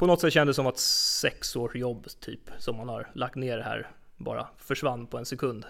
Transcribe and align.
på 0.00 0.06
något 0.06 0.20
sätt 0.20 0.32
kändes 0.32 0.56
det 0.56 0.56
som 0.56 0.66
att 0.66 0.78
sex 0.78 1.56
års 1.56 1.74
jobb 1.74 2.06
typ 2.20 2.50
som 2.58 2.76
man 2.76 2.88
har 2.88 3.10
lagt 3.14 3.34
ner 3.36 3.58
här 3.58 3.90
bara 4.16 4.48
försvann 4.58 5.06
på 5.06 5.18
en 5.18 5.26
sekund. 5.26 5.64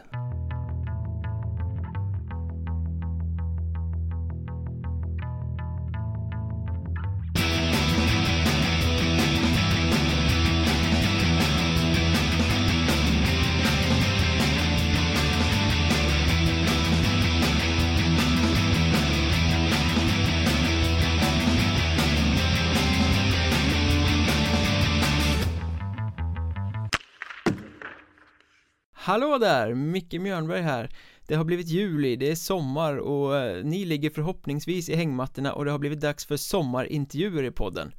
Hallå 29.10 29.38
där! 29.38 29.74
Micke 29.74 30.12
Mjörnberg 30.12 30.62
här. 30.62 30.90
Det 31.26 31.34
har 31.34 31.44
blivit 31.44 31.68
juli, 31.68 32.16
det 32.16 32.30
är 32.30 32.34
sommar 32.34 32.96
och 32.96 33.36
eh, 33.36 33.64
ni 33.64 33.84
ligger 33.84 34.10
förhoppningsvis 34.10 34.88
i 34.88 34.96
hängmattorna 34.96 35.52
och 35.52 35.64
det 35.64 35.70
har 35.70 35.78
blivit 35.78 36.00
dags 36.00 36.26
för 36.26 36.36
sommarintervjuer 36.36 37.42
i 37.42 37.50
podden. 37.50 37.92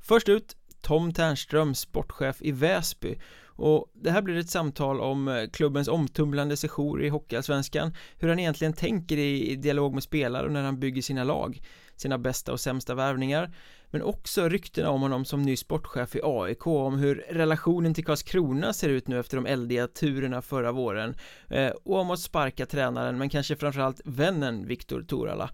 Först 0.00 0.28
ut 0.28 0.56
Tom 0.80 1.12
Ternström, 1.12 1.74
sportchef 1.74 2.36
i 2.40 2.52
Väsby. 2.52 3.18
Och 3.44 3.90
det 3.94 4.10
här 4.10 4.22
blir 4.22 4.36
ett 4.36 4.50
samtal 4.50 5.00
om 5.00 5.28
eh, 5.28 5.50
klubbens 5.52 5.88
omtumlande 5.88 6.56
sejour 6.56 7.02
i 7.02 7.08
Hockeyallsvenskan 7.08 7.94
Hur 8.18 8.28
han 8.28 8.38
egentligen 8.38 8.72
tänker 8.72 9.16
i 9.16 9.56
dialog 9.56 9.94
med 9.94 10.02
spelare 10.02 10.46
och 10.46 10.52
när 10.52 10.62
han 10.62 10.80
bygger 10.80 11.02
sina 11.02 11.24
lag. 11.24 11.60
Sina 11.96 12.18
bästa 12.18 12.52
och 12.52 12.60
sämsta 12.60 12.94
värvningar. 12.94 13.50
Men 13.90 14.02
också 14.02 14.48
ryktena 14.48 14.90
om 14.90 15.02
honom 15.02 15.24
som 15.24 15.42
ny 15.42 15.56
sportchef 15.56 16.16
i 16.16 16.20
AIK 16.22 16.66
Om 16.66 16.98
hur 16.98 17.24
relationen 17.30 17.94
till 17.94 18.04
Karlskrona 18.04 18.72
ser 18.72 18.88
ut 18.88 19.08
nu 19.08 19.20
efter 19.20 19.36
de 19.36 19.46
eldiga 19.46 19.88
turerna 19.88 20.42
förra 20.42 20.72
våren 20.72 21.16
eh, 21.50 21.68
Och 21.68 21.98
om 21.98 22.10
att 22.10 22.20
sparka 22.20 22.66
tränaren 22.66 23.18
men 23.18 23.28
kanske 23.28 23.56
framförallt 23.56 24.00
vännen 24.04 24.66
Viktor 24.66 25.02
Torala. 25.02 25.50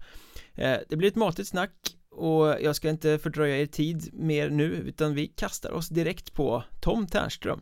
Eh, 0.53 0.77
det 0.89 0.95
blir 0.95 1.07
ett 1.07 1.15
matigt 1.15 1.47
snack 1.47 1.95
och 2.15 2.47
jag 2.61 2.75
ska 2.75 2.89
inte 2.89 3.19
fördröja 3.19 3.57
er 3.57 3.65
tid 3.65 4.09
mer 4.13 4.49
nu 4.49 4.65
utan 4.65 5.13
vi 5.13 5.27
kastar 5.27 5.71
oss 5.71 5.89
direkt 5.89 6.33
på 6.33 6.63
Tom 6.81 7.07
Ternström 7.07 7.61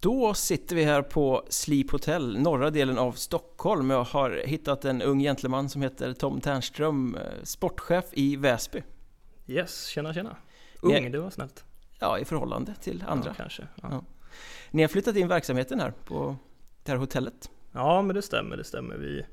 då 0.00 0.34
sitter 0.34 0.76
vi 0.76 0.84
här 0.84 1.02
på 1.02 1.44
Sleep 1.48 1.90
Hotel, 1.90 2.38
norra 2.38 2.70
delen 2.70 2.98
av 2.98 3.12
Stockholm. 3.12 3.90
Jag 3.90 4.04
har 4.04 4.42
hittat 4.46 4.84
en 4.84 5.02
ung 5.02 5.20
gentleman 5.20 5.68
som 5.68 5.82
heter 5.82 6.12
Tom 6.12 6.40
Ternström, 6.40 7.14
eh, 7.14 7.22
sportchef 7.42 8.04
i 8.12 8.36
Väsby. 8.36 8.82
Yes, 9.46 9.86
tjena 9.86 10.14
tjena. 10.14 10.36
Ung, 10.80 11.12
det 11.12 11.18
var 11.18 11.30
snällt. 11.30 11.64
Ja, 11.98 12.18
i 12.18 12.24
förhållande 12.24 12.74
till 12.74 13.04
andra. 13.08 13.30
Ja, 13.30 13.34
kanske. 13.34 13.62
Ja. 13.82 13.88
Ja. 13.90 14.04
Ni 14.70 14.82
har 14.82 14.88
flyttat 14.88 15.16
in 15.16 15.28
verksamheten 15.28 15.80
här 15.80 15.92
på 16.04 16.36
det 16.84 16.92
här 16.92 16.98
hotellet. 16.98 17.50
Ja, 17.72 18.02
men 18.02 18.16
det 18.16 18.22
stämmer, 18.22 18.56
det 18.56 18.64
stämmer. 18.64 18.96
Vi 18.96 19.26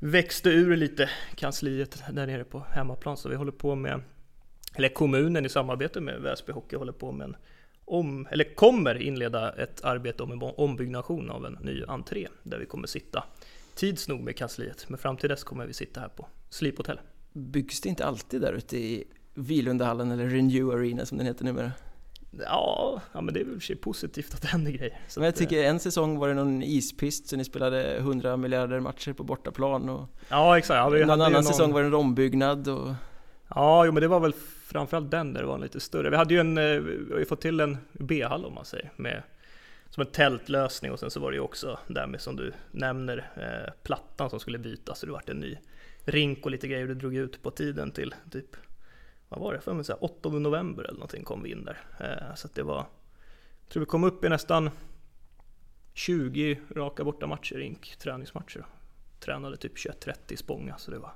växte 0.00 0.50
ur 0.50 0.76
lite 0.76 1.10
kansliet 1.34 2.02
där 2.10 2.26
nere 2.26 2.44
på 2.44 2.66
hemmaplan, 2.70 3.16
så 3.16 3.28
vi 3.28 3.34
håller 3.34 3.52
på 3.52 3.74
med, 3.74 4.00
eller 4.74 4.88
kommunen 4.88 5.46
i 5.46 5.48
samarbete 5.48 6.00
med 6.00 6.20
Väsby 6.20 6.52
Hockey 6.52 6.76
håller 6.76 6.92
på 6.92 7.12
med 7.12 7.24
en 7.24 7.36
om, 7.84 8.26
eller 8.30 8.54
kommer 8.54 9.02
inleda 9.02 9.52
ett 9.52 9.84
arbete 9.84 10.22
om 10.22 10.32
en 10.32 10.42
ombyggnation 10.42 11.30
av 11.30 11.46
en 11.46 11.58
ny 11.60 11.84
entré 11.88 12.28
där 12.42 12.58
vi 12.58 12.66
kommer 12.66 12.86
sitta 12.86 13.24
tids 13.74 14.08
nog 14.08 14.20
med 14.20 14.36
kansliet. 14.36 14.84
Men 14.88 14.98
fram 14.98 15.16
till 15.16 15.28
dess 15.28 15.44
kommer 15.44 15.66
vi 15.66 15.72
sitta 15.72 16.00
här 16.00 16.08
på 16.08 16.26
Sleep 16.50 16.76
Hotel. 16.76 17.00
Byggs 17.32 17.80
det 17.80 17.88
inte 17.88 18.06
alltid 18.06 18.40
där 18.40 18.52
ute 18.52 18.76
i 18.76 19.04
Vilundahallen 19.34 20.10
eller 20.10 20.26
Renew 20.28 20.74
Arena 20.74 21.06
som 21.06 21.18
den 21.18 21.26
heter 21.26 21.44
numera? 21.44 21.72
Ja, 22.38 23.00
ja 23.12 23.20
men 23.20 23.34
det 23.34 23.40
är 23.40 23.44
väl 23.44 23.54
för 23.54 23.60
sig 23.60 23.76
positivt 23.76 24.34
att 24.34 24.42
det 24.42 24.48
händer 24.48 24.70
grejer. 24.70 25.00
Så 25.08 25.20
men 25.20 25.24
jag 25.24 25.36
tycker 25.36 25.64
en 25.64 25.80
säsong 25.80 26.18
var 26.18 26.28
det 26.28 26.34
någon 26.34 26.62
ispist 26.62 27.28
så 27.28 27.36
ni 27.36 27.44
spelade 27.44 27.96
100 27.96 28.36
miljarder 28.36 28.80
matcher 28.80 29.12
på 29.12 29.24
bortaplan 29.24 29.88
och 29.88 30.08
Ja 30.28 30.58
exakt. 30.58 30.76
Ja, 30.76 30.88
någon 30.88 31.10
annan 31.10 31.32
någon... 31.32 31.44
säsong 31.44 31.72
var 31.72 31.80
det 31.80 31.86
en 31.86 31.94
ombyggnad 31.94 32.68
och 32.68 32.94
Ja, 33.54 33.86
jo 33.86 33.92
men 33.92 34.00
det 34.00 34.08
var 34.08 34.20
väl 34.20 34.32
framförallt 34.66 35.10
den 35.10 35.32
där 35.32 35.40
det 35.40 35.46
var 35.46 35.58
lite 35.58 35.80
större. 35.80 36.10
Vi 36.10 36.16
hade 36.16 36.34
ju 36.34 36.40
en, 36.40 36.58
eh, 36.58 36.80
vi 36.80 37.14
har 37.14 37.24
fått 37.24 37.40
till 37.40 37.60
en 37.60 37.78
B-hall 37.92 38.44
om 38.44 38.54
man 38.54 38.64
säger, 38.64 38.92
med, 38.96 39.22
som 39.90 40.00
en 40.00 40.12
tältlösning 40.12 40.92
och 40.92 41.00
sen 41.00 41.10
så 41.10 41.20
var 41.20 41.30
det 41.30 41.34
ju 41.34 41.40
också 41.40 41.78
där 41.86 42.06
med 42.06 42.20
som 42.20 42.36
du 42.36 42.52
nämner, 42.70 43.30
eh, 43.36 43.72
plattan 43.82 44.30
som 44.30 44.40
skulle 44.40 44.58
bytas 44.58 44.98
så 44.98 45.06
det 45.06 45.12
vart 45.12 45.28
en 45.28 45.36
ny 45.36 45.58
rink 46.04 46.44
och 46.44 46.50
lite 46.50 46.68
grejer. 46.68 46.86
Det 46.86 46.94
drog 46.94 47.14
ut 47.14 47.42
på 47.42 47.50
tiden 47.50 47.90
till 47.90 48.14
typ, 48.30 48.56
vad 49.28 49.40
var 49.40 49.52
det, 49.52 49.60
för 49.60 49.74
mig, 49.74 49.84
8 50.00 50.28
november 50.28 50.84
eller 50.84 50.98
någonting 50.98 51.24
kom 51.24 51.42
vi 51.42 51.50
in 51.50 51.64
där. 51.64 51.78
Eh, 52.00 52.34
så 52.34 52.46
att 52.46 52.54
det 52.54 52.62
var, 52.62 52.86
jag 53.62 53.68
tror 53.68 53.80
vi 53.80 53.86
kom 53.86 54.04
upp 54.04 54.24
i 54.24 54.28
nästan 54.28 54.70
20 55.94 56.60
raka 56.70 57.04
bortamatcher 57.04 57.56
rink, 57.56 57.96
träningsmatcher. 57.96 58.66
Tränade 59.20 59.56
typ 59.56 59.76
21-30 59.76 60.14
i 60.28 60.36
Spånga 60.36 60.78
så 60.78 60.90
det 60.90 60.98
var 60.98 61.12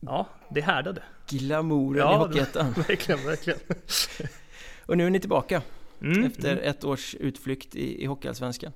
Ja, 0.00 0.28
det 0.48 0.60
härdade. 0.60 1.02
Glamouren 1.28 1.98
ja, 1.98 2.14
i 2.14 2.18
Hockeyettan. 2.18 2.72
verkligen, 2.88 3.26
verkligen. 3.26 3.60
och 4.86 4.96
nu 4.96 5.06
är 5.06 5.10
ni 5.10 5.20
tillbaka. 5.20 5.62
Mm, 6.00 6.24
efter 6.24 6.52
mm. 6.52 6.64
ett 6.64 6.84
års 6.84 7.14
utflykt 7.14 7.76
i, 7.76 8.02
i 8.02 8.06
Hockeyallsvenskan. 8.06 8.72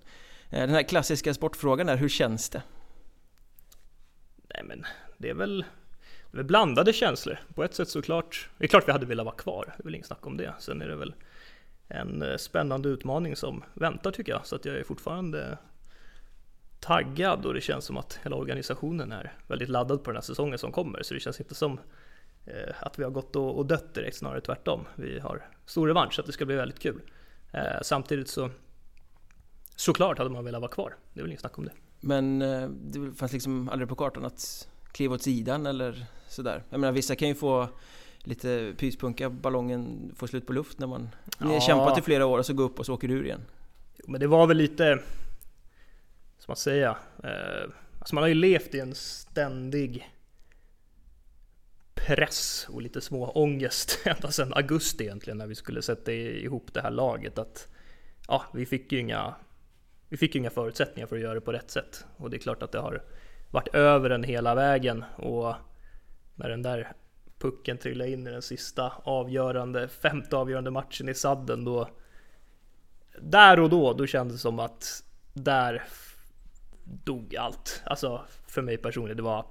Eh, 0.50 0.60
den 0.60 0.70
här 0.70 0.82
klassiska 0.82 1.34
sportfrågan 1.34 1.88
är, 1.88 1.96
hur 1.96 2.08
känns 2.08 2.48
det? 2.48 2.62
Nej 4.54 4.62
men, 4.64 4.86
det 5.18 5.30
är 5.30 5.34
väl, 5.34 5.64
det 6.30 6.36
är 6.36 6.36
väl 6.36 6.46
blandade 6.46 6.92
känslor. 6.92 7.38
På 7.54 7.64
ett 7.64 7.74
sätt 7.74 7.88
såklart, 7.88 8.48
det 8.58 8.64
är 8.64 8.68
klart 8.68 8.88
vi 8.88 8.92
hade 8.92 9.06
velat 9.06 9.26
vara 9.26 9.36
kvar, 9.36 9.74
det 9.76 9.82
är 9.82 9.84
väl 9.84 9.94
inget 9.94 10.06
snack 10.06 10.26
om 10.26 10.36
det. 10.36 10.54
Sen 10.58 10.82
är 10.82 10.88
det 10.88 10.96
väl 10.96 11.14
en 11.88 12.22
eh, 12.22 12.36
spännande 12.36 12.88
utmaning 12.88 13.36
som 13.36 13.64
väntar 13.74 14.10
tycker 14.10 14.32
jag, 14.32 14.46
så 14.46 14.56
att 14.56 14.64
jag 14.64 14.76
är 14.76 14.84
fortfarande 14.84 15.58
taggad 16.82 17.46
och 17.46 17.54
det 17.54 17.60
känns 17.60 17.84
som 17.84 17.96
att 17.96 18.18
hela 18.22 18.36
organisationen 18.36 19.12
är 19.12 19.32
väldigt 19.46 19.68
laddad 19.68 20.04
på 20.04 20.10
den 20.10 20.16
här 20.16 20.22
säsongen 20.22 20.58
som 20.58 20.72
kommer. 20.72 21.02
Så 21.02 21.14
det 21.14 21.20
känns 21.20 21.40
inte 21.40 21.54
som 21.54 21.80
eh, 22.44 22.74
att 22.80 22.98
vi 22.98 23.04
har 23.04 23.10
gått 23.10 23.36
och, 23.36 23.66
dött 23.66 23.94
direkt, 23.94 24.16
snarare 24.16 24.40
tvärtom. 24.40 24.84
Vi 24.94 25.18
har 25.18 25.46
stor 25.66 25.86
revansch 25.86 26.14
så 26.14 26.20
att 26.20 26.26
det 26.26 26.32
ska 26.32 26.44
bli 26.44 26.56
väldigt 26.56 26.78
kul. 26.78 27.00
Eh, 27.52 27.62
samtidigt 27.82 28.28
så 28.28 28.50
såklart 29.76 30.18
hade 30.18 30.30
man 30.30 30.44
velat 30.44 30.60
vara 30.60 30.70
kvar. 30.70 30.96
Det 31.12 31.20
är 31.20 31.22
väl 31.22 31.30
inget 31.30 31.40
snack 31.40 31.58
om 31.58 31.64
det. 31.64 31.72
Men 32.00 32.42
eh, 32.42 32.68
det 32.68 33.14
fanns 33.16 33.32
liksom 33.32 33.68
aldrig 33.68 33.88
på 33.88 33.94
kartan 33.94 34.24
att 34.24 34.68
kliva 34.92 35.14
åt 35.14 35.22
sidan 35.22 35.66
eller 35.66 36.06
sådär. 36.28 36.62
Jag 36.70 36.80
menar 36.80 36.92
vissa 36.92 37.16
kan 37.16 37.28
ju 37.28 37.34
få 37.34 37.68
lite 38.18 38.74
pyspunka, 38.78 39.30
ballongen 39.30 40.12
får 40.16 40.26
slut 40.26 40.46
på 40.46 40.52
luft 40.52 40.78
när 40.78 40.86
man 40.86 41.08
ja. 41.38 41.60
Kämpat 41.60 41.98
i 41.98 42.02
flera 42.02 42.26
år 42.26 42.38
och 42.38 42.46
så 42.46 42.52
går 42.52 42.64
upp 42.64 42.78
och 42.78 42.86
så 42.86 42.94
åker 42.94 43.08
du 43.08 43.14
ur 43.14 43.24
igen. 43.24 43.44
Men 44.06 44.20
det 44.20 44.26
var 44.26 44.46
väl 44.46 44.56
lite 44.56 44.98
ska 46.42 46.50
man 46.50 46.56
säga, 46.56 46.96
eh, 47.24 47.70
alltså 47.98 48.14
man 48.14 48.22
har 48.22 48.28
ju 48.28 48.34
levt 48.34 48.74
i 48.74 48.80
en 48.80 48.94
ständig 48.94 50.10
press 51.94 52.66
och 52.70 52.82
lite 52.82 53.00
små 53.00 53.30
ångest 53.30 53.98
ända 54.04 54.30
sedan 54.30 54.52
augusti 54.54 55.04
egentligen 55.04 55.38
när 55.38 55.46
vi 55.46 55.54
skulle 55.54 55.82
sätta 55.82 56.12
ihop 56.12 56.74
det 56.74 56.80
här 56.80 56.90
laget 56.90 57.38
att 57.38 57.68
ja, 58.28 58.44
vi 58.54 58.66
fick 58.66 58.92
ju 58.92 58.98
inga 58.98 59.34
vi 60.08 60.16
fick 60.16 60.34
inga 60.34 60.50
förutsättningar 60.50 61.06
för 61.06 61.16
att 61.16 61.22
göra 61.22 61.34
det 61.34 61.40
på 61.40 61.52
rätt 61.52 61.70
sätt. 61.70 62.04
Och 62.16 62.30
det 62.30 62.36
är 62.36 62.38
klart 62.38 62.62
att 62.62 62.72
det 62.72 62.78
har 62.78 63.02
varit 63.50 63.74
över 63.74 64.08
den 64.08 64.24
hela 64.24 64.54
vägen. 64.54 65.04
Och 65.16 65.54
när 66.34 66.48
den 66.48 66.62
där 66.62 66.92
pucken 67.38 67.78
trillade 67.78 68.10
in 68.10 68.26
i 68.26 68.30
den 68.30 68.42
sista 68.42 68.92
avgörande, 69.04 69.88
femte 69.88 70.36
avgörande 70.36 70.70
matchen 70.70 71.08
i 71.08 71.14
sadden 71.14 71.64
då 71.64 71.88
där 73.20 73.60
och 73.60 73.70
då, 73.70 73.92
då 73.92 74.06
kändes 74.06 74.36
det 74.36 74.40
som 74.40 74.58
att 74.58 75.04
där 75.32 75.82
dog 76.84 77.36
allt. 77.36 77.82
Alltså 77.84 78.24
för 78.46 78.62
mig 78.62 78.76
personligen, 78.76 79.16
det 79.16 79.22
var 79.22 79.46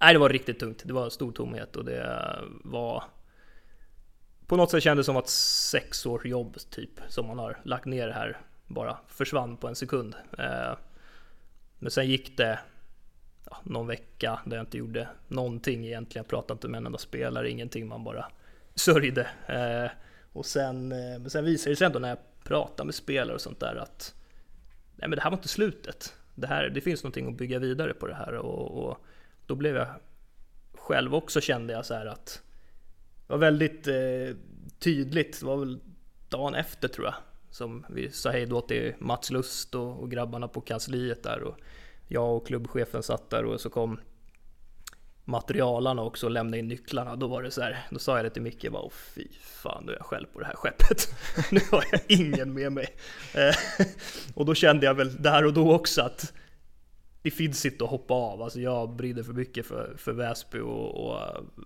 Nej, 0.00 0.12
det 0.12 0.18
var 0.18 0.28
riktigt 0.28 0.58
tungt. 0.58 0.82
Det 0.84 0.92
var 0.92 1.10
stor 1.10 1.32
tomhet 1.32 1.76
och 1.76 1.84
det 1.84 2.38
var 2.64 3.04
på 4.46 4.56
något 4.56 4.70
sätt 4.70 4.82
kändes 4.82 5.06
det 5.06 5.08
som 5.08 5.16
att 5.16 5.28
sex 5.28 6.06
års 6.06 6.24
jobb 6.24 6.56
typ 6.70 6.90
som 7.08 7.26
man 7.26 7.38
har 7.38 7.60
lagt 7.64 7.84
ner 7.84 8.08
här 8.08 8.40
bara 8.66 8.98
försvann 9.08 9.56
på 9.56 9.68
en 9.68 9.74
sekund. 9.74 10.14
Eh, 10.38 10.76
men 11.78 11.90
sen 11.90 12.06
gick 12.06 12.36
det 12.36 12.58
ja, 13.50 13.56
någon 13.62 13.86
vecka 13.86 14.40
där 14.44 14.56
jag 14.56 14.62
inte 14.62 14.78
gjorde 14.78 15.08
någonting 15.28 15.86
egentligen. 15.86 16.24
Jag 16.24 16.30
pratade 16.30 16.52
inte 16.52 16.68
med 16.68 16.78
en 16.78 16.86
enda 16.86 16.98
spelare, 16.98 17.50
ingenting. 17.50 17.88
Man 17.88 18.04
bara 18.04 18.26
sörjde. 18.74 19.28
Eh, 19.46 19.90
och 20.32 20.46
sen, 20.46 20.92
eh, 20.92 21.18
men 21.20 21.30
sen 21.30 21.44
visade 21.44 21.72
det 21.72 21.76
sig 21.76 21.86
ändå 21.86 21.98
när 21.98 22.08
jag 22.08 22.18
pratade 22.44 22.86
med 22.86 22.94
spelare 22.94 23.34
och 23.34 23.40
sånt 23.40 23.60
där 23.60 23.76
att 23.76 24.14
nej, 24.96 25.08
men 25.08 25.16
det 25.16 25.22
här 25.22 25.30
var 25.30 25.36
inte 25.36 25.48
slutet 25.48 26.14
det, 26.42 26.48
här, 26.48 26.68
det 26.68 26.80
finns 26.80 27.02
någonting 27.02 27.28
att 27.28 27.38
bygga 27.38 27.58
vidare 27.58 27.94
på 27.94 28.06
det 28.06 28.14
här. 28.14 28.34
Och, 28.34 28.84
och 28.84 28.98
då 29.46 29.54
blev 29.54 29.76
jag 29.76 29.88
själv 30.74 31.14
också 31.14 31.40
kände 31.40 31.72
jag 31.72 31.86
så 31.86 31.94
här 31.94 32.06
att 32.06 32.42
det 33.26 33.32
var 33.32 33.38
väldigt 33.38 33.86
eh, 33.86 34.36
tydligt, 34.78 35.40
det 35.40 35.46
var 35.46 35.56
väl 35.56 35.80
dagen 36.28 36.54
efter 36.54 36.88
tror 36.88 37.06
jag 37.06 37.14
som 37.50 37.86
vi 37.88 38.10
sa 38.10 38.30
hej 38.30 38.46
då 38.46 38.60
till 38.60 38.94
Mats 38.98 39.30
Lust 39.30 39.74
och, 39.74 40.00
och 40.00 40.10
grabbarna 40.10 40.48
på 40.48 40.60
kansliet 40.60 41.22
där. 41.22 41.42
Och 41.42 41.56
jag 42.08 42.36
och 42.36 42.46
klubbchefen 42.46 43.02
satt 43.02 43.30
där 43.30 43.44
och 43.44 43.60
så 43.60 43.70
kom 43.70 44.00
materialarna 45.24 46.02
också 46.02 46.26
och 46.26 46.32
lämna 46.32 46.56
in 46.56 46.68
nycklarna. 46.68 47.16
Då 47.16 47.26
var 47.26 47.42
det 47.42 47.50
så 47.50 47.62
här, 47.62 47.86
då 47.90 47.98
sa 47.98 48.16
jag 48.16 48.24
det 48.24 48.30
till 48.30 48.42
Micke, 48.42 48.70
bara, 48.70 48.90
fy 48.90 49.28
fan 49.40 49.84
nu 49.86 49.92
är 49.92 49.96
jag 49.96 50.06
själv 50.06 50.26
på 50.26 50.40
det 50.40 50.46
här 50.46 50.54
skeppet. 50.54 51.14
nu 51.50 51.60
har 51.70 51.84
jag 51.92 52.00
ingen 52.08 52.54
med 52.54 52.72
mig. 52.72 52.86
Eh, 53.34 53.54
och 54.34 54.46
då 54.46 54.54
kände 54.54 54.86
jag 54.86 54.94
väl 54.94 55.22
där 55.22 55.44
och 55.44 55.52
då 55.52 55.74
också 55.74 56.02
att 56.02 56.32
det 57.22 57.30
finns 57.30 57.66
inte 57.66 57.84
att 57.84 57.90
hoppa 57.90 58.14
av. 58.14 58.42
Alltså 58.42 58.60
jag 58.60 58.96
brinner 58.96 59.22
för 59.22 59.32
mycket 59.32 59.66
för, 59.66 59.94
för 59.96 60.12
Väsby 60.12 60.58
och, 60.58 61.06
och 61.06 61.20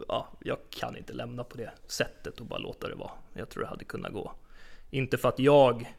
ja, 0.08 0.28
jag 0.40 0.58
kan 0.70 0.96
inte 0.96 1.12
lämna 1.12 1.44
på 1.44 1.56
det 1.56 1.72
sättet 1.86 2.40
och 2.40 2.46
bara 2.46 2.58
låta 2.58 2.88
det 2.88 2.94
vara. 2.94 3.10
Jag 3.32 3.48
tror 3.48 3.62
det 3.62 3.68
hade 3.68 3.84
kunnat 3.84 4.12
gå. 4.12 4.32
Inte 4.90 5.18
för 5.18 5.28
att 5.28 5.38
jag 5.38 5.94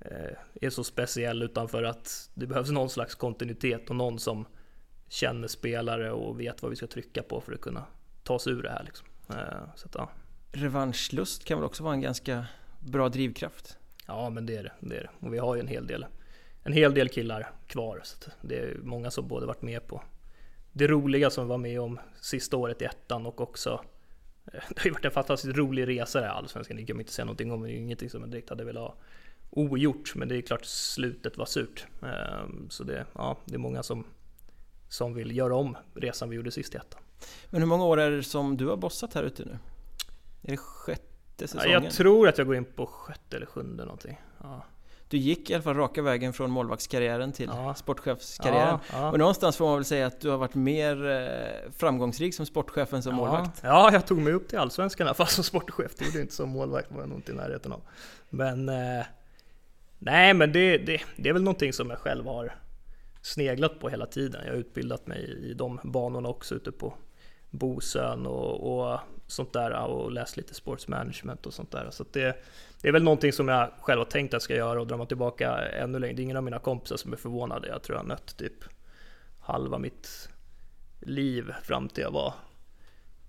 eh, 0.00 0.36
är 0.60 0.70
så 0.70 0.84
speciell 0.84 1.42
utan 1.42 1.68
för 1.68 1.82
att 1.82 2.30
det 2.34 2.46
behövs 2.46 2.70
någon 2.70 2.90
slags 2.90 3.14
kontinuitet 3.14 3.90
och 3.90 3.96
någon 3.96 4.18
som 4.18 4.46
känner 5.08 5.48
spelare 5.48 6.12
och 6.12 6.40
vet 6.40 6.62
vad 6.62 6.70
vi 6.70 6.76
ska 6.76 6.86
trycka 6.86 7.22
på 7.22 7.40
för 7.40 7.52
att 7.52 7.60
kunna 7.60 7.86
ta 8.22 8.34
oss 8.34 8.46
ur 8.46 8.62
det 8.62 8.70
här. 8.70 8.84
Liksom. 8.84 9.06
Eh, 9.30 9.36
så 9.76 9.86
att, 9.86 9.94
ja. 9.94 10.10
Revanschlust 10.52 11.44
kan 11.44 11.58
väl 11.58 11.64
också 11.64 11.82
vara 11.82 11.94
en 11.94 12.00
ganska 12.00 12.46
bra 12.80 13.08
drivkraft? 13.08 13.78
Ja, 14.06 14.30
men 14.30 14.46
det 14.46 14.56
är 14.56 14.62
det. 14.62 14.72
det 14.80 14.96
är 14.96 15.02
det. 15.02 15.26
Och 15.26 15.34
vi 15.34 15.38
har 15.38 15.54
ju 15.54 15.60
en 15.60 15.68
hel 15.68 15.86
del, 15.86 16.06
en 16.62 16.72
hel 16.72 16.94
del 16.94 17.08
killar 17.08 17.50
kvar. 17.66 18.00
Så 18.04 18.30
det 18.40 18.58
är 18.58 18.78
många 18.82 19.10
som 19.10 19.28
både 19.28 19.46
varit 19.46 19.62
med 19.62 19.86
på 19.86 20.02
det 20.72 20.86
roliga 20.86 21.30
som 21.30 21.44
vi 21.44 21.48
var 21.48 21.58
med 21.58 21.80
om 21.80 21.98
sista 22.20 22.56
året 22.56 22.82
i 22.82 22.84
ettan 22.84 23.26
och 23.26 23.40
också 23.40 23.80
det 24.52 24.78
har 24.78 24.84
ju 24.84 24.90
varit 24.90 25.04
en 25.04 25.10
fantastiskt 25.10 25.56
rolig 25.56 25.88
resa 25.88 26.20
det 26.20 26.26
här 26.26 26.34
allsvenskan. 26.34 26.76
Det 26.76 26.84
kan 26.84 26.96
man 26.96 27.00
inte 27.00 27.12
säga 27.12 27.24
någonting 27.24 27.52
om. 27.52 27.62
Det 27.62 27.72
är 27.72 27.76
ingenting 27.76 28.10
som 28.10 28.20
jag 28.20 28.30
direkt 28.30 28.48
hade 28.48 28.64
velat 28.64 28.82
ha 28.82 28.96
ogjort. 29.50 30.14
Men 30.14 30.28
det 30.28 30.36
är 30.36 30.42
klart 30.42 30.64
slutet 30.64 31.36
var 31.36 31.46
surt. 31.46 31.86
Ehm, 32.02 32.70
så 32.70 32.84
det, 32.84 33.06
ja, 33.14 33.36
det 33.44 33.54
är 33.54 33.58
många 33.58 33.82
som 33.82 34.04
som 34.88 35.14
vill 35.14 35.36
göra 35.36 35.56
om 35.56 35.76
resan 35.94 36.30
vi 36.30 36.36
gjorde 36.36 36.50
sist 36.50 36.74
i 36.74 36.78
ettan. 36.78 37.00
Men 37.50 37.60
hur 37.60 37.68
många 37.68 37.84
år 37.84 38.00
är 38.00 38.10
det 38.10 38.22
som 38.22 38.56
du 38.56 38.66
har 38.66 38.76
bossat 38.76 39.14
här 39.14 39.22
ute 39.22 39.44
nu? 39.44 39.58
Är 40.42 40.50
det 40.50 40.56
sjätte 40.56 41.48
säsongen? 41.48 41.70
jag 41.70 41.92
tror 41.92 42.28
att 42.28 42.38
jag 42.38 42.46
går 42.46 42.56
in 42.56 42.64
på 42.64 42.86
sjätte 42.86 43.36
eller 43.36 43.46
sjunde 43.46 43.84
någonting. 43.84 44.20
Ja. 44.42 44.64
Du 45.08 45.16
gick 45.16 45.50
i 45.50 45.54
alla 45.54 45.62
fall 45.62 45.74
raka 45.74 46.02
vägen 46.02 46.32
från 46.32 46.50
målvaktskarriären 46.50 47.32
till 47.32 47.50
ja. 47.54 47.74
sportchefskarriären. 47.74 48.78
Ja, 48.92 49.10
Och 49.10 49.18
någonstans 49.18 49.56
får 49.56 49.66
man 49.66 49.74
väl 49.74 49.84
säga 49.84 50.06
att 50.06 50.20
du 50.20 50.30
har 50.30 50.38
varit 50.38 50.54
mer 50.54 51.10
eh, 51.10 51.70
framgångsrik 51.72 52.34
som 52.34 52.46
sportchef 52.46 52.92
än 52.92 53.02
som 53.02 53.12
ja. 53.12 53.16
målvakt? 53.16 53.60
Ja, 53.62 53.92
jag 53.92 54.06
tog 54.06 54.18
mig 54.18 54.32
upp 54.32 54.48
till 54.48 54.58
Allsvenskan 54.58 55.14
fast 55.14 55.34
som 55.34 55.44
sportchef. 55.44 55.92
Det 55.98 56.04
gjorde 56.04 56.20
inte 56.20 56.34
som 56.34 56.48
målvakt, 56.48 56.92
var 56.92 57.00
jag 57.00 57.08
nog 57.08 57.18
inte 57.18 57.32
i 57.32 57.34
närheten 57.34 57.72
av. 57.72 57.80
Men 58.30 58.68
eh, 58.68 59.06
Nej, 59.98 60.34
men 60.34 60.52
det, 60.52 60.78
det, 60.78 61.00
det 61.16 61.28
är 61.28 61.32
väl 61.32 61.42
någonting 61.42 61.72
som 61.72 61.90
jag 61.90 61.98
själv 61.98 62.26
har 62.26 62.54
sneglat 63.26 63.80
på 63.80 63.88
hela 63.88 64.06
tiden. 64.06 64.42
Jag 64.44 64.52
har 64.52 64.58
utbildat 64.58 65.06
mig 65.06 65.50
i 65.50 65.54
de 65.54 65.80
banorna 65.82 66.28
också 66.28 66.54
ute 66.54 66.72
på 66.72 66.94
Bosön 67.50 68.26
och, 68.26 68.90
och 68.90 68.98
sånt 69.26 69.52
där 69.52 69.86
och 69.86 70.12
läst 70.12 70.36
lite 70.36 70.54
sports 70.54 70.88
management 70.88 71.46
och 71.46 71.54
sånt 71.54 71.70
där. 71.70 71.90
Så 71.90 72.04
det, 72.12 72.44
det 72.82 72.88
är 72.88 72.92
väl 72.92 73.02
någonting 73.02 73.32
som 73.32 73.48
jag 73.48 73.70
själv 73.80 73.98
har 73.98 74.04
tänkt 74.04 74.28
att 74.28 74.32
jag 74.32 74.42
ska 74.42 74.54
göra 74.56 74.80
och 74.80 74.86
dra 74.86 74.96
mig 74.96 75.06
tillbaka 75.06 75.68
ännu 75.68 75.98
längre. 75.98 76.14
Det 76.14 76.20
är 76.20 76.24
ingen 76.24 76.36
av 76.36 76.42
mina 76.42 76.58
kompisar 76.58 76.96
som 76.96 77.12
är 77.12 77.16
förvånade. 77.16 77.68
Jag 77.68 77.82
tror 77.82 77.98
jag 77.98 78.06
nött 78.06 78.36
typ 78.36 78.64
halva 79.40 79.78
mitt 79.78 80.28
liv 81.00 81.52
fram 81.62 81.88
till 81.88 82.02
jag 82.02 82.10
var 82.10 82.34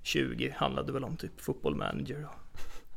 20 0.03 0.55
handlade 0.57 0.91
väl 0.91 1.03
om 1.03 1.17
typ 1.17 1.41
football 1.41 1.75
manager 1.75 2.23
och 2.25 2.46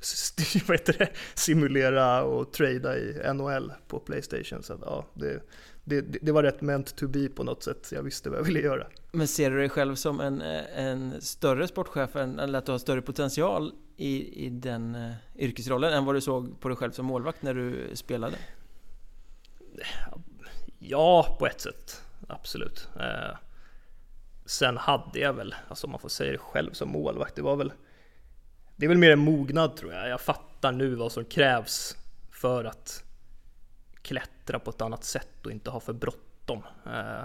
vad 0.67 0.79
heter 0.79 0.99
det? 0.99 1.08
simulera 1.35 2.23
och 2.23 2.52
trada 2.52 2.99
i 2.99 3.32
NHL 3.35 3.73
på 3.88 3.99
Playstation. 3.99 4.62
Så 4.62 4.79
ja, 4.82 5.06
det, 5.14 5.43
det, 5.85 6.00
det, 6.00 6.32
var 6.32 6.43
rätt 6.43 6.61
meant 6.61 6.97
to 6.97 7.08
be 7.08 7.29
på 7.29 7.44
något 7.44 7.62
sätt. 7.62 7.88
Jag 7.93 8.02
visste 8.02 8.31
vad 8.31 8.38
jag 8.38 8.44
ville 8.44 8.61
göra. 8.61 8.87
Men 9.12 9.29
ser 9.29 9.50
du 9.50 9.58
dig 9.58 9.69
själv 9.69 9.94
som 9.94 10.20
en, 10.20 10.41
en 10.41 11.20
större 11.20 11.69
sportchef, 11.69 12.17
eller 12.17 12.58
att 12.58 12.67
du 12.67 12.73
har 12.73 12.79
större 12.79 13.02
potential 13.02 13.73
i, 13.97 14.44
i 14.47 14.49
den 14.49 14.94
uh, 14.94 15.12
yrkesrollen 15.37 15.93
än 15.93 16.05
vad 16.05 16.14
du 16.14 16.20
såg 16.20 16.61
på 16.61 16.69
dig 16.69 16.76
själv 16.76 16.91
som 16.91 17.06
målvakt 17.06 17.43
när 17.43 17.55
du 17.55 17.91
spelade? 17.94 18.37
Ja, 20.79 21.37
på 21.38 21.46
ett 21.46 21.61
sätt. 21.61 22.03
Absolut. 22.29 22.88
Uh, 22.96 23.37
sen 24.46 24.76
hade 24.76 25.19
jag 25.19 25.32
väl, 25.32 25.55
alltså 25.69 25.87
om 25.87 25.91
man 25.91 26.00
får 26.00 26.08
säga 26.08 26.32
det 26.32 26.38
själv 26.38 26.73
som 26.73 26.88
målvakt, 26.88 27.37
det 27.37 27.43
var 27.43 27.56
väl 27.56 27.73
det 28.81 28.87
är 28.87 28.88
väl 28.88 28.99
mer 28.99 29.11
en 29.11 29.19
mognad 29.19 29.77
tror 29.77 29.93
jag. 29.93 30.09
Jag 30.09 30.21
fattar 30.21 30.73
nu 30.73 30.94
vad 30.94 31.12
som 31.12 31.25
krävs 31.25 31.97
för 32.31 32.65
att 32.65 33.05
klättra 34.03 34.59
på 34.59 34.71
ett 34.71 34.81
annat 34.81 35.05
sätt 35.05 35.47
och 35.47 35.53
inte 35.53 35.71
ha 35.71 35.81
för 35.81 35.93
bråttom. 35.93 36.62
Eh, 36.87 37.23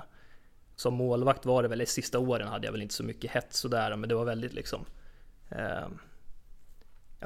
som 0.75 0.93
målvakt 0.93 1.45
var 1.45 1.63
det 1.63 1.69
väl, 1.69 1.81
i 1.81 1.85
sista 1.85 2.19
åren 2.19 2.47
hade 2.47 2.67
jag 2.67 2.71
väl 2.71 2.81
inte 2.81 2.93
så 2.93 3.03
mycket 3.03 3.31
hets 3.31 3.59
sådär, 3.59 3.95
men 3.95 4.09
det 4.09 4.15
var 4.15 4.25
väldigt 4.25 4.53
liksom 4.53 4.85
eh, 5.49 5.87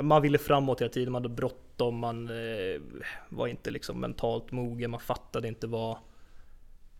man 0.01 0.21
ville 0.21 0.37
framåt 0.37 0.81
hela 0.81 0.91
tiden, 0.91 1.11
man 1.11 1.23
hade 1.23 1.35
bråttom, 1.35 1.97
man 1.97 2.29
eh, 2.29 2.81
var 3.29 3.47
inte 3.47 3.71
liksom 3.71 3.99
mentalt 3.99 4.51
mogen, 4.51 4.91
man 4.91 4.99
fattade 4.99 5.47
inte 5.47 5.67
vad, 5.67 5.97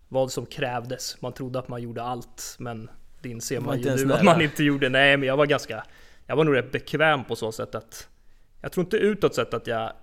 vad 0.08 0.32
som 0.32 0.46
krävdes. 0.46 1.22
Man 1.22 1.34
trodde 1.34 1.60
att 1.60 1.68
man 1.68 1.82
gjorde 1.82 2.04
allt, 2.04 2.56
men 2.60 2.90
det 3.22 3.30
inser 3.30 3.60
man 3.60 3.80
ju 3.80 3.96
nu 3.96 4.14
att 4.14 4.24
man 4.24 4.42
inte 4.42 4.64
gjorde. 4.64 4.90
Nej, 4.90 5.18
men 5.18 5.28
jag 5.28 5.38
var 5.38 5.46
ganska, 5.46 5.84
jag 6.30 6.36
var 6.36 6.44
nog 6.44 6.56
rätt 6.56 6.72
bekväm 6.72 7.24
på 7.24 7.36
så 7.36 7.52
sätt 7.52 7.76
att 7.76 8.10
jag 8.62 8.72
tror 8.72 8.86
inte 8.86 8.98
utåt 8.98 9.36
sett 9.36 9.54
att 9.54 9.68
jag 9.68 9.94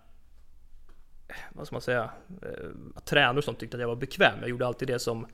vad 1.52 1.66
ska 1.66 1.74
man 1.74 1.80
säga, 1.82 2.10
eh, 2.42 2.68
att 2.94 3.06
tränare 3.06 3.42
sånt 3.42 3.58
tyckte 3.58 3.76
att 3.76 3.80
jag 3.80 3.88
var 3.88 3.96
bekväm. 3.96 4.38
Jag 4.40 4.48
gjorde 4.48 4.66
alltid 4.66 4.88
det 4.88 4.98
som 4.98 5.26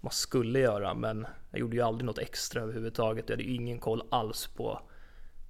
man 0.00 0.12
skulle 0.12 0.58
göra, 0.58 0.94
men 0.94 1.26
jag 1.50 1.60
gjorde 1.60 1.76
ju 1.76 1.82
aldrig 1.82 2.06
något 2.06 2.18
extra 2.18 2.62
överhuvudtaget. 2.62 3.28
Jag 3.28 3.36
hade 3.36 3.42
ju 3.42 3.54
ingen 3.54 3.78
koll 3.78 4.02
alls 4.10 4.46
på 4.46 4.80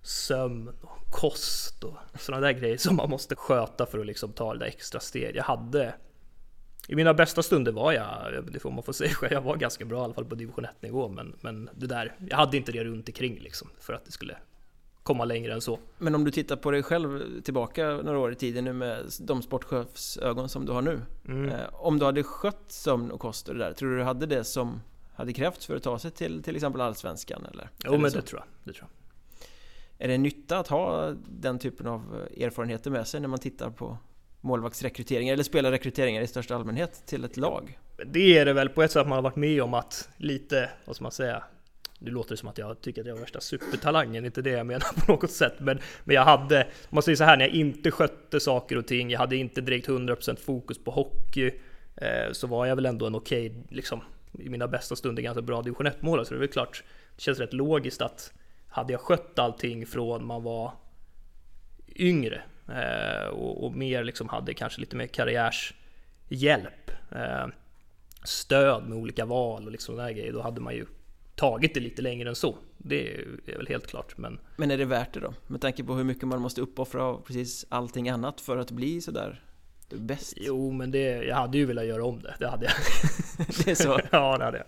sömn 0.03 0.69
och 0.69 1.11
kost 1.11 1.85
och 1.85 1.97
sådana 2.19 2.47
där 2.47 2.53
grejer 2.53 2.77
som 2.77 2.97
man 2.97 3.11
måste 3.11 3.37
sköta 3.37 3.87
för 3.87 3.99
att 3.99 4.06
liksom 4.06 4.33
ta 4.33 4.53
det 4.53 4.59
där 4.59 4.67
extra 4.67 5.00
steget. 5.00 5.37
Jag 5.37 5.44
hade 5.44 5.94
i 6.88 6.97
mina 6.97 7.15
bästa 7.15 7.43
stunder 7.43 7.73
var 7.73 7.93
jag, 7.93 8.44
det 8.53 8.61
får 8.61 8.71
man 8.71 8.83
få 8.83 8.93
säga 8.93 9.11
själv, 9.11 9.33
jag 9.33 9.41
var 9.41 9.56
ganska 9.56 9.85
bra 9.85 10.00
i 10.00 10.05
alla 10.05 10.15
fall 10.15 10.25
på 10.25 10.35
division 10.35 10.65
1 10.65 10.83
nivå 10.83 11.09
men, 11.09 11.35
men 11.41 11.71
det 11.75 11.87
där, 11.87 12.17
jag 12.31 12.37
hade 12.37 12.56
inte 12.56 12.73
det 12.73 12.85
runt 12.85 13.09
omkring 13.09 13.38
liksom 13.41 13.71
för 13.81 13.93
att 13.93 14.05
det 14.05 14.12
skulle 14.12 14.37
komma 15.06 15.25
längre 15.25 15.53
än 15.53 15.61
så. 15.61 15.79
Men 15.99 16.14
om 16.14 16.25
du 16.25 16.31
tittar 16.31 16.56
på 16.56 16.70
dig 16.70 16.82
själv 16.82 17.41
tillbaka 17.43 17.88
några 17.88 18.19
år 18.19 18.32
i 18.32 18.35
tiden 18.35 18.64
nu 18.64 18.73
med 18.73 19.05
de 19.20 19.43
sportchefsögon 19.43 20.49
som 20.49 20.67
du 20.67 20.73
har 20.73 20.82
nu. 20.82 21.00
Mm. 21.29 21.49
Eh, 21.49 21.61
om 21.73 21.99
du 21.99 22.05
hade 22.05 22.23
skött 22.23 22.64
sömn 22.69 23.11
och 23.11 23.20
kost 23.20 23.49
och 23.49 23.55
det 23.55 23.64
där, 23.64 23.73
tror 23.73 23.91
du 23.91 23.97
du 23.97 24.03
hade 24.03 24.26
det 24.26 24.44
som 24.44 24.81
hade 25.14 25.32
krävts 25.32 25.67
för 25.67 25.76
att 25.76 25.82
ta 25.82 25.99
sig 25.99 26.11
till 26.11 26.43
till 26.43 26.56
exempel 26.56 26.81
Allsvenskan? 26.81 27.47
Eller? 27.53 27.70
Jo 27.85 27.91
eller 27.91 28.03
men 28.03 28.12
det 28.12 28.23
tror, 28.23 28.41
jag, 28.41 28.49
det 28.64 28.79
tror 28.79 28.88
jag. 28.88 30.05
Är 30.05 30.08
det 30.08 30.19
nytta 30.19 30.58
att 30.58 30.69
ha 30.69 31.14
den 31.29 31.59
typen 31.59 31.87
av 31.87 32.26
erfarenheter 32.40 32.90
med 32.90 33.09
sig 33.09 33.21
när 33.21 33.28
man 33.28 33.38
tittar 33.38 33.71
på 33.71 33.99
målvaktsrekryteringar 34.40 35.33
eller 35.33 35.45
spelarrekryteringar 35.45 36.23
i 36.23 36.26
största 36.26 36.57
allmänhet 36.57 37.07
till 37.07 37.25
ett 37.25 37.37
lag? 37.37 37.78
Det 38.07 38.38
är 38.38 38.45
det 38.45 38.52
väl 38.52 38.69
på 38.69 38.83
ett 38.83 38.90
sätt 38.90 39.00
att 39.00 39.09
man 39.09 39.16
har 39.16 39.23
varit 39.23 39.37
med 39.37 39.62
om 39.62 39.75
att 39.75 40.09
lite, 40.16 40.71
vad 40.85 40.97
ska 40.97 41.02
man 41.02 41.12
säga, 41.12 41.45
nu 41.99 42.11
låter 42.11 42.31
det 42.31 42.37
som 42.37 42.49
att 42.49 42.59
jag 42.59 42.81
tycker 42.81 43.00
att 43.00 43.07
jag 43.07 43.15
var 43.15 43.21
värsta 43.21 43.41
supertalangen, 43.41 44.25
inte 44.25 44.43
det 44.43 44.50
jag 44.50 44.67
menar 44.67 45.00
på 45.07 45.12
något 45.12 45.31
sätt. 45.31 45.55
Men, 45.59 45.79
men 46.05 46.15
jag 46.15 46.25
hade, 46.25 46.62
om 46.62 46.88
man 46.91 47.03
säger 47.03 47.17
så 47.17 47.25
här, 47.25 47.37
när 47.37 47.45
jag 47.45 47.55
inte 47.55 47.91
skötte 47.91 48.41
saker 48.41 48.79
och 48.79 48.87
ting, 48.87 49.11
jag 49.11 49.19
hade 49.19 49.37
inte 49.37 49.61
direkt 49.61 49.88
100% 49.88 50.37
fokus 50.37 50.79
på 50.85 50.91
hockey, 50.91 51.53
eh, 51.97 52.33
så 52.33 52.47
var 52.47 52.67
jag 52.67 52.76
väl 52.76 52.87
ändå 52.87 53.07
en 53.07 53.15
okej, 53.15 53.50
okay, 53.50 53.62
liksom, 53.69 54.00
i 54.38 54.49
mina 54.49 54.69
bästa 54.69 54.97
stunder 54.97 55.23
ganska 55.23 55.43
bra 55.43 55.62
division 55.62 55.87
1-målare. 55.87 56.25
Så 56.25 56.35
det 56.35 56.38
är 56.38 56.41
väl 56.41 56.49
klart, 56.49 56.85
det 57.17 57.23
känns 57.23 57.38
rätt 57.38 57.53
logiskt 57.53 58.03
att 58.03 58.33
hade 58.69 58.93
jag 58.93 59.00
skött 59.00 59.38
allting 59.38 59.87
från 59.87 60.26
man 60.26 60.43
var 60.43 60.73
yngre 61.97 62.43
eh, 62.69 63.29
och, 63.29 63.65
och, 63.65 63.73
mer 63.73 64.05
liksom 64.05 64.29
hade 64.29 64.55
kanske 64.55 64.81
lite 64.81 64.97
mer 64.97 65.07
karriärshjälp, 65.07 66.91
eh, 67.12 67.47
stöd 68.25 68.88
med 68.88 68.99
olika 68.99 69.25
val 69.25 69.67
och 69.67 69.73
liksom 69.73 69.97
där 69.97 70.11
grejer, 70.11 70.33
då 70.33 70.43
hade 70.43 70.61
man 70.61 70.75
ju 70.75 70.87
tagit 71.37 71.75
det 71.75 71.81
lite 71.81 72.02
längre 72.02 72.28
än 72.28 72.35
så. 72.35 72.57
Det 72.78 73.14
är 73.47 73.57
väl 73.57 73.66
helt 73.66 73.87
klart. 73.87 74.19
Men, 74.19 74.38
men 74.57 74.71
är 74.71 74.78
det 74.78 74.85
värt 74.85 75.12
det 75.12 75.21
då? 75.21 75.35
Med 75.47 75.61
tanke 75.61 75.85
på 75.85 75.95
hur 75.95 76.05
mycket 76.05 76.28
man 76.28 76.40
måste 76.40 76.61
uppoffra 76.61 77.02
av 77.02 77.23
precis 77.26 77.66
allting 77.69 78.09
annat 78.09 78.40
för 78.40 78.57
att 78.57 78.71
bli 78.71 79.00
sådär 79.00 79.43
bäst? 79.88 80.35
Jo, 80.37 80.71
men 80.71 80.90
det, 80.90 81.25
jag 81.25 81.37
hade 81.37 81.59
ju 81.59 81.66
velat 81.66 81.87
göra 81.87 82.05
om 82.05 82.23
det. 82.23 82.35
Det 82.38 82.49
hade 82.49 82.64
jag. 82.64 82.75
det 83.64 83.71
är 83.71 83.75
så? 83.75 84.00
ja, 84.11 84.38
det 84.38 84.45
hade 84.45 84.59
jag. 84.59 84.66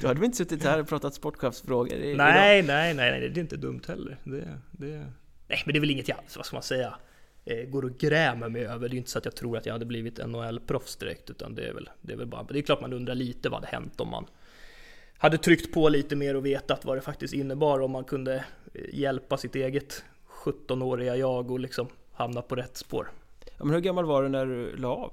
Då 0.00 0.08
hade 0.08 0.20
vi 0.20 0.26
inte 0.26 0.38
suttit 0.38 0.64
här 0.64 0.80
och 0.80 0.88
pratat 0.88 1.14
sportchefsfrågor 1.14 1.96
Nej, 1.96 2.16
nej, 2.16 2.62
nej, 2.62 2.94
nej, 2.94 3.20
det 3.20 3.40
är 3.40 3.42
inte 3.42 3.56
dumt 3.56 3.82
heller. 3.88 4.16
Det, 4.24 4.58
det, 4.70 5.06
nej, 5.46 5.62
men 5.64 5.72
det 5.72 5.78
är 5.78 5.80
väl 5.80 5.90
inget 5.90 6.08
jag, 6.08 6.18
vad 6.36 6.46
ska 6.46 6.56
man 6.56 6.62
säga, 6.62 6.94
eh, 7.44 7.68
går 7.68 7.84
och 7.84 7.98
grämer 7.98 8.48
mig 8.48 8.66
över. 8.66 8.88
Det 8.88 8.96
är 8.96 8.98
inte 8.98 9.10
så 9.10 9.18
att 9.18 9.24
jag 9.24 9.36
tror 9.36 9.56
att 9.56 9.66
jag 9.66 9.72
hade 9.72 9.86
blivit 9.86 10.18
NHL-proffs 10.18 10.96
direkt, 10.96 11.30
utan 11.30 11.54
det 11.54 11.68
är 11.68 11.72
väl, 11.72 11.90
det 12.00 12.12
är 12.12 12.16
väl 12.16 12.26
bara, 12.26 12.42
det 12.42 12.58
är 12.58 12.62
klart 12.62 12.80
man 12.80 12.92
undrar 12.92 13.14
lite 13.14 13.48
vad 13.48 13.60
hade 13.60 13.76
hänt 13.76 14.00
om 14.00 14.08
man 14.08 14.26
hade 15.18 15.38
tryckt 15.38 15.74
på 15.74 15.88
lite 15.88 16.16
mer 16.16 16.36
och 16.36 16.46
vetat 16.46 16.84
vad 16.84 16.96
det 16.96 17.00
faktiskt 17.00 17.34
innebar 17.34 17.80
om 17.80 17.90
man 17.90 18.04
kunde 18.04 18.44
eh, 18.74 18.82
hjälpa 18.92 19.36
sitt 19.36 19.54
eget 19.54 20.04
17-åriga 20.44 21.16
jag 21.16 21.50
och 21.50 21.60
liksom 21.60 21.88
hamna 22.12 22.42
på 22.42 22.56
rätt 22.56 22.76
spår. 22.76 23.10
Ja, 23.56 23.64
men 23.64 23.74
hur 23.74 23.80
gammal 23.80 24.04
var 24.04 24.22
du 24.22 24.28
när 24.28 24.46
du 24.46 24.76
la 24.76 24.88
av? 24.88 25.12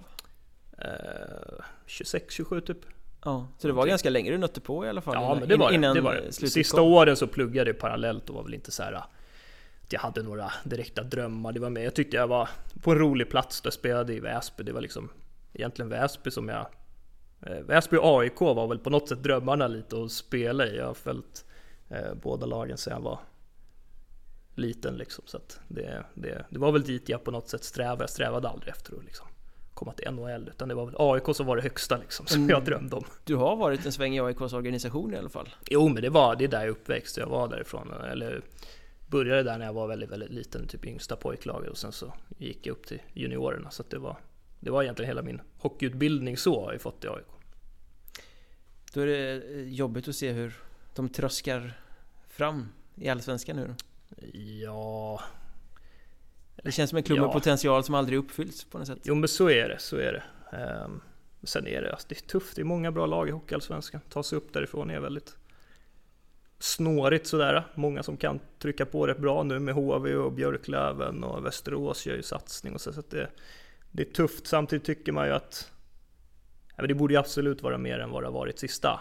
Eh, 0.77 1.63
26-27 1.87 2.61
typ. 2.61 2.77
Ja, 3.25 3.47
så 3.57 3.67
det 3.67 3.73
var 3.73 3.87
ganska 3.87 4.09
länge 4.09 4.31
du 4.31 4.37
nötte 4.37 4.61
på 4.61 4.85
i 4.85 4.89
alla 4.89 5.01
fall? 5.01 5.13
Ja, 5.15 5.35
men 5.39 5.49
det 5.49 5.57
var 5.57 5.69
det. 5.69 5.75
innan 5.75 5.95
det, 5.95 6.01
var 6.01 6.13
det. 6.13 6.31
Sista 6.31 6.77
kom. 6.77 6.93
åren 6.93 7.15
så 7.15 7.27
pluggade 7.27 7.69
jag 7.69 7.79
parallellt 7.79 8.29
och 8.29 8.35
var 8.35 8.43
väl 8.43 8.53
inte 8.53 8.71
så 8.71 8.83
här 8.83 8.93
att 8.93 9.93
jag 9.93 9.99
hade 9.99 10.23
några 10.23 10.51
direkta 10.63 11.03
drömmar. 11.03 11.51
Det 11.51 11.59
var 11.59 11.69
med. 11.69 11.83
Jag 11.83 11.95
tyckte 11.95 12.17
jag 12.17 12.27
var 12.27 12.49
på 12.81 12.91
en 12.91 12.99
rolig 12.99 13.29
plats 13.29 13.61
där 13.61 13.67
jag 13.67 13.73
spelade 13.73 14.13
i 14.13 14.19
Väsby. 14.19 14.63
Det 14.63 14.71
var 14.71 14.81
liksom 14.81 15.09
egentligen 15.53 15.89
Väsby 15.89 16.31
som 16.31 16.49
jag... 16.49 16.67
Eh, 17.45 17.59
Väsby 17.59 17.97
och 17.97 18.19
AIK 18.21 18.39
var 18.39 18.67
väl 18.67 18.79
på 18.79 18.89
något 18.89 19.09
sätt 19.09 19.23
drömmarna 19.23 19.67
lite 19.67 20.03
att 20.03 20.11
spela 20.11 20.67
i. 20.67 20.77
Jag 20.77 20.85
har 20.87 20.93
följt 20.93 21.45
eh, 21.89 22.13
båda 22.23 22.45
lagen 22.45 22.77
sedan 22.77 22.93
jag 22.93 23.01
var 23.01 23.19
liten 24.55 24.97
liksom. 24.97 25.23
Så 25.27 25.39
det, 25.67 26.03
det, 26.13 26.45
det 26.49 26.59
var 26.59 26.71
väl 26.71 26.83
dit 26.83 27.09
jag 27.09 27.23
på 27.23 27.31
något 27.31 27.49
sätt 27.49 27.63
strävade. 27.63 28.03
Jag 28.03 28.09
strävade 28.09 28.49
aldrig 28.49 28.69
efter 28.73 28.97
att 28.97 29.03
liksom 29.05 29.27
komma 29.73 29.93
till 29.93 30.11
NHL. 30.11 30.47
Utan 30.49 30.67
det 30.69 30.75
var 30.75 30.85
väl 30.85 30.95
AIK 30.97 31.35
som 31.35 31.45
var 31.45 31.55
det 31.55 31.61
högsta 31.61 31.97
liksom, 31.97 32.25
som 32.25 32.39
Mm. 32.41 32.49
jag 32.49 32.65
drömde 32.65 32.95
om. 32.95 33.03
Du 33.25 33.35
har 33.35 33.55
varit 33.55 33.85
en 33.85 33.91
sväng 33.91 34.15
i 34.15 34.19
AIKs 34.21 34.53
organisation 34.53 35.13
i 35.13 35.17
alla 35.17 35.29
fall? 35.29 35.49
Jo, 35.69 35.87
men 35.89 36.01
det 36.03 36.09
var 36.09 36.35
det 36.35 36.43
är 36.43 36.47
där 36.47 36.61
jag 36.61 36.69
uppväxt. 36.69 37.17
Jag 37.17 37.27
var 37.27 37.47
därifrån. 37.47 37.93
Eller 38.11 38.41
började 39.07 39.43
där 39.43 39.57
när 39.57 39.65
jag 39.65 39.73
var 39.73 39.87
väldigt, 39.87 40.09
väldigt 40.11 40.29
liten, 40.29 40.67
typ 40.67 40.85
yngsta 40.85 41.15
pojklaget 41.15 41.69
och 41.69 41.77
sen 41.77 41.91
så 41.91 42.13
gick 42.37 42.67
jag 42.67 42.73
upp 42.73 42.85
till 42.85 43.01
juniorerna. 43.13 43.71
Så 43.71 43.83
det 43.89 43.97
var, 43.97 44.17
det 44.59 44.69
var 44.71 44.83
egentligen 44.83 45.07
hela 45.09 45.21
min 45.21 45.41
hockeyutbildning 45.57 46.37
så 46.37 46.65
har 46.65 46.71
jag 46.71 46.81
fått 46.81 47.03
i 47.03 47.07
AIK. 47.07 47.25
Då 48.95 49.01
är 49.01 49.05
det 49.07 49.43
eh, 49.53 49.67
jobbigt 49.73 50.07
att 50.07 50.15
se 50.15 50.31
hur 50.31 50.53
de 50.95 51.09
tröskar 51.09 51.73
fram 52.27 52.69
i 52.95 53.09
Allsvenskan 53.09 53.55
nu 53.55 53.67
då. 53.67 53.75
Ja, 54.39 55.21
Det 56.63 56.71
känns 56.71 56.89
som 56.89 56.97
en 56.97 57.03
klubb 57.03 57.19
med 57.19 57.27
Ja. 57.27 57.33
potential 57.33 57.83
som 57.83 57.95
aldrig 57.95 58.19
uppfylls 58.19 58.63
på 58.63 58.77
något 58.77 58.87
sätt. 58.87 58.99
jo 59.03 59.15
men 59.15 59.27
så 59.27 59.49
är 59.49 59.69
det, 59.69 59.79
så 59.79 59.97
är 59.97 60.13
det. 60.13 60.23
Ehm, 60.57 61.01
sen 61.43 61.67
är 61.67 61.81
det, 61.81 61.91
alltså, 61.91 62.07
det 62.09 62.15
är 62.17 62.27
tufft, 62.27 62.55
det 62.55 62.61
är 62.61 62.63
många 62.63 62.91
bra 62.91 63.05
lag 63.05 63.27
i 63.29 63.31
Hockeyallsvenskan. 63.31 64.01
Ta 64.09 64.23
sig 64.23 64.37
upp 64.37 64.53
därifrån 64.53 64.89
är 64.89 64.99
väldigt 64.99 65.37
snårigt 66.59 67.27
sådär. 67.27 67.67
Många 67.75 68.03
som 68.03 68.17
kan 68.17 68.39
trycka 68.59 68.85
på 68.85 69.07
rätt 69.07 69.19
bra 69.19 69.43
nu 69.43 69.59
med 69.59 69.73
HV 69.75 70.15
och 70.15 70.31
Björklöven 70.33 71.23
och 71.23 71.45
Västerås 71.45 72.05
gör 72.05 72.15
ju 72.15 72.23
satsning 72.23 72.73
och 72.73 72.81
så. 72.81 72.93
så 72.93 72.99
att 72.99 73.09
det, 73.09 73.29
det 73.91 74.03
är 74.09 74.13
tufft. 74.13 74.47
Samtidigt 74.47 74.85
tycker 74.85 75.11
man 75.11 75.27
ju 75.27 75.33
att 75.33 75.71
men 76.75 76.87
det 76.87 76.93
borde 76.93 77.13
ju 77.13 77.19
absolut 77.19 77.63
vara 77.63 77.77
mer 77.77 77.99
än 77.99 78.11
vad 78.11 78.23
det 78.23 78.27
har 78.27 78.33
varit 78.33 78.59
sista 78.59 78.99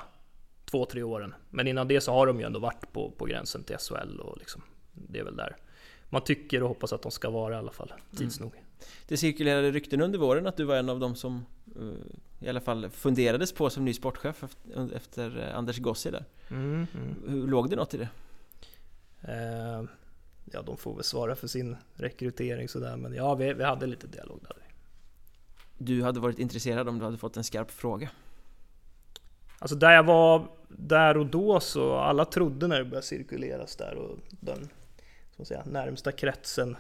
två, 0.64 0.85
tre 0.85 1.02
åren. 1.02 1.35
Men 1.50 1.66
innan 1.66 1.88
det 1.88 2.00
så 2.00 2.12
har 2.12 2.26
de 2.26 2.40
ju 2.40 2.47
ändå 2.47 2.61
varit 2.61 2.93
på, 2.93 3.11
på 3.11 3.25
gränsen 3.25 3.64
till 3.64 3.76
SHL 3.78 4.21
och 4.21 4.38
liksom, 4.38 4.62
det 4.93 5.19
är 5.19 5.25
väl 5.25 5.37
där 5.37 5.57
man 6.14 6.25
tycker 6.25 6.62
och 6.62 6.69
hoppas 6.69 6.93
att 6.93 7.02
de 7.02 7.12
ska 7.12 7.31
vara 7.31 7.54
i 7.54 7.59
alla 7.59 7.73
fall, 7.73 7.93
tids 8.16 8.40
nog. 8.40 8.52
Det 9.09 9.16
cirkulerade 9.16 9.71
rykten 9.71 10.00
under 10.00 10.19
våren 10.19 10.47
att 10.47 10.57
du 10.57 10.64
var 10.64 10.76
en 10.76 10.88
av 10.88 11.00
dem 11.00 11.14
som 11.14 11.47
eh, 11.76 12.47
i 12.47 12.49
alla 12.49 12.61
fall 12.61 12.90
funderades 12.90 13.52
på 13.52 13.71
som 13.71 13.85
ny 13.85 13.95
sportchef 13.95 14.43
efter, 14.43 14.97
efter 14.97 15.49
eh, 15.49 15.59
Anders 15.59 15.78
Gossi 15.78 16.11
där. 16.11 16.25
Mm, 16.50 16.87
mm. 16.95 17.14
Hur 17.28 17.47
låg 17.47 17.71
det 17.71 17.76
något 17.76 17.95
i 17.95 17.97
det? 17.97 18.09
Eh, 19.23 19.85
ja, 20.52 20.62
de 20.62 20.76
får 20.76 20.95
väl 20.95 21.04
svara 21.04 21.37
för 21.37 21.47
sin 21.47 21.76
rekrytering 21.95 22.69
sådär, 22.69 22.97
men 22.97 23.14
ja, 23.14 23.35
vi, 23.35 23.52
vi 23.52 23.64
hade 23.64 23.87
lite 23.87 24.07
dialog 24.07 24.40
där. 24.43 24.57
Du 25.85 26.03
hade 26.03 26.21
varit 26.21 26.38
intresserad 26.38 26.88
om 26.88 26.99
du 26.99 27.05
hade 27.05 27.17
fått 27.17 27.37
en 27.37 27.45
skarp 27.45 27.71
fråga? 27.71 28.11
Alltså 29.59 29.76
där 29.76 29.93
jag 29.93 30.05
var 30.05 30.49
där 30.69 31.17
och 31.17 31.26
då 31.26 31.61
så 31.61 31.97
alla 31.97 32.25
trodde 32.25 32.67
när 32.67 32.79
det 32.79 32.85
började 32.85 33.07
cirkuleras 33.07 33.76
där 33.76 33.95
och 33.95 34.19
den 34.31 34.69
man 35.37 35.47
säga, 35.47 35.64
närmsta 35.64 36.12
kretsen 36.12 36.76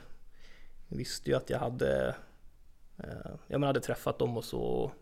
visste 0.88 1.30
ju 1.30 1.36
att 1.36 1.50
jag 1.50 1.58
hade 1.58 2.16
eh, 2.98 3.30
jag 3.46 3.60
men 3.60 3.66
hade 3.66 3.80
träffat 3.80 4.18
dem 4.18 4.36
och 4.36 4.44
så 4.44 4.92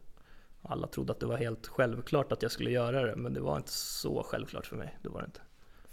alla 0.62 0.87
trodde 0.87 1.12
att 1.12 1.21
det 1.21 1.26
var 1.26 1.37
helt 1.37 1.66
självklart 1.66 2.32
att 2.32 2.42
jag 2.42 2.50
skulle 2.50 2.71
göra 2.71 3.06
det 3.06 3.16
men 3.16 3.35
det 3.35 3.40
var 3.40 3.56
inte 3.56 3.73
så 3.73 4.23
självklart 4.23 4.66
för 4.66 4.76
mig. 4.76 4.99
Det 5.02 5.09
var 5.09 5.21
det 5.21 5.26
inte. 5.26 5.40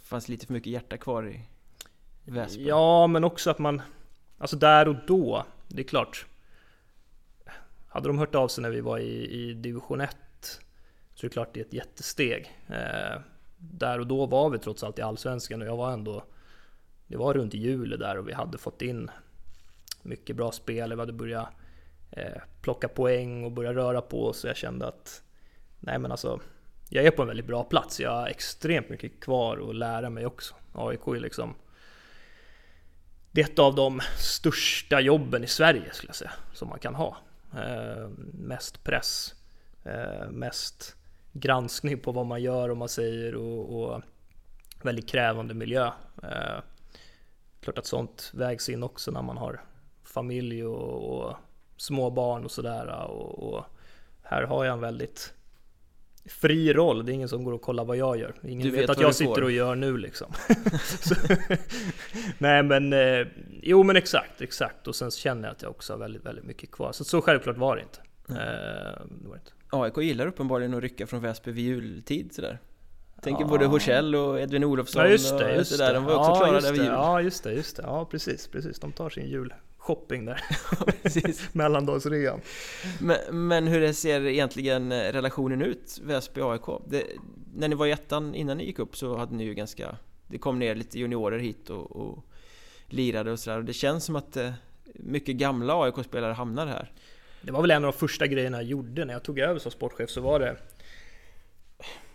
fanns 0.03 0.29
lite 0.29 0.45
för 0.45 0.53
mycket 0.53 0.73
hjärta 0.73 0.97
kvar 0.97 1.29
i 1.29 1.41
Väsby? 2.31 2.67
Ja, 2.67 3.07
men 3.07 3.23
också 3.23 3.49
att 3.49 3.59
man 3.59 3.81
Alltså 4.37 4.55
där 4.57 4.87
och 4.87 4.95
då, 5.07 5.45
det 5.67 5.81
är 5.81 5.87
klart 5.87 6.25
hade 7.89 8.09
de 8.09 8.19
hört 8.19 8.35
av 8.35 8.47
sig 8.47 8.61
när 8.61 8.69
vi 8.69 8.81
var 8.81 8.97
i, 8.99 9.31
i 9.31 9.53
division 9.53 10.01
1 10.01 10.17
Så 11.13 11.25
är 11.25 11.29
det 11.29 11.33
klart 11.33 11.53
det 11.53 11.59
är 11.59 11.65
ett 11.65 11.73
jättesteg. 11.73 12.57
Eh, 12.67 13.21
Där 13.57 13.99
och 13.99 14.07
då 14.07 14.25
var 14.25 14.49
vi 14.49 14.57
trots 14.57 14.83
allt 14.83 14.99
i 14.99 15.01
Allsvenskan 15.01 15.61
och 15.61 15.67
jag 15.67 15.77
var 15.77 15.91
ändå 15.91 16.23
Det 17.07 17.17
var 17.17 17.33
runt 17.33 17.53
juli 17.53 17.97
där 17.97 18.17
och 18.17 18.27
vi 18.27 18.33
hade 18.33 18.57
fått 18.57 18.81
in 18.81 19.09
Mycket 20.01 20.35
bra 20.35 20.51
spel, 20.51 20.93
vi 20.93 20.99
hade 20.99 21.13
börjat 21.13 21.49
eh, 22.11 22.41
Plocka 22.61 22.87
poäng 22.87 23.43
och 23.43 23.51
börja 23.51 23.73
röra 23.73 24.01
på 24.01 24.25
oss. 24.27 24.43
Och 24.43 24.49
jag 24.49 24.57
kände 24.57 24.87
att 24.87 25.23
Nej 25.79 25.99
men 25.99 26.11
alltså 26.11 26.39
Jag 26.89 27.05
är 27.05 27.11
på 27.11 27.21
en 27.21 27.27
väldigt 27.27 27.47
bra 27.47 27.63
plats, 27.63 27.99
jag 27.99 28.11
har 28.11 28.27
extremt 28.27 28.89
mycket 28.89 29.19
kvar 29.19 29.69
att 29.69 29.75
lära 29.75 30.09
mig 30.09 30.25
också. 30.25 30.55
AIK 30.73 31.07
är 31.07 31.19
liksom 31.19 31.55
det 33.31 33.41
är 33.41 33.45
ett 33.45 33.59
av 33.59 33.75
de 33.75 34.01
största 34.17 34.99
jobben 35.01 35.43
i 35.43 35.47
Sverige 35.47 35.93
skulle 35.93 36.09
jag 36.09 36.15
säga, 36.15 36.31
som 36.53 36.69
man 36.69 36.79
kan 36.79 36.95
ha. 36.95 37.17
Eh, 37.53 38.09
mest 38.33 38.83
press, 38.83 39.35
eh, 39.83 40.29
mest 40.29 40.95
granskning 41.33 41.99
på 41.99 42.11
vad 42.11 42.25
man 42.25 42.41
gör 42.41 42.69
och 42.69 42.77
man 42.77 42.89
säger 42.89 43.35
och, 43.35 43.83
och 43.83 44.01
väldigt 44.83 45.09
krävande 45.09 45.53
miljö. 45.53 45.91
Eh, 46.23 46.61
klart 47.59 47.77
att 47.77 47.85
sånt 47.85 48.31
vägs 48.33 48.69
in 48.69 48.83
också 48.83 49.11
när 49.11 49.21
man 49.21 49.37
har 49.37 49.61
familj 50.03 50.65
och, 50.65 51.19
och 51.19 51.35
små 51.77 52.09
barn 52.09 52.45
och 52.45 52.51
sådär. 52.51 52.87
Och, 52.87 53.53
och 53.53 53.65
här 54.23 54.43
har 54.43 54.65
jag 54.65 54.73
en 54.73 54.79
väldigt 54.79 55.33
fri 56.29 56.73
roll. 56.73 57.05
Det 57.05 57.11
är 57.11 57.13
ingen 57.13 57.29
som 57.29 57.43
går 57.43 57.51
och 57.51 57.61
kollar 57.61 57.85
vad 57.85 57.97
jag 57.97 58.17
gör. 58.19 58.35
Ingen 58.43 58.67
Du 58.67 58.71
vet, 58.71 58.83
vet 58.83 58.89
att 58.89 59.01
jag 59.01 59.15
sitter 59.15 59.43
och 59.43 59.51
gör 59.51 59.75
nu 59.75 59.97
liksom. 59.97 60.33
Nej 62.37 62.63
men, 62.63 62.93
eh, 62.93 63.27
jo 63.61 63.83
men 63.83 63.95
exakt, 63.95 64.41
exakt. 64.41 64.87
Och 64.87 64.95
sen 64.95 65.11
känner 65.11 65.43
jag 65.43 65.51
att 65.51 65.61
jag 65.61 65.71
också 65.71 65.93
har 65.93 65.97
väldigt, 65.97 66.25
väldigt 66.25 66.45
mycket 66.45 66.71
kvar. 66.71 66.91
Så, 66.91 67.03
så 67.03 67.21
självklart 67.21 67.57
var 67.57 67.75
det 67.75 67.81
inte. 67.81 67.99
Eh, 68.29 68.35
det 69.21 69.27
var 69.27 69.35
det 69.35 69.39
inte. 69.39 69.51
AIK 69.71 69.97
gillar 69.97 70.27
uppenbarligen 70.27 70.73
att 70.73 70.81
rycka 70.81 71.07
från 71.07 71.21
Väsby 71.21 71.51
vid 71.51 71.65
jultid 71.65 72.33
sådär 72.33 72.59
Tänker 73.21 73.41
Ja. 73.43 73.47
både 73.47 73.65
Horsell 73.65 74.15
och 74.15 74.39
Edvin 74.39 74.63
Olofsson 74.63 75.01
Ja 75.01 75.07
just 75.09 75.37
det, 75.37 75.51
och 75.51 75.57
just 75.57 75.77
det. 75.77 75.93
De 75.93 76.05
var 76.05 76.15
också 76.15 76.31
ja, 76.31 76.35
klara 76.35 76.53
just 76.53 76.65
där 76.67 76.71
vid 76.73 76.81
jul 76.81 76.91
Ja 76.91 77.21
just 77.21 77.43
det, 77.43 77.53
just 77.53 77.75
det. 77.77 77.83
Ja 77.83 78.05
precis, 78.05 78.47
precis. 78.47 78.79
De 78.79 78.91
tar 78.91 79.09
sin 79.09 79.27
julshopping 79.89 80.25
där. 80.25 80.41
Mellandagsrean. 81.57 82.41
men, 82.99 83.47
men 83.47 83.67
hur 83.67 83.93
ser 83.93 84.25
egentligen 84.25 84.91
eh, 84.91 85.11
relationen 85.11 85.61
ut, 85.61 85.99
Väsby-AIK? 86.03 86.81
När 87.55 87.67
ni 87.67 87.75
var 87.75 87.85
i 87.85 87.91
ettan 87.91 88.35
innan 88.35 88.57
ni 88.57 88.65
gick 88.65 88.79
upp 88.79 88.97
så 88.97 89.17
hade 89.17 89.35
ni 89.35 89.43
ju 89.43 89.53
ganska 89.53 89.97
Det 90.27 90.37
kom 90.37 90.59
ner 90.59 90.75
lite 90.75 90.99
juniorer 90.99 91.39
hit 91.39 91.69
och, 91.69 91.95
och 91.95 92.25
lirade 92.87 93.31
och 93.31 93.39
sådär 93.39 93.61
det 93.61 93.73
känns 93.73 94.05
som 94.05 94.15
att 94.15 94.37
eh, 94.37 94.51
mycket 94.93 95.35
gamla 95.35 95.83
AIK-spelare 95.83 96.33
hamnar 96.33 96.67
här 96.67 96.91
Det 97.41 97.51
var 97.51 97.61
väl 97.61 97.71
en 97.71 97.85
av 97.85 97.91
de 97.91 97.99
första 97.99 98.27
grejerna 98.27 98.57
jag 98.57 98.65
gjorde 98.65 99.05
när 99.05 99.13
jag 99.13 99.23
tog 99.23 99.39
över 99.39 99.59
som 99.59 99.71
sportchef 99.71 100.09
så 100.09 100.21
var 100.21 100.39
det 100.39 100.57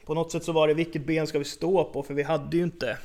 På 0.07 0.15
något 0.15 0.33
sätt 0.33 0.45
så 0.45 0.53
var 0.53 0.69
det 0.69 0.75
vilket 0.75 1.07
ben 1.07 1.27
ska 1.27 1.39
vi 1.39 1.45
stå 1.45 1.85
på 1.85 2.03
för 2.03 2.15
vi 2.15 2.23
hade 2.23 2.57
ju 2.57 2.63
inte 2.63 2.99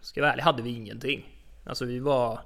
Ska 0.00 0.20
jag 0.20 0.22
vara 0.22 0.32
ärlig 0.32 0.42
hade 0.42 0.62
vi 0.62 0.70
ingenting 0.70 1.26
Alltså 1.64 1.84
vi 1.84 1.98
var 1.98 2.40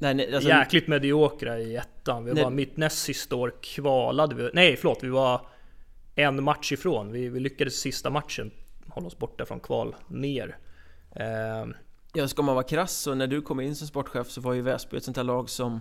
Nej, 0.00 0.14
nej, 0.14 0.34
alltså, 0.34 0.48
jäkligt 0.48 0.88
mediokra 0.88 1.58
i 1.58 1.76
ettan. 1.76 2.24
Vi 2.24 2.32
Nej. 2.32 2.44
var 2.44 2.50
mitt 2.50 2.76
näst 2.76 2.98
sista 2.98 3.36
år 3.36 3.52
kvalade 3.62 4.34
vi. 4.34 4.50
Nej 4.52 4.76
förlåt, 4.76 4.98
vi 5.02 5.08
var 5.08 5.46
en 6.14 6.44
match 6.44 6.72
ifrån. 6.72 7.12
Vi, 7.12 7.28
vi 7.28 7.40
lyckades 7.40 7.80
sista 7.80 8.10
matchen 8.10 8.50
hålla 8.86 9.06
oss 9.06 9.18
borta 9.18 9.46
från 9.46 9.60
kval 9.60 9.94
ner. 10.08 10.56
Ehm, 11.16 11.74
Ja, 12.12 12.28
ska 12.28 12.42
man 12.42 12.54
vara 12.54 12.64
krass 12.64 12.92
så 12.98 13.14
när 13.14 13.26
du 13.26 13.42
kom 13.42 13.60
in 13.60 13.76
som 13.76 13.86
sportchef 13.88 14.30
så 14.30 14.40
var 14.40 14.52
ju 14.52 14.62
Väsby 14.62 14.96
ett 14.96 15.04
sånt 15.04 15.16
här 15.16 15.24
lag 15.24 15.50
som 15.50 15.74
eh, 15.74 15.80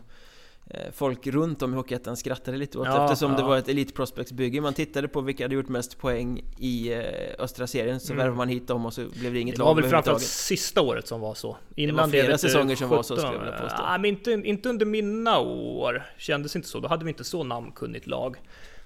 Folk 0.93 1.27
runt 1.27 1.61
om 1.61 1.73
i 1.73 1.75
Hockeyettan 1.75 2.17
skrattade 2.17 2.57
lite 2.57 2.77
åt 2.77 2.88
Ja, 2.88 3.03
eftersom 3.05 3.31
det 3.31 3.41
ja. 3.41 3.47
var 3.47 3.57
ett 3.57 3.67
Elite 3.67 3.93
Prospects-bygge 3.93 4.61
Man 4.61 4.73
tittade 4.73 5.07
på 5.07 5.21
vilka 5.21 5.43
hade 5.43 5.55
gjort 5.55 5.67
mest 5.67 5.97
poäng 5.99 6.43
i 6.57 6.93
eh, 6.93 7.03
östra 7.39 7.67
serien 7.67 7.99
Så 7.99 8.13
Mm. 8.13 8.17
värvade 8.17 8.38
man 8.38 8.47
hit 8.47 8.67
dem 8.67 8.85
och 8.85 8.93
så 8.93 9.05
blev 9.19 9.33
det 9.33 9.39
inget 9.39 9.55
det 9.55 9.59
lag 9.59 9.65
var 9.65 9.81
väl 9.81 9.89
framförallt 9.89 10.21
sista 10.21 10.81
året 10.81 11.07
som 11.07 11.19
var 11.21 11.33
så. 11.33 11.57
Innan 11.75 11.95
var 11.95 12.07
flera 12.07 12.31
du, 12.31 12.38
säsonger 12.38 12.75
som 12.75 12.89
var 12.89 13.03
så, 13.03 13.15
17, 13.15 13.27
skulle 13.27 13.38
jag 13.45 13.45
vilja 13.45 13.59
påstå. 13.61 13.83
Ja, 13.83 13.97
men 13.97 14.05
inte, 14.05 14.31
inte 14.31 14.69
under 14.69 14.85
mina 14.85 15.39
år. 15.39 16.03
Kändes 16.17 16.55
inte 16.55 16.67
så. 16.67 16.79
Då 16.79 16.88
hade 16.88 17.05
vi 17.05 17.11
inte 17.11 17.23
så 17.23 17.43
namnkunnigt 17.43 18.07
lag. 18.07 18.38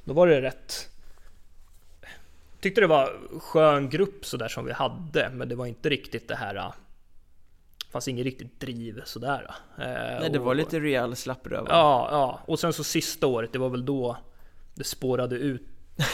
Då 0.03 0.13
var 0.13 0.27
det 0.27 0.41
rätt... 0.41 0.89
Tyckte 2.61 2.81
det 2.81 2.87
var 2.87 3.19
skön 3.39 3.89
grupp 3.89 4.25
sådär 4.25 4.47
som 4.47 4.65
vi 4.65 4.71
hade, 4.73 5.29
men 5.33 5.49
det 5.49 5.55
var 5.55 5.65
inte 5.65 5.89
riktigt 5.89 6.27
det 6.27 6.35
här... 6.35 6.71
Fanns 7.93 8.07
inget 8.07 8.23
riktigt 8.25 8.59
driv 8.59 9.01
sådär. 9.05 9.47
äh. 9.77 9.85
Nej, 9.85 10.29
det 10.29 10.39
Och- 10.39 10.45
var 10.45 10.55
lite 10.55 10.79
rejäl 10.79 11.15
slappröv 11.15 11.65
Ja, 11.69 12.07
ja. 12.11 12.39
Och 12.47 12.59
sen 12.59 12.73
så 12.73 12.83
sista 12.83 13.27
året, 13.27 13.53
det 13.53 13.59
var 13.59 13.69
väl 13.69 13.85
då 13.85 14.17
det 14.75 14.83
spårade 14.83 15.35
ut 15.35 15.61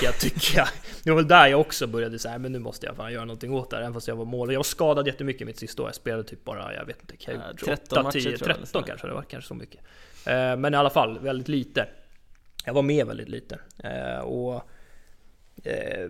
jag 0.01 0.19
tycka. 0.19 0.67
Det 1.03 1.09
var 1.09 1.15
väl 1.17 1.27
där 1.27 1.47
jag 1.47 1.59
också 1.59 1.87
började 1.87 2.19
säga, 2.19 2.37
men 2.37 2.51
nu 2.51 2.59
måste 2.59 2.85
jag 2.85 2.95
fan 2.95 3.13
göra 3.13 3.25
någonting 3.25 3.53
åt 3.53 3.69
det 3.69 3.75
här. 3.75 3.83
Även 3.83 3.93
fast 3.93 4.07
jag 4.07 4.15
var 4.15 4.25
mål. 4.25 4.51
Jag 4.51 4.59
var 4.59 4.63
skadad 4.63 5.07
jättemycket 5.07 5.47
mitt 5.47 5.59
sista 5.59 5.81
år. 5.83 5.87
Jag 5.87 5.95
spelade 5.95 6.23
typ 6.23 6.43
bara, 6.45 6.73
jag 6.75 6.85
vet 6.85 7.01
inte, 7.01 7.17
kan 7.17 7.33
jag 7.33 7.41
Ja, 7.41 7.45
ha 7.45 7.51
gjort 7.51 7.59
13 7.59 7.97
8, 7.99 8.03
matcher 8.03 8.19
10, 8.19 8.23
tror 8.23 8.49
jag, 8.49 8.55
eller 8.57 8.65
13 8.65 8.65
sådär. 8.65 8.87
kanske. 8.87 9.07
Det 9.07 9.13
var 9.13 9.21
kanske 9.21 9.47
så 9.47 9.53
mycket. 9.53 9.79
Eh, 10.25 10.55
Men 10.57 10.73
i 10.73 10.77
alla 10.77 10.89
fall, 10.89 11.19
väldigt 11.19 11.47
lite. 11.47 11.87
Jag 12.65 12.73
var 12.73 12.81
med 12.81 13.07
väldigt 13.07 13.29
lite. 13.29 13.59
Eh, 13.83 14.19
Och 14.19 14.53
eh, 15.63 16.09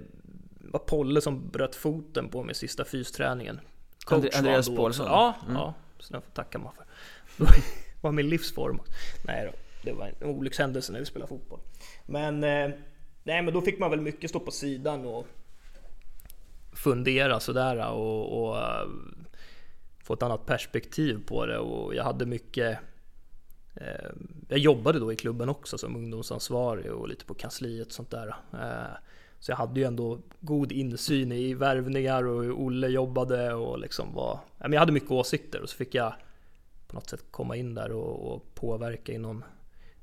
var 0.60 0.80
Polle 0.80 1.22
som 1.22 1.50
bröt 1.50 1.76
foten 1.76 2.30
på 2.30 2.44
mig 2.44 2.56
sista 2.56 2.86
fysträningen. 2.86 3.60
Var 4.10 4.30
Andreas 4.38 4.70
Paulsson? 4.76 5.06
Ja, 5.06 5.36
Mm. 5.44 5.56
ja, 5.56 5.74
så 6.00 6.14
den 6.14 6.22
får 6.22 6.32
tacka 6.32 6.58
man 6.60 6.74
för. 6.74 6.86
Det 7.38 7.64
var 8.02 8.12
min 8.12 8.30
livsform. 8.30 8.80
Nej 9.24 9.46
då, 9.46 9.52
det 9.84 9.94
var 9.94 10.12
en 10.20 10.28
olyckshändelse 10.30 10.92
när 10.92 11.00
vi 11.00 11.06
spelade 11.06 11.30
fotboll. 11.30 11.60
Men, 12.06 12.44
eh, 12.44 12.70
nej, 13.24 13.42
men 13.42 13.54
då 13.54 13.62
fick 13.62 13.80
man 13.80 13.90
väl 13.90 14.02
mycket 14.02 14.30
stå 14.30 14.40
på 14.40 14.52
sidan 14.52 15.06
och 15.06 15.28
fundera 16.74 17.40
sådär 17.40 17.92
och, 17.92 18.44
och 18.50 18.58
eh, 18.58 18.88
få 20.04 20.14
ett 20.14 20.24
annat 20.24 20.46
perspektiv 20.46 21.26
på 21.28 21.46
det 21.46 21.58
och 21.58 21.96
jag 21.96 22.04
hade 22.04 22.26
mycket 22.26 22.80
eh, 23.76 24.10
Jag 24.50 24.60
jobbade 24.60 25.00
då 25.00 25.14
i 25.14 25.16
klubben 25.16 25.50
också 25.50 25.78
som 25.78 25.96
ungdomsansvarig 25.96 26.92
och 26.92 27.08
lite 27.08 27.26
på 27.26 27.34
kansliet 27.34 27.88
och 27.88 27.94
sånt 27.94 28.12
där. 28.12 28.36
Så 29.40 29.52
jag 29.52 29.56
hade 29.58 29.80
ju 29.80 29.86
ändå 29.86 30.20
god 30.40 30.72
insyn 30.72 31.32
i 31.32 31.54
värvningar 31.54 32.28
och 32.28 32.44
hur 32.44 32.52
Olle 32.52 32.88
jobbade 32.88 33.54
och 33.54 33.80
liksom 33.80 34.14
var... 34.14 34.40
ja, 34.58 34.70
Jag 34.72 34.80
hade 34.80 34.92
mycket 34.92 35.12
åsikter 35.12 35.62
och 35.62 35.70
så 35.70 35.76
fick 35.78 35.96
jag 35.96 36.14
på 36.88 36.96
något 36.96 37.10
sätt 37.10 37.24
komma 37.32 37.56
in 37.56 37.76
där 37.76 37.92
och, 37.92 38.34
och 38.34 38.56
påverka 38.56 39.12
i 39.12 39.18
någon 39.18 39.44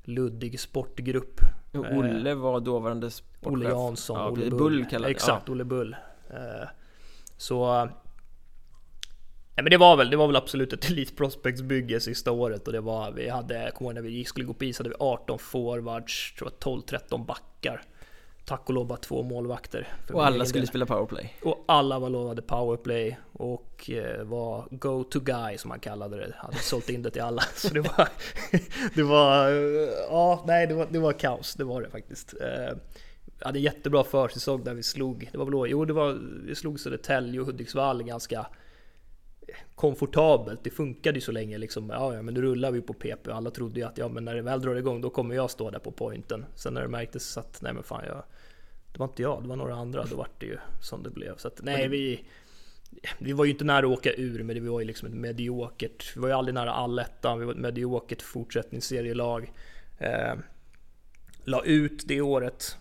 luddig 0.03 0.59
sportgrupp. 0.59 1.39
Och 1.71 1.85
Eh, 1.85 1.97
Olle 1.97 2.33
var 2.35 2.59
dåvarande 2.59 3.11
sportchef. 3.11 3.53
Olle 3.53 3.69
Jansson, 3.69 4.17
ja, 4.17 4.29
Olle. 4.29 4.49
Bull. 4.49 4.59
Bull 4.59 4.85
kallade 4.85 5.11
Exakt, 5.11 5.49
Olle 5.49 5.63
Bull. 5.65 5.95
Eh, 6.29 6.67
Så... 7.37 7.89
Ja, 9.55 9.63
men 9.63 9.71
det 9.71 9.77
var 9.77 9.97
väl, 9.97 10.09
det 10.09 10.17
var 10.17 10.27
väl 10.27 10.35
absolut 10.35 10.73
ett 10.73 10.85
Elite 10.89 11.15
Prospects 11.15 11.61
bygge 11.61 11.99
sista 11.99 12.31
året 12.31 12.67
och 12.67 12.73
det 12.73 12.81
var, 12.81 13.11
vi 13.11 13.29
hade, 13.29 13.63
jag 13.63 13.73
kommer 13.73 13.91
ihåg 13.91 13.95
när 13.95 14.01
vi 14.01 14.25
skulle 14.25 14.45
gå 14.45 14.53
på 14.53 14.65
is 14.65 14.77
hade 14.77 14.89
vi 14.89 14.95
18 14.99 15.39
forwards, 15.39 16.33
tror 16.37 16.51
jag 16.59 16.73
12-13 16.83 17.25
backar. 17.25 17.81
Tack 18.47 18.61
och 18.65 18.73
lov 18.73 18.87
bara 18.87 18.97
två 18.97 19.23
målvakter. 19.23 19.87
Och 20.13 20.25
alla 20.25 20.45
skulle 20.45 20.61
del. 20.61 20.67
spela 20.67 20.85
powerplay. 20.85 21.33
Och 21.43 21.63
alla 21.67 21.99
var 21.99 22.09
lovade 22.09 22.41
powerplay 22.41 23.17
och 23.33 23.89
eh, 23.89 24.23
var 24.23 24.67
go-to 24.71 25.19
guy 25.19 25.57
som 25.57 25.69
man 25.69 25.79
kallade 25.79 26.17
det. 26.17 26.33
Hade 26.37 26.57
sålt 26.57 26.89
in 26.89 27.01
det 27.03 27.09
till 27.09 27.21
alla. 27.21 27.41
Så 27.55 27.73
det 27.73 27.81
var, 27.81 28.07
det 28.95 29.03
var, 29.03 29.47
eh, 29.51 29.89
ja 30.09 30.43
nej 30.47 30.67
det 30.67 30.73
var, 30.73 30.87
det 30.89 30.99
var 30.99 31.13
kaos, 31.13 31.55
det 31.55 31.63
var 31.63 31.81
det 31.81 31.89
faktiskt. 31.89 32.33
Eh, 32.41 32.77
Vi 33.25 33.45
hade 33.45 33.59
en 33.59 33.63
jättebra 33.63 34.03
försäsong 34.03 34.63
där 34.63 34.73
vi 34.73 34.83
slog, 34.83 35.29
det 35.31 35.37
var 35.37 35.45
väl 35.45 35.71
jo 35.71 35.85
det 35.85 35.93
var, 35.93 36.17
vi 36.45 36.55
slog 36.55 36.79
Södertälje 36.79 37.39
och 37.39 37.45
Hudiksvall 37.45 38.03
ganska 38.03 38.47
komfortabelt. 39.75 40.63
Det 40.63 40.69
funkade 40.69 41.17
ju 41.17 41.21
så 41.21 41.31
länge 41.31 41.57
liksom. 41.57 41.89
Ja, 41.89 42.13
ja, 42.13 42.21
men 42.21 42.33
nu 42.33 42.41
rullar 42.41 42.71
vi 42.71 42.81
på 42.81 42.93
PP 42.93 43.27
och 43.27 43.35
alla 43.35 43.51
trodde 43.51 43.79
ju 43.79 43.85
att 43.85 43.97
ja, 43.97 44.07
men 44.07 44.25
när 44.25 44.35
det 44.35 44.41
väl 44.41 44.61
drar 44.61 44.75
igång 44.75 45.01
då 45.01 45.09
kommer 45.09 45.35
jag 45.35 45.51
stå 45.51 45.69
där 45.69 45.79
på 45.79 45.91
pointen. 45.91 46.45
Sen 46.55 46.73
när 46.73 46.81
det 46.81 46.87
märktes 46.87 47.37
att 47.37 47.61
nej 47.61 47.73
men 47.73 47.83
fan 47.83 48.03
jag, 48.07 48.23
det 48.97 48.99
var 48.99 49.07
inte 49.07 49.21
jag, 49.21 49.43
det 49.43 49.49
var 49.49 49.55
några 49.55 49.75
andra. 49.75 50.05
Då 50.05 50.15
vart 50.15 50.39
det 50.39 50.45
ju 50.45 50.57
som 50.81 51.03
det 51.03 51.09
blev. 51.09 51.37
Så 51.37 51.47
att 51.47 51.59
nej, 51.63 51.87
vi, 51.87 52.25
vi 53.19 53.33
var 53.33 53.45
ju 53.45 53.51
inte 53.51 53.63
nära 53.63 53.85
att 53.85 53.97
åka 53.97 54.13
ur, 54.13 54.43
men 54.43 54.55
det 54.55 54.69
var 54.69 54.79
ju 54.79 54.85
liksom 54.85 55.07
ett 55.07 55.13
mediokert. 55.13 56.15
Vi 56.15 56.21
var 56.21 56.27
ju 56.27 56.33
aldrig 56.33 56.53
nära 56.53 56.71
allettan. 56.71 57.39
Vi 57.39 57.45
var 57.45 57.53
ett 57.53 57.59
mediokert 57.59 58.21
fortsättningsserielag. 58.21 59.53
Eh, 59.97 60.35
la 61.43 61.63
ut 61.65 62.07
det 62.07 62.21
året 62.21 62.77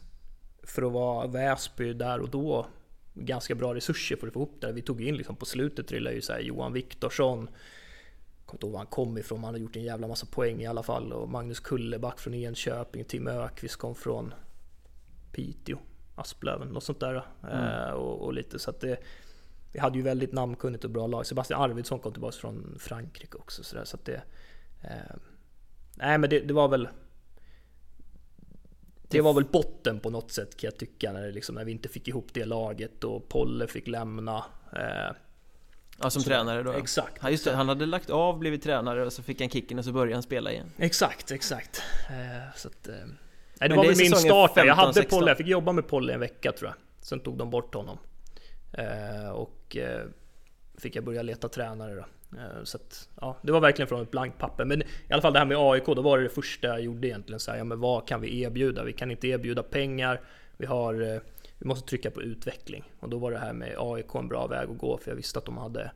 för 0.62 0.82
att 0.82 0.92
vara 0.92 1.26
Väsby 1.26 1.92
där 1.92 2.20
och 2.20 2.30
då. 2.30 2.66
Ganska 3.14 3.54
bra 3.54 3.74
resurser 3.74 4.16
för 4.16 4.26
att 4.26 4.32
få 4.32 4.38
ihop 4.38 4.60
det. 4.60 4.72
Vi 4.72 4.82
tog 4.82 5.02
in 5.02 5.16
liksom 5.16 5.36
på 5.36 5.44
slutet 5.44 5.88
trillade 5.88 6.16
ju 6.16 6.22
så 6.22 6.32
här 6.32 6.40
Johan 6.40 6.72
Viktorsson. 6.72 7.48
Kommer 8.46 8.56
inte 8.56 8.66
ihåg 8.66 8.72
var 8.72 8.78
han 8.78 8.86
kom 8.86 9.18
ifrån, 9.18 9.38
men 9.38 9.44
han 9.44 9.54
hade 9.54 9.64
gjort 9.64 9.76
en 9.76 9.84
jävla 9.84 10.08
massa 10.08 10.26
poäng 10.26 10.62
i 10.62 10.66
alla 10.66 10.82
fall. 10.82 11.12
Och 11.12 11.28
Magnus 11.28 11.60
Kulleback 11.60 12.20
från 12.20 12.34
Enköping, 12.34 13.04
Tim 13.04 13.26
Ökvist 13.26 13.76
kom 13.76 13.94
från 13.94 14.34
Piteå, 15.32 15.78
Asplöven, 16.16 16.68
något 16.68 16.84
sånt 16.84 17.00
där. 17.00 17.26
Eh, 17.52 17.90
och, 17.90 18.22
och 18.24 18.32
lite 18.34 18.58
så 18.58 18.70
att 18.70 18.80
det, 18.80 18.96
vi 19.72 19.78
hade 19.80 19.96
ju 19.98 20.02
väldigt 20.04 20.32
namnkunnigt 20.32 20.84
och 20.84 20.90
bra 20.90 21.06
lag. 21.06 21.26
Sebastian 21.26 21.62
Arvidsson 21.62 21.98
kom 21.98 22.12
tillbaka 22.12 22.36
från 22.36 22.76
Frankrike 22.80 23.36
också. 23.38 23.64
Så, 23.64 23.76
där, 23.76 23.84
så 23.84 23.96
att 23.96 24.04
det, 24.04 24.22
eh, 24.82 25.16
nej 25.94 26.18
men 26.18 26.30
det, 26.30 26.40
det 26.40 26.54
var 26.54 26.68
väl 26.68 26.88
det 29.08 29.20
var 29.20 29.34
väl 29.34 29.44
botten 29.44 30.00
på 30.00 30.10
något 30.10 30.30
sätt 30.32 30.56
kan 30.56 30.68
jag 30.68 30.78
tycka 30.78 31.12
när, 31.12 31.32
liksom, 31.32 31.54
när 31.54 31.64
vi 31.64 31.72
inte 31.72 31.88
fick 31.88 32.08
ihop 32.08 32.26
det 32.32 32.44
laget 32.44 33.04
och 33.04 33.28
Polle 33.28 33.66
fick 33.66 33.86
lämna. 33.88 34.44
Eh, 34.72 35.16
Ja, 36.00 36.10
som 36.10 36.22
Så- 36.22 36.28
tränare 36.28 36.62
då. 36.62 36.72
exakt. 36.72 37.18
Ja, 37.22 37.30
just 37.30 37.44
det. 37.44 37.52
Han 37.54 37.68
hade 37.68 37.86
lagt 37.86 38.10
av, 38.10 38.38
blivit 38.38 38.62
tränare 38.62 39.06
och 39.06 39.12
så 39.12 39.22
fick 39.22 39.40
han 39.40 39.50
kicken 39.50 39.78
och 39.78 39.84
så 39.84 39.92
började 39.92 40.14
han 40.14 40.22
spela 40.22 40.52
igen. 40.52 40.66
Exakt, 40.78 41.30
exakt. 41.30 41.82
Eh, 42.10 42.54
så 42.56 42.68
att, 42.68 42.88
eh, 42.88 42.94
nej, 43.60 43.68
det 43.68 43.68
Men 43.68 43.76
var 43.76 43.84
det 43.84 43.90
väl 43.90 43.98
min 43.98 44.16
start 44.16 44.54
där. 44.54 44.64
Jag 44.64 44.76
15, 44.76 44.84
hade 44.84 44.94
16. 44.94 45.18
Polle, 45.18 45.30
jag 45.30 45.36
fick 45.38 45.46
jobba 45.46 45.72
med 45.72 45.88
Polle 45.88 46.12
en 46.12 46.20
vecka 46.20 46.52
tror 46.52 46.70
jag. 46.70 46.76
Sen 47.00 47.20
tog 47.20 47.38
de 47.38 47.50
bort 47.50 47.74
honom. 47.74 47.98
Eh, 48.72 49.30
och 49.30 49.76
eh, 49.76 50.02
fick 50.78 50.96
jag 50.96 51.04
börja 51.04 51.22
leta 51.22 51.48
tränare 51.48 51.94
då. 51.94 52.04
Eh, 52.38 52.64
så 52.64 52.76
att, 52.76 53.08
ja, 53.20 53.36
det 53.42 53.52
var 53.52 53.60
verkligen 53.60 53.88
från 53.88 54.02
ett 54.02 54.10
blankt 54.10 54.38
papper. 54.38 54.64
Men 54.64 54.82
i 54.82 55.12
alla 55.12 55.22
fall 55.22 55.32
det 55.32 55.38
här 55.38 55.46
med 55.46 55.56
AIK, 55.56 55.86
då 55.86 56.02
var 56.02 56.18
det 56.18 56.24
det 56.24 56.30
första 56.30 56.68
jag 56.68 56.80
gjorde 56.80 57.08
egentligen. 57.08 57.40
Så 57.40 57.50
här, 57.50 57.58
ja, 57.58 57.64
men 57.64 57.80
vad 57.80 58.08
kan 58.08 58.20
vi 58.20 58.40
erbjuda? 58.42 58.84
Vi 58.84 58.92
kan 58.92 59.10
inte 59.10 59.28
erbjuda 59.28 59.62
pengar. 59.62 60.20
Vi, 60.56 60.66
har, 60.66 61.14
eh, 61.14 61.20
vi 61.58 61.66
måste 61.66 61.88
trycka 61.88 62.10
på 62.10 62.22
utveckling. 62.22 62.84
Och 63.00 63.08
då 63.08 63.18
var 63.18 63.30
det 63.30 63.38
här 63.38 63.52
med 63.52 63.74
AIK 63.78 64.14
en 64.14 64.28
bra 64.28 64.46
väg 64.46 64.70
att 64.70 64.78
gå. 64.78 64.98
För 64.98 65.10
jag 65.10 65.16
visste 65.16 65.38
att 65.38 65.44
de 65.44 65.58
hade 65.58 65.90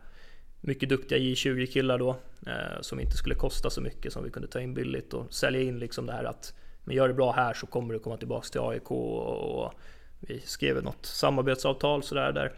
mycket 0.60 0.88
duktiga 0.88 1.18
J20-killar 1.18 1.98
då. 1.98 2.16
Eh, 2.46 2.80
som 2.80 3.00
inte 3.00 3.16
skulle 3.16 3.34
kosta 3.34 3.70
så 3.70 3.80
mycket, 3.80 4.12
som 4.12 4.24
vi 4.24 4.30
kunde 4.30 4.48
ta 4.48 4.60
in 4.60 4.74
billigt. 4.74 5.14
Och 5.14 5.34
sälja 5.34 5.60
in 5.60 5.78
liksom 5.78 6.06
det 6.06 6.12
här 6.12 6.24
att 6.24 6.54
men 6.90 6.96
gör 6.96 7.09
det 7.09 7.14
bra 7.14 7.33
här 7.33 7.55
så 7.55 7.66
kommer 7.66 7.94
du 7.94 8.00
komma 8.00 8.16
tillbaks 8.16 8.50
till 8.50 8.61
AIK. 8.61 8.90
Och, 8.90 9.72
vi 10.20 10.40
skrev 10.40 10.83
något 10.83 11.07
samarbetsavtal 11.07 12.03
sådär 12.03 12.33
där. 12.33 12.53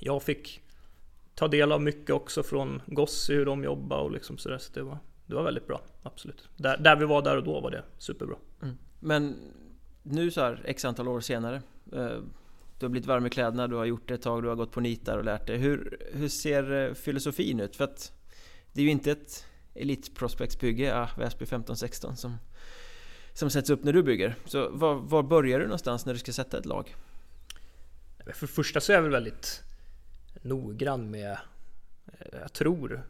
Jag 0.00 0.22
fick 0.22 0.62
ta 1.34 1.48
del 1.48 1.72
av 1.72 1.82
mycket 1.82 2.10
också 2.10 2.42
från 2.42 2.82
Gossi, 2.86 3.34
hur 3.34 3.46
de 3.46 3.64
jobbar 3.64 3.98
och 3.98 4.10
liksom 4.10 4.38
sådär. 4.38 4.58
Så 4.58 4.72
det 4.72 4.82
var, 4.82 4.98
det 5.26 5.34
var 5.34 5.42
väldigt 5.42 5.66
bra, 5.66 5.80
absolut. 6.02 6.48
Där, 6.56 6.78
där 6.78 6.96
vi 6.96 7.04
var 7.04 7.22
där 7.22 7.36
och 7.36 7.44
då 7.44 7.60
var 7.60 7.70
det 7.70 7.82
superbra. 7.98 8.36
Mm. 8.62 8.76
Men 9.00 9.36
nu 10.02 10.30
så 10.30 10.40
här, 10.40 10.62
x 10.64 10.84
antal 10.84 11.08
år 11.08 11.20
senare. 11.20 11.62
Eh, 11.92 12.18
du 12.78 12.86
har 12.86 12.88
blivit 12.88 13.06
varm 13.06 13.26
i 13.26 13.30
kläderna, 13.30 13.68
du 13.68 13.76
har 13.76 13.84
gjort 13.84 14.08
det 14.08 14.14
ett 14.14 14.22
tag, 14.22 14.42
du 14.42 14.48
har 14.48 14.56
gått 14.56 14.72
på 14.72 14.80
nitar 14.80 15.18
och 15.18 15.24
lärt 15.24 15.46
dig. 15.46 15.56
Hur, 15.56 15.98
hur 16.12 16.28
ser 16.28 16.72
eh, 16.72 16.94
filosofin 16.94 17.60
ut? 17.60 17.76
För 17.76 17.84
att 17.84 18.12
det 18.72 18.80
är 18.80 18.84
ju 18.84 18.90
inte 18.90 19.10
ett 19.10 19.46
Elitprospektsbygge, 19.74 20.96
ah, 20.96 21.08
Väsby 21.18 21.44
15-16 21.44 22.14
som, 22.14 22.36
som 23.34 23.50
sätts 23.50 23.70
upp 23.70 23.84
när 23.84 23.92
du 23.92 24.02
bygger. 24.02 24.34
Så 24.44 24.68
var, 24.70 24.94
var 24.94 25.22
börjar 25.22 25.58
du 25.58 25.64
någonstans 25.64 26.06
när 26.06 26.12
du 26.12 26.18
ska 26.18 26.32
sätta 26.32 26.58
ett 26.58 26.66
lag? 26.66 26.96
För 28.34 28.46
det 28.46 28.52
första 28.52 28.80
så 28.80 28.92
är 28.92 28.96
jag 28.96 29.02
väl 29.02 29.10
väldigt 29.10 29.62
noggrann 30.42 31.10
med, 31.10 31.38
eh, 32.06 32.38
jag 32.40 32.52
tror 32.52 33.02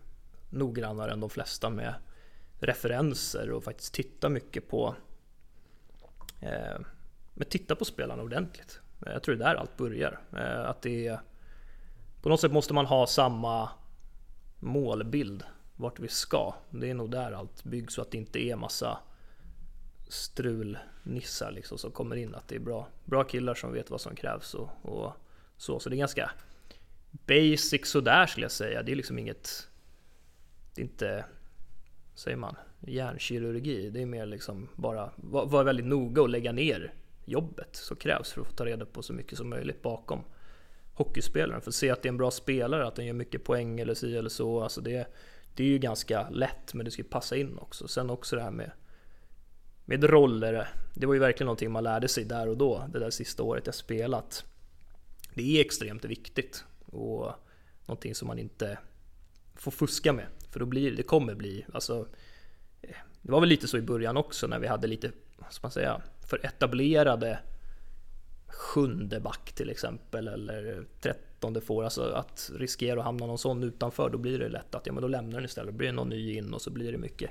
noggrannare 0.51 1.13
än 1.13 1.21
de 1.21 1.31
flesta 1.31 1.71
med 1.71 1.95
referenser 2.61 3.51
och 3.51 3.65
faktiskt 3.65 3.95
titta 3.95 4.29
mycket 4.29 4.69
på 4.69 4.95
eh, 6.41 6.81
men 7.35 7.49
titta 7.49 7.77
på 7.77 7.85
spelarna 7.85 8.23
ordentligt. 8.23 8.81
Jag 9.07 9.23
tror 9.23 9.35
det 9.35 9.45
är 9.45 9.49
där 9.49 9.61
allt 9.61 9.77
börjar. 9.77 10.21
Eh, 10.33 10.61
Att 10.71 10.83
det 10.83 11.07
är, 11.07 11.21
på 12.23 12.29
något 12.29 12.41
sätt 12.41 12.53
måste 12.53 12.75
man 12.75 12.87
ha 12.87 13.07
samma 13.07 13.71
målbild 14.59 15.45
vart 15.77 16.01
vi 16.01 16.09
ska. 16.09 16.55
Det 16.71 16.91
är 16.91 16.95
nog 16.95 17.11
där 17.11 17.33
allt 17.33 17.65
byggs 17.65 17.95
så 17.95 18.03
att 18.03 18.11
det 18.11 18.19
inte 18.19 18.45
är 18.45 18.57
massa 18.57 18.99
strulnissar 20.11 21.51
liksom 21.51 21.79
som 21.79 21.91
kommer 21.91 22.17
in. 22.17 22.35
Att 22.35 22.49
det 22.49 22.55
är 22.55 22.61
bra, 22.61 22.89
bra 23.05 23.25
killar 23.25 23.55
som 23.55 23.73
vet 23.73 23.91
vad 23.91 24.01
som 24.01 24.17
krävs 24.17 24.55
och, 24.55 24.69
och 24.83 25.13
så. 25.57 25.81
Så 25.81 25.89
det 25.89 25.97
är 25.97 25.99
ganska 25.99 26.31
basic 27.11 27.87
sådär 27.87 28.27
skulle 28.27 28.45
jag 28.45 28.53
säga. 28.53 28.83
Det 28.83 28.93
är 28.93 28.97
liksom 28.97 29.19
inget... 29.19 29.69
Det 30.75 30.83
är 30.83 30.85
inte... 30.85 31.25
Säger 32.15 32.37
man? 32.37 32.57
Hjärnkirurgi. 32.81 33.91
Det 33.91 34.03
är 34.03 34.07
mer 34.07 34.27
liksom 34.27 34.69
bara 34.75 35.11
vara 35.17 35.45
var 35.45 35.65
väldigt 35.65 35.87
noga 35.87 36.23
och 36.23 36.29
lägga 36.29 36.53
ner 36.53 36.95
jobbet 37.25 37.77
som 37.77 37.97
krävs 37.97 38.33
för 38.33 38.41
att 38.41 38.47
få 38.47 38.53
ta 38.53 38.65
reda 38.65 38.87
på 38.87 39.03
så 39.03 39.13
mycket 39.13 39.39
som 39.39 39.51
möjligt 39.51 39.83
bakom 39.83 40.25
hockeyspelaren. 40.95 41.61
För 41.61 41.71
att 41.71 41.75
se 41.75 41.91
att 41.91 42.03
det 42.03 42.07
är 42.07 42.11
en 42.11 42.17
bra 42.17 42.31
spelare, 42.31 42.87
att 42.87 42.95
den 42.97 43.07
gör 43.07 43.15
mycket 43.15 43.45
poäng 43.45 43.81
eller 43.81 43.95
si 43.95 44.17
eller 44.17 44.29
så. 44.29 44.63
Alltså 44.63 44.81
det, 44.81 45.07
det 45.55 45.65
är 45.65 45.69
ju 45.69 45.79
ganska 45.79 46.31
lätt, 46.31 46.75
men 46.75 46.85
det 46.85 46.91
ska 46.91 47.03
passa 47.03 47.37
in 47.37 47.59
också. 47.59 47.89
Sen 47.89 48.11
också 48.11 48.37
det 48.37 48.43
här 48.43 48.51
med 48.51 48.71
med 49.91 50.05
roller. 50.05 50.69
Det 50.95 51.07
var 51.07 51.15
ju 51.15 51.21
verkligen 51.21 51.47
någonting 51.47 51.71
man 51.71 51.85
lärde 51.85 52.09
sig 52.09 52.25
där 52.25 52.49
och 52.49 52.57
då, 52.57 52.85
det 52.93 52.99
där 52.99 53.11
sista 53.11 53.43
året 53.43 53.67
jag 53.67 53.75
spelat. 53.75 54.45
Det 55.35 55.57
är 55.57 55.61
extremt 55.61 56.05
viktigt 56.05 56.65
och 56.87 57.33
någonting 57.87 58.15
som 58.15 58.29
man 58.29 58.39
inte 58.39 58.79
får 59.55 59.71
fuska 59.71 60.13
med. 60.13 60.27
För 60.51 60.61
då 60.61 60.67
blir 60.67 60.97
det 60.97 61.03
kommer 61.03 61.35
bli, 61.35 61.67
alltså 61.73 62.07
eh, 62.83 62.97
Det 63.23 63.33
var 63.33 63.41
väl 63.41 63.49
lite 63.49 63.69
så 63.69 63.77
i 63.77 63.83
början 63.83 64.17
också 64.17 64.47
när 64.47 64.59
vi 64.59 64.67
hade 64.67 64.87
lite, 64.87 65.11
vad 65.39 65.53
ska 65.53 65.65
man 65.65 65.73
säga, 65.73 66.03
för 66.27 66.47
etablerade 66.47 67.39
sjunde 68.47 69.21
back 69.21 69.53
till 69.53 69.71
exempel 69.71 70.29
eller 70.29 70.85
trettonde 71.01 71.61
får, 71.61 71.85
alltså 71.85 72.03
att 72.03 72.51
riskera 72.55 73.01
att 73.01 73.07
hamna 73.07 73.27
någon 73.27 73.39
sån 73.39 73.63
utanför, 73.63 74.11
då 74.11 74.19
blir 74.19 74.39
det 74.39 74.49
lätt 74.49 74.75
att 74.75 74.87
ja 74.87 74.93
men 74.93 75.03
då 75.03 75.09
lämnar 75.09 75.39
den 75.39 75.45
istället, 75.45 75.73
då 75.73 75.79
blir 75.79 75.89
det 75.89 75.95
någon 75.95 76.09
ny 76.09 76.37
in 76.37 76.55
och 76.55 76.63
så 76.63 76.71
blir 76.71 76.93
det 76.93 76.99
mycket 76.99 77.31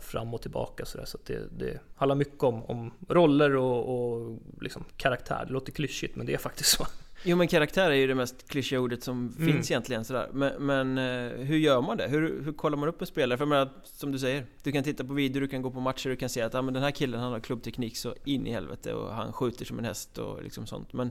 fram 0.00 0.34
och 0.34 0.42
tillbaka. 0.42 0.84
Så, 0.84 1.06
så 1.06 1.18
det, 1.26 1.58
det 1.58 1.80
handlar 1.96 2.16
mycket 2.16 2.42
om, 2.42 2.64
om 2.64 2.92
roller 3.08 3.56
och, 3.56 4.14
och 4.14 4.38
liksom 4.60 4.84
karaktär. 4.96 5.44
Det 5.46 5.52
låter 5.52 5.72
klyschigt 5.72 6.16
men 6.16 6.26
det 6.26 6.34
är 6.34 6.38
faktiskt 6.38 6.70
så. 6.70 6.86
Jo 7.22 7.36
men 7.36 7.48
karaktär 7.48 7.90
är 7.90 7.94
ju 7.94 8.06
det 8.06 8.14
mest 8.14 8.48
klyschiga 8.48 8.80
ordet 8.80 9.02
som 9.02 9.34
mm. 9.38 9.52
finns 9.52 9.70
egentligen 9.70 10.04
sådär 10.04 10.28
Men, 10.32 10.66
men 10.66 10.98
eh, 10.98 11.46
hur 11.46 11.56
gör 11.56 11.82
man 11.82 11.96
det? 11.96 12.08
Hur, 12.08 12.42
hur 12.44 12.52
kollar 12.52 12.76
man 12.76 12.88
upp 12.88 13.00
en 13.00 13.06
spelare? 13.06 13.38
För 13.38 13.44
jag 13.44 13.48
menar, 13.48 13.68
som 13.84 14.12
du 14.12 14.18
säger 14.18 14.46
Du 14.62 14.72
kan 14.72 14.84
titta 14.84 15.04
på 15.04 15.12
video, 15.12 15.40
du 15.40 15.48
kan 15.48 15.62
gå 15.62 15.70
på 15.70 15.80
matcher, 15.80 16.08
du 16.08 16.16
kan 16.16 16.28
se 16.28 16.40
att 16.40 16.54
ah, 16.54 16.62
men 16.62 16.74
den 16.74 16.82
här 16.82 16.90
killen 16.90 17.20
han 17.20 17.32
har 17.32 17.40
klubbteknik 17.40 17.96
så 17.96 18.14
in 18.24 18.46
i 18.46 18.52
helvete 18.52 18.94
och 18.94 19.14
han 19.14 19.32
skjuter 19.32 19.64
som 19.64 19.78
en 19.78 19.84
häst 19.84 20.18
och 20.18 20.42
liksom 20.42 20.66
sånt 20.66 20.92
Men 20.92 21.10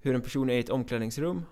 Hur 0.00 0.14
en 0.14 0.22
person 0.22 0.50
är 0.50 0.54
i 0.54 0.58
ett 0.58 0.70
omklädningsrum 0.70 1.44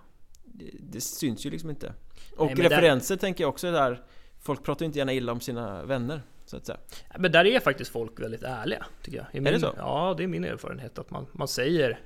Det, 0.45 0.71
det 0.81 1.01
syns 1.01 1.47
ju 1.47 1.51
liksom 1.51 1.71
inte 1.71 1.93
Och 2.37 2.47
Nej, 2.47 2.69
referenser 2.69 3.17
där... 3.17 3.21
tänker 3.21 3.45
jag 3.45 3.49
också 3.49 3.73
där 3.73 4.03
Folk 4.47 4.65
pratar 4.65 4.83
ju 4.83 4.87
inte 4.87 4.99
gärna 4.99 5.13
illa 5.13 5.33
om 5.33 5.41
sina 5.41 5.85
vänner 5.85 6.23
så 6.45 6.57
att 6.57 6.67
säga. 6.67 6.79
Men 7.19 7.33
där 7.33 7.45
är 7.45 7.61
faktiskt 7.61 7.91
folk 7.91 8.21
väldigt 8.21 8.43
ärliga 8.43 8.87
tycker 9.03 9.19
jag. 9.19 9.27
Min, 9.33 9.47
är 9.47 9.53
det 9.53 9.61
så? 9.61 9.75
Ja, 9.77 10.15
det 10.17 10.23
är 10.23 10.29
min 10.29 10.45
erfarenhet 10.45 10.99
att 10.99 11.11
man, 11.11 11.27
man 11.33 11.49
säger 11.49 12.01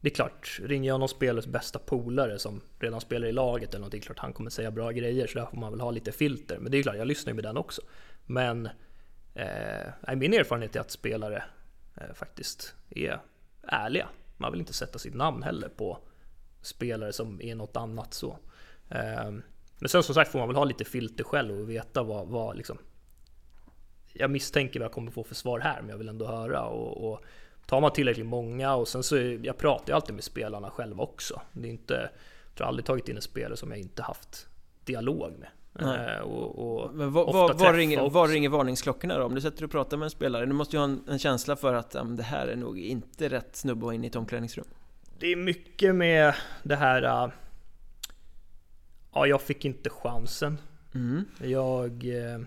det 0.00 0.08
är 0.08 0.14
klart, 0.14 0.60
ringer 0.62 0.90
jag 0.90 1.00
någon 1.00 1.08
spelares 1.08 1.46
bästa 1.46 1.78
polare 1.78 2.38
som 2.38 2.60
redan 2.78 3.00
spelar 3.00 3.28
i 3.28 3.32
laget 3.32 3.68
eller 3.68 3.78
någonting, 3.78 4.00
klart 4.00 4.18
han 4.18 4.32
kommer 4.32 4.50
säga 4.50 4.70
bra 4.70 4.90
grejer 4.90 5.26
så 5.26 5.38
där 5.38 5.46
får 5.46 5.56
man 5.56 5.72
väl 5.72 5.80
ha 5.80 5.90
lite 5.90 6.12
filter. 6.12 6.58
Men 6.58 6.72
det 6.72 6.78
är 6.78 6.82
klart, 6.82 6.96
jag 6.96 7.06
lyssnar 7.06 7.30
ju 7.30 7.34
med 7.34 7.44
den 7.44 7.56
också. 7.56 7.82
Men 8.26 8.68
eh, 9.34 10.16
min 10.16 10.34
erfarenhet 10.34 10.76
är 10.76 10.80
att 10.80 10.90
spelare 10.90 11.44
eh, 11.96 12.14
faktiskt 12.14 12.74
är 12.90 13.20
ärliga. 13.62 14.08
Man 14.36 14.52
vill 14.52 14.60
inte 14.60 14.72
sätta 14.72 14.98
sitt 14.98 15.14
namn 15.14 15.42
heller 15.42 15.68
på 15.68 15.98
spelare 16.62 17.12
som 17.12 17.40
är 17.42 17.54
något 17.54 17.76
annat 17.76 18.14
så. 18.14 18.38
Eh, 18.88 19.32
men 19.78 19.88
sen 19.88 20.02
som 20.02 20.14
sagt 20.14 20.32
får 20.32 20.38
man 20.38 20.48
väl 20.48 20.56
ha 20.56 20.64
lite 20.64 20.84
filter 20.84 21.24
själv 21.24 21.60
och 21.60 21.70
veta 21.70 22.02
vad, 22.02 22.28
vad 22.28 22.56
liksom 22.56 22.78
jag 24.18 24.30
misstänker 24.30 24.80
vad 24.80 24.84
jag 24.84 24.92
kommer 24.92 25.10
få 25.10 25.24
för 25.24 25.34
svar 25.34 25.60
här, 25.60 25.80
men 25.80 25.90
jag 25.90 25.98
vill 25.98 26.08
ändå 26.08 26.26
höra 26.26 26.64
och, 26.64 27.12
och 27.12 27.24
tar 27.66 27.80
man 27.80 27.92
tillräckligt 27.92 28.26
många 28.26 28.74
och 28.74 28.88
sen 28.88 29.02
så, 29.02 29.16
jag 29.42 29.58
pratar 29.58 29.88
ju 29.88 29.94
alltid 29.94 30.14
med 30.14 30.24
spelarna 30.24 30.70
själva 30.70 31.02
också. 31.02 31.40
Det 31.52 31.68
är 31.68 31.72
inte, 31.72 32.10
jag 32.48 32.54
tror 32.54 32.66
aldrig 32.66 32.86
tagit 32.86 33.08
in 33.08 33.16
en 33.16 33.22
spelare 33.22 33.56
som 33.56 33.70
jag 33.70 33.80
inte 33.80 34.02
haft 34.02 34.48
dialog 34.84 35.32
med. 35.38 35.48
Eh, 35.80 36.20
och, 36.20 36.82
och 36.82 36.94
Men 36.94 37.12
var, 37.12 37.32
var, 37.32 37.54
var, 37.54 37.74
ringer, 37.74 38.10
var 38.10 38.28
ringer 38.28 38.48
varningsklockorna 38.48 39.18
då? 39.18 39.24
Om 39.24 39.34
du 39.34 39.40
sätter 39.40 39.64
och 39.64 39.70
pratar 39.70 39.96
med 39.96 40.04
en 40.04 40.10
spelare, 40.10 40.46
du 40.46 40.52
måste 40.52 40.76
ju 40.76 40.80
ha 40.80 40.84
en, 40.84 41.04
en 41.08 41.18
känsla 41.18 41.56
för 41.56 41.74
att 41.74 41.94
um, 41.94 42.16
det 42.16 42.22
här 42.22 42.46
är 42.46 42.56
nog 42.56 42.78
inte 42.78 43.28
rätt 43.28 43.56
snubbe 43.56 43.94
in 43.94 44.04
i 44.04 44.06
ett 44.06 44.16
omklädningsrum. 44.16 44.66
Det 45.18 45.32
är 45.32 45.36
mycket 45.36 45.94
med 45.94 46.34
det 46.62 46.76
här... 46.76 47.32
Ja, 49.16 49.26
jag 49.26 49.42
fick 49.42 49.64
inte 49.64 49.90
chansen. 49.90 50.58
Mm. 50.94 51.24
Jag... 51.42 52.04
Uh, 52.04 52.46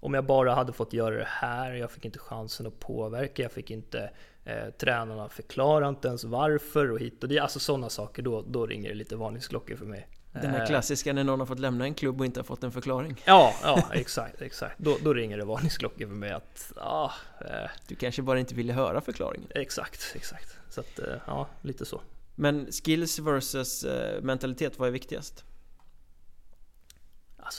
om 0.00 0.14
jag 0.14 0.24
bara 0.24 0.54
hade 0.54 0.72
fått 0.72 0.92
göra 0.92 1.16
det 1.16 1.28
här, 1.28 1.72
jag 1.74 1.90
fick 1.90 2.04
inte 2.04 2.18
chansen 2.18 2.66
att 2.66 2.80
påverka, 2.80 3.42
jag 3.42 3.52
fick 3.52 3.70
inte 3.70 4.10
Eh, 4.46 4.70
tränarna 4.70 5.28
förklarar 5.28 5.88
inte 5.88 6.08
ens 6.08 6.24
varför 6.24 6.90
och 6.90 7.00
hit 7.00 7.22
och 7.22 7.28
dit. 7.28 7.40
Alltså 7.40 7.58
sådana 7.58 7.90
saker, 7.90 8.22
då, 8.22 8.44
då 8.48 8.66
ringer 8.66 8.88
det 8.88 8.94
lite 8.94 9.16
varningsklockor 9.16 9.76
för 9.76 9.86
mig. 9.86 10.08
Den 10.32 10.50
här 10.50 10.60
eh, 10.60 10.66
klassiska 10.66 11.12
när 11.12 11.24
någon 11.24 11.40
har 11.40 11.46
fått 11.46 11.58
lämna 11.58 11.84
en 11.84 11.94
klubb 11.94 12.20
och 12.20 12.26
inte 12.26 12.40
har 12.40 12.44
fått 12.44 12.64
en 12.64 12.72
förklaring. 12.72 13.22
Ja, 13.24 13.54
ja 13.62 13.88
exakt, 13.92 14.42
exakt. 14.42 14.78
Då, 14.78 14.96
då 15.02 15.14
ringer 15.14 15.38
det 15.38 15.44
varningsklockor 15.44 16.06
för 16.06 16.14
mig 16.14 16.30
att... 16.30 16.72
Ah, 16.76 17.10
eh. 17.40 17.70
Du 17.88 17.94
kanske 17.94 18.22
bara 18.22 18.38
inte 18.38 18.54
ville 18.54 18.72
höra 18.72 19.00
förklaringen. 19.00 19.48
Exakt, 19.54 20.12
exakt. 20.14 20.58
Så 20.70 20.80
att, 20.80 20.98
eh, 20.98 21.14
ja, 21.26 21.48
lite 21.62 21.84
så. 21.84 22.00
Men 22.34 22.66
skills 22.66 23.18
versus 23.18 23.84
eh, 23.84 24.22
mentalitet, 24.22 24.78
vad 24.78 24.88
är 24.88 24.92
viktigast? 24.92 25.44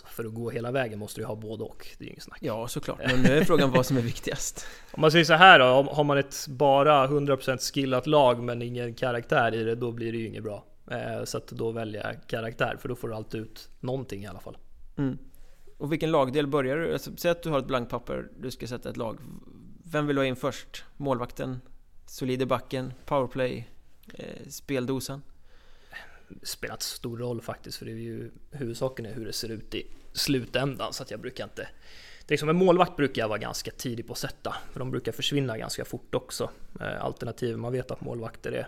Alltså 0.03 0.15
för 0.15 0.25
att 0.25 0.33
gå 0.33 0.49
hela 0.49 0.71
vägen 0.71 0.99
måste 0.99 1.21
du 1.21 1.25
ha 1.25 1.35
både 1.35 1.63
och, 1.63 1.87
det 1.97 2.03
är 2.03 2.05
ju 2.05 2.11
inget 2.11 2.23
snack. 2.23 2.37
Ja, 2.41 2.67
såklart. 2.67 2.99
Men 3.07 3.21
nu 3.21 3.37
är 3.37 3.43
frågan 3.43 3.71
vad 3.71 3.85
som 3.85 3.97
är 3.97 4.01
viktigast. 4.01 4.67
Om 4.91 5.01
man 5.01 5.11
säger 5.11 5.25
så 5.25 5.33
här 5.33 5.59
då, 5.59 5.65
har 5.65 6.03
man 6.03 6.17
ett 6.17 6.47
bara 6.47 7.07
100% 7.07 7.73
skillat 7.73 8.07
lag 8.07 8.43
men 8.43 8.61
ingen 8.61 8.93
karaktär 8.93 9.55
i 9.55 9.63
det, 9.63 9.75
då 9.75 9.91
blir 9.91 10.11
det 10.11 10.17
ju 10.17 10.27
inget 10.27 10.43
bra. 10.43 10.65
Eh, 10.91 11.23
så 11.23 11.37
att 11.37 11.47
då 11.47 11.85
jag 11.93 12.15
karaktär, 12.27 12.77
för 12.81 12.89
då 12.89 12.95
får 12.95 13.07
du 13.07 13.15
alltid 13.15 13.41
ut 13.41 13.69
någonting 13.79 14.23
i 14.23 14.27
alla 14.27 14.39
fall. 14.39 14.57
Mm. 14.97 15.17
Och 15.77 15.91
vilken 15.91 16.11
lagdel 16.11 16.47
börjar 16.47 16.77
du? 16.77 16.93
Alltså, 16.93 17.11
säg 17.17 17.31
att 17.31 17.43
du 17.43 17.49
har 17.49 17.59
ett 17.59 17.67
blankt 17.67 17.91
papper, 17.91 18.27
du 18.39 18.51
ska 18.51 18.67
sätta 18.67 18.89
ett 18.89 18.97
lag. 18.97 19.17
Vem 19.83 20.07
vill 20.07 20.15
du 20.15 20.21
ha 20.21 20.25
in 20.25 20.35
först? 20.35 20.85
Målvakten? 20.97 21.61
Solid 22.05 22.41
i 22.41 22.45
backen? 22.45 22.93
Powerplay? 23.05 23.69
Eh, 24.13 24.47
speldosan? 24.49 25.21
Spelat 26.43 26.81
stor 26.81 27.17
roll 27.17 27.41
faktiskt, 27.41 27.77
för 27.77 27.85
det 27.85 27.91
är 27.91 27.95
ju 27.95 28.31
huvudsaken 28.51 29.05
är 29.05 29.13
hur 29.13 29.25
det 29.25 29.33
ser 29.33 29.49
ut 29.49 29.75
i 29.75 29.87
slutändan, 30.13 30.93
så 30.93 31.03
att 31.03 31.11
jag 31.11 31.19
brukar 31.19 31.43
inte 31.43 31.67
det 32.27 32.33
är 32.33 32.37
som 32.37 32.49
en 32.49 32.55
målvakt 32.55 32.95
brukar 32.95 33.21
jag 33.21 33.29
vara 33.29 33.39
ganska 33.39 33.71
tidig 33.71 34.07
på 34.07 34.13
att 34.13 34.19
sätta, 34.19 34.55
för 34.71 34.79
de 34.79 34.91
brukar 34.91 35.11
försvinna 35.11 35.57
ganska 35.57 35.85
fort 35.85 36.15
också. 36.15 36.49
Eh, 36.81 37.05
Alternativ, 37.05 37.57
man 37.57 37.71
vet 37.71 37.91
att 37.91 38.01
målvakter 38.01 38.51
är 38.51 38.67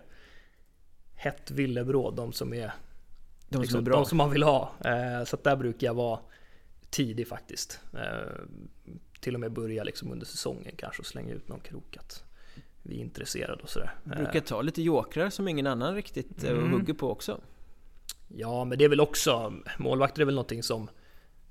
hett 1.16 1.52
villebråd, 1.52 2.16
de 2.16 2.34
som 2.34 2.54
är 2.54 2.74
de, 3.50 3.62
liksom, 3.62 3.72
som, 3.72 3.80
är 3.80 3.84
bra. 3.84 3.96
de 3.96 4.06
som 4.06 4.18
man 4.18 4.32
vill 4.32 4.44
ha. 4.44 4.72
Eh, 4.86 5.24
så 5.24 5.38
där 5.44 5.56
brukar 5.56 5.88
jag 5.88 5.94
vara 5.94 6.20
tidig 6.90 7.28
faktiskt. 7.28 7.80
Eh, 7.94 8.42
till 9.20 9.34
och 9.34 9.40
med 9.40 9.52
börja 9.52 9.84
liksom 9.84 10.12
under 10.12 10.26
säsongen 10.26 10.76
kanske 10.78 11.02
och 11.02 11.06
slänga 11.06 11.34
ut 11.34 11.48
någon 11.48 11.60
krok 11.60 11.98
att 11.98 12.24
vi 12.88 12.96
är 12.96 13.02
intresserade 13.02 13.64
och 13.64 13.70
sådär. 13.70 13.96
Brukar 14.04 14.40
ta 14.40 14.62
lite 14.62 14.82
jokrar 14.82 15.30
som 15.30 15.48
ingen 15.48 15.68
annan 15.68 15.96
riktigt 15.96 16.44
mm. 16.44 16.72
hugger 16.72 16.94
på 16.94 17.12
också. 17.12 17.42
Ja, 18.28 18.66
men 18.66 18.78
det 18.78 18.86
är 18.86 18.90
väl 18.90 19.02
också, 19.02 19.54
målvakter 19.78 20.22
är 20.22 20.26
väl 20.26 20.36
någonting 20.36 20.64
som 20.64 20.90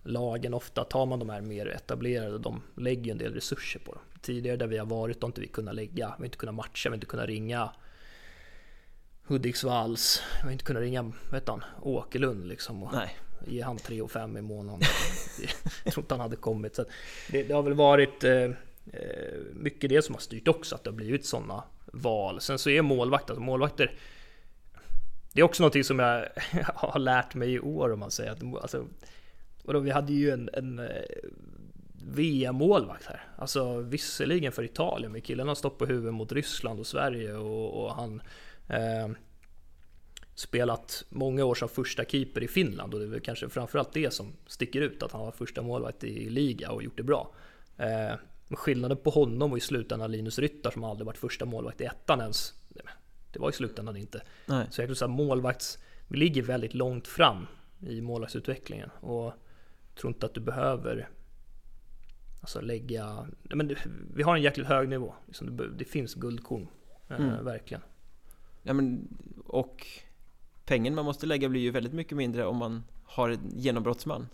lagen 0.03 0.55
ofta, 0.55 0.85
tar 0.85 1.07
man 1.07 1.19
de 1.19 1.29
här 1.29 1.41
mer 1.41 1.67
etablerade, 1.67 2.39
de 2.39 2.63
lägger 2.77 3.13
en 3.13 3.19
del 3.19 3.35
resurser 3.35 3.81
på 3.81 3.93
dem. 3.93 4.03
Tidigare 4.21 4.57
där 4.57 4.67
vi 4.67 4.79
har 4.79 4.87
varit 4.87 5.23
har 5.23 5.29
inte 5.29 5.41
vi 5.41 5.47
kunnat 5.47 5.75
lägga, 5.75 6.07
vi 6.07 6.23
har 6.23 6.25
inte 6.25 6.39
kunnat 6.39 6.55
matcha, 6.55 6.89
vi 6.89 6.91
har 6.91 6.97
inte 6.97 7.07
kunnat 7.07 7.27
ringa 7.27 7.71
Hudiksvalls, 9.27 10.23
vi 10.41 10.45
har 10.45 10.53
inte 10.53 10.65
kunnat 10.65 10.81
ringa, 10.81 11.13
heter 11.33 11.53
han, 11.53 11.65
Åkerlund 11.83 12.47
liksom. 12.47 12.83
Och 12.83 12.93
Nej. 12.93 13.17
Ge 13.47 13.63
han 13.63 13.77
3 13.77 14.03
och 14.03 14.11
5 14.11 14.37
i 14.37 14.43
månaden. 14.43 14.81
jag 15.85 15.93
tror 15.93 16.03
inte 16.03 16.15
han 16.15 16.21
hade 16.21 16.37
kommit. 16.37 16.77
Så 16.77 16.85
det, 17.31 17.43
det 17.43 17.55
har 17.55 17.63
väl 17.63 17.75
varit 17.75 18.25
eh, 18.25 18.33
Eh, 18.33 18.51
Eh, 18.93 19.39
mycket 19.53 19.91
det 19.91 20.03
som 20.03 20.15
har 20.15 20.23
styrt 20.23 20.49
också, 20.49 20.75
att 20.75 20.85
det 20.85 20.91
har 20.91 20.97
blivit 20.97 21.27
sådana 21.27 21.65
val. 21.93 22.41
Sen 22.41 22.59
så 22.59 22.71
är 22.71 22.83
målvakter, 22.83 23.33
alltså 23.33 23.45
målvakter 23.45 23.99
det 25.37 25.41
är 25.41 25.45
också 25.45 25.63
någonting 25.63 25.85
som 25.85 25.99
jag 25.99 26.29
har 26.75 26.99
lärt 26.99 27.35
mig 27.35 27.53
i 27.53 27.61
år 27.61 27.93
om 27.93 28.01
man 28.01 28.11
säger 28.11 28.31
att 28.31 28.63
alltså, 28.63 28.87
vadå, 29.63 29.81
vi 29.81 29.91
hade 29.91 30.13
ju 30.13 30.31
en, 30.31 30.51
en 30.53 30.79
eh, 30.79 31.03
VM-målvakt 32.13 33.07
här. 33.07 33.25
Alltså 33.39 33.81
visserligen 33.81 34.53
för 34.53 34.63
Italien, 34.63 35.13
men 35.13 35.21
killen 35.21 35.49
har 35.49 35.55
stått 35.55 35.79
på 35.79 35.87
huvudet 35.87 36.15
mot 36.15 36.33
Ryssland 36.33 36.81
och 36.81 36.87
Sverige 36.87 37.35
och, 37.35 37.85
och 37.85 37.95
han 37.95 38.23
eh, 38.69 39.09
spelat 40.35 41.05
många 41.09 41.45
år 41.45 41.55
som 41.55 41.69
första 41.69 42.05
keeper 42.05 42.43
i 42.43 42.49
Finland 42.49 42.95
och 42.95 43.01
det 43.01 43.07
är 43.07 43.11
väl 43.11 43.21
kanske 43.21 43.49
framförallt 43.49 43.93
det 43.93 44.13
som 44.13 44.33
sticker 44.47 44.81
ut, 44.81 45.03
att 45.03 45.13
han 45.13 45.21
var 45.21 45.33
första 45.33 45.63
målvakt 45.63 46.05
i 46.05 46.31
liga 46.31 46.71
och 46.71 46.83
gjort 46.83 46.97
det 46.97 47.03
bra. 47.03 47.35
Eh, 47.79 48.15
skillnaden 48.51 48.97
på 48.97 49.11
honom 49.11 49.53
och 49.53 49.59
i 49.59 49.61
slutändan 49.61 50.13
Linus 50.13 50.39
Ryttar 50.39 50.71
som 50.71 50.85
aldrig 50.85 51.07
varit 51.07 51.19
första 51.19 51.45
målvakt 51.45 51.81
i 51.81 51.85
ettan 51.85 52.21
ens. 52.21 52.55
Det 53.33 53.41
var 53.41 53.51
i 53.51 53.53
slutändan 53.53 53.97
inte. 53.97 54.23
Nej. 54.47 54.67
Så 54.71 54.83
jag 54.83 54.97
tror 54.97 55.05
att 55.05 55.17
målvakts... 55.17 55.79
Vi 56.09 56.19
ligger 56.19 56.43
väldigt 56.43 56.75
långt 56.75 57.07
fram 57.07 57.47
i 57.81 58.01
målvaktsutvecklingen 58.01 58.91
och 59.01 59.33
tror 59.95 60.13
inte 60.13 60.27
att 60.27 60.35
du 60.35 60.41
behöver 60.41 61.09
alltså 62.41 62.61
lägga... 62.61 63.27
Men 63.43 63.77
vi 64.15 64.23
har 64.23 64.37
en 64.37 64.43
jäkligt 64.43 64.67
hög 64.67 64.89
nivå. 64.89 65.15
Liksom 65.27 65.57
det, 65.57 65.69
det 65.69 65.85
finns 65.85 66.15
guldkorn. 66.15 66.69
Eh, 67.09 67.21
mm. 67.21 67.45
verkligen. 67.45 67.83
Ja 68.63 68.73
men 68.73 69.09
och 69.47 69.87
pengen 70.65 70.95
man 70.95 71.05
måste 71.05 71.27
lägga 71.27 71.49
blir 71.49 71.61
ju 71.61 71.71
väldigt 71.71 71.93
mycket 71.93 72.17
mindre 72.17 72.47
om 72.47 72.57
man 72.57 72.85
har 73.05 73.29
en 73.29 73.53
genombrottsman. 73.55 74.29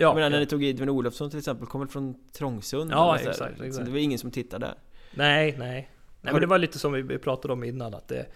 Ja, 0.00 0.08
jag 0.08 0.14
menar 0.14 0.30
när 0.30 0.40
ni 0.40 0.46
tog 0.46 0.64
Edvin 0.64 0.88
Olofsson 0.88 1.30
till 1.30 1.38
exempel, 1.38 1.66
kom 1.66 1.80
väl 1.80 1.88
från 1.88 2.14
Trångsund? 2.32 2.90
Ja, 2.90 3.16
exakt, 3.16 3.40
exakt. 3.40 3.74
Så 3.74 3.82
det 3.82 3.90
var 3.90 3.98
ingen 3.98 4.18
som 4.18 4.30
tittade 4.30 4.66
där. 4.66 4.74
Nej, 5.14 5.54
nej. 5.58 5.90
Nej 6.20 6.32
men 6.32 6.40
det 6.40 6.46
var 6.46 6.58
lite 6.58 6.78
som 6.78 6.92
vi 6.92 7.18
pratade 7.18 7.52
om 7.52 7.64
innan 7.64 7.94
att 7.94 8.08
det 8.08 8.26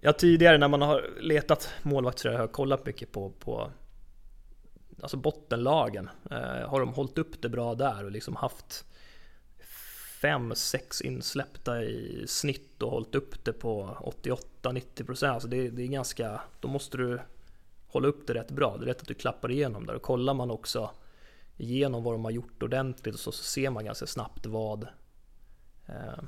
Ja 0.00 0.12
tidigare 0.12 0.58
när 0.58 0.68
man 0.68 0.82
har 0.82 1.10
letat 1.20 1.70
målvakter 1.82 2.30
har 2.30 2.38
jag 2.38 2.52
kollat 2.52 2.86
mycket 2.86 3.12
på, 3.12 3.30
på 3.30 3.70
Alltså 5.02 5.16
bottenlagen 5.16 6.10
eh, 6.30 6.68
Har 6.68 6.80
de 6.80 6.92
hållit 6.92 7.18
upp 7.18 7.42
det 7.42 7.48
bra 7.48 7.74
där 7.74 8.04
och 8.04 8.10
liksom 8.10 8.36
haft 8.36 8.84
fem, 10.20 10.54
sex 10.54 11.00
insläppta 11.00 11.82
i 11.82 12.24
snitt 12.26 12.82
och 12.82 12.90
hållit 12.90 13.14
upp 13.14 13.44
det 13.44 13.52
på 13.52 13.96
88-90% 14.22 15.28
Alltså 15.28 15.48
det, 15.48 15.68
det 15.68 15.82
är 15.82 15.86
ganska 15.86 16.40
Då 16.60 16.68
måste 16.68 16.96
du 16.96 17.20
hålla 17.90 18.08
upp 18.08 18.26
det 18.26 18.34
rätt 18.34 18.50
bra. 18.50 18.76
Det 18.76 18.84
är 18.84 18.86
rätt 18.86 19.00
att 19.00 19.08
du 19.08 19.14
klappar 19.14 19.50
igenom 19.50 19.86
där 19.86 19.94
och 19.94 20.02
kollar 20.02 20.34
man 20.34 20.50
också 20.50 20.90
igenom 21.56 22.02
vad 22.02 22.14
de 22.14 22.24
har 22.24 22.30
gjort 22.30 22.62
ordentligt 22.62 23.14
och 23.14 23.20
så, 23.20 23.32
så 23.32 23.44
ser 23.44 23.70
man 23.70 23.84
ganska 23.84 24.06
snabbt 24.06 24.46
vad 24.46 24.88
eh, 25.86 26.24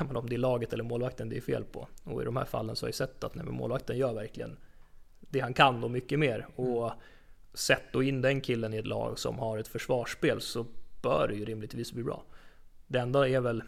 om 0.16 0.28
det 0.28 0.36
är 0.36 0.38
laget 0.38 0.72
eller 0.72 0.84
målvakten 0.84 1.28
det 1.28 1.36
är 1.36 1.40
fel 1.40 1.64
på. 1.64 1.88
Och 2.04 2.22
i 2.22 2.24
de 2.24 2.36
här 2.36 2.44
fallen 2.44 2.76
så 2.76 2.86
har 2.86 2.88
jag 2.88 2.94
sett 2.94 3.24
att 3.24 3.34
nej, 3.34 3.44
målvakten 3.44 3.98
gör 3.98 4.14
verkligen 4.14 4.56
det 5.20 5.40
han 5.40 5.54
kan 5.54 5.84
och 5.84 5.90
mycket 5.90 6.18
mer. 6.18 6.46
Och 6.56 6.92
sätt 7.54 7.94
och 7.94 8.04
in 8.04 8.20
den 8.20 8.40
killen 8.40 8.74
i 8.74 8.76
ett 8.76 8.86
lag 8.86 9.18
som 9.18 9.38
har 9.38 9.58
ett 9.58 9.68
försvarsspel 9.68 10.40
så 10.40 10.66
bör 11.02 11.28
det 11.28 11.34
ju 11.34 11.44
rimligtvis 11.44 11.92
bli 11.92 12.02
bra. 12.02 12.24
Det 12.86 12.98
enda 12.98 13.28
är 13.28 13.40
väl 13.40 13.62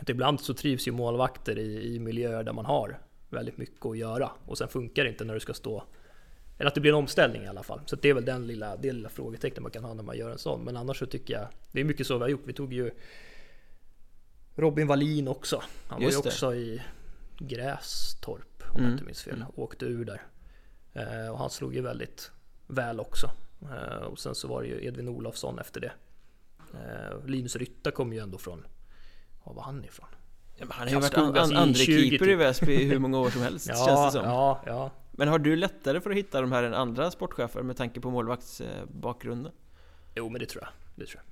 att 0.00 0.08
ibland 0.08 0.40
så 0.40 0.54
trivs 0.54 0.88
ju 0.88 0.92
målvakter 0.92 1.58
i, 1.58 1.94
i 1.94 1.98
miljöer 1.98 2.42
där 2.42 2.52
man 2.52 2.64
har 2.64 2.98
väldigt 3.28 3.58
mycket 3.58 3.86
att 3.86 3.98
göra 3.98 4.30
och 4.46 4.58
sen 4.58 4.68
funkar 4.68 5.04
det 5.04 5.10
inte 5.10 5.24
när 5.24 5.34
du 5.34 5.40
ska 5.40 5.54
stå 5.54 5.84
eller 6.60 6.68
att 6.68 6.74
det 6.74 6.80
blir 6.80 6.90
en 6.90 6.98
omställning 6.98 7.42
i 7.42 7.48
alla 7.48 7.62
fall. 7.62 7.80
Så 7.86 7.96
det 7.96 8.08
är 8.08 8.14
väl 8.14 8.24
den 8.24 8.46
lilla, 8.46 8.76
det 8.76 8.92
lilla 8.92 9.08
frågetecknet 9.08 9.62
man 9.62 9.70
kan 9.70 9.84
ha 9.84 9.94
när 9.94 10.02
man 10.02 10.16
gör 10.16 10.30
en 10.30 10.38
sån. 10.38 10.64
Men 10.64 10.76
annars 10.76 10.98
så 10.98 11.06
tycker 11.06 11.34
jag, 11.34 11.48
det 11.72 11.80
är 11.80 11.84
mycket 11.84 12.06
så 12.06 12.14
vi 12.14 12.20
har 12.20 12.28
gjort. 12.28 12.42
Vi 12.44 12.52
tog 12.52 12.72
ju 12.72 12.90
Robin 14.56 14.86
Wallin 14.86 15.28
också. 15.28 15.62
Han 15.88 16.02
Just 16.02 16.16
var 16.16 16.24
ju 16.24 16.28
också 16.28 16.50
det. 16.50 16.56
i 16.56 16.82
Grästorp 17.38 18.62
om 18.70 18.76
mm. 18.76 18.84
jag 18.84 18.92
inte 18.92 19.04
minns 19.04 19.22
fel. 19.22 19.34
Mm. 19.34 19.48
Åkte 19.56 19.84
ur 19.84 20.04
där. 20.04 20.22
Eh, 20.92 21.32
och 21.32 21.38
han 21.38 21.50
slog 21.50 21.74
ju 21.74 21.80
väldigt 21.80 22.30
väl 22.66 23.00
också. 23.00 23.30
Eh, 23.62 24.02
och 24.02 24.18
sen 24.18 24.34
så 24.34 24.48
var 24.48 24.62
det 24.62 24.68
ju 24.68 24.84
Edvin 24.86 25.08
Olofsson 25.08 25.58
efter 25.58 25.80
det. 25.80 25.92
Eh, 26.74 27.26
Linus 27.26 27.56
Rytta 27.56 27.90
kom 27.90 28.12
ju 28.12 28.18
ändå 28.18 28.38
från, 28.38 28.66
var 29.44 29.54
var 29.54 29.62
han 29.62 29.84
ifrån? 29.84 30.08
Ja, 30.56 30.66
han 30.70 30.88
har 30.88 30.94
ju 30.94 31.00
varit 31.00 31.14
an, 31.14 31.36
an, 31.36 31.56
andre 31.56 31.74
keeper 31.74 32.18
typ. 32.18 32.28
i 32.28 32.34
Väsby 32.34 32.72
i 32.72 32.84
hur 32.84 32.98
många 32.98 33.18
år 33.18 33.30
som 33.30 33.42
helst 33.42 33.68
ja, 33.68 33.86
känns 33.86 34.14
det 34.14 34.20
som. 34.20 34.30
Ja, 34.30 34.62
ja. 34.66 34.90
Men 35.12 35.28
har 35.28 35.38
du 35.38 35.56
lättare 35.56 36.00
för 36.00 36.10
att 36.10 36.16
hitta 36.16 36.40
de 36.40 36.52
här 36.52 36.62
än 36.62 36.74
andra 36.74 37.10
sportchefer 37.10 37.62
med 37.62 37.76
tanke 37.76 38.00
på 38.00 38.10
målvaktsbakgrunden? 38.10 39.52
Jo, 40.14 40.28
men 40.28 40.40
det 40.40 40.46
tror 40.46 40.62
jag. 40.62 40.72
Det 40.94 41.06
tror 41.06 41.22
jag. 41.24 41.30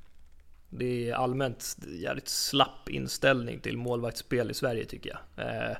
Det 0.79 1.11
är 1.11 1.14
allmänt 1.14 1.77
jävligt 1.88 2.29
slapp 2.29 2.88
inställning 2.88 3.61
till 3.61 3.77
målvaktsspel 3.77 4.51
i 4.51 4.55
Sverige 4.55 4.85
tycker 4.85 5.11
jag. 5.11 5.47
Eh, 5.47 5.77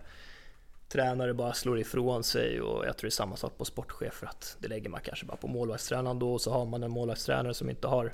tränare 0.89 1.35
bara 1.35 1.53
slår 1.53 1.79
ifrån 1.79 2.25
sig 2.25 2.61
och 2.61 2.87
jag 2.87 2.97
tror 2.97 3.07
det 3.07 3.09
är 3.09 3.11
samma 3.11 3.37
sak 3.37 3.59
på 3.59 3.65
sportchefer 3.65 4.27
att 4.27 4.57
det 4.61 4.69
lägger 4.69 4.91
man 4.91 5.01
kanske 5.01 5.27
bara 5.27 5.37
på 5.37 5.49
målvaktstränaren 5.49 6.19
då 6.19 6.33
och 6.33 6.41
så 6.41 6.53
har 6.53 6.67
man 6.67 6.83
en 6.83 6.91
målvaktstränare 6.91 7.55
som 7.55 7.71
inte 7.71 7.89
har 7.89 8.13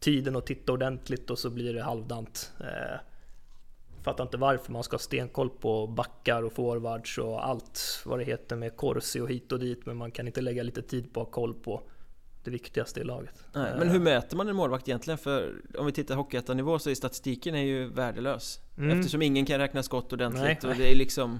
tiden 0.00 0.36
att 0.36 0.46
titta 0.46 0.72
ordentligt 0.72 1.30
och 1.30 1.38
så 1.38 1.50
blir 1.50 1.74
det 1.74 1.82
halvdant. 1.82 2.52
Eh, 2.60 3.00
fattar 4.02 4.24
inte 4.24 4.36
varför 4.36 4.72
man 4.72 4.82
ska 4.82 4.94
ha 4.94 4.98
stenkoll 4.98 5.50
på 5.50 5.86
backar 5.86 6.42
och 6.42 6.52
forwards 6.52 7.18
och 7.18 7.46
allt 7.46 8.02
vad 8.04 8.18
det 8.18 8.24
heter 8.24 8.56
med 8.56 8.76
Corsi 8.76 9.20
och 9.20 9.30
hit 9.30 9.52
och 9.52 9.58
dit 9.58 9.86
men 9.86 9.96
man 9.96 10.10
kan 10.10 10.26
inte 10.26 10.40
lägga 10.40 10.62
lite 10.62 10.82
tid 10.82 11.12
på 11.12 11.20
att 11.20 11.26
ha 11.26 11.32
koll 11.32 11.54
på 11.54 11.82
det 12.44 12.50
viktigaste 12.50 13.00
i 13.00 13.04
laget. 13.04 13.44
Nej, 13.54 13.72
men 13.78 13.88
hur 13.88 14.00
mäter 14.00 14.36
man 14.36 14.48
en 14.48 14.56
målvakt 14.56 14.88
egentligen? 14.88 15.18
För 15.18 15.54
om 15.78 15.86
vi 15.86 15.92
tittar 15.92 16.14
hockeyettan-nivå 16.14 16.78
så 16.78 16.90
är 16.90 16.94
statistiken 16.94 17.54
är 17.54 17.62
ju 17.62 17.88
värdelös. 17.88 18.60
Mm. 18.78 18.98
Eftersom 18.98 19.22
ingen 19.22 19.46
kan 19.46 19.58
räkna 19.58 19.82
skott 19.82 20.12
ordentligt 20.12 20.42
nej, 20.42 20.58
och 20.62 20.68
nej. 20.68 20.78
det 20.78 20.92
är 20.92 20.96
liksom 20.96 21.38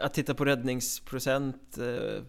Att 0.00 0.14
titta 0.14 0.34
på 0.34 0.44
räddningsprocent 0.44 1.78
eh, 1.78 2.22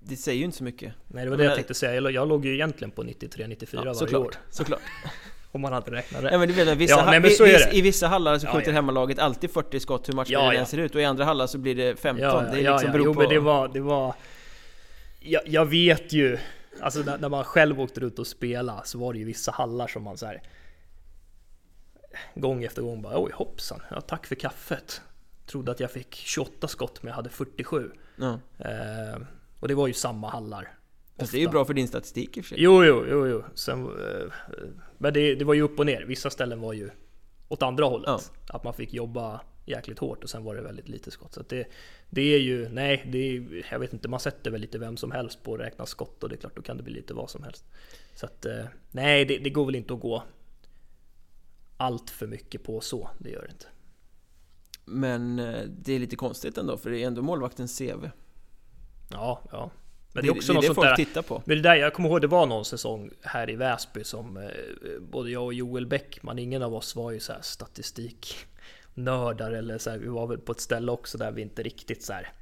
Det 0.00 0.16
säger 0.16 0.38
ju 0.38 0.44
inte 0.44 0.56
så 0.56 0.64
mycket. 0.64 0.92
Nej 1.06 1.24
det 1.24 1.30
var 1.30 1.36
det 1.36 1.44
jag 1.44 1.54
tänkte 1.54 1.74
säga. 1.74 2.10
Jag 2.10 2.28
låg 2.28 2.46
ju 2.46 2.54
egentligen 2.54 2.90
på 2.90 3.04
93-94 3.04 3.68
ja, 3.72 3.80
varje 3.80 3.94
såklart, 3.94 4.26
år. 4.26 4.34
Såklart. 4.50 4.80
Om 5.56 5.62
man 5.62 5.72
hade 5.72 5.90
räknat 5.90 6.22
rätt. 6.22 6.32
Ja 6.32 6.38
men 6.38 6.48
du 6.48 6.54
vet, 6.54 6.78
vissa, 6.78 6.94
ja, 6.96 7.06
nej, 7.06 7.20
men 7.20 7.30
så 7.30 7.44
är 7.44 7.52
det. 7.52 7.76
I 7.76 7.80
vissa 7.80 8.06
hallar 8.06 8.38
så 8.38 8.46
skjuter 8.46 8.60
ja, 8.60 8.66
ja. 8.66 8.72
hemmalaget 8.72 9.18
alltid 9.18 9.50
40 9.50 9.80
skott 9.80 10.08
hur 10.08 10.12
matchbilden 10.12 10.44
ja, 10.44 10.54
ja. 10.54 10.66
ser 10.66 10.78
ut 10.78 10.94
och 10.94 11.00
i 11.00 11.04
andra 11.04 11.24
hallar 11.24 11.46
så 11.46 11.58
blir 11.58 11.74
det 11.74 12.00
15. 12.00 12.22
Ja, 12.22 12.40
det 12.40 12.48
är 12.48 12.72
liksom 12.72 12.90
ja, 12.92 12.98
jo, 13.04 13.14
på... 13.14 13.20
men 13.20 13.28
det 13.28 13.38
var... 13.38 13.68
Det 13.68 13.80
var 13.80 14.14
jag, 15.20 15.42
jag 15.46 15.66
vet 15.66 16.12
ju 16.12 16.38
Alltså 16.80 17.00
när, 17.00 17.18
när, 17.18 17.28
man 17.28 17.44
själv 17.44 17.80
åkte 17.80 18.00
runt 18.00 18.18
och 18.18 18.26
spelade 18.26 18.80
så 18.84 18.98
var 18.98 19.12
det 19.12 19.18
ju 19.18 19.24
vissa 19.24 19.52
hallar 19.52 19.86
som 19.86 20.02
man 20.02 20.16
så 20.16 20.26
här, 20.26 20.42
Gång 22.34 22.64
efter 22.64 22.82
gång 22.82 23.02
bara 23.02 23.22
oj 23.22 23.32
hoppsan, 23.34 23.80
ja, 23.90 24.00
tack 24.00 24.26
för 24.26 24.34
kaffet. 24.34 25.00
Trodde 25.46 25.72
att 25.72 25.80
jag 25.80 25.90
fick 25.90 26.14
28 26.14 26.68
skott 26.68 27.02
men 27.02 27.08
jag 27.08 27.16
hade 27.16 27.30
47. 27.30 27.90
Ja. 28.16 28.40
Eh, 28.58 29.20
och 29.60 29.68
det 29.68 29.74
var 29.74 29.86
ju 29.86 29.92
samma 29.92 30.30
hallar. 30.30 30.75
Fast 31.18 31.32
det 31.32 31.38
är 31.38 31.40
ju 31.40 31.48
bra 31.48 31.64
för 31.64 31.74
din 31.74 31.88
statistik 31.88 32.36
i 32.36 32.40
och 32.40 32.44
för 32.44 32.48
sig. 32.48 32.62
Jo, 32.62 32.84
jo, 32.84 33.04
jo, 33.10 33.26
jo. 33.26 33.44
Sen, 33.54 33.84
eh, 33.84 34.32
men 34.98 35.12
det, 35.12 35.34
det 35.34 35.44
var 35.44 35.54
ju 35.54 35.62
upp 35.62 35.78
och 35.78 35.86
ner. 35.86 36.04
Vissa 36.04 36.30
ställen 36.30 36.60
var 36.60 36.72
ju 36.72 36.90
åt 37.48 37.62
andra 37.62 37.84
hållet. 37.84 38.08
Ja. 38.08 38.20
Att 38.48 38.64
man 38.64 38.74
fick 38.74 38.94
jobba 38.94 39.40
jäkligt 39.66 39.98
hårt 39.98 40.24
och 40.24 40.30
sen 40.30 40.44
var 40.44 40.54
det 40.54 40.62
väldigt 40.62 40.88
lite 40.88 41.10
skott. 41.10 41.34
Så 41.34 41.42
det, 41.48 41.66
det 42.10 42.34
är 42.34 42.38
ju, 42.38 42.68
nej, 42.68 43.08
det 43.12 43.18
är, 43.18 43.66
jag 43.70 43.78
vet 43.78 43.92
inte, 43.92 44.08
man 44.08 44.20
sätter 44.20 44.50
väl 44.50 44.60
lite 44.60 44.78
vem 44.78 44.96
som 44.96 45.10
helst 45.10 45.42
på 45.42 45.54
att 45.54 45.60
räkna 45.60 45.86
skott 45.86 46.22
och 46.22 46.28
det 46.28 46.34
är 46.34 46.36
klart, 46.36 46.56
då 46.56 46.62
kan 46.62 46.76
det 46.76 46.82
bli 46.82 46.92
lite 46.92 47.14
vad 47.14 47.30
som 47.30 47.42
helst. 47.42 47.64
Så 48.14 48.26
att, 48.26 48.46
eh, 48.46 48.64
nej, 48.90 49.24
det, 49.24 49.38
det 49.38 49.50
går 49.50 49.66
väl 49.66 49.74
inte 49.74 49.94
att 49.94 50.00
gå 50.00 50.22
allt 51.76 52.10
för 52.10 52.26
mycket 52.26 52.64
på 52.64 52.80
så, 52.80 53.10
det 53.18 53.30
gör 53.30 53.42
det 53.42 53.50
inte. 53.52 53.66
Men 54.84 55.38
eh, 55.38 55.64
det 55.68 55.92
är 55.92 55.98
lite 55.98 56.16
konstigt 56.16 56.58
ändå, 56.58 56.76
för 56.76 56.90
det 56.90 57.02
är 57.02 57.06
ändå 57.06 57.22
målvaktens 57.22 57.78
CV. 57.78 58.10
Ja, 59.10 59.42
ja. 59.52 59.70
Men 60.16 60.24
det 60.24 60.30
är 60.30 60.36
också 60.36 60.52
det, 60.52 60.60
det, 60.60 60.68
det 60.68 60.74
folk 60.74 60.88
där, 60.88 60.96
tittar 60.96 61.22
på. 61.22 61.42
Men 61.44 61.56
det 61.56 61.62
där, 61.62 61.74
jag 61.74 61.94
kommer 61.94 62.08
ihåg 62.08 62.20
det 62.20 62.26
var 62.26 62.46
någon 62.46 62.64
säsong 62.64 63.10
här 63.22 63.50
i 63.50 63.56
Väsby 63.56 64.04
som 64.04 64.36
eh, 64.36 64.42
både 65.00 65.30
jag 65.30 65.44
och 65.44 65.54
Joel 65.54 65.86
Bäckman, 65.86 66.38
ingen 66.38 66.62
av 66.62 66.74
oss 66.74 66.96
var 66.96 67.10
ju 67.10 67.20
så 67.20 67.32
här 67.32 67.40
statistik 67.42 68.36
nördar 68.94 69.52
eller 69.52 69.78
så 69.78 69.90
här, 69.90 69.98
vi 69.98 70.08
var 70.08 70.26
väl 70.26 70.38
på 70.38 70.52
ett 70.52 70.60
ställe 70.60 70.92
också 70.92 71.18
där 71.18 71.32
vi 71.32 71.42
inte 71.42 71.62
riktigt 71.62 72.02
så 72.02 72.12
här 72.12 72.32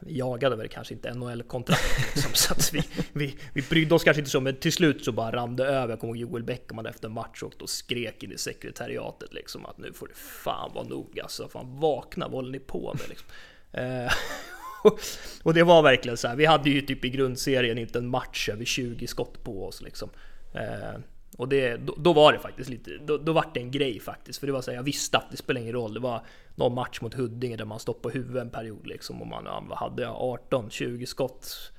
vi 0.00 0.18
jagade 0.18 0.56
väl 0.56 0.68
kanske 0.68 0.94
inte 0.94 1.14
NHL-kontrakt 1.14 2.14
liksom, 2.14 2.30
så 2.34 2.52
att 2.52 2.72
vi, 2.72 2.82
vi, 3.12 3.36
vi 3.52 3.62
brydde 3.62 3.94
oss 3.94 4.04
kanske 4.04 4.20
inte 4.20 4.30
så 4.30 4.40
men 4.40 4.56
till 4.56 4.72
slut 4.72 5.04
så 5.04 5.12
bara 5.12 5.36
rann 5.36 5.56
det 5.56 5.64
över. 5.64 5.88
Jag 5.88 6.00
kommer 6.00 6.16
ihåg 6.16 6.30
Joel 6.30 6.42
Bäckman 6.42 6.86
efter 6.86 7.08
en 7.08 7.14
match 7.14 7.42
och, 7.42 7.62
och 7.62 7.70
skrek 7.70 8.22
in 8.22 8.32
i 8.32 8.38
sekretariatet 8.38 9.34
liksom 9.34 9.66
att 9.66 9.78
nu 9.78 9.92
får 9.92 10.08
det 10.08 10.14
fan 10.14 10.70
vara 10.74 10.84
nog 10.84 11.20
alltså. 11.20 11.48
Fan 11.48 11.80
vakna, 11.80 12.28
vad 12.28 12.34
håller 12.34 12.52
ni 12.52 12.58
på 12.58 12.94
med 12.98 13.08
liksom? 13.08 13.28
Eh, 13.72 14.12
och 15.42 15.54
det 15.54 15.62
var 15.62 15.82
verkligen 15.82 16.16
så 16.16 16.28
här, 16.28 16.36
vi 16.36 16.46
hade 16.46 16.70
ju 16.70 16.80
typ 16.80 17.04
i 17.04 17.10
grundserien 17.10 17.78
inte 17.78 17.98
en 17.98 18.08
match 18.08 18.48
över 18.48 18.64
20 18.64 19.06
skott 19.06 19.44
på 19.44 19.66
oss 19.66 19.82
liksom. 19.82 20.10
Eh, 20.54 21.00
och 21.36 21.48
det, 21.48 21.76
då, 21.76 21.94
då, 21.98 22.12
var 22.12 22.32
det 22.32 22.38
faktiskt 22.38 22.70
lite, 22.70 22.90
då, 23.06 23.18
då 23.18 23.32
var 23.32 23.46
det 23.54 23.60
en 23.60 23.70
grej 23.70 24.00
faktiskt. 24.00 24.40
För 24.40 24.46
det 24.46 24.52
var 24.52 24.62
så 24.62 24.70
här, 24.70 24.78
jag 24.78 24.82
visste 24.82 25.18
att 25.18 25.30
det 25.30 25.36
spelar 25.36 25.60
ingen 25.60 25.72
roll. 25.72 25.94
Det 25.94 26.00
var 26.00 26.22
någon 26.54 26.74
match 26.74 27.00
mot 27.00 27.14
Huddinge 27.14 27.56
där 27.56 27.64
man 27.64 27.78
stoppade 27.78 28.14
huvudet 28.14 28.42
en 28.42 28.50
period 28.50 28.86
liksom. 28.86 29.20
Och 29.20 29.26
man, 29.26 29.44
ja, 29.44 29.64
vad 29.68 29.78
hade 29.78 30.02
jag? 30.02 30.16
18, 30.16 30.70
20 30.70 31.06
skott. 31.06 31.72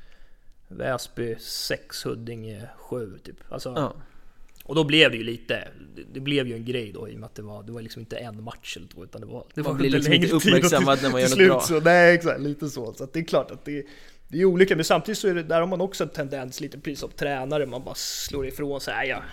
Väsby 0.68 1.36
6, 1.40 2.06
Huddinge 2.06 2.70
7 2.78 3.18
typ. 3.24 3.36
Alltså, 3.50 3.74
ja. 3.76 3.94
Och 4.64 4.76
då 4.76 4.84
blev 4.84 5.12
det 5.12 5.18
ju 5.18 5.24
lite, 5.24 5.68
det 6.14 6.20
blev 6.20 6.48
ju 6.48 6.56
en 6.56 6.66
grej 6.66 6.92
då 6.92 7.10
i 7.10 7.16
och 7.16 7.20
med 7.20 7.26
att 7.26 7.36
det 7.36 7.42
var, 7.42 7.64
det 7.64 7.72
var 7.72 7.82
liksom 7.82 8.00
inte 8.00 8.18
en 8.18 8.44
match 8.44 8.78
eller 8.78 8.88
två 8.88 9.04
utan 9.04 9.22
det 9.22 9.28
var... 9.28 9.46
Det 9.54 9.64
man 9.64 9.72
var 9.72 9.80
blir 9.80 9.90
liksom 9.90 10.14
inte 10.14 10.36
uppmärksammad 10.36 11.00
när 11.04 11.10
man 11.10 11.22
gör 11.22 11.30
något 11.30 11.38
bra. 11.38 11.60
Så, 11.60 11.80
nej 11.80 12.16
exakt, 12.16 12.42
lite 12.42 12.70
så. 12.70 12.94
Så 12.94 13.08
det 13.14 13.20
är 13.20 13.24
klart 13.24 13.52
att 13.52 13.66
det, 13.66 13.86
det 14.28 14.42
är 14.42 14.46
olika, 14.46 14.76
men 14.76 14.86
samtidigt 14.86 15.18
så 15.18 15.28
är 15.28 15.36
det, 15.36 15.44
där 15.44 15.60
har 15.60 15.68
man 15.68 15.82
också 15.82 16.04
en 16.04 16.10
tendens 16.10 16.62
lite 16.62 16.80
precis 16.80 17.00
som 17.00 17.10
tränare, 17.10 17.66
man 17.66 17.84
bara 17.84 17.96
slår 17.96 18.48
ifrån 18.48 18.82
sig. 18.82 19.08
Jag, 19.08 19.24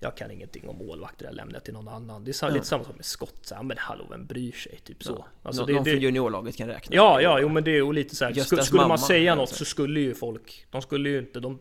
jag 0.00 0.16
kan 0.16 0.30
ingenting 0.30 0.68
om 0.68 0.76
målvakter, 0.76 1.24
jag 1.24 1.34
lämnar 1.34 1.60
till 1.60 1.74
någon 1.74 1.88
annan. 1.88 2.24
Det 2.24 2.42
är 2.42 2.46
ja. 2.46 2.54
lite 2.54 2.66
samma 2.66 2.84
sak 2.84 2.96
med 2.96 3.04
skott, 3.04 3.40
så 3.42 3.54
här, 3.54 3.62
men 3.62 3.76
hallå 3.80 4.06
vem 4.10 4.26
bryr 4.26 4.52
sig? 4.52 4.78
Typ 4.84 5.04
så. 5.04 5.12
Ja. 5.18 5.26
Alltså, 5.42 5.62
Nå, 5.62 5.66
det, 5.66 5.72
någon 5.72 5.84
från 5.84 6.00
juniorlaget 6.00 6.56
kan 6.56 6.68
räkna. 6.68 6.96
Ja, 6.96 7.20
ja, 7.20 7.40
jo 7.40 7.48
men 7.48 7.64
det 7.64 7.70
är 7.70 7.74
ju 7.74 7.92
lite 7.92 8.16
så 8.16 8.24
här, 8.24 8.34
skulle, 8.34 8.62
skulle 8.62 8.86
man 8.86 8.98
säga 8.98 9.34
något 9.34 9.48
så 9.48 9.64
skulle 9.64 10.00
ju 10.00 10.14
folk, 10.14 10.66
de 10.70 10.82
skulle 10.82 11.08
ju 11.08 11.18
inte, 11.18 11.40
de 11.40 11.58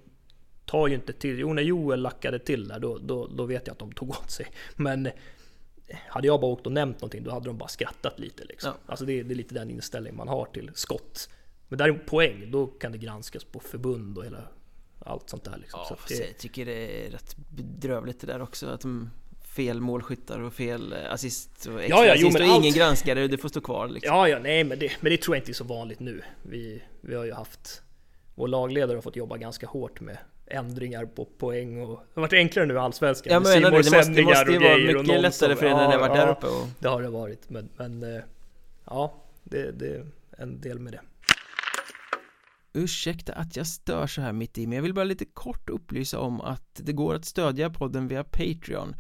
tar 0.67 0.87
ju 0.87 0.95
inte 0.95 1.13
till. 1.13 1.39
Jo, 1.39 1.53
när 1.53 1.61
Joel 1.61 2.01
lackade 2.01 2.39
till 2.39 2.67
där, 2.67 2.79
då, 2.79 2.97
då, 2.97 3.27
då 3.27 3.45
vet 3.45 3.67
jag 3.67 3.73
att 3.73 3.79
de 3.79 3.91
tog 3.91 4.09
åt 4.09 4.31
sig. 4.31 4.47
Men 4.75 5.09
hade 6.07 6.27
jag 6.27 6.41
bara 6.41 6.51
åkt 6.51 6.65
och 6.65 6.71
nämnt 6.71 7.01
någonting, 7.01 7.23
då 7.23 7.31
hade 7.31 7.45
de 7.45 7.57
bara 7.57 7.69
skrattat 7.69 8.19
lite 8.19 8.45
liksom. 8.45 8.71
Ja. 8.73 8.91
Alltså 8.91 9.05
det, 9.05 9.23
det 9.23 9.33
är 9.33 9.35
lite 9.35 9.53
den 9.53 9.69
inställning 9.69 10.15
man 10.15 10.27
har 10.27 10.45
till 10.45 10.71
skott. 10.73 11.29
Men 11.67 11.79
däremot 11.79 12.05
poäng, 12.05 12.51
då 12.51 12.67
kan 12.67 12.91
det 12.91 12.97
granskas 12.97 13.43
på 13.43 13.59
förbund 13.59 14.17
och 14.17 14.25
hela 14.25 14.43
allt 14.99 15.29
sånt 15.29 15.43
där. 15.43 15.57
Liksom. 15.57 15.79
Ja, 15.89 15.97
så 16.07 16.13
det... 16.13 16.15
jag 16.15 16.37
tycker 16.37 16.65
det 16.65 17.05
är 17.05 17.11
rätt 17.11 17.35
bedrövligt 17.37 18.21
det 18.21 18.27
där 18.27 18.41
också. 18.41 18.67
Att 18.67 18.81
de 18.81 19.09
fel 19.55 19.81
målskyttar 19.81 20.39
och 20.39 20.53
fel 20.53 20.93
eh, 20.93 21.13
assist 21.13 21.65
och 21.65 21.81
extra 21.81 21.97
ja, 21.97 22.05
ja, 22.05 22.13
assist 22.13 22.37
jo, 22.39 22.45
och 22.45 22.51
allt... 22.51 22.63
ingen 22.63 22.73
granskare, 22.73 23.27
det 23.27 23.37
får 23.37 23.49
stå 23.49 23.61
kvar 23.61 23.87
liksom. 23.87 24.15
Ja, 24.15 24.27
ja, 24.27 24.39
nej 24.39 24.63
men 24.63 24.79
det, 24.79 24.91
men 25.01 25.11
det 25.11 25.17
tror 25.17 25.35
jag 25.35 25.41
inte 25.41 25.51
är 25.51 25.53
så 25.53 25.63
vanligt 25.63 25.99
nu. 25.99 26.21
Vi, 26.43 26.83
vi 27.01 27.15
har 27.15 27.25
ju 27.25 27.33
haft, 27.33 27.81
vår 28.35 28.47
lagledare 28.47 28.97
har 28.97 29.01
fått 29.01 29.15
jobba 29.15 29.37
ganska 29.37 29.67
hårt 29.67 30.01
med 30.01 30.17
ändringar 30.47 31.05
på 31.05 31.25
poäng 31.25 31.81
och 31.81 31.89
det 31.89 32.11
har 32.13 32.21
varit 32.21 32.33
enklare 32.33 32.65
nu 32.65 32.73
i 32.73 32.77
Allsvenskan. 32.77 33.33
Ja, 33.33 33.39
men 33.39 33.61
det, 33.61 33.71
måste, 33.71 34.11
det 34.11 34.23
måste 34.23 34.51
ju 34.51 34.59
vara 34.59 34.77
mycket 34.77 35.21
lättare 35.21 35.55
för 35.55 35.65
er 35.65 35.69
när 35.69 35.87
ni 35.87 35.93
har 35.93 35.99
varit 35.99 36.15
där 36.15 36.31
uppe. 36.31 36.47
Och... 36.47 36.67
Det 36.79 36.87
har 36.87 37.01
det 37.01 37.09
varit, 37.09 37.49
men, 37.49 37.69
men 37.77 38.15
eh, 38.15 38.21
ja, 38.85 39.23
det, 39.43 39.71
det 39.71 39.87
är 39.87 40.05
en 40.37 40.61
del 40.61 40.79
med 40.79 40.93
det. 40.93 41.01
Ursäkta 42.73 43.33
att 43.33 43.55
jag 43.55 43.67
stör 43.67 44.07
så 44.07 44.21
här 44.21 44.33
mitt 44.33 44.57
i 44.57 44.67
men 44.67 44.75
jag 44.75 44.83
vill 44.83 44.93
bara 44.93 45.05
lite 45.05 45.25
kort 45.25 45.69
upplysa 45.69 46.19
om 46.19 46.41
att 46.41 46.81
det 46.83 46.93
går 46.93 47.15
att 47.15 47.25
stödja 47.25 47.69
podden 47.69 48.07
via 48.07 48.23
Patreon 48.23 48.95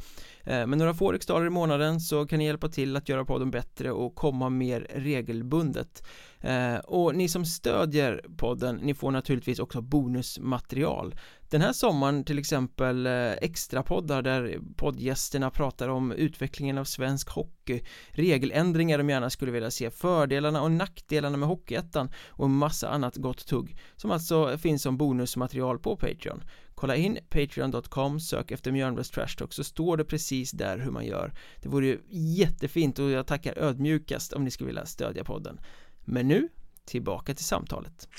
Eh, 0.47 0.67
med 0.67 0.77
några 0.77 0.93
få 0.93 1.11
riksdaler 1.11 1.45
i 1.45 1.49
månaden 1.49 1.99
så 1.99 2.25
kan 2.25 2.39
ni 2.39 2.45
hjälpa 2.45 2.69
till 2.69 2.95
att 2.95 3.09
göra 3.09 3.25
podden 3.25 3.51
bättre 3.51 3.91
och 3.91 4.15
komma 4.15 4.49
mer 4.49 4.87
regelbundet. 4.95 6.03
Eh, 6.39 6.75
och 6.75 7.15
ni 7.15 7.29
som 7.29 7.45
stödjer 7.45 8.25
podden, 8.37 8.75
ni 8.75 8.93
får 8.93 9.11
naturligtvis 9.11 9.59
också 9.59 9.81
bonusmaterial. 9.81 11.15
Den 11.49 11.61
här 11.61 11.73
sommaren 11.73 12.23
till 12.23 12.39
exempel 12.39 13.05
eh, 13.07 13.31
extra 13.31 13.83
poddar 13.83 14.21
där 14.21 14.59
poddgästerna 14.75 15.49
pratar 15.49 15.89
om 15.89 16.11
utvecklingen 16.11 16.77
av 16.77 16.83
svensk 16.83 17.29
hockey. 17.29 17.81
Regeländringar 18.09 18.97
de 18.97 19.09
gärna 19.09 19.29
skulle 19.29 19.51
vilja 19.51 19.71
se, 19.71 19.91
fördelarna 19.91 20.61
och 20.61 20.71
nackdelarna 20.71 21.37
med 21.37 21.49
Hockeyettan 21.49 22.11
och 22.29 22.45
en 22.45 22.51
massa 22.51 22.89
annat 22.89 23.15
gott 23.15 23.47
tugg 23.47 23.77
Som 23.95 24.11
alltså 24.11 24.57
finns 24.57 24.81
som 24.81 24.97
bonusmaterial 24.97 25.79
på 25.79 25.95
Patreon. 25.95 26.43
Kolla 26.79 26.95
in 26.95 27.17
patreon.com, 27.29 28.19
sök 28.19 28.51
efter 28.51 28.71
Mjölnbergs 28.71 29.09
Trash 29.09 29.35
Talk 29.37 29.53
så 29.53 29.63
står 29.63 29.97
det 29.97 30.03
precis 30.05 30.51
där 30.51 30.77
hur 30.77 30.91
man 30.91 31.05
gör. 31.05 31.33
Det 31.61 31.69
vore 31.69 31.85
ju 31.85 31.99
jättefint 32.09 32.99
och 32.99 33.09
jag 33.09 33.27
tackar 33.27 33.57
ödmjukast 33.57 34.33
om 34.33 34.43
ni 34.43 34.51
skulle 34.51 34.67
vilja 34.67 34.85
stödja 34.85 35.23
podden. 35.23 35.59
Men 36.05 36.27
nu, 36.27 36.49
tillbaka 36.85 37.35
till 37.35 37.45
samtalet. 37.45 38.09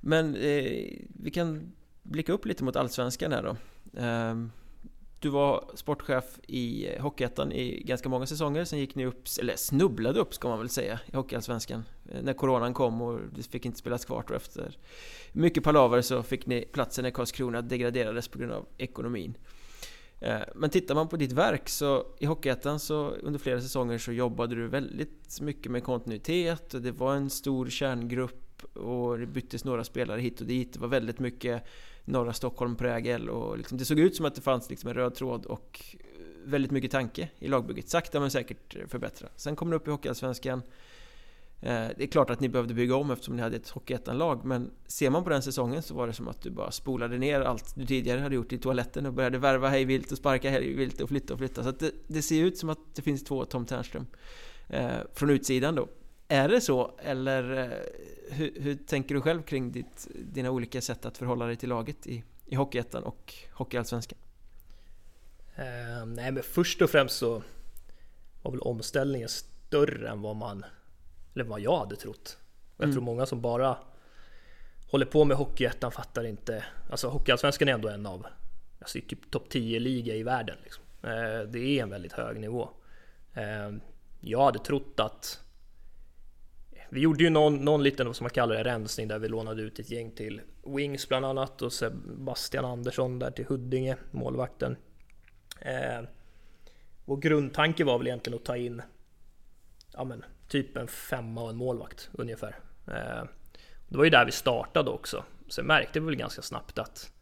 Men 0.00 0.34
eh, 0.34 0.96
vi 1.08 1.30
kan 1.34 1.72
blicka 2.02 2.32
upp 2.32 2.46
lite 2.46 2.64
mot 2.64 2.76
Allsvenskan 2.76 3.32
här 3.32 3.42
då. 3.42 3.56
Eh, 4.00 4.34
du 5.20 5.28
var 5.28 5.70
sportchef 5.74 6.24
i 6.46 6.88
Hockeyettan 7.00 7.52
i 7.52 7.82
ganska 7.82 8.08
många 8.08 8.26
säsonger. 8.26 8.64
Sen 8.64 8.78
gick 8.78 8.94
ni 8.94 9.06
upp, 9.06 9.24
eller 9.40 9.56
snubblade 9.56 10.20
upp 10.20 10.34
ska 10.34 10.48
man 10.48 10.58
väl 10.58 10.68
säga 10.68 11.00
i 11.12 11.16
Hockeyallsvenskan. 11.16 11.84
Eh, 12.08 12.22
när 12.22 12.32
coronan 12.32 12.74
kom 12.74 13.02
och 13.02 13.20
det 13.36 13.42
fick 13.42 13.66
inte 13.66 13.78
spelas 13.78 14.04
kvar 14.04 14.24
och 14.28 14.36
efter. 14.36 14.78
Mycket 15.32 15.64
palaver 15.64 16.02
så 16.02 16.22
fick 16.22 16.46
ni 16.46 16.64
platsen 16.72 17.02
när 17.02 17.10
Karlskrona 17.10 17.62
degraderades 17.62 18.28
på 18.28 18.38
grund 18.38 18.52
av 18.52 18.66
ekonomin. 18.78 19.34
Eh, 20.20 20.40
men 20.54 20.70
tittar 20.70 20.94
man 20.94 21.08
på 21.08 21.16
ditt 21.16 21.32
verk 21.32 21.68
så 21.68 22.06
i 22.18 22.26
Hockeyettan 22.26 22.80
så 22.80 23.10
under 23.10 23.38
flera 23.38 23.60
säsonger 23.60 23.98
så 23.98 24.12
jobbade 24.12 24.54
du 24.54 24.68
väldigt 24.68 25.40
mycket 25.40 25.72
med 25.72 25.84
kontinuitet 25.84 26.74
och 26.74 26.82
det 26.82 26.92
var 26.92 27.14
en 27.14 27.30
stor 27.30 27.68
kärngrupp 27.68 28.46
och 28.62 29.18
det 29.18 29.26
byttes 29.26 29.64
några 29.64 29.84
spelare 29.84 30.20
hit 30.20 30.40
och 30.40 30.46
dit. 30.46 30.72
Det 30.72 30.80
var 30.80 30.88
väldigt 30.88 31.18
mycket 31.18 31.64
norra 32.04 32.32
Stockholm-prägel 32.32 33.28
och 33.28 33.58
liksom, 33.58 33.78
det 33.78 33.84
såg 33.84 33.98
ut 33.98 34.16
som 34.16 34.26
att 34.26 34.34
det 34.34 34.40
fanns 34.40 34.70
liksom 34.70 34.88
en 34.88 34.94
röd 34.94 35.14
tråd 35.14 35.46
och 35.46 35.96
väldigt 36.44 36.70
mycket 36.70 36.90
tanke 36.90 37.28
i 37.38 37.48
lagbygget. 37.48 37.88
Sakta 37.88 38.20
men 38.20 38.30
säkert 38.30 38.76
förbättra. 38.88 39.28
Sen 39.36 39.56
kom 39.56 39.70
det 39.70 39.76
upp 39.76 39.88
i 39.88 39.90
Hockeyallsvenskan 39.90 40.62
eh, 41.60 41.86
det 41.96 42.02
är 42.02 42.06
klart 42.06 42.30
att 42.30 42.40
ni 42.40 42.48
behövde 42.48 42.74
bygga 42.74 42.96
om 42.96 43.10
eftersom 43.10 43.36
ni 43.36 43.42
hade 43.42 43.56
ett 43.56 43.68
Hockeyettan-lag 43.68 44.44
Men 44.44 44.70
ser 44.86 45.10
man 45.10 45.24
på 45.24 45.30
den 45.30 45.42
säsongen 45.42 45.82
så 45.82 45.94
var 45.94 46.06
det 46.06 46.12
som 46.12 46.28
att 46.28 46.42
du 46.42 46.50
bara 46.50 46.70
spolade 46.70 47.18
ner 47.18 47.40
allt 47.40 47.74
du 47.76 47.86
tidigare 47.86 48.20
hade 48.20 48.34
gjort 48.34 48.52
i 48.52 48.58
toaletten 48.58 49.06
och 49.06 49.12
började 49.12 49.38
värva 49.38 49.68
hejvilt 49.68 50.12
och 50.12 50.18
sparka 50.18 50.50
hejvilt 50.50 51.00
och 51.00 51.08
flytta 51.08 51.32
och 51.32 51.38
flytta 51.38 51.64
Så 51.64 51.70
det, 51.70 51.92
det, 52.06 52.22
ser 52.22 52.44
ut 52.44 52.58
som 52.58 52.70
att 52.70 52.94
det 52.94 53.02
finns 53.02 53.24
två 53.24 53.44
Tom 53.44 53.66
Ternström 53.66 54.06
eh, 54.68 54.90
Från 55.14 55.30
utsidan 55.30 55.74
då 55.74 55.88
är 56.32 56.48
det 56.48 56.60
så? 56.60 56.90
Eller 56.98 57.58
eh, 57.58 57.78
hur, 58.30 58.60
hur, 58.60 58.74
tänker 58.74 59.14
du 59.14 59.20
själv 59.20 59.42
kring 59.42 59.72
ditt, 59.72 60.08
dina 60.14 60.50
olika 60.50 60.80
sätt 60.80 61.04
att 61.04 61.18
förhålla 61.18 61.46
dig 61.46 61.56
till 61.56 61.68
laget 61.68 62.06
i, 62.06 62.24
i 62.46 62.54
Hockeyettan 62.54 63.02
och 63.02 63.34
Hockeyallsvenskan? 63.52 64.18
Eh, 65.56 66.06
nej 66.06 66.32
men 66.32 66.42
först 66.42 66.82
och 66.82 66.90
främst 66.90 67.16
så 67.16 67.42
var 68.42 68.50
väl 68.50 68.60
omställningen 68.60 69.28
större 69.28 70.08
än 70.08 70.22
vad 70.22 70.36
man 70.36 70.64
eller 71.34 71.44
vad 71.44 71.60
jag 71.60 71.78
hade 71.78 71.96
trott. 71.96 72.38
Och 72.76 72.80
jag 72.80 72.84
mm. 72.84 72.94
tror 72.94 73.02
många 73.04 73.26
som 73.26 73.40
bara 73.40 73.76
håller 74.90 75.06
på 75.06 75.24
med 75.24 75.36
Hockeyettan 75.36 75.92
fattar 75.92 76.24
inte. 76.24 76.64
Alltså 76.90 77.08
Hockeyallsvenskan 77.08 77.68
är 77.68 77.72
ändå 77.72 77.88
en 77.88 78.06
av, 78.06 78.26
alltså 78.80 78.98
typ 79.08 79.30
topp 79.30 79.48
10 79.48 79.78
liga 79.80 80.14
i 80.14 80.22
världen. 80.22 80.56
Liksom. 80.62 80.84
Eh, 81.02 81.40
det 81.48 81.78
är 81.78 81.82
en 81.82 81.90
väldigt 81.90 82.12
hög 82.12 82.40
nivå. 82.40 82.70
Eh, 83.34 83.70
jag 84.20 84.44
hade 84.44 84.58
trott 84.58 85.00
att 85.00 85.40
vi 86.90 87.00
gjorde 87.00 87.24
ju 87.24 87.30
någon, 87.30 87.56
någon 87.56 87.82
liten, 87.82 88.14
som 88.14 88.24
man 88.24 88.30
kallar 88.30 88.54
det, 88.56 88.64
rensning 88.64 89.08
där 89.08 89.18
vi 89.18 89.28
lånade 89.28 89.62
ut 89.62 89.78
ett 89.78 89.90
gäng 89.90 90.10
till 90.10 90.40
Wings 90.66 91.08
bland 91.08 91.26
annat 91.26 91.62
och 91.62 91.72
Sebastian 91.72 92.64
Andersson 92.64 93.18
där 93.18 93.30
till 93.30 93.46
Huddinge, 93.46 93.96
målvakten. 94.10 94.76
Eh, 95.60 96.02
vår 97.04 97.16
grundtanke 97.16 97.84
var 97.84 97.98
väl 97.98 98.06
egentligen 98.06 98.38
att 98.38 98.44
ta 98.44 98.56
in 98.56 98.82
ja 99.92 100.04
men, 100.04 100.24
typ 100.48 100.76
en 100.76 100.88
femma 100.88 101.42
och 101.42 101.50
en 101.50 101.56
målvakt 101.56 102.10
ungefär. 102.12 102.58
Eh, 102.86 103.24
det 103.88 103.96
var 103.96 104.04
ju 104.04 104.10
där 104.10 104.24
vi 104.24 104.32
startade 104.32 104.90
också. 104.90 105.24
Sen 105.48 105.66
märkte 105.66 106.00
vi 106.00 106.06
väl 106.06 106.16
ganska 106.16 106.42
snabbt 106.42 106.78
att 106.78 107.12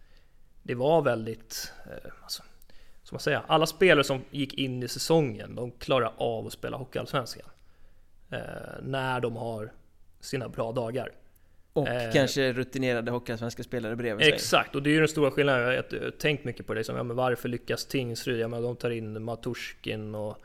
det 0.62 0.74
var 0.74 1.02
väldigt, 1.02 1.72
eh, 1.86 2.12
alltså, 2.22 2.42
som 3.02 3.14
man 3.14 3.20
säger, 3.20 3.42
alla 3.46 3.66
spelare 3.66 4.04
som 4.04 4.24
gick 4.30 4.54
in 4.54 4.82
i 4.82 4.88
säsongen, 4.88 5.54
de 5.54 5.70
klarade 5.70 6.12
av 6.16 6.46
att 6.46 6.52
spela 6.52 6.76
Hockeyallsvenskan. 6.76 7.50
Eh, 8.30 8.38
när 8.82 9.20
de 9.20 9.36
har 9.36 9.72
sina 10.20 10.48
bra 10.48 10.72
dagar. 10.72 11.12
Och 11.72 11.88
eh, 11.88 12.12
kanske 12.12 12.52
rutinerade 12.52 13.10
Hockeyallsvenska 13.10 13.62
spelare 13.62 13.96
bredvid 13.96 14.24
sig. 14.24 14.34
Exakt, 14.34 14.74
och 14.74 14.82
det 14.82 14.90
är 14.90 14.92
ju 14.92 14.98
den 14.98 15.08
stora 15.08 15.30
skillnaden. 15.30 15.62
Jag 15.62 16.00
har 16.00 16.10
tänkt 16.10 16.44
mycket 16.44 16.66
på 16.66 16.74
det. 16.74 16.84
Som, 16.84 16.96
ja, 16.96 17.02
men 17.02 17.16
varför 17.16 17.48
lyckas 17.48 17.86
Tingsryd? 17.86 18.40
Ja, 18.40 18.48
men 18.48 18.62
de 18.62 18.76
tar 18.76 18.90
in 18.90 19.22
Maturskin 19.22 20.14
och 20.14 20.38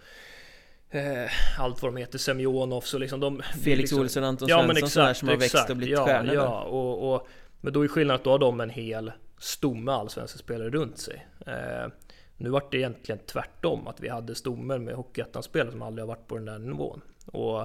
eh, 0.89 1.31
allt 1.59 1.81
vad 1.81 1.93
de 1.93 1.97
heter, 1.97 2.17
Semjonovs 2.17 2.93
och 2.93 2.99
liksom 2.99 3.19
de... 3.19 3.41
Felix 3.41 3.79
liksom, 3.79 3.99
Olsson, 3.99 4.23
Anton 4.23 4.47
ja, 4.47 4.57
Svensson, 4.57 4.83
exakt, 4.83 5.19
som 5.19 5.27
har 5.27 5.35
växt 5.35 5.55
exakt, 5.55 5.69
och 5.69 5.77
blivit 5.77 5.97
ja, 5.97 6.05
stjärnor. 6.05 6.33
Ja, 6.33 6.61
och, 6.61 7.13
och, 7.13 7.27
men 7.61 7.73
då 7.73 7.83
är 7.83 7.87
skillnaden 7.87 8.19
att 8.19 8.23
då 8.23 8.31
har 8.31 8.39
de 8.39 8.61
en 8.61 8.69
hel 8.69 9.11
stomme 9.39 9.91
allsvenska 9.91 10.39
spelare 10.39 10.69
runt 10.69 10.97
sig. 10.97 11.27
Eh, 11.47 11.91
nu 12.37 12.49
vart 12.49 12.71
det 12.71 12.77
egentligen 12.77 13.19
tvärtom, 13.25 13.87
att 13.87 14.01
vi 14.01 14.09
hade 14.09 14.35
stommer 14.35 14.77
med 14.77 14.95
Hockeyettan-spelare 14.95 15.71
som 15.71 15.81
aldrig 15.81 16.03
har 16.03 16.07
varit 16.07 16.27
på 16.27 16.35
den 16.35 16.45
där 16.45 16.59
nivån. 16.59 17.01
Och 17.25 17.61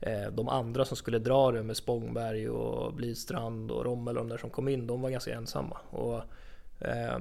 eh, 0.00 0.30
de 0.32 0.48
andra 0.48 0.84
som 0.84 0.96
skulle 0.96 1.18
dra 1.18 1.52
det 1.52 1.62
med 1.62 1.76
Spångberg 1.76 2.48
och 2.48 2.94
Blidstrand 2.94 3.70
och 3.70 3.84
Rommel 3.84 4.16
och 4.16 4.24
de 4.24 4.28
där 4.28 4.38
som 4.38 4.50
kom 4.50 4.68
in, 4.68 4.86
de 4.86 5.02
var 5.02 5.10
ganska 5.10 5.34
ensamma. 5.34 5.78
Och, 5.90 6.22
eh, 6.80 7.18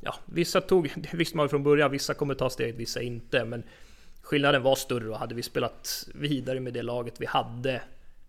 ja, 0.00 0.14
vissa 0.26 0.60
tog, 0.60 0.92
det 0.96 1.14
visste 1.14 1.36
man 1.36 1.48
från 1.48 1.62
början, 1.62 1.90
vissa 1.90 2.14
kommer 2.14 2.34
ta 2.34 2.50
steget, 2.50 2.76
vissa 2.76 3.02
inte. 3.02 3.44
Men 3.44 3.62
skillnaden 4.22 4.62
var 4.62 4.74
större 4.74 5.10
och 5.10 5.18
hade 5.18 5.34
vi 5.34 5.42
spelat 5.42 6.08
vidare 6.14 6.60
med 6.60 6.74
det 6.74 6.82
laget 6.82 7.20
vi 7.20 7.26
hade 7.26 7.82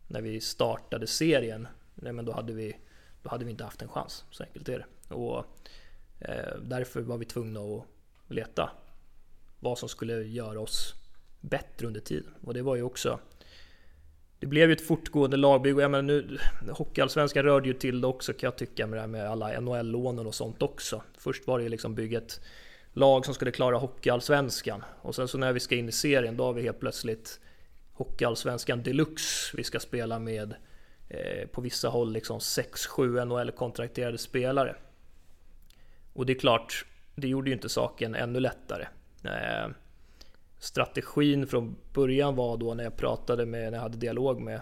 när 0.08 0.22
vi 0.22 0.42
startade 0.42 1.08
serien, 1.08 1.68
nej 1.96 2.14
men 2.14 2.26
då 2.26 2.32
hade 2.32 2.54
vi, 2.54 2.78
då 3.24 3.30
hade 3.30 3.46
vi 3.46 3.52
inte 3.52 3.64
haft 3.64 3.82
en 3.82 3.88
chans. 3.88 4.26
Så 4.32 4.44
enkelt 4.44 4.70
är 4.70 4.80
det. 4.80 5.16
Och 5.16 5.46
eh, 6.20 6.56
därför 6.62 7.02
var 7.02 7.18
vi 7.18 7.26
tvungna 7.26 7.60
att 7.60 7.86
leta 8.28 8.72
vad 9.60 9.78
som 9.78 9.90
skulle 9.90 10.24
göra 10.24 10.60
oss 10.60 11.01
bättre 11.42 11.88
under 11.88 12.00
tiden. 12.00 12.34
Och 12.42 12.54
det 12.54 12.62
var 12.62 12.76
ju 12.76 12.84
också 12.84 13.20
det 14.42 14.48
blev 14.48 14.70
ju 14.70 14.74
ett 14.74 14.88
fortgående 14.88 15.38
lagbygge. 15.38 15.82
Jag 15.82 15.92
menar 15.92 16.02
nu, 16.02 16.38
Hockeyallsvenskan 16.70 17.44
rörde 17.44 17.68
ju 17.68 17.74
till 17.74 18.02
det 18.02 18.08
också 18.08 18.34
kan 18.34 18.48
jag 18.48 18.56
tycka 18.58 18.88
med 18.88 18.98
det 18.98 19.02
här 19.02 19.08
med 19.08 19.30
alla 19.30 19.60
NHL-lånen 19.60 20.28
och 20.28 20.36
sånt 20.36 20.62
också. 20.62 21.04
Först 21.18 21.48
var 21.48 21.58
det 21.58 21.64
ju 21.64 21.70
liksom 21.70 21.96
bygget 21.96 22.42
lag 22.94 23.26
som 23.26 23.34
skulle 23.34 23.52
klara 23.52 23.78
Hockeyallsvenskan. 23.78 24.84
Och 25.02 25.16
sen 25.16 25.28
så 25.28 25.38
när 25.38 25.54
vi 25.54 25.60
ska 25.60 25.76
in 25.76 25.90
i 25.90 25.92
serien, 25.92 26.38
då 26.38 26.44
har 26.44 26.54
vi 26.54 26.62
helt 26.62 26.80
plötsligt 26.80 27.40
Hockeyallsvenskan 27.94 28.84
Deluxe 28.84 29.58
vi 29.58 29.64
ska 29.64 29.80
spela 29.80 30.20
med 30.20 30.56
eh, 31.10 31.48
på 31.48 31.62
vissa 31.62 31.90
håll 31.90 32.14
liksom 32.14 32.40
6-7 32.40 33.26
NHL-kontrakterade 33.26 34.18
spelare. 34.18 34.76
Och 36.14 36.26
det 36.26 36.34
är 36.34 36.40
klart, 36.40 36.86
det 37.16 37.28
gjorde 37.28 37.50
ju 37.50 37.54
inte 37.54 37.70
saken 37.70 38.16
ännu 38.16 38.40
lättare. 38.40 38.88
Eh, 39.24 39.70
strategin 40.62 41.48
från 41.48 41.76
början 41.94 42.36
var 42.36 42.58
då 42.58 42.74
när 42.74 42.84
jag 42.84 42.98
pratade 42.98 43.46
med, 43.46 43.72
när 43.72 43.78
jag 43.78 43.84
hade 43.84 43.98
dialog 43.98 44.42
med 44.42 44.62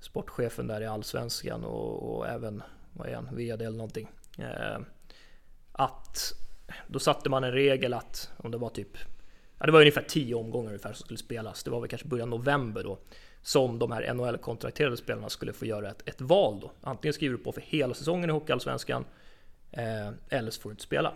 sportchefen 0.00 0.66
där 0.66 0.80
i 0.80 0.86
Allsvenskan 0.86 1.64
och, 1.64 2.16
och 2.16 2.28
även, 2.28 2.62
vad 2.92 3.08
är 3.08 3.14
han, 3.14 3.28
VD 3.32 3.64
eller 3.64 3.76
någonting. 3.76 4.08
Eh, 4.38 4.78
att 5.72 6.32
då 6.86 6.98
satte 6.98 7.30
man 7.30 7.44
en 7.44 7.52
regel 7.52 7.94
att 7.94 8.30
om 8.36 8.50
det 8.50 8.58
var 8.58 8.70
typ 8.70 8.98
Ja, 9.58 9.66
det 9.66 9.72
var 9.72 9.80
ungefär 9.80 10.02
10 10.02 10.34
omgångar 10.34 10.68
ungefär 10.68 10.92
som 10.92 11.04
skulle 11.04 11.18
spelas. 11.18 11.64
Det 11.64 11.70
var 11.70 11.80
väl 11.80 11.88
kanske 11.88 12.08
början 12.08 12.30
november 12.30 12.82
då 12.82 12.98
som 13.42 13.78
de 13.78 13.92
här 13.92 14.14
NHL-kontrakterade 14.14 14.96
spelarna 14.96 15.28
skulle 15.28 15.52
få 15.52 15.66
göra 15.66 15.90
ett, 15.90 16.08
ett, 16.08 16.20
val 16.20 16.60
då. 16.60 16.72
Antingen 16.80 17.12
skriver 17.12 17.36
du 17.36 17.44
på 17.44 17.52
för 17.52 17.60
hela 17.60 17.94
säsongen 17.94 18.30
i 18.30 18.32
Hockeyallsvenskan 18.32 19.04
eh, 19.70 20.10
eller 20.28 20.50
så 20.50 20.60
får 20.60 20.70
du 20.70 20.72
inte 20.72 20.82
spela. 20.82 21.12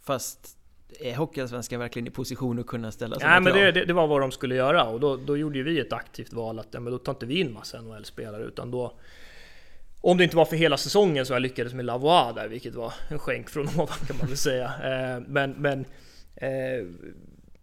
Fast 0.00 0.59
är 1.00 1.16
Hockeyallsvenskan 1.16 1.80
verkligen 1.80 2.06
i 2.06 2.10
position 2.10 2.58
att 2.58 2.66
kunna 2.66 2.92
ställa 2.92 3.16
Nej 3.20 3.40
men 3.40 3.52
det, 3.52 3.72
det, 3.72 3.84
det, 3.84 3.92
var 3.92 4.06
vad 4.06 4.20
de 4.20 4.32
skulle 4.32 4.54
göra 4.54 4.84
och 4.84 5.00
då, 5.00 5.16
då 5.16 5.36
gjorde 5.36 5.62
vi 5.62 5.80
ett 5.80 5.92
aktivt 5.92 6.32
val 6.32 6.58
att 6.58 6.68
ja, 6.70 6.80
men 6.80 6.92
då 6.92 6.98
tar 6.98 7.12
inte 7.12 7.26
vi 7.26 7.40
in 7.40 7.52
massa 7.52 7.80
NHL-spelare 7.80 8.44
utan 8.44 8.70
då 8.70 8.98
om 10.00 10.16
det 10.16 10.24
inte 10.24 10.36
var 10.36 10.44
för 10.44 10.56
hela 10.56 10.76
säsongen 10.76 11.26
så 11.26 11.32
jag 11.32 11.42
lyckades 11.42 11.74
med 11.74 11.84
Lavois 11.84 12.34
där, 12.34 12.48
vilket 12.48 12.74
var 12.74 12.94
en 13.08 13.18
skänk 13.18 13.50
från 13.50 13.68
ovan 13.74 13.98
kan 14.06 14.16
man 14.18 14.28
väl 14.28 14.36
säga. 14.36 14.64
Eh, 14.64 15.22
men, 15.26 15.50
men 15.50 15.84
eh, 16.36 16.86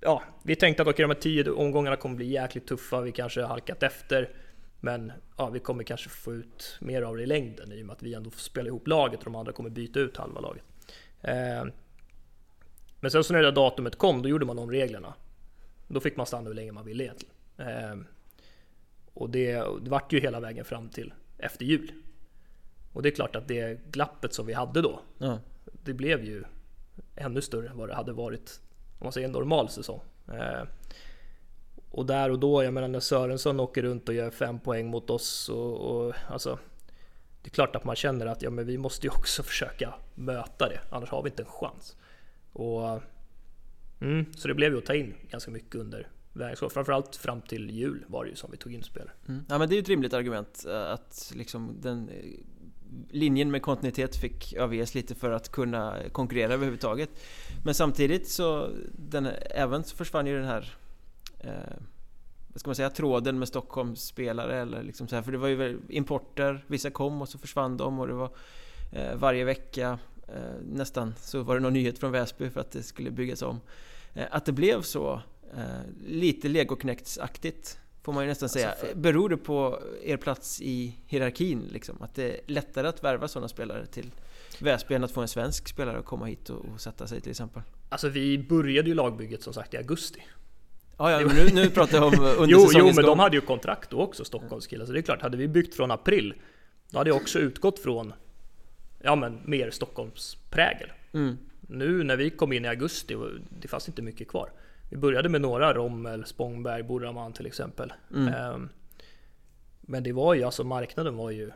ja, 0.02 0.24
vi 0.44 0.56
tänkte 0.56 0.82
att 0.82 0.88
okej, 0.88 1.04
de 1.04 1.10
här 1.10 1.22
tio 1.22 1.52
omgångarna 1.52 1.96
kommer 1.96 2.16
bli 2.16 2.26
jäkligt 2.26 2.68
tuffa. 2.68 3.02
Vi 3.02 3.12
kanske 3.12 3.42
har 3.42 3.48
halkat 3.48 3.84
efter. 3.84 4.30
Men 4.80 5.12
ja, 5.38 5.50
vi 5.50 5.60
kommer 5.60 5.84
kanske 5.84 6.10
få 6.10 6.34
ut 6.34 6.78
mer 6.82 7.02
av 7.02 7.18
det 7.18 7.24
i 7.24 7.26
längden 7.26 7.72
i 7.72 7.82
och 7.82 7.86
med 7.86 7.94
att 7.94 8.04
vi 8.04 8.14
ändå 8.14 8.30
får 8.30 8.40
spela 8.40 8.68
ihop 8.68 8.88
laget 8.88 9.20
och 9.20 9.26
de 9.26 9.36
andra 9.36 9.52
kommer 9.52 9.70
byta 9.70 10.00
ut 10.00 10.18
halva 10.18 10.42
laget. 10.42 10.64
Men 13.00 13.12
sen 13.12 13.24
så 13.24 13.34
när 13.34 13.40
det 13.40 13.48
där 13.48 13.52
datumet 13.56 13.96
kom, 13.96 14.22
då 14.22 14.30
gjorde 14.30 14.46
man 14.46 14.60
om 14.60 14.72
reglerna. 14.72 15.14
Då 15.88 16.00
fick 16.00 16.18
man 16.18 16.26
stanna 16.26 16.48
hur 16.48 16.54
länge 16.56 16.72
man 16.72 16.86
ville 16.86 17.04
egentligen. 17.04 18.08
Och 19.14 19.30
det, 19.30 19.54
det 19.82 19.90
vart 19.90 20.14
ju 20.14 20.20
hela 20.20 20.40
vägen 20.40 20.66
fram 20.66 20.90
till 20.90 21.14
efter 21.38 21.66
jul. 21.66 21.92
Och 22.94 23.02
det 23.04 23.10
är 23.10 23.16
klart 23.16 23.36
att 23.36 23.48
det 23.48 23.92
glappet 23.92 24.34
som 24.34 24.46
vi 24.46 24.54
hade 24.54 24.82
då, 24.82 25.00
Ja. 25.18 25.40
det 25.84 25.94
blev 25.94 26.24
ju 26.24 26.44
ännu 27.16 27.42
större 27.42 27.70
än 27.70 27.78
vad 27.78 27.90
det 27.90 27.96
hade 27.96 28.14
varit 28.14 28.62
om 29.00 29.06
man 29.06 29.12
säger 29.14 29.28
en 29.28 29.32
normal 29.32 29.70
säsong. 29.70 30.02
Eh, 30.28 30.64
och 31.92 32.06
där 32.06 32.30
och 32.30 32.40
då, 32.40 32.64
jag 32.64 32.74
menar 32.74 32.88
när 32.88 33.00
Sörensson 33.00 33.60
åker 33.60 33.82
runt 33.84 34.10
och 34.10 34.16
gör 34.16 34.32
fem 34.32 34.60
poäng 34.60 34.88
mot 34.88 35.10
oss 35.10 35.50
och, 35.50 35.78
och 35.78 36.14
alltså 36.30 36.60
det 37.42 37.48
är 37.50 37.52
klart 37.52 37.76
att 37.76 37.84
man 37.84 37.96
känner 37.96 38.26
att 38.26 38.42
ja, 38.42 38.50
men 38.50 38.66
vi 38.66 38.78
måste 38.78 39.08
ju 39.08 39.12
också 39.12 39.44
försöka 39.52 39.94
möta 40.16 40.70
det, 40.70 40.80
annars 40.90 41.10
har 41.10 41.24
vi 41.24 41.30
inte 41.30 41.44
en 41.44 41.50
chans. 41.50 41.96
Och, 42.54 43.02
mm, 44.00 44.26
så 44.34 44.48
det 44.48 44.54
blev 44.54 44.72
ju 44.72 44.78
att 44.78 44.86
ta 44.86 44.96
in 44.96 45.14
ganska 45.30 45.52
mycket 45.52 45.76
under 45.76 46.08
vägen. 46.34 46.70
Framförallt 46.70 47.16
fram 47.16 47.42
till 47.42 47.70
jul 47.70 48.06
var 48.08 48.24
det 48.24 48.30
ju 48.30 48.36
som 48.36 48.52
vi 48.52 48.58
tog 48.58 48.74
in 48.74 48.84
spelare. 48.84 49.12
Mm. 49.28 49.46
Ja 49.50 49.58
men 49.58 49.70
det 49.70 49.74
är 49.74 49.78
ju 49.78 49.82
ett 49.82 49.90
rimligt 49.90 50.14
argument 50.14 50.66
eh, 50.70 50.92
att 50.92 51.32
liksom 51.36 51.78
den 51.82 52.10
eh, 52.10 52.16
linjen 53.10 53.52
med 53.52 53.62
kontinuitet 53.62 54.16
fick 54.16 54.54
överges 54.54 54.96
lite 54.96 55.16
för 55.16 55.32
att 55.32 55.52
kunna 55.52 55.96
konkurrera 56.12 56.54
överhuvudtaget. 56.54 57.10
Men 57.66 57.74
samtidigt 57.74 58.30
så 58.30 58.70
den, 58.92 59.28
även 59.52 59.84
så 59.84 59.96
försvann 59.96 60.28
ju 60.28 60.36
den 60.36 60.46
här 60.46 60.78
eh, 61.40 61.78
vad 62.48 62.60
ska 62.60 62.70
man 62.70 62.76
säga, 62.76 62.90
tråden 62.90 63.40
med 63.40 63.48
Stockholmsspelare. 63.48 64.62
eller 64.62 64.84
liksom 64.84 65.08
så 65.08 65.16
här, 65.16 65.24
för 65.24 65.32
det 65.32 65.38
var 65.38 65.48
ju 65.48 65.80
importer, 65.90 66.66
vissa 66.68 66.90
kom 66.90 67.22
och 67.22 67.30
så 67.30 67.38
försvann 67.38 67.78
de 67.78 68.00
och 68.00 68.08
det 68.08 68.14
var 68.14 68.30
eh, 68.92 69.16
varje 69.16 69.46
vecka 69.46 70.00
nästan 70.64 71.14
så 71.22 71.44
var 71.44 71.54
det 71.56 71.60
någon 71.62 71.74
nyhet 71.74 72.00
från 72.00 72.12
Väsby 72.12 72.50
för 72.50 72.62
att 72.62 72.72
det 72.72 72.84
skulle 72.84 73.12
byggas 73.12 73.42
om. 73.42 73.60
Eh, 74.14 74.26
att 74.32 74.46
det 74.46 74.52
blev 74.52 74.82
så 74.82 75.22
eh, 75.58 75.64
lite 76.08 76.48
legoknektsaktigt 76.48 77.80
får 78.04 78.14
man 78.14 78.24
ju 78.24 78.30
nästan 78.30 78.50
säga. 78.50 78.70
Alltså 78.70 78.86
för- 78.86 78.96
Beror 78.96 79.30
det 79.30 79.38
på 79.38 79.80
er 80.04 80.18
plats 80.18 80.62
i 80.62 80.98
hierarkin 81.06 81.62
liksom? 81.72 82.02
Att 82.02 82.16
det 82.16 82.24
är 82.34 82.40
lättare 82.46 82.88
att 82.88 83.04
värva 83.04 83.28
sådana 83.28 83.48
spelare 83.48 83.86
till 83.86 84.12
Väsby 84.60 84.96
än 84.96 85.04
att 85.04 85.12
få 85.12 85.22
en 85.22 85.28
svensk 85.28 85.68
spelare 85.68 85.98
att 86.00 86.06
komma 86.06 86.26
hit 86.26 86.50
och, 86.50 86.66
och 86.74 86.82
sätta 86.82 87.08
sig 87.08 87.22
till 87.22 87.32
exempel? 87.32 87.62
Alltså 87.90 88.10
vi 88.10 88.38
började 88.38 88.90
ju 88.90 88.96
lagbygget 88.96 89.44
som 89.44 89.54
sagt 89.54 89.74
i 89.74 89.78
augusti. 89.78 90.24
Ja, 90.98 91.12
ja 91.12 91.28
nu, 91.34 91.50
nu 91.54 91.70
pratar 91.70 91.98
jag 91.98 92.08
om 92.08 92.14
under 92.20 92.48
Jo, 92.48 92.68
jo, 92.74 92.86
men 92.86 92.96
gång. 92.96 93.06
de 93.06 93.20
hade 93.20 93.36
ju 93.36 93.42
kontrakt 93.42 93.90
då 93.90 93.98
också, 94.02 94.26
Stockholms 94.26 94.68
killar. 94.68 94.86
Så 94.86 94.92
det 94.92 95.00
är 95.00 95.02
klart, 95.02 95.22
hade 95.22 95.38
vi 95.38 95.48
byggt 95.48 95.76
från 95.76 95.92
april, 95.92 96.34
då 96.90 96.98
hade 96.98 97.10
jag 97.10 97.18
också 97.18 97.40
utgått 97.40 97.80
från, 97.80 98.14
ja 99.08 99.16
men 99.16 99.40
mer 99.46 99.72
Stockholms 99.72 100.38
prägel. 100.50 100.92
Mm. 101.14 101.38
Nu 101.62 102.04
när 102.04 102.18
vi 102.18 102.30
kom 102.30 102.54
in 102.54 102.66
i 102.66 102.68
augusti, 102.68 103.16
det 103.62 103.68
fanns 103.68 103.88
inte 103.88 104.02
mycket 104.02 104.28
kvar. 104.28 104.52
Vi 104.90 104.98
började 104.98 105.30
med 105.30 105.42
några, 105.42 105.74
Rommel, 105.74 106.26
Spångberg, 106.26 106.84
Borraman 106.84 107.34
till 107.34 107.46
exempel. 107.46 107.94
Mm. 108.14 108.34
Ehm, 108.34 108.70
Men 109.82 110.04
det 110.04 110.12
var 110.14 110.34
ju, 110.34 110.44
alltså 110.44 110.64
marknaden 110.64 111.18
var 111.18 111.32
ju, 111.32 111.52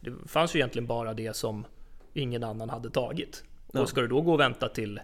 det 0.00 0.12
fanns 0.26 0.54
ju 0.54 0.58
egentligen 0.58 0.86
bara 0.86 1.14
det 1.14 1.36
som 1.36 1.64
ingen 2.12 2.44
annan 2.44 2.70
hade 2.70 2.90
tagit. 2.90 3.44
Ja. 3.72 3.80
Och 3.80 3.88
ska 3.88 4.00
du 4.00 4.08
då 4.08 4.20
gå 4.20 4.32
och 4.32 4.40
vänta 4.40 4.68
till 4.68 5.00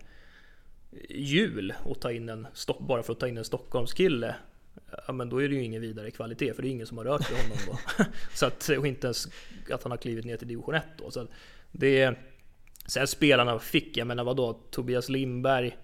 jul 1.09 1.74
och 1.84 2.00
ta 2.00 2.12
in 2.12 2.28
en, 2.28 2.46
bara 2.80 3.02
för 3.02 3.12
att 3.12 3.20
ta 3.20 3.28
in 3.28 3.36
en 3.38 3.44
Stockholmskille, 3.44 4.34
ja 5.07 5.12
men 5.12 5.29
då 5.29 5.43
är 5.43 5.49
det 5.49 5.55
ju 5.55 5.62
ingen 5.62 5.83
vidare 5.83 6.11
kvalitet 6.11 6.55
för 6.55 6.62
det 6.62 6.68
är 6.68 6.70
ingen 6.70 6.87
som 6.87 6.99
har 6.99 7.05
rört 7.05 7.31
vid 7.31 7.39
honom 7.39 7.59
då. 7.66 8.05
så 8.35 8.47
att, 8.47 8.68
och 8.68 8.87
inte 8.87 9.07
ens 9.07 9.29
att 9.72 9.83
han 9.83 9.91
har 9.93 9.99
klivit 9.99 10.24
ner 10.24 10.37
till 10.37 10.49
division 10.49 10.74
1 10.74 10.83
då. 10.99 11.11
Så 11.11 11.26
det, 11.72 12.14
sen 12.87 13.07
spelarna 13.07 13.59
fick, 13.59 13.97
jag 13.97 14.07
menar 14.07 14.24
vadå, 14.24 14.53
Tobias 14.70 15.09
Lindberg, 15.09 15.76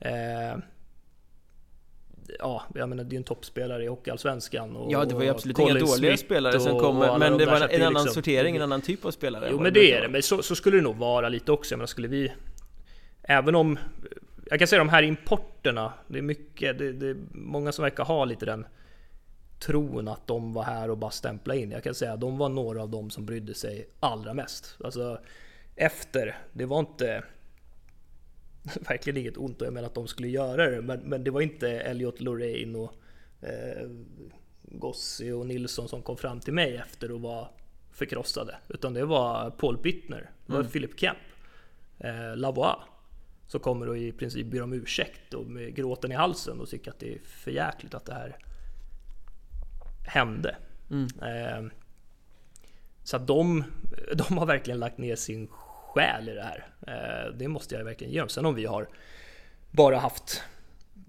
eh, 0.00 0.58
Ja, 2.38 2.62
jag 2.74 2.88
menar 2.88 3.04
det 3.04 3.08
är 3.08 3.12
ju 3.12 3.16
en 3.16 3.24
toppspelare 3.24 3.84
i 3.84 3.86
Hockeyallsvenskan 3.86 4.76
och 4.76 4.92
Ja, 4.92 5.04
det 5.04 5.14
var 5.14 5.22
ju 5.22 5.28
absolut 5.28 5.58
inga 5.58 5.74
dåliga 5.74 5.86
Smith 5.86 6.24
spelare 6.24 6.60
som 6.60 6.72
och- 6.74 6.80
kom, 6.82 6.98
och 6.98 7.04
alla 7.04 7.18
men 7.18 7.32
de 7.32 7.38
det 7.38 7.46
var 7.46 7.60
att 7.60 7.70
en 7.70 7.82
annan 7.82 7.92
liksom- 7.92 8.14
sortering, 8.14 8.56
en 8.56 8.62
annan 8.62 8.80
typ 8.80 9.04
av 9.04 9.10
spelare. 9.10 9.48
Jo 9.50 9.60
men 9.60 9.72
det 9.72 9.92
är 9.92 10.02
det, 10.02 10.08
men 10.08 10.22
så, 10.22 10.42
så 10.42 10.54
skulle 10.54 10.76
det 10.76 10.82
nog 10.82 10.96
vara 10.96 11.28
lite 11.28 11.52
också. 11.52 11.72
Jag 11.72 11.78
menar, 11.78 11.86
skulle 11.86 12.08
vi... 12.08 12.32
Även 13.22 13.54
om... 13.54 13.78
Jag 14.50 14.58
kan 14.58 14.68
säga 14.68 14.78
de 14.78 14.88
här 14.88 15.02
importerna, 15.02 15.92
det 16.08 16.18
är 16.18 16.22
mycket, 16.22 16.78
det, 16.78 16.92
det 16.92 17.08
är 17.08 17.16
många 17.32 17.72
som 17.72 17.82
verkar 17.82 18.04
ha 18.04 18.24
lite 18.24 18.46
den 18.46 18.66
tron 19.58 20.08
att 20.08 20.26
de 20.26 20.52
var 20.52 20.62
här 20.62 20.90
och 20.90 20.98
bara 20.98 21.10
stämpla 21.10 21.54
in. 21.54 21.70
Jag 21.70 21.82
kan 21.82 21.94
säga 21.94 22.12
att 22.12 22.20
de 22.20 22.38
var 22.38 22.48
några 22.48 22.82
av 22.82 22.90
dem 22.90 23.10
som 23.10 23.26
brydde 23.26 23.54
sig 23.54 23.88
allra 24.00 24.34
mest. 24.34 24.76
Alltså 24.84 25.20
efter, 25.76 26.38
det 26.52 26.64
var 26.66 26.80
inte... 26.80 27.24
Verkligen 28.88 29.16
inget 29.16 29.36
ont 29.36 29.60
och 29.60 29.66
jag 29.66 29.74
menar 29.74 29.86
att 29.86 29.94
de 29.94 30.08
skulle 30.08 30.28
göra 30.28 30.70
det, 30.70 30.82
men, 30.82 31.00
men 31.00 31.24
det 31.24 31.30
var 31.30 31.40
inte 31.40 31.68
Elliot 31.68 32.20
Lorraine 32.20 32.76
och 32.76 32.92
eh, 33.40 33.88
Gossi 34.62 35.30
och 35.30 35.46
Nilsson 35.46 35.88
som 35.88 36.02
kom 36.02 36.16
fram 36.16 36.40
till 36.40 36.52
mig 36.52 36.76
efter 36.76 37.12
och 37.12 37.20
var 37.20 37.50
förkrossade. 37.92 38.56
Utan 38.68 38.94
det 38.94 39.04
var 39.04 39.50
Paul 39.50 39.78
Bittner, 39.78 40.30
det 40.46 40.52
var 40.52 40.64
Philip 40.64 41.00
Kemp, 41.00 41.18
eh, 41.98 42.36
Lavois. 42.36 42.76
Som 43.46 43.60
kommer 43.60 43.88
och 43.88 43.98
i 43.98 44.12
princip 44.12 44.46
ber 44.46 44.62
om 44.62 44.72
ursäkt 44.72 45.34
och 45.34 45.46
med 45.46 45.74
gråten 45.74 46.12
i 46.12 46.14
halsen 46.14 46.60
och 46.60 46.68
tycker 46.68 46.90
att 46.90 46.98
det 46.98 47.14
är 47.14 47.18
för 47.24 47.50
jäkligt 47.50 47.94
att 47.94 48.04
det 48.04 48.14
här 48.14 48.36
hände. 50.06 50.56
Mm. 50.90 51.06
Eh, 51.22 51.72
så 53.02 53.16
att 53.16 53.26
de, 53.26 53.64
de 54.14 54.38
har 54.38 54.46
verkligen 54.46 54.80
lagt 54.80 54.98
ner 54.98 55.16
sin 55.16 55.48
själ 55.48 56.28
i 56.28 56.34
det 56.34 56.42
här. 56.42 56.66
Eh, 56.86 57.36
det 57.36 57.48
måste 57.48 57.74
jag 57.74 57.84
verkligen 57.84 58.12
ge 58.12 58.20
dem. 58.20 58.28
Sen 58.28 58.46
om 58.46 58.54
vi 58.54 58.66
har 58.66 58.88
bara 59.70 59.98
haft 59.98 60.42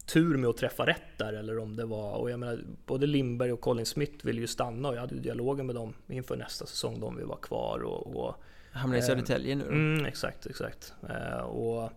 tur 0.05 0.37
med 0.37 0.49
att 0.49 0.57
träffa 0.57 0.85
rätt 0.85 1.17
där 1.17 1.33
eller 1.33 1.59
om 1.59 1.75
det 1.75 1.85
var, 1.85 2.13
och 2.13 2.31
jag 2.31 2.39
menar 2.39 2.59
både 2.85 3.07
Lindberg 3.07 3.51
och 3.51 3.61
Colin 3.61 3.85
Smith 3.85 4.25
ville 4.25 4.41
ju 4.41 4.47
stanna 4.47 4.89
och 4.89 4.95
jag 4.95 5.01
hade 5.01 5.15
ju 5.15 5.21
dialogen 5.21 5.65
med 5.65 5.75
dem 5.75 5.93
inför 6.07 6.35
nästa 6.35 6.65
säsong, 6.65 6.99
de 6.99 7.17
vill 7.17 7.25
vara 7.25 7.39
kvar 7.39 7.79
och, 7.79 8.15
och 8.15 8.35
Hamnar 8.71 8.97
i 8.97 8.99
Eh, 8.99 9.05
Södertälje 9.05 9.55
nu 9.55 9.63
då. 9.63 9.71
Mm, 9.71 10.05
exakt, 10.05 10.45
exakt. 10.45 10.93
Eh, 11.09 11.39
och, 11.39 11.91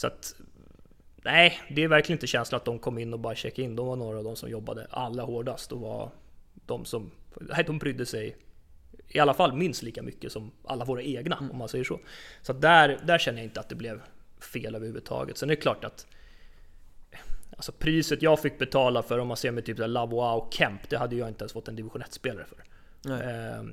så 0.00 0.06
att, 0.06 0.34
nej, 1.22 1.60
det 1.70 1.82
är 1.82 1.88
verkligen 1.88 2.16
inte 2.16 2.26
känslan 2.26 2.56
att 2.56 2.64
de 2.64 2.78
kom 2.78 2.98
in 2.98 3.12
och 3.12 3.20
bara 3.20 3.34
checkade 3.34 3.62
in. 3.62 3.76
De 3.76 3.86
var 3.86 3.96
några 3.96 4.18
av 4.18 4.24
de 4.24 4.36
som 4.36 4.50
jobbade 4.50 4.86
allra 4.90 5.22
hårdast 5.22 5.72
och 5.72 5.80
var 5.80 6.10
de 6.66 6.84
som, 6.84 7.10
nej, 7.40 7.64
de 7.64 7.78
brydde 7.78 8.06
sig 8.06 8.36
i 9.08 9.18
alla 9.18 9.34
fall 9.34 9.52
minst 9.56 9.82
lika 9.82 10.02
mycket 10.02 10.32
som 10.32 10.50
alla 10.64 10.84
våra 10.84 11.02
egna, 11.02 11.36
om 11.52 11.58
man 11.58 11.68
säger 11.68 11.84
så. 11.84 12.00
Så 12.42 12.52
att 12.52 12.60
där, 12.60 13.00
där 13.04 13.18
känner 13.18 13.38
jag 13.38 13.44
inte 13.44 13.60
att 13.60 13.68
det 13.68 13.74
blev 13.74 14.02
fel 14.54 14.74
överhuvudtaget. 14.74 15.36
Sen 15.36 15.50
är 15.50 15.56
det 15.56 15.62
klart 15.62 15.84
att 15.84 16.06
Alltså 17.50 17.72
priset 17.72 18.22
jag 18.22 18.40
fick 18.40 18.58
betala 18.58 19.02
för 19.02 19.18
om 19.18 19.28
man 19.28 19.36
ser 19.36 19.50
med 19.50 19.64
typ 19.64 19.78
Lavois 19.78 20.42
och 20.42 20.54
Kemp, 20.54 20.90
det 20.90 20.96
hade 20.96 21.16
jag 21.16 21.28
inte 21.28 21.42
ens 21.42 21.52
fått 21.52 21.68
en 21.68 21.76
division 21.76 22.02
1-spelare 22.02 22.44
för. 22.44 22.58
Eh, 23.12 23.64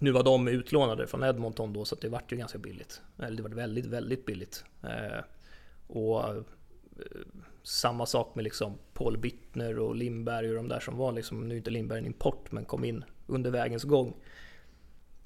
nu 0.00 0.10
var 0.10 0.22
de 0.22 0.48
utlånade 0.48 1.06
från 1.06 1.22
Edmonton 1.22 1.72
då, 1.72 1.84
så 1.84 1.94
att 1.94 2.00
det 2.00 2.08
vart 2.08 2.32
ju 2.32 2.36
ganska 2.36 2.58
billigt. 2.58 3.02
Eller 3.18 3.36
det 3.36 3.42
var 3.42 3.50
väldigt, 3.50 3.86
väldigt 3.86 4.26
billigt. 4.26 4.64
Eh, 4.82 5.24
och 5.86 6.28
eh, 6.28 6.42
samma 7.62 8.06
sak 8.06 8.34
med 8.34 8.44
liksom 8.44 8.78
Paul 8.94 9.18
Bittner 9.18 9.78
och 9.78 9.96
Lindberg 9.96 10.48
och 10.48 10.54
de 10.54 10.68
där 10.68 10.80
som 10.80 10.96
var 10.96 11.12
liksom, 11.12 11.48
nu 11.48 11.54
är 11.54 11.58
inte 11.58 11.70
Lindberg 11.70 11.98
en 11.98 12.06
import, 12.06 12.52
men 12.52 12.64
kom 12.64 12.84
in 12.84 13.04
under 13.26 13.50
vägens 13.50 13.84
gång. 13.84 14.16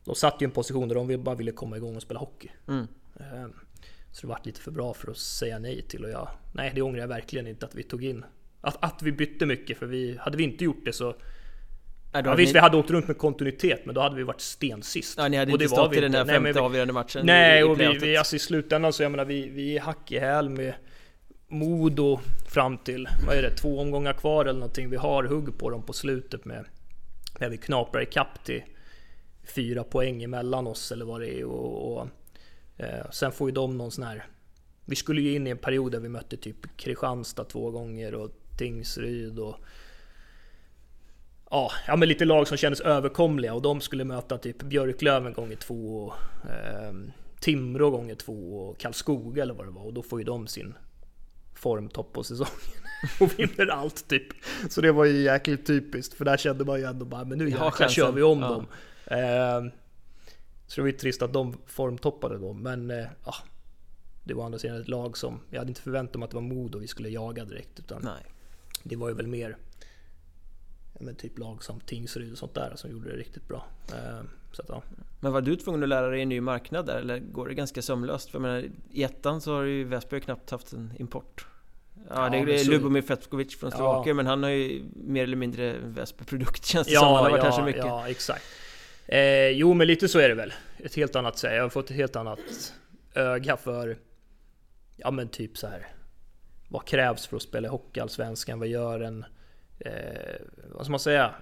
De 0.04 0.14
satt 0.14 0.40
ju 0.40 0.44
i 0.44 0.48
en 0.48 0.50
position 0.50 0.88
där 0.88 0.94
de 0.94 1.16
bara 1.16 1.34
ville 1.34 1.52
komma 1.52 1.76
igång 1.76 1.96
och 1.96 2.02
spela 2.02 2.20
hockey. 2.20 2.50
Mm. 2.68 2.86
Eh, 3.20 3.46
Så 4.12 4.20
det 4.20 4.26
vart 4.26 4.46
lite 4.46 4.60
för 4.60 4.70
bra 4.70 4.94
för 4.94 5.10
att 5.10 5.18
säga 5.18 5.58
nej 5.58 5.82
till 5.82 6.04
och 6.04 6.10
jag, 6.10 6.28
nej 6.54 6.72
det 6.74 6.82
ångrar 6.82 7.00
jag 7.00 7.08
verkligen 7.08 7.46
inte 7.46 7.66
att 7.66 7.74
vi 7.74 7.82
tog 7.82 8.04
in. 8.04 8.24
Att, 8.60 8.84
att 8.84 9.02
vi 9.02 9.12
bytte 9.12 9.46
mycket, 9.46 9.78
för 9.78 9.86
vi, 9.86 10.16
hade 10.16 10.36
vi 10.36 10.44
inte 10.44 10.64
gjort 10.64 10.84
det 10.84 10.92
så 10.92 11.14
Ja, 12.12 12.22
Ja, 12.24 12.34
visst, 12.34 12.48
ni, 12.48 12.52
vi 12.52 12.58
hade 12.60 12.76
åkt 12.76 12.90
runt 12.90 13.06
med 13.08 13.18
kontinuitet, 13.18 13.80
men 13.86 13.94
då 13.94 14.00
hade 14.00 14.16
vi 14.16 14.22
varit 14.22 14.40
stensist. 14.40 15.18
ja, 15.18 15.28
ni 15.28 15.36
hade 15.36 15.52
Och 15.52 15.58
det 15.58 15.64
inte 15.64 15.76
var 15.76 15.84
stått 15.84 15.96
i 15.96 16.00
den 16.00 16.14
här 16.14 16.20
inte. 16.20 16.32
Nej, 16.32 16.40
femte 16.42 16.60
vi- 16.60 16.64
avgörande 16.66 16.92
matchen 16.92 17.26
Nej, 17.26 17.56
i, 17.56 17.60
i 17.60 17.62
och 17.62 17.80
vi, 17.80 17.98
vi, 17.98 18.16
alltså 18.16 18.36
i 18.36 18.38
slutändan 18.38 18.92
så 18.92 19.02
jag 19.02 19.10
menar, 19.10 19.24
vi, 19.24 19.48
vi 19.48 19.76
är 19.76 19.80
hack 19.80 20.12
i 20.12 20.18
häl 20.18 20.48
med 20.48 20.74
Modo 21.48 22.20
fram 22.48 22.78
till, 22.78 23.08
vad 23.26 23.36
är 23.36 23.42
det, 23.42 23.50
två 23.50 23.80
omgångar 23.80 24.12
kvar 24.12 24.44
eller 24.44 24.60
någonting. 24.60 24.90
Vi 24.90 24.96
har 24.96 25.24
hugg 25.24 25.58
på 25.58 25.70
dem 25.70 25.82
på 25.82 25.92
slutet 25.92 26.44
med, 26.44 26.64
när 27.40 27.48
vi 27.48 27.56
knaprar 27.56 28.02
ikapp 28.02 28.44
till 28.44 28.62
fyra 29.54 29.84
poäng 29.84 30.22
emellan 30.22 30.66
oss 30.66 30.92
eller 30.92 31.04
vad 31.04 31.20
det 31.20 31.40
är. 31.40 31.44
Och, 31.44 31.92
och 31.98 32.08
eh, 32.76 33.10
sen 33.10 33.32
får 33.32 33.48
ju 33.48 33.54
de 33.54 33.78
någon 33.78 33.90
sån 33.90 34.04
här, 34.04 34.26
vi 34.84 34.96
skulle 34.96 35.20
ju 35.20 35.34
in 35.34 35.46
i 35.46 35.50
en 35.50 35.58
period 35.58 35.92
där 35.92 36.00
vi 36.00 36.08
mötte 36.08 36.36
typ 36.36 36.76
Kristianstad 36.76 37.44
två 37.44 37.70
gånger 37.70 38.14
och 38.14 38.30
Tingsryd 38.58 39.38
och 39.38 39.56
Ja, 41.50 41.72
ja 41.86 41.96
men 41.96 42.08
lite 42.08 42.24
lag 42.24 42.48
som 42.48 42.56
kändes 42.56 42.80
överkomliga 42.80 43.54
och 43.54 43.62
de 43.62 43.80
skulle 43.80 44.04
möta 44.04 44.38
typ 44.38 44.62
Björklöven 44.62 45.32
gånger 45.32 45.56
två 45.56 46.04
och 46.04 46.14
eh, 46.50 46.92
Timrå 47.40 47.90
gånger 47.90 48.14
två 48.14 48.58
och 48.58 48.78
Karlskoga 48.78 49.42
eller 49.42 49.54
vad 49.54 49.66
det 49.66 49.70
var 49.70 49.82
och 49.82 49.94
då 49.94 50.02
får 50.02 50.18
ju 50.20 50.24
de 50.24 50.46
sin 50.46 50.74
formtopp 51.54 52.12
på 52.12 52.22
säsongen 52.24 52.52
och 53.20 53.38
vinner 53.38 53.66
allt 53.66 54.08
typ. 54.08 54.26
Så 54.68 54.80
det 54.80 54.92
var 54.92 55.04
ju 55.04 55.22
jäkligt 55.22 55.66
typiskt 55.66 56.14
för 56.14 56.24
där 56.24 56.36
kände 56.36 56.64
man 56.64 56.78
ju 56.78 56.84
ändå 56.84 57.04
bara 57.04 57.24
men 57.24 57.38
nu 57.38 57.48
jäklar 57.50 57.88
kör 57.88 58.12
vi 58.12 58.22
om 58.22 58.40
Ja. 58.40 58.48
dem. 58.48 58.66
Eh, 59.06 59.72
så 60.66 60.74
det 60.74 60.80
var 60.80 60.86
ju 60.88 60.92
trist 60.96 61.22
att 61.22 61.32
de 61.32 61.56
formtoppade 61.66 62.38
då 62.38 62.52
men 62.52 62.90
eh, 62.90 63.06
ja, 63.24 63.34
det 64.24 64.34
var 64.34 64.42
å 64.42 64.46
andra 64.46 64.58
sidan 64.58 64.80
ett 64.80 64.88
lag 64.88 65.16
som 65.16 65.40
jag 65.50 65.58
hade 65.58 65.68
inte 65.70 65.82
förväntat 65.82 66.16
mig 66.16 66.24
att 66.24 66.30
det 66.30 66.36
var 66.36 66.42
Modo 66.42 66.78
vi 66.78 66.86
skulle 66.86 67.08
jaga 67.08 67.44
direkt 67.44 67.78
utan 67.78 68.02
Nej. 68.04 68.24
det 68.82 68.96
var 68.96 69.08
ju 69.08 69.14
väl 69.14 69.26
mer 69.26 69.56
men 71.00 71.14
typ 71.14 71.38
lag 71.38 71.62
som 71.64 71.80
Tingsryd 71.80 72.32
och 72.32 72.38
sånt 72.38 72.54
där 72.54 72.72
som 72.76 72.90
gjorde 72.90 73.10
det 73.10 73.16
riktigt 73.16 73.48
bra. 73.48 73.66
Eh, 73.92 74.20
så 74.52 74.62
att, 74.62 74.68
ja. 74.68 74.82
Men 75.20 75.32
var 75.32 75.40
du 75.40 75.56
tvungen 75.56 75.82
att 75.82 75.88
lära 75.88 76.08
dig 76.08 76.22
en 76.22 76.28
ny 76.28 76.40
marknad 76.40 76.86
där 76.86 76.98
eller 76.98 77.18
går 77.18 77.48
det 77.48 77.54
ganska 77.54 77.82
sömlöst? 77.82 78.30
För 78.30 78.38
jag 78.38 78.42
menar, 78.42 78.64
i 78.90 79.02
ettan 79.02 79.40
så 79.40 79.54
har 79.54 79.62
ju 79.62 79.84
Väsby 79.84 80.20
knappt 80.20 80.50
haft 80.50 80.72
en 80.72 80.92
import. 80.98 81.46
Ja, 82.08 82.36
Ja, 82.36 82.44
det 82.44 82.54
är 82.54 82.58
så- 82.58 82.70
Lubomir 82.70 83.02
Fetkovic 83.02 83.56
från 83.58 83.70
Ja. 83.70 83.76
Slovakien 83.76 84.16
men 84.16 84.26
han 84.26 84.42
har 84.42 84.50
ju 84.50 84.82
mer 84.94 85.22
eller 85.22 85.36
mindre 85.36 85.76
Väsby-produkt 85.78 86.64
känns 86.66 86.86
det 86.86 86.92
Ja, 86.92 87.00
som. 87.00 87.08
Han 87.08 87.16
har 87.24 87.30
varit 87.30 87.44
ja, 87.44 87.50
här 87.50 87.56
så 87.58 87.64
mycket. 87.64 87.84
ja, 87.84 88.08
exakt. 88.08 88.44
Eh, 89.06 89.48
jo, 89.48 89.74
men 89.74 89.86
lite 89.86 90.08
så 90.08 90.18
är 90.18 90.28
det 90.28 90.34
väl. 90.34 90.52
Ett 90.78 90.94
helt 90.94 91.16
annat 91.16 91.38
sätt. 91.38 91.52
Jag 91.54 91.62
har 91.62 91.68
fått 91.68 91.90
ett 91.90 91.96
helt 91.96 92.16
annat 92.16 92.74
öga 93.14 93.56
för, 93.56 93.98
ja 94.96 95.10
men 95.10 95.28
typ 95.28 95.58
så 95.58 95.66
här. 95.66 95.86
Vad 96.68 96.84
krävs 96.84 97.26
för 97.26 97.36
att 97.36 97.42
spela 97.42 97.68
i 97.68 97.70
Hockeyallsvenskan? 97.70 98.58
Vad 98.58 98.68
gör 98.68 99.00
en, 99.00 99.24
eh, 99.78 99.92
vad 100.72 100.84
ska 100.84 100.90
man 100.90 101.00
säga? 101.00 101.34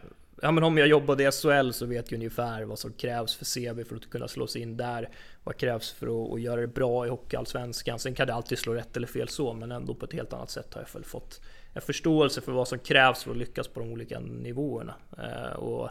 Ja 0.43 0.51
men 0.51 0.65
om 0.65 0.79
jag 0.79 0.89
jobbade 0.89 1.23
i 1.25 1.31
SHL 1.31 1.71
så 1.71 1.87
vet 1.87 2.11
jag 2.11 2.19
ungefär 2.19 2.63
vad 2.63 2.79
som 2.79 2.93
krävs 2.93 3.35
för 3.35 3.45
CB 3.45 3.85
för 3.85 3.97
att 3.97 4.11
kunna 4.11 4.29
slå 4.29 4.47
sig 4.47 4.63
in 4.63 4.77
där. 4.77 5.09
Vad 5.45 5.57
krävs 5.57 5.93
för 5.93 6.35
att, 6.35 6.41
göra 6.41 6.61
det 6.61 6.67
bra 6.67 7.07
i 7.07 7.09
Hockeyallsvenskan? 7.09 7.99
Sen 7.99 8.15
kan 8.15 8.27
det 8.27 8.35
alltid 8.35 8.59
slå 8.59 8.75
rätt 8.75 8.97
eller 8.97 9.07
fel 9.07 9.29
så, 9.29 9.53
men 9.53 9.73
ändå 9.73 9.95
på 9.95 10.07
ett 10.07 10.13
helt 10.13 10.33
annat 10.33 10.51
sätt 10.51 10.75
har 10.75 10.83
jag 10.83 10.93
väl 10.93 11.05
fått 11.05 11.41
en 11.75 11.83
förståelse 11.83 12.41
för 12.41 12.53
vad 12.53 12.69
som 12.69 12.79
krävs 12.79 13.25
för 13.25 13.31
att 13.31 13.37
lyckas 13.37 13.69
på 13.69 13.81
de 13.81 13.93
olika 13.93 14.21
nivåerna. 14.21 14.95
Eh, 15.19 15.57
och 15.57 15.91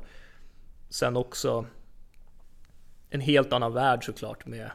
sen 0.89 1.17
också 1.17 1.65
en 3.09 3.21
helt 3.21 3.53
annan 3.53 3.73
värld 3.73 4.05
såklart 4.05 4.45
med 4.45 4.71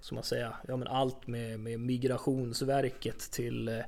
som 0.00 0.14
man 0.14 0.24
säger, 0.24 0.56
ja 0.68 0.76
men 0.76 0.88
allt 0.88 1.26
med, 1.26 1.60
med 1.60 1.80
Migrationsverket 1.80 3.18
till 3.18 3.68
eh, 3.68 3.78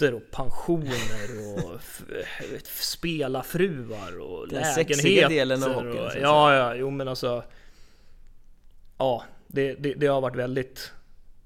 skatter 0.00 0.14
och 0.14 0.30
pensioner 0.30 1.64
och 1.64 1.80
spelarfruar 2.64 4.18
och 4.20 4.48
Den 4.48 4.64
sexiga 4.64 5.28
delen 5.28 5.62
av 5.62 5.68
lägenheter. 5.70 6.02
hockeyn, 6.04 6.24
och, 6.24 6.28
ja, 6.30 6.54
ja, 6.54 6.74
jo 6.74 6.90
men 6.90 7.08
alltså. 7.08 7.42
Ja, 8.98 9.24
det, 9.46 9.74
det, 9.74 9.94
det 9.94 10.06
har 10.06 10.20
varit 10.20 10.36
väldigt 10.36 10.92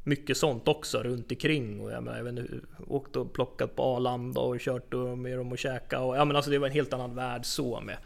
mycket 0.04 0.36
sånt 0.36 0.68
också 0.68 1.02
runt 1.02 1.30
omkring 1.30 1.80
och 1.80 1.90
jag, 1.92 2.02
menar, 2.02 2.18
jag 2.18 2.28
inte, 2.28 2.46
åkt 2.88 3.16
och 3.16 3.32
plockat 3.32 3.76
på 3.76 3.82
Arlanda 3.82 4.40
och 4.40 4.60
kört 4.60 4.94
och- 4.94 5.18
med 5.18 5.38
dem 5.38 5.52
och 5.52 5.58
käka 5.58 6.00
och 6.00 6.16
ja 6.16 6.24
men 6.24 6.36
alltså 6.36 6.50
det 6.50 6.58
var 6.58 6.66
en 6.66 6.72
helt 6.72 6.92
annan 6.92 7.14
värld 7.14 7.44
så 7.46 7.80
med 7.80 7.96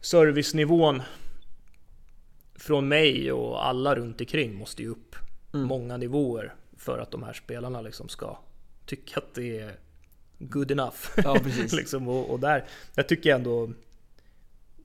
servicenivån 0.00 1.02
från 2.54 2.88
mig 2.88 3.32
och 3.32 3.66
alla 3.66 3.94
runt 3.94 4.20
omkring 4.20 4.54
måste 4.54 4.82
ju 4.82 4.88
upp 4.88 5.16
Mm. 5.54 5.66
många 5.66 5.96
nivåer 5.96 6.54
för 6.76 6.98
att 6.98 7.10
de 7.10 7.22
här 7.22 7.32
spelarna 7.32 7.80
liksom 7.80 8.08
ska 8.08 8.38
tycka 8.88 9.20
att 9.20 9.34
det 9.34 9.58
är 9.58 9.72
good 10.38 10.70
enough. 10.70 10.96
Ja, 11.16 11.38
precis. 11.42 11.72
liksom, 11.80 12.08
och, 12.08 12.30
och 12.30 12.40
där, 12.40 12.64
där 12.94 13.02
tycker 13.02 13.30
jag 13.30 13.36
ändå 13.38 13.72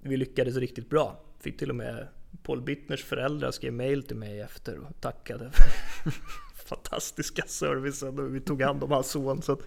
vi 0.02 0.18
lyckades 0.18 0.56
riktigt 0.56 0.90
bra. 0.90 1.20
Fick 1.40 1.58
till 1.58 1.70
och 1.70 1.76
med 1.76 2.08
Paul 2.44 2.62
Bittners 2.62 3.04
föräldrar 3.04 3.52
skrev 3.52 3.74
mail 3.74 4.04
till 4.04 4.16
mig 4.18 4.42
efter 4.42 4.78
och 4.78 5.02
tackade 5.02 5.52
för 5.52 6.12
fantastiska 6.66 7.44
servicen 7.48 8.20
och 8.20 8.36
vi 8.36 8.42
tog 8.42 8.62
hand 8.62 8.84
om 8.84 8.92
hans 8.92 9.12
son. 9.12 9.42
Så 9.42 9.58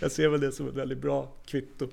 jag 0.00 0.12
ser 0.12 0.28
väl 0.28 0.40
det 0.40 0.52
som 0.52 0.68
ett 0.68 0.74
väldigt 0.74 0.98
bra 0.98 1.32
kvitto. 1.46 1.88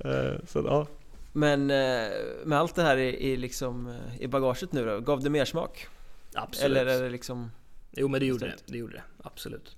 Eh, 0.00 0.32
Så 0.46 0.58
ja. 0.58 0.86
Men 1.32 1.70
eh, 1.70 2.10
med 2.44 2.58
allt 2.58 2.74
det 2.74 2.82
här 2.82 2.96
i, 2.96 3.32
i, 3.32 3.36
liksom, 3.36 3.86
eh, 3.86 4.22
i 4.22 4.28
bagaget 4.28 4.72
nu 4.72 4.84
då, 4.84 5.00
gav 5.00 5.22
det 5.22 5.30
mer 5.30 5.44
smak? 5.44 5.86
Absolut. 6.34 6.78
Eller 6.78 6.86
är 6.86 7.02
det 7.02 7.10
liksom... 7.10 7.50
Jo 7.90 8.08
men 8.08 8.20
det 8.20 8.26
gjorde 8.26 8.46
det, 8.46 8.56
det 8.66 8.78
gjorde 8.78 8.94
det. 8.94 9.02
Absolut. 9.22 9.76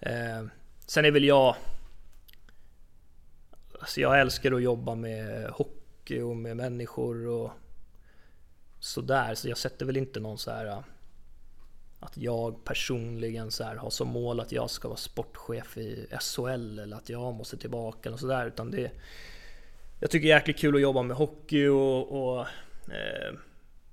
Eh, 0.00 0.44
sen 0.88 1.04
är 1.04 1.10
väl 1.10 1.24
jag... 1.24 1.56
Alltså 3.80 4.00
jag 4.00 4.20
älskar 4.20 4.52
att 4.52 4.62
jobba 4.62 4.94
med 4.94 5.50
hockey 5.50 6.20
och 6.20 6.36
med 6.36 6.56
människor 6.56 7.26
och 7.26 7.50
sådär. 8.80 9.34
Så 9.34 9.48
jag 9.48 9.58
sätter 9.58 9.86
väl 9.86 9.96
inte 9.96 10.20
någon 10.20 10.38
så 10.38 10.50
här 10.50 10.82
att 12.00 12.16
jag 12.16 12.64
personligen 12.64 13.50
så 13.50 13.64
här 13.64 13.76
har 13.76 13.90
som 13.90 14.08
mål 14.08 14.40
att 14.40 14.52
jag 14.52 14.70
ska 14.70 14.88
vara 14.88 14.96
sportchef 14.96 15.78
i 15.78 16.06
SHL 16.20 16.78
eller 16.78 16.96
att 16.96 17.08
jag 17.08 17.34
måste 17.34 17.56
tillbaka 17.56 18.12
och 18.12 18.20
sådär. 18.20 18.46
Utan 18.46 18.70
det... 18.70 18.90
Jag 20.00 20.10
tycker 20.10 20.26
det 20.26 20.32
är 20.32 20.36
jäkligt 20.36 20.58
kul 20.58 20.74
att 20.74 20.80
jobba 20.80 21.02
med 21.02 21.16
hockey 21.16 21.66
och... 21.66 22.12
och 22.12 22.40
eh, 22.90 23.34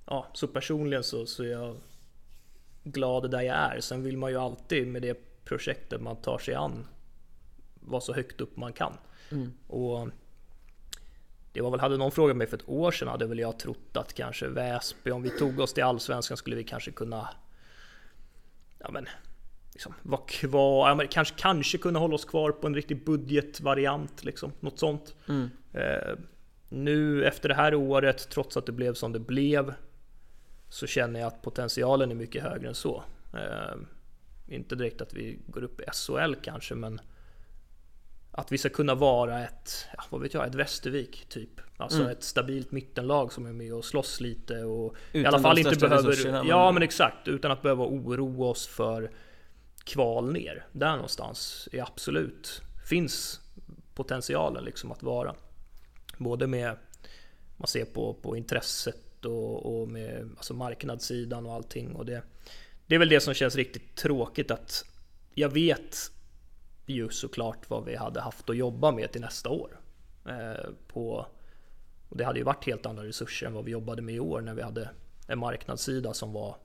ja, 0.06 0.26
så 0.32 0.48
personligen 0.48 1.04
så, 1.04 1.26
så 1.26 1.42
är 1.42 1.48
jag 1.48 1.76
glad 2.84 3.30
där 3.30 3.40
jag 3.40 3.56
är. 3.56 3.80
Sen 3.80 4.02
vill 4.02 4.16
man 4.16 4.30
ju 4.30 4.36
alltid 4.36 4.86
med 4.86 5.02
det 5.02 5.25
projektet 5.46 6.00
man 6.00 6.16
tar 6.16 6.38
sig 6.38 6.54
an 6.54 6.86
vara 7.80 8.00
så 8.00 8.12
högt 8.12 8.40
upp 8.40 8.56
man 8.56 8.72
kan. 8.72 8.92
Mm. 9.30 9.52
Och 9.66 10.08
det 11.52 11.60
var 11.60 11.70
väl, 11.70 11.80
hade 11.80 11.96
någon 11.96 12.12
frågat 12.12 12.36
mig 12.36 12.46
för 12.46 12.56
ett 12.56 12.68
år 12.68 12.90
sedan 12.90 13.08
hade 13.08 13.26
väl 13.26 13.38
jag 13.38 13.58
trott 13.58 13.96
att 13.96 14.14
kanske 14.14 14.48
Väsby, 14.48 15.10
om 15.10 15.22
vi 15.22 15.30
tog 15.30 15.60
oss 15.60 15.74
till 15.74 15.84
Allsvenskan 15.84 16.36
skulle 16.36 16.56
vi 16.56 16.64
kanske 16.64 16.90
kunna 16.90 17.28
Ja 18.78 18.90
men 18.90 19.06
liksom, 19.72 19.94
vara 20.02 20.20
kvar, 20.28 20.88
ja, 20.88 20.94
men 20.94 21.08
kanske, 21.08 21.34
kanske 21.38 21.78
kunna 21.78 21.98
hålla 21.98 22.14
oss 22.14 22.24
kvar 22.24 22.52
på 22.52 22.66
en 22.66 22.74
riktig 22.74 23.04
budgetvariant 23.04 24.24
liksom, 24.24 24.52
något 24.60 24.78
sånt. 24.78 25.14
Mm. 25.28 25.50
Eh, 25.72 26.14
nu 26.68 27.24
efter 27.24 27.48
det 27.48 27.54
här 27.54 27.74
året, 27.74 28.30
trots 28.30 28.56
att 28.56 28.66
det 28.66 28.72
blev 28.72 28.94
som 28.94 29.12
det 29.12 29.18
blev, 29.18 29.74
så 30.68 30.86
känner 30.86 31.20
jag 31.20 31.26
att 31.26 31.42
potentialen 31.42 32.10
är 32.10 32.14
mycket 32.14 32.42
högre 32.42 32.68
än 32.68 32.74
så. 32.74 33.02
Eh, 33.34 33.76
inte 34.48 34.74
direkt 34.74 35.00
att 35.00 35.14
vi 35.14 35.38
går 35.46 35.62
upp 35.64 35.80
i 35.80 35.84
SHL 35.92 36.34
kanske, 36.42 36.74
men 36.74 37.00
att 38.30 38.52
vi 38.52 38.58
ska 38.58 38.68
kunna 38.68 38.94
vara 38.94 39.44
ett, 39.44 39.86
ja, 39.96 40.02
vad 40.10 40.20
vet 40.20 40.34
jag, 40.34 40.46
ett 40.46 40.54
Västervik 40.54 41.26
typ. 41.28 41.50
Alltså 41.76 41.98
Mm. 42.00 42.12
ett 42.12 42.22
stabilt 42.22 42.72
mittenlag 42.72 43.32
som 43.32 43.46
är 43.46 43.52
med 43.52 43.74
och 43.74 43.84
slåss 43.84 44.20
lite 44.20 44.64
och 44.64 44.94
i 45.12 45.18
Utan 45.18 45.34
alla 45.34 45.42
fall 45.42 45.58
inte 45.58 45.76
behöver... 45.76 46.32
men- 46.32 46.46
Ja 46.46 46.72
men 46.72 46.82
exakt, 46.82 47.28
utan 47.28 47.50
att 47.50 47.62
behöva 47.62 47.84
oroa 47.84 48.46
oss 48.48 48.66
för 48.66 49.10
kval 49.84 50.32
ner. 50.32 50.66
Där 50.72 50.92
någonstans 50.92 51.68
är 51.72 51.82
absolut, 51.82 52.62
finns 52.88 53.40
potentialen 53.94 54.64
liksom 54.64 54.92
att 54.92 55.02
vara. 55.02 55.34
Både 56.18 56.46
med, 56.46 56.76
man 57.56 57.66
ser 57.66 57.84
på, 57.84 58.14
på 58.14 58.36
intresset 58.36 59.24
och, 59.24 59.80
och 59.80 59.88
med 59.88 60.30
alltså 60.36 60.54
marknadssidan 60.54 61.46
och 61.46 61.52
allting. 61.52 61.92
Och 61.96 62.06
det, 62.06 62.22
det 62.86 62.94
är 62.94 62.98
väl 62.98 63.08
det 63.08 63.20
som 63.20 63.34
känns 63.34 63.56
riktigt 63.56 63.96
tråkigt 63.96 64.50
att 64.50 64.84
jag 65.34 65.48
vet 65.48 65.96
ju 66.86 67.08
såklart 67.08 67.70
vad 67.70 67.84
vi 67.84 67.96
hade 67.96 68.20
haft 68.20 68.50
att 68.50 68.56
jobba 68.56 68.92
med 68.92 69.12
till 69.12 69.20
nästa 69.20 69.50
år. 69.50 69.80
Eh, 70.28 70.70
på, 70.88 71.26
och 72.08 72.16
det 72.16 72.24
hade 72.24 72.38
ju 72.38 72.44
varit 72.44 72.66
helt 72.66 72.86
andra 72.86 73.04
resurser 73.04 73.46
än 73.46 73.52
vad 73.52 73.64
vi 73.64 73.70
jobbade 73.70 74.02
med 74.02 74.14
i 74.14 74.20
år 74.20 74.40
när 74.40 74.54
vi 74.54 74.62
hade 74.62 74.90
en 75.28 75.38
marknadssida 75.38 76.14
som 76.14 76.32
var 76.32 76.56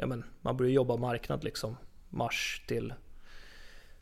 Ja 0.00 0.06
men 0.06 0.24
man 0.40 0.56
började 0.56 0.74
jobba 0.74 0.96
marknad 0.96 1.44
liksom 1.44 1.76
mars 2.08 2.64
till 2.66 2.94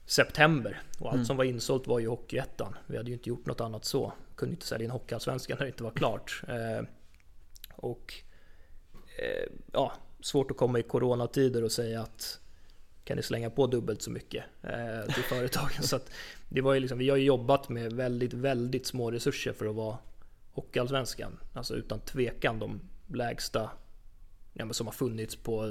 september 0.06 0.82
och 0.98 1.12
allt 1.12 1.26
som 1.26 1.36
var 1.36 1.44
insålt 1.44 1.86
var 1.86 1.98
ju 1.98 2.08
Hockeyettan. 2.08 2.76
Vi 2.86 2.96
hade 2.96 3.10
ju 3.10 3.16
inte 3.16 3.28
gjort 3.28 3.46
något 3.46 3.60
annat 3.60 3.84
så. 3.84 4.12
Kunde 4.36 4.52
inte 4.52 4.66
sälja 4.66 4.84
in 4.84 4.90
Hockeyallsvenskan 4.90 5.56
när 5.58 5.64
det 5.64 5.70
inte 5.70 5.82
var 5.82 5.90
klart. 5.90 6.42
Eh, 6.48 6.86
och 7.72 8.14
eh, 9.18 9.52
ja, 9.72 9.92
svårt 10.20 10.50
att 10.50 10.56
komma 10.56 10.78
i 10.78 10.82
coronatider 10.82 11.64
och 11.64 11.72
säga 11.72 12.00
att 12.02 12.40
kan 13.04 13.16
ni 13.16 13.22
slänga 13.22 13.50
på 13.50 13.66
dubbelt 13.66 14.02
så 14.02 14.10
mycket 14.10 14.44
eh, 14.62 15.14
till 15.14 15.22
företagen. 15.28 15.82
så 15.82 16.00
det 16.48 16.60
var 16.60 16.74
ju 16.74 16.80
liksom, 16.80 16.98
vi 16.98 17.08
har 17.10 17.16
ju 17.16 17.24
jobbat 17.24 17.68
med 17.68 17.92
väldigt, 17.92 18.32
väldigt 18.32 18.86
små 18.86 19.10
resurser 19.10 19.52
för 19.52 19.66
att 19.66 19.74
vara 19.74 19.98
Hockeyallsvenskan. 20.52 21.38
Alltså 21.52 21.74
utan 21.74 22.00
tvekan 22.00 22.58
de 22.58 22.80
lägsta 23.06 23.70
ja, 24.52 24.64
men 24.64 24.74
som 24.74 24.86
har 24.86 24.94
funnits 24.94 25.36
på, 25.36 25.66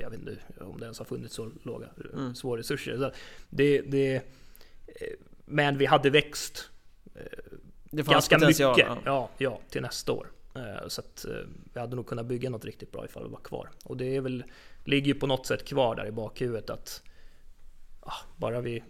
jag 0.00 0.10
vet 0.10 0.18
inte 0.20 0.36
om 0.60 0.78
det 0.78 0.84
ens 0.84 0.98
har 0.98 1.04
funnits 1.06 1.34
så 1.34 1.50
låga, 1.62 1.86
Mm. 2.14 2.34
små 2.34 2.56
resurser. 2.56 2.96
Så 2.98 3.12
det, 3.50 3.80
det, 3.80 4.14
eh, 4.16 4.22
men 5.44 5.78
vi 5.78 5.86
hade 5.86 6.10
växt 6.10 6.70
Det 7.90 8.04
fanns 8.04 8.28
ganska 8.28 8.38
potential. 8.38 8.70
mycket 8.76 8.86
ja. 8.88 8.98
ja, 9.04 9.30
ja, 9.38 9.60
till 9.70 9.82
nästa 9.82 10.12
år. 10.12 10.26
Eh, 10.54 10.88
Så 10.88 11.00
att 11.00 11.24
eh, 11.24 11.34
vi 11.74 11.80
hade 11.80 11.96
nog 11.96 12.06
kunnat 12.06 12.26
bygga 12.26 12.50
något 12.50 12.64
riktigt 12.64 12.92
bra 12.92 13.04
ifall 13.04 13.22
vi 13.24 13.28
var 13.30 13.40
kvar. 13.40 13.70
Och 13.84 13.96
det 13.96 14.16
är 14.16 14.20
väl, 14.20 14.44
ligger 14.84 15.06
ju 15.06 15.14
på 15.14 15.26
något 15.26 15.46
sätt 15.46 15.64
kvar 15.64 15.96
där 15.96 16.06
i 16.06 16.12
bakhuvudet 16.12 16.70
att 16.70 17.02
ah, 18.00 18.12
bara 18.36 18.60
vi 18.60 18.82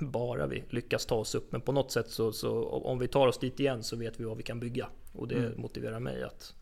bara 0.00 0.46
vi 0.46 0.64
lyckas 0.70 1.06
ta 1.06 1.14
oss 1.14 1.34
upp. 1.34 1.52
Men 1.52 1.60
på 1.60 1.72
något 1.72 1.90
sätt 1.92 2.10
så, 2.10 2.32
så 2.32 2.64
om 2.68 2.98
vi 2.98 3.08
tar 3.08 3.26
oss 3.26 3.38
dit 3.38 3.60
igen 3.60 3.82
så 3.82 3.96
vet 3.96 4.20
vi 4.20 4.24
vad 4.24 4.36
vi 4.36 4.42
kan 4.42 4.60
bygga. 4.60 4.88
Och 5.12 5.28
det 5.28 5.34
Mm. 5.36 5.60
motiverar 5.60 6.00
mig 6.00 6.22
att 6.22 6.54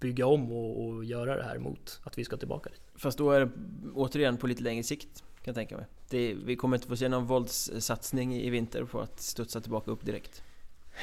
bygga 0.00 0.26
om 0.26 0.52
och, 0.52 0.84
och 0.86 1.04
göra 1.04 1.36
det 1.36 1.42
här 1.42 1.58
mot 1.58 2.00
att 2.02 2.18
vi 2.18 2.24
ska 2.24 2.36
tillbaka 2.36 2.70
dit. 2.70 2.80
Fast 2.94 3.18
då 3.18 3.30
är 3.30 3.40
det 3.40 3.50
återigen 3.94 4.36
på 4.36 4.46
lite 4.46 4.62
längre 4.62 4.82
sikt 4.82 5.18
kan 5.18 5.42
jag 5.44 5.54
tänka 5.54 5.76
mig. 5.76 5.86
Det, 6.08 6.34
vi 6.34 6.56
kommer 6.56 6.76
inte 6.76 6.88
få 6.88 6.96
se 6.96 7.08
någon 7.08 7.26
våldssatsning 7.26 8.34
i 8.36 8.50
vinter 8.50 8.84
på 8.84 9.00
att 9.00 9.20
studsa 9.20 9.60
tillbaka 9.60 9.90
upp 9.90 10.04
direkt. 10.06 10.42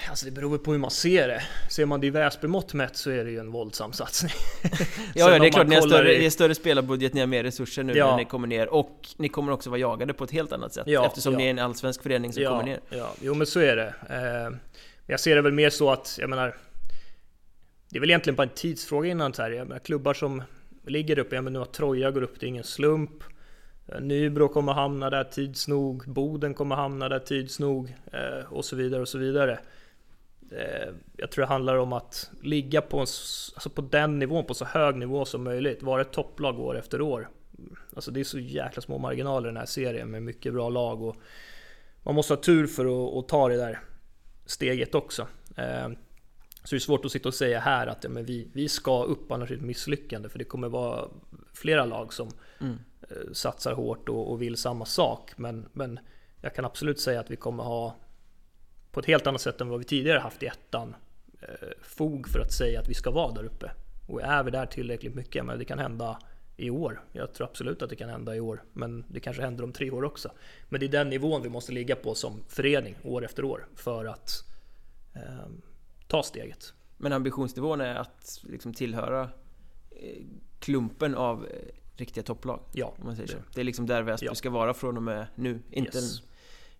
Alltså 0.10 0.26
det 0.26 0.32
beror 0.32 0.58
på 0.58 0.72
hur 0.72 0.80
man 0.80 0.92
ser 0.92 1.28
det. 1.28 1.44
Ser 1.70 1.86
man 1.86 2.02
det 2.02 2.08
i 2.08 2.10
Väsbymått 2.10 2.74
mätt 2.74 2.96
så 2.98 3.10
är 3.12 3.26
det 3.26 3.32
ju 3.32 3.40
en 3.40 3.52
våldsam 3.52 3.94
satsning. 3.94 4.32
Ja, 5.16 5.32
ja 5.32 5.40
det 5.40 5.48
är 5.48 5.52
klart, 5.52 5.68
ni 5.68 5.76
har 5.76 5.82
större, 5.82 6.14
i- 6.16 6.18
ni 6.18 6.24
har 6.24 6.30
större 6.32 6.56
spelarbudget, 6.56 7.14
ni 7.14 7.20
har 7.20 7.28
mer 7.28 7.44
resurser 7.44 7.84
nu 7.84 7.94
Ja. 7.98 8.10
när 8.12 8.18
ni 8.18 8.26
kommer 8.26 8.48
ner 8.48 8.68
och 8.68 9.08
ni 9.18 9.30
kommer 9.30 9.52
också 9.52 9.70
vara 9.70 9.80
jagade 9.80 10.14
på 10.14 10.24
ett 10.24 10.32
helt 10.32 10.52
annat 10.52 10.74
sätt 10.74 10.84
Ja, 10.88 11.06
eftersom 11.06 11.34
ja. 11.34 11.38
ni 11.40 11.46
är 11.46 11.50
en 11.50 11.60
allsvensk 11.60 12.04
förening 12.04 12.34
som 12.34 12.44
kommer 12.44 12.60
ja, 12.60 12.66
ner. 12.66 12.80
ja, 12.90 13.14
jo 13.22 13.34
men 13.34 13.48
så 13.48 13.60
är 13.60 13.76
det. 13.76 13.94
Eh, 14.10 14.58
jag 15.08 15.20
ser 15.20 15.36
det 15.36 15.42
väl 15.42 15.52
mer 15.54 15.70
så 15.70 15.92
att, 15.92 16.18
jag 16.22 16.30
menar, 16.30 16.56
det 17.90 17.98
är 17.98 18.00
väl 18.00 18.10
egentligen 18.10 18.36
bara 18.36 18.44
en 18.44 18.50
tidsfråga 18.56 19.10
innan 19.10 19.34
så 19.34 19.42
här. 19.42 19.52
Jag 19.52 19.68
menar, 19.68 19.80
klubbar 19.80 20.14
som 20.14 20.44
ligger 20.88 21.20
uppe, 21.20 21.36
jag 21.36 21.44
menar 21.44 21.60
nu 21.60 21.64
att 21.64 21.74
Troja 21.74 22.12
går 22.12 22.22
upp, 22.22 22.40
det 22.40 22.46
är 22.46 22.48
ingen 22.48 22.64
slump. 22.64 23.24
Eh, 23.88 24.00
Nybro 24.02 24.48
kommer 24.48 24.74
hamna 24.74 25.10
där 25.10 25.24
tids 25.24 25.68
nog, 25.68 26.04
Boden 26.08 26.54
kommer 26.54 26.76
hamna 26.76 27.10
där 27.10 27.20
tids 27.20 27.60
nog 27.60 27.96
eh, 28.14 28.54
och 28.54 28.66
så 28.66 28.76
vidare 28.76 29.02
och 29.02 29.08
så 29.08 29.18
vidare. 29.18 29.60
Eh, 30.52 30.94
jag 31.18 31.32
tror 31.32 31.42
det 31.42 31.48
handlar 31.48 31.76
om 31.76 31.94
att 31.94 32.32
ligga 32.42 32.82
på, 32.82 32.98
en, 32.98 33.02
alltså 33.54 33.70
på 33.70 33.82
den 33.82 34.20
nivån, 34.20 34.46
på 34.46 34.54
så 34.54 34.66
hög 34.66 34.96
nivå 34.96 35.26
som 35.26 35.44
möjligt. 35.44 35.84
Vara 35.84 36.02
ett 36.02 36.12
topplag 36.12 36.60
år 36.60 36.78
efter 36.78 37.02
år. 37.02 37.30
Alltså 37.96 38.12
det 38.12 38.20
är 38.20 38.24
så 38.24 38.40
jäkla 38.40 38.82
små 38.82 38.98
marginaler 38.98 39.48
i 39.48 39.52
den 39.52 39.58
här 39.58 39.66
serien 39.66 40.12
med 40.12 40.24
mycket 40.24 40.54
bra 40.54 40.70
lag 40.70 41.02
och 41.02 41.16
man 42.04 42.16
måste 42.16 42.34
ha 42.34 42.42
tur 42.42 42.68
för 42.68 42.86
att, 42.86 43.18
att 43.18 43.28
ta 43.28 43.50
det 43.50 43.58
där 43.58 43.80
steget 44.46 44.96
också. 44.96 45.28
Eh, 45.56 45.90
så 46.64 46.76
det 46.76 46.78
är 46.78 46.80
svårt 46.80 47.06
att 47.06 47.12
sitta 47.12 47.30
och 47.30 47.34
säga 47.36 47.60
här 47.60 47.88
att 47.88 48.04
ja, 48.04 48.10
men 48.10 48.26
vi, 48.26 48.50
vi 48.54 48.70
ska 48.70 49.04
upp 49.04 49.32
annars 49.32 49.52
är 49.52 49.56
det 49.56 49.60
ett 49.60 49.66
misslyckande 49.66 50.30
för 50.30 50.40
det 50.40 50.46
kommer 50.46 50.70
vara 50.70 51.10
flera 51.54 51.86
lag 51.86 52.14
som 52.14 52.30
Mm. 52.62 52.78
eh, 53.02 53.34
satsar 53.34 53.74
hårt 53.74 54.10
och, 54.10 54.32
och 54.32 54.42
vill 54.42 54.58
samma 54.58 54.86
sak. 54.86 55.32
Men, 55.38 55.70
men 55.74 56.00
jag 56.42 56.56
kan 56.56 56.66
absolut 56.66 57.00
säga 57.00 57.20
att 57.20 57.32
vi 57.32 57.36
kommer 57.36 57.64
ha 57.64 57.96
på 58.92 59.00
ett 59.00 59.06
helt 59.06 59.28
annat 59.28 59.42
sätt 59.42 59.62
än 59.62 59.70
vad 59.70 59.80
vi 59.80 59.86
tidigare 59.86 60.20
haft 60.20 60.44
i 60.44 60.46
ettan 60.46 60.96
eh, 61.42 61.48
fog 61.82 62.30
för 62.30 62.40
att 62.40 62.52
säga 62.54 62.80
att 62.80 62.90
vi 62.90 62.94
ska 62.94 63.12
vara 63.12 63.32
där 63.34 63.44
uppe. 63.44 63.72
Och 64.08 64.22
är 64.22 64.44
vi 64.44 64.52
där 64.52 64.66
tillräckligt 64.66 65.16
mycket, 65.16 65.46
men 65.46 65.60
det 65.60 65.66
kan 65.66 65.80
hända 65.80 66.20
i 66.58 66.70
år. 66.70 67.02
Jag 67.12 67.34
tror 67.34 67.48
absolut 67.48 67.82
att 67.82 67.90
det 67.90 67.96
kan 67.96 68.10
hända 68.10 68.36
i 68.36 68.40
år, 68.40 68.64
men 68.74 69.06
det 69.08 69.20
kanske 69.20 69.42
händer 69.44 69.64
om 69.64 69.72
tre 69.74 69.92
år 69.92 70.04
också. 70.04 70.32
Men 70.70 70.80
det 70.80 70.86
är 70.86 70.90
den 70.90 71.10
nivån 71.10 71.42
vi 71.42 71.50
måste 71.50 71.72
ligga 71.72 71.96
på 71.96 72.16
som 72.16 72.44
förening 72.48 72.96
år 73.04 73.26
efter 73.26 73.44
år 73.44 73.68
för 73.76 74.06
att 74.06 74.44
eh, 75.16 75.22
ta 76.08 76.24
steget. 76.24 76.74
Men 76.98 77.14
ambitionsnivån 77.14 77.82
är 77.82 77.96
att 77.96 78.40
liksom 78.44 78.74
tillhöra 78.74 79.22
eh, 79.92 80.24
klumpen 80.60 81.16
av 81.16 81.46
eh, 81.46 81.52
riktiga 81.96 82.24
topplag. 82.24 82.60
Ja, 82.74 82.94
Om 83.00 83.06
man 83.06 83.16
säger 83.16 83.28
så. 83.30 83.38
det- 83.38 83.44
Det 83.56 83.62
är 83.62 83.66
liksom 83.66 83.86
där 83.86 84.02
Väsby 84.02 84.26
Ja. 84.28 84.36
ska 84.36 84.50
vara 84.50 84.74
från 84.74 84.98
och 84.98 85.04
med 85.04 85.28
nu. 85.36 85.60
Inte 85.72 85.98
Yes. 85.98 86.22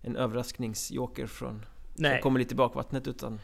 en, 0.02 0.10
en 0.10 0.16
överraskningsjoker 0.16 1.26
från, 1.26 1.64
som 2.06 2.12
nej, 2.12 2.20
kommer 2.22 2.38
lite 2.38 2.54
i 2.54 2.56
bakvattnet 2.56 3.06
utan 3.08 3.40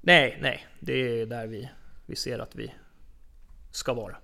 nej, 0.00 0.38
nej, 0.42 0.66
det 0.80 0.92
är 1.20 1.26
där 1.26 1.46
vi, 1.46 1.68
vi 2.06 2.16
ser 2.16 2.38
att 2.38 2.54
vi 2.54 2.72
ska 3.70 3.94
vara. 3.94 4.16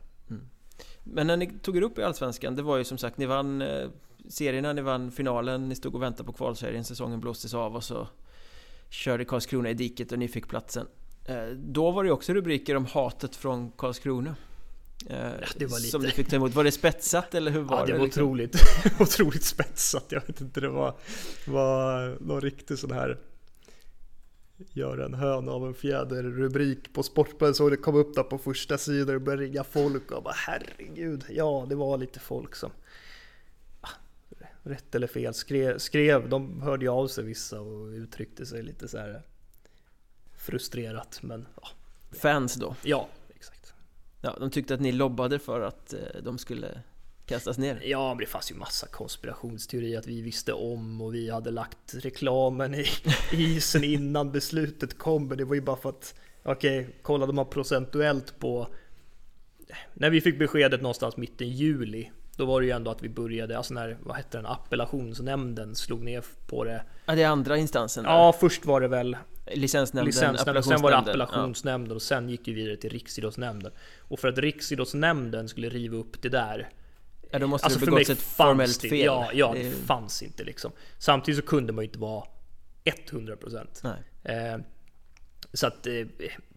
Men 1.04 1.26
när 1.26 1.36
ni 1.36 1.46
tog 1.62 1.76
er 1.76 1.82
upp 1.82 1.98
i 1.98 2.02
Allsvenskan, 2.02 2.56
det 2.56 2.62
var 2.62 2.76
ju 2.76 2.84
som 2.84 2.98
sagt, 2.98 3.18
ni 3.18 3.26
vann 3.26 3.62
eh, 3.62 3.88
serierna, 4.28 4.72
ni 4.72 4.80
vann 4.82 5.12
finalen, 5.12 5.68
ni 5.68 5.74
stod 5.74 5.94
och 5.94 6.02
väntade 6.02 6.24
på 6.26 6.32
kvalserien, 6.32 6.84
säsongen 6.84 7.20
blåstes 7.20 7.54
av 7.54 7.76
och 7.76 7.84
så 7.84 8.08
körde 8.90 9.24
Karlskrona 9.24 9.70
i 9.70 9.74
diket 9.74 10.12
och 10.12 10.18
ni 10.18 10.28
fick 10.28 10.48
platsen. 10.48 10.86
Eh, 11.24 11.46
Då 11.48 11.90
var 11.90 12.04
det 12.04 12.10
också 12.10 12.32
rubriker 12.34 12.74
om 12.76 12.86
hatet 12.86 13.36
från 13.36 13.70
Karlskrona. 13.70 14.36
Eh, 15.10 15.16
det 15.56 15.66
var 15.66 15.78
lite- 15.78 15.90
Som 15.90 16.02
ni 16.02 16.08
fick 16.10 16.28
ta 16.28 16.36
emot. 16.36 16.54
Var 16.54 16.64
det 16.64 16.72
spetsat 16.72 17.34
eller 17.34 17.50
hur 17.50 17.60
var 17.62 17.78
Ja, 17.80 17.86
det 17.86 17.92
det? 17.92 17.98
var 17.98 18.04
liksom? 18.04 18.22
otroligt, 18.22 18.56
otroligt 19.00 19.44
spetsat. 19.44 20.04
Jag 20.08 20.26
vet 20.26 20.40
inte, 20.40 20.60
det 20.60 20.68
var, 20.68 20.94
var 21.46 22.16
någon 22.20 22.40
riktig 22.40 22.78
sån 22.78 22.90
här 22.92 23.18
Gör 24.56 24.98
en 24.98 25.14
höna 25.14 25.52
av 25.52 25.66
en 25.66 25.74
fjäder 25.74 26.22
rubrik 26.22 26.92
på 26.92 27.02
Sportbladet 27.02 27.56
så 27.56 27.70
det 27.70 27.76
kom 27.76 27.96
upp 27.96 28.14
där 28.14 28.22
på 28.22 28.38
första 28.38 28.78
sidan 28.78 29.14
och 29.14 29.20
började 29.20 29.42
ringa 29.42 29.64
folk 29.64 30.10
och 30.10 30.22
bara 30.22 30.34
herregud, 30.36 31.24
ja 31.28 31.66
det 31.68 31.74
var 31.74 31.98
lite 31.98 32.20
folk 32.20 32.54
som 32.54 32.70
ah, 33.80 33.88
Rätt 34.62 34.94
eller 34.94 35.06
fel 35.06 35.34
skrev, 35.34 35.78
skrev, 35.78 36.28
de 36.28 36.62
hörde 36.62 36.84
ju 36.84 36.90
av 36.90 37.08
sig 37.08 37.24
vissa 37.24 37.60
och 37.60 37.86
uttryckte 37.86 38.46
sig 38.46 38.62
lite 38.62 38.88
så 38.88 38.98
här 38.98 39.22
frustrerat 40.36 41.18
men 41.22 41.46
ja, 41.62 41.68
Fans 42.10 42.54
då? 42.54 42.76
ja 42.82 43.08
exakt. 43.34 43.74
Ja, 44.20 44.36
de 44.40 44.50
tyckte 44.50 44.74
att 44.74 44.80
ni 44.80 44.92
lobbade 44.92 45.38
för 45.38 45.60
att 45.60 45.92
eh, 45.92 46.22
de 46.22 46.38
skulle 46.38 46.82
kastas 47.26 47.58
ner. 47.58 47.80
Ja, 47.84 48.08
men 48.08 48.18
det 48.18 48.26
fanns 48.26 48.50
ju 48.50 48.54
massa 48.54 48.86
konspirationsteorier 48.86 49.98
att 49.98 50.06
vi 50.06 50.20
visste 50.22 50.52
om 50.52 51.00
och 51.00 51.14
vi 51.14 51.30
hade 51.30 51.50
lagt 51.50 51.94
reklamen 51.94 52.74
i 52.74 52.86
isen 53.30 53.84
innan 53.84 54.32
beslutet 54.32 54.98
kom. 54.98 55.28
Men 55.28 55.38
det 55.38 55.44
var 55.44 55.54
ju 55.54 55.60
bara 55.60 55.76
för 55.76 55.88
att, 55.88 56.14
okej, 56.42 56.88
kollade 57.02 57.32
man 57.32 57.46
procentuellt 57.46 58.38
på 58.38 58.68
när 59.94 60.10
vi 60.10 60.20
fick 60.20 60.38
beskedet 60.38 60.82
någonstans 60.82 61.16
mitten 61.16 61.48
juli, 61.48 62.10
då 62.36 62.44
var 62.44 62.60
det 62.60 62.66
ju 62.66 62.72
ändå 62.72 62.90
att 62.90 63.02
vi 63.02 63.08
började, 63.08 63.56
alltså 63.56 63.74
när, 63.74 63.96
vad 64.00 64.16
hette 64.16 64.38
den, 64.38 64.46
appellationsnämnden 64.46 65.74
slog 65.74 66.02
ner 66.02 66.24
på 66.46 66.64
det. 66.64 66.82
Ja, 67.06 67.14
det 67.14 67.22
är 67.22 67.28
andra 67.28 67.56
instansen 67.56 68.04
där. 68.04 68.10
Ja, 68.10 68.32
först 68.40 68.66
var 68.66 68.80
det 68.80 68.88
väl 68.88 69.16
Licensnämnden, 69.52 70.06
licensnämnden, 70.06 70.62
sen 70.62 70.82
var 70.82 70.90
det 70.90 70.96
appellationsnämnden. 70.96 71.24
appellationsnämnden 71.24 71.96
och 71.96 72.02
sen 72.02 72.28
gick 72.28 72.48
vi 72.48 72.52
vidare 72.52 72.76
till 72.76 72.90
Riksidrottsnämnden. 72.90 73.72
Och 74.00 74.18
för 74.18 74.28
att 74.28 74.38
Riksidrottsnämnden 74.38 75.48
skulle 75.48 75.68
riva 75.68 75.96
upp 75.96 76.22
det 76.22 76.28
där 76.28 76.68
Ja, 77.36 77.40
då 77.40 77.46
måste 77.46 77.64
Alltså 77.64 77.80
det 77.80 77.84
för 77.84 77.92
mig 77.92 78.04
begåtts 78.04 78.20
ett 78.20 78.36
formellt 78.36 78.80
fel. 78.80 78.98
Ja, 78.98 79.30
ja 79.32 79.52
Det 79.54 79.70
fanns 79.70 80.22
inte 80.22 80.44
liksom. 80.44 80.72
Samtidigt 80.98 81.40
så 81.40 81.46
kunde 81.46 81.72
man 81.72 81.84
ju 81.84 81.88
inte 81.88 81.98
vara 81.98 82.24
100%. 82.84 83.66
Nej. 83.82 84.36
Eh, 84.36 84.58
så 85.52 85.66
att, 85.66 85.86
eh, 85.86 86.06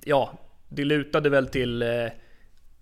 ja, 0.04 0.40
det 0.70 0.86
lutade 0.86 1.30
väl 1.30 1.48
till 1.48 1.82
eh, 1.82 2.06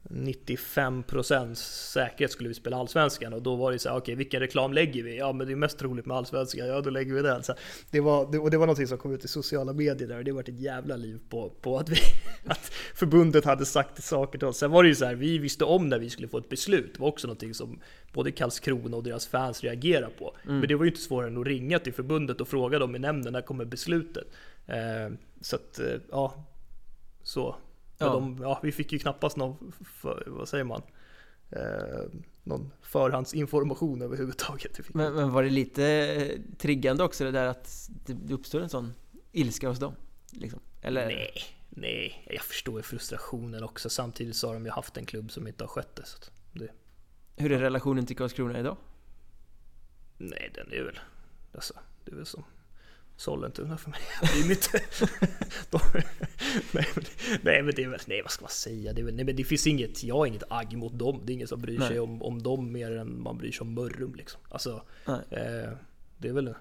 95% 0.10 1.54
säkerhet 1.54 2.32
skulle 2.32 2.50
vi 2.50 2.56
spela 2.56 2.78
Allsvenskan 2.78 3.34
och 3.34 3.42
då 3.42 3.56
var 3.56 3.72
det 3.72 3.80
så 3.80 3.90
här, 3.90 3.98
okej 3.98 4.16
vilken 4.16 4.40
reklam 4.40 4.74
lägger 4.74 5.04
vi? 5.04 5.18
Ja 5.18 5.34
men 5.34 5.48
det 5.48 5.54
är 5.54 5.56
mest 5.56 5.80
troligt 5.80 6.06
med 6.06 6.18
Allsvenskan, 6.18 6.68
ja 6.68 6.82
då 6.82 6.90
lägger 6.90 7.14
vi 7.14 7.22
den. 7.22 7.44
Så 7.44 7.54
det 7.92 8.00
var, 8.00 8.32
det, 8.32 8.40
och 8.40 8.52
det 8.52 8.58
var 8.58 8.66
någonting 8.66 8.88
som 8.88 8.98
kom 8.98 9.14
ut 9.14 9.26
i 9.26 9.28
sociala 9.28 9.74
medier 9.74 10.08
där 10.08 10.18
och 10.18 10.24
det 10.24 10.32
var 10.32 10.42
ett 10.42 10.60
jävla 10.60 10.96
liv 10.96 11.20
på, 11.30 11.50
på 11.62 11.78
att, 11.78 11.90
vi, 11.90 11.96
att 12.46 12.72
förbundet 12.96 13.46
hade 13.46 13.66
sagt 13.66 14.04
saker 14.04 14.40
till 14.40 14.48
oss. 14.48 14.58
Sen 14.58 14.72
var 14.72 14.84
det 14.84 14.90
ju 14.90 14.96
så 14.96 15.06
här, 15.06 15.16
vi 15.16 15.38
visste 15.38 15.66
om 15.66 15.90
när 15.90 16.00
vi 16.00 16.10
skulle 16.10 16.28
få 16.28 16.38
ett 16.38 16.50
beslut. 16.50 16.94
Det 16.94 17.00
var 17.00 17.08
också 17.08 17.28
någonting 17.28 17.54
som 17.54 17.80
både 18.14 18.32
Karlskrona 18.32 18.98
och 18.98 19.04
deras 19.04 19.28
fans 19.28 19.64
reagerade 19.64 20.14
på. 20.18 20.38
Men 20.44 20.68
det 20.68 20.76
var 20.76 20.86
ju 20.86 20.92
inte 20.92 21.02
svårare 21.02 21.30
än 21.30 21.38
att 21.38 21.48
ringa 21.48 21.80
till 21.80 21.94
förbundet 21.94 22.42
och 22.42 22.48
fråga 22.48 22.80
dem 22.80 22.96
i 22.96 23.00
nämnden, 23.00 23.34
när 23.34 23.42
kommer 23.42 23.66
beslutet? 23.66 24.28
Eh, 24.68 25.14
så 25.42 25.56
att, 25.56 25.80
eh, 25.80 25.96
ja, 26.12 26.46
så. 27.24 27.56
Ja. 27.98 28.06
Ja. 28.06 28.14
De, 28.14 28.38
ja, 28.42 28.60
vi 28.64 28.72
fick 28.72 28.92
ju 28.92 29.00
knappast 29.00 29.38
någon, 29.38 29.74
för, 29.86 30.24
vad 30.28 30.50
säger 30.50 30.64
man? 30.64 30.82
Eh, 31.52 32.04
någon 32.44 32.72
förhandsinformation 32.82 34.02
överhuvudtaget. 34.02 34.80
Men, 34.90 35.14
men 35.14 35.32
var 35.32 35.44
det 35.44 35.50
lite 35.50 35.86
eh, 35.86 36.58
triggande 36.58 37.04
också 37.04 37.24
det 37.24 37.32
där 37.32 37.46
att 37.46 37.90
det 38.06 38.34
uppstod 38.34 38.62
en 38.62 38.70
sån 38.70 38.94
ilska 39.32 39.70
hos 39.70 39.80
dem? 39.80 39.94
Liksom? 40.32 40.60
Eller? 40.82 41.06
Nej, 41.06 41.44
nej, 41.70 42.28
jag 42.30 42.42
förstår 42.42 42.82
frustrationen 42.82 43.64
också. 43.64 43.90
Samtidigt 43.90 44.36
så 44.36 44.48
har 44.48 44.54
de 44.54 44.66
ju 44.66 44.72
haft 44.72 44.98
en 44.98 45.06
klubb 45.06 45.32
som 45.32 45.48
inte 45.48 45.64
har 45.64 45.70
skött 45.70 45.96
det. 45.96 46.06
Så 46.06 46.18
det 46.54 46.70
Hur 47.36 47.52
är 47.52 47.60
relationen 47.60 48.06
till 48.06 48.18
Karlskrona 48.18 48.60
idag? 48.60 48.78
nej, 50.18 50.52
den 50.54 50.74
är 50.74 50.84
väl, 50.84 51.00
alltså, 51.54 51.74
det 52.06 52.12
är 52.12 52.16
väl 52.16 52.26
som 52.26 52.44
Sollentuna 53.18 53.78
för 53.78 53.90
mig. 53.90 54.00
Det 54.22 54.40
är 54.40 54.48
mitt... 54.48 54.72
de, 55.70 55.80
nej, 56.72 56.88
men, 56.96 57.04
nej 57.42 57.64
men 57.64 57.76
det 57.76 57.84
är 57.84 57.90
väl, 57.90 58.00
nej 58.08 58.22
vad 58.22 58.32
ska 58.32 58.44
man 58.44 58.52
säga? 58.52 58.94
Det 58.94 59.02
är 59.02 59.06
väl, 59.06 59.16
nej 59.16 59.26
men 59.26 59.36
det 59.36 59.44
finns 59.44 59.68
inget, 59.68 60.04
jag 60.04 60.16
har 60.16 60.26
inget 60.26 60.44
agg 60.50 60.78
mot 60.78 61.00
dem. 61.00 61.22
Det 61.26 61.32
är 61.32 61.34
ingen 61.34 61.48
som 61.48 61.62
bryr 61.62 61.80
Nej. 61.80 61.88
sig 61.88 62.00
om, 62.00 62.24
om 62.24 62.44
dem 62.44 62.72
mer 62.72 62.98
än 62.98 63.22
man 63.22 63.38
bryr 63.38 63.52
sig 63.52 63.62
om 63.62 63.74
Mörrum 63.74 64.16
liksom. 64.16 64.42
Alltså, 64.50 64.82
eh, 65.08 65.72
det 66.18 66.28
är 66.28 66.34
väl, 66.34 66.54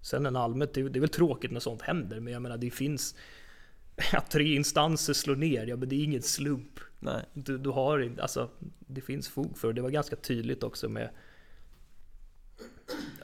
sen 0.00 0.26
en 0.26 0.36
allmänt, 0.36 0.74
det 0.74 0.80
är, 0.80 0.88
det 0.88 0.98
är 0.98 1.00
väl 1.00 1.08
tråkigt 1.08 1.50
när 1.50 1.60
sånt 1.60 1.82
händer. 1.82 2.20
Men 2.20 2.32
jag 2.32 2.42
menar 2.42 2.56
det 2.56 2.70
finns, 2.70 3.14
att 4.12 4.30
tre 4.30 4.54
instanser 4.54 5.12
slår 5.12 5.36
ner, 5.36 5.66
ja 5.66 5.76
men 5.76 5.88
det 5.88 5.96
är 5.96 6.04
ingen 6.04 6.22
slump. 6.22 6.80
Nej. 7.00 7.24
Du, 7.32 7.58
du 7.58 7.70
har 7.70 8.12
alltså 8.20 8.50
det 8.78 9.00
finns 9.00 9.28
fog 9.28 9.58
för 9.58 9.68
det. 9.68 9.74
Det 9.74 9.82
var 9.82 9.90
ganska 9.90 10.16
tydligt 10.16 10.62
också 10.62 10.88
med 10.88 11.10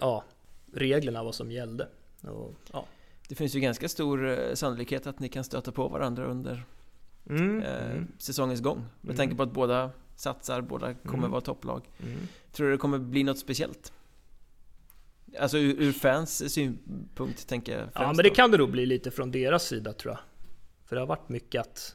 ja, 0.01 0.25
reglerna 0.73 1.23
vad 1.23 1.35
som 1.35 1.51
gällde. 1.51 1.89
Och, 2.23 2.55
ja. 2.73 2.87
Det 3.29 3.35
finns 3.35 3.55
ju 3.55 3.61
ganska 3.61 3.89
stor 3.89 4.29
eh, 4.29 4.55
sannolikhet 4.55 5.07
att 5.07 5.19
ni 5.21 5.29
kan 5.29 5.45
stöta 5.45 5.73
på 5.73 5.89
varandra 5.89 6.25
under 6.25 6.65
Mm, 7.27 7.63
eh, 7.63 7.91
mm, 7.91 8.13
säsongens 8.19 8.61
gång. 8.61 8.77
Med 8.79 9.05
Mm. 9.05 9.17
tanke 9.17 9.35
på 9.35 9.43
att 9.43 9.53
båda 9.53 9.91
satsar, 10.17 10.61
båda 10.61 10.95
kommer 10.95 11.19
Mm. 11.19 11.31
vara 11.31 11.41
topplag. 11.41 11.89
mm. 12.03 12.19
Tror 12.53 12.67
du 12.67 12.73
det 12.73 12.79
kommer 12.79 12.99
bli 12.99 13.25
något 13.25 13.39
speciellt? 13.39 13.93
Alltså 15.39 15.59
ur, 15.59 15.81
ur 15.83 15.93
fans 15.93 16.53
synpunkt 16.55 17.49
tänker 17.49 17.79
jag 17.79 17.89
Ja 17.95 18.07
men 18.07 18.17
det 18.17 18.23
då. 18.29 18.35
kan 18.35 18.51
det 18.51 18.59
nog 18.59 18.71
bli 18.71 18.87
lite 18.87 19.11
från 19.11 19.31
deras 19.31 19.63
sida 19.65 19.93
tror 19.93 20.13
jag. 20.15 20.21
För 20.85 20.97
det 20.97 21.03
har 21.03 21.07
varit 21.07 21.29
mycket 21.29 21.61
att 21.61 21.95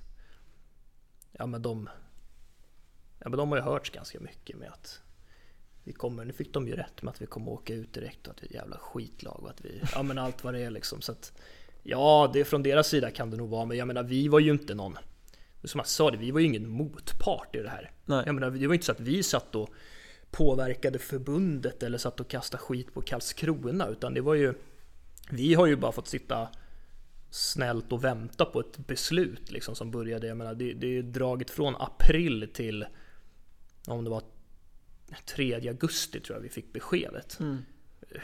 Ja 1.32 1.46
men 1.46 1.62
de 1.62 1.90
Ja 3.20 3.30
men 3.30 3.38
de 3.38 3.50
har 3.50 3.58
ju 3.58 3.64
hörts 3.64 3.90
ganska 3.90 4.20
mycket 4.20 4.58
med 4.58 4.70
att 4.72 5.02
vi 5.86 5.94
kommer, 5.94 6.26
nu 6.26 6.34
fick 6.34 6.54
de 6.54 6.68
ju 6.68 6.76
rätt 6.76 7.02
med 7.02 7.12
att 7.12 7.22
vi 7.22 7.26
kommer 7.26 7.52
åka 7.52 7.74
ut 7.74 7.94
direkt 7.94 8.28
och 8.28 8.34
att 8.34 8.44
vi 8.44 8.46
är 8.46 8.50
ett 8.50 8.56
jävla 8.56 8.78
skitlag 8.78 9.40
och 9.44 9.50
att 9.50 9.66
vi, 9.66 9.82
ja 9.94 10.04
men 10.04 10.18
allt 10.18 10.44
vad 10.44 10.54
det 10.54 10.60
är 10.60 10.70
liksom 10.70 11.02
så 11.02 11.12
att 11.12 11.34
Ja, 11.88 12.30
det 12.34 12.46
från 12.46 12.64
deras 12.64 12.88
sida 12.88 13.12
kan 13.12 13.32
det 13.32 13.38
nog 13.38 13.50
vara, 13.50 13.66
men 13.66 13.78
jag 13.78 13.88
menar 13.88 14.04
vi 14.04 14.28
var 14.28 14.40
ju 14.40 14.52
inte 14.52 14.76
någon 14.76 14.98
som 15.64 15.80
jag 15.80 15.88
sa 15.88 16.12
det, 16.12 16.18
vi 16.18 16.32
var 16.32 16.40
ju 16.40 16.46
ingen 16.46 16.70
motpart 16.70 17.56
i 17.56 17.60
det 17.60 17.70
här. 17.70 17.92
Nej. 18.06 18.24
Jag 18.26 18.36
menar, 18.36 18.52
det 18.52 18.68
var 18.68 18.74
inte 18.74 18.86
så 18.86 18.92
att 18.92 19.00
vi 19.00 19.24
satt 19.24 19.56
och 19.56 19.70
påverkade 20.32 21.00
förbundet 21.00 21.84
eller 21.84 21.98
satt 21.98 22.20
och 22.20 22.28
kastade 22.28 22.64
skit 22.64 22.94
på 22.94 23.02
Karlskrona, 23.02 23.88
utan 23.88 24.14
det 24.14 24.22
var 24.22 24.34
ju 24.34 24.54
Vi 25.30 25.54
har 25.54 25.66
ju 25.66 25.76
bara 25.76 25.92
fått 25.92 26.08
sitta 26.08 26.48
snällt 27.30 27.92
och 27.92 28.04
vänta 28.04 28.46
på 28.46 28.60
ett 28.60 28.78
beslut 28.78 29.52
liksom 29.52 29.76
som 29.76 29.92
började, 29.92 30.28
jag 30.28 30.38
menar 30.38 30.56
det, 30.56 30.74
det 30.74 30.98
är 30.98 31.02
dragit 31.04 31.50
från 31.50 31.76
april 31.76 32.50
till 32.54 32.86
om 33.88 34.04
det 34.04 34.10
var 34.10 34.24
3 35.26 35.54
augusti 35.70 36.20
tror 36.20 36.38
jag 36.38 36.44
vi 36.44 36.50
fick 36.50 36.74
beskedet. 36.74 37.38
Mm. 37.40 37.58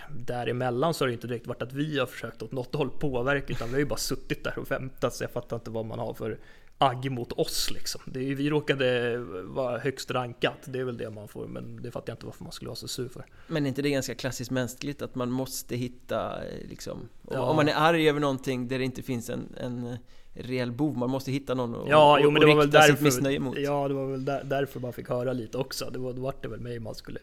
Däremellan 0.09 0.93
så 0.93 1.03
har 1.03 1.07
det 1.07 1.13
inte 1.13 1.27
direkt 1.27 1.47
varit 1.47 1.61
att 1.61 1.73
vi 1.73 1.99
har 1.99 2.05
försökt 2.05 2.41
åt 2.41 2.51
något 2.51 2.75
håll 2.75 2.89
påverka 2.89 3.53
utan 3.53 3.67
vi 3.67 3.73
har 3.73 3.79
ju 3.79 3.85
bara 3.85 3.99
suttit 3.99 4.43
där 4.43 4.59
och 4.59 4.71
väntat 4.71 5.15
så 5.15 5.23
jag 5.23 5.31
fattar 5.31 5.55
inte 5.57 5.69
vad 5.71 5.85
man 5.85 5.99
har 5.99 6.13
för 6.13 6.39
agg 6.77 7.11
mot 7.11 7.31
oss 7.31 7.71
liksom. 7.71 8.01
Det 8.05 8.19
är, 8.31 8.35
vi 8.35 8.49
råkade 8.49 9.17
vara 9.43 9.79
högst 9.79 10.11
rankat, 10.11 10.57
det 10.65 10.79
är 10.79 10.83
väl 10.83 10.97
det 10.97 11.09
man 11.09 11.27
får, 11.27 11.47
men 11.47 11.81
det 11.81 11.91
fattar 11.91 12.11
jag 12.11 12.15
inte 12.15 12.25
varför 12.25 12.43
man 12.43 12.51
skulle 12.53 12.67
vara 12.69 12.75
så 12.75 12.87
sur 12.87 13.09
för. 13.09 13.25
Men 13.47 13.65
är 13.65 13.67
inte 13.69 13.81
det 13.81 13.89
ganska 13.89 14.15
klassiskt 14.15 14.51
mänskligt 14.51 15.01
att 15.01 15.15
man 15.15 15.31
måste 15.31 15.75
hitta 15.75 16.45
eh, 16.47 16.67
liksom 16.69 16.97
om- 16.99 17.09
Ja. 17.31 17.41
Om 17.41 17.55
man 17.55 17.67
är 17.67 17.73
arg 17.75 18.09
över 18.09 18.19
någonting 18.19 18.67
där 18.67 18.79
det 18.79 18.85
inte 18.85 19.03
finns 19.03 19.29
en, 19.29 19.55
en 19.57 19.97
reell 20.33 20.71
bov 20.71 20.97
Man 20.97 21.09
måste 21.09 21.31
hitta 21.31 21.53
någon 21.53 21.75
och, 21.75 21.89
Ja, 21.89 22.13
och, 22.13 22.19
jo 22.23 22.31
men 22.31 22.43
och 22.43 22.47
det 22.47 22.55
var 22.55 22.61
väl 22.61 22.65
rikta 22.65 22.81
sitt 22.81 22.89
därför, 22.89 23.03
missnöje 23.03 23.39
mot 23.39 23.57
ja, 23.57 23.87
det 23.87 23.93
var 23.93 24.05
väl 24.05 24.25
där, 24.25 24.43
därför 24.43 24.79
man 24.79 24.93
fick 24.93 25.09
höra 25.09 25.33
lite 25.33 25.57
också. 25.57 25.89
Det 25.89 25.99
var, 25.99 26.13
då 26.13 26.21
var 26.21 26.33
det 26.41 26.47
väl 26.47 26.59
mig 26.59 26.79
man 26.79 26.95
skulle, 26.95 27.19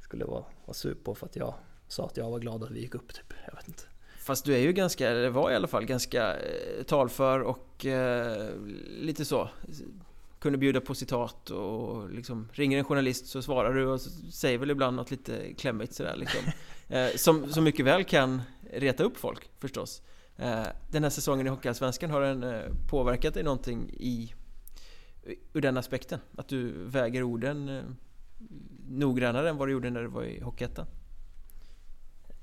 skulle 0.00 0.24
vara, 0.24 0.44
vara 0.64 0.74
sur 0.74 0.94
på 0.94 1.14
för 1.14 1.26
att 1.26 1.36
jag 1.36 1.54
sa 1.88 2.06
att 2.06 2.16
jag 2.16 2.30
var 2.30 2.38
glad 2.38 2.62
att 2.62 2.70
vi 2.70 2.80
gick 2.80 2.94
upp 2.94 3.14
typ. 3.14 3.32
Jag 3.46 3.54
vet 3.54 3.68
inte. 3.68 3.82
Fast 4.18 4.44
du 4.44 4.54
är 4.54 4.58
ju 4.58 4.72
ganska, 4.72 5.10
eller 5.10 5.30
var 5.30 5.50
i 5.50 5.54
alla 5.54 5.68
fall 5.68 5.84
ganska 5.84 6.36
eh, 6.36 6.82
talför 6.86 7.40
och 7.40 7.86
eh, 7.86 8.48
lite 9.00 9.24
så 9.24 9.48
Kunde 10.40 10.58
bjuda 10.58 10.80
på 10.80 10.94
citat 10.94 11.50
och 11.50 12.10
liksom 12.10 12.48
ringer 12.52 12.78
en 12.78 12.84
journalist 12.84 13.26
så 13.26 13.42
svarar 13.42 13.74
du 13.74 13.86
och 13.86 14.00
säger 14.32 14.58
väl 14.58 14.70
ibland 14.70 14.96
något 14.96 15.10
lite 15.10 15.54
klämmigt 15.54 15.94
sådär 15.94 16.16
liksom 16.16 16.40
eh, 16.88 17.08
som, 17.16 17.52
som 17.52 17.64
mycket 17.64 17.86
väl 17.86 18.04
kan 18.04 18.42
reta 18.72 19.04
upp 19.04 19.16
folk 19.16 19.50
förstås 19.58 20.02
Eh, 20.40 20.66
den 20.90 21.02
här 21.02 21.10
säsongen 21.10 21.46
i 21.46 21.50
Hockeyallsvenskan, 21.50 22.10
har 22.10 22.20
den 22.20 22.42
eh, 22.42 22.72
påverkat 22.88 23.34
dig 23.34 23.42
någonting 23.42 23.90
i 23.92 24.34
ur 25.52 25.60
den 25.60 25.76
aspekten? 25.76 26.20
Att 26.36 26.48
du 26.48 26.84
väger 26.84 27.22
orden 27.22 27.68
eh, 27.68 27.82
noggrannare 28.88 29.48
än 29.48 29.56
vad 29.56 29.68
du 29.68 29.72
gjorde 29.72 29.90
när 29.90 30.02
du 30.02 30.08
var 30.08 30.22
i 30.22 30.40
Hockeyettan? 30.40 30.86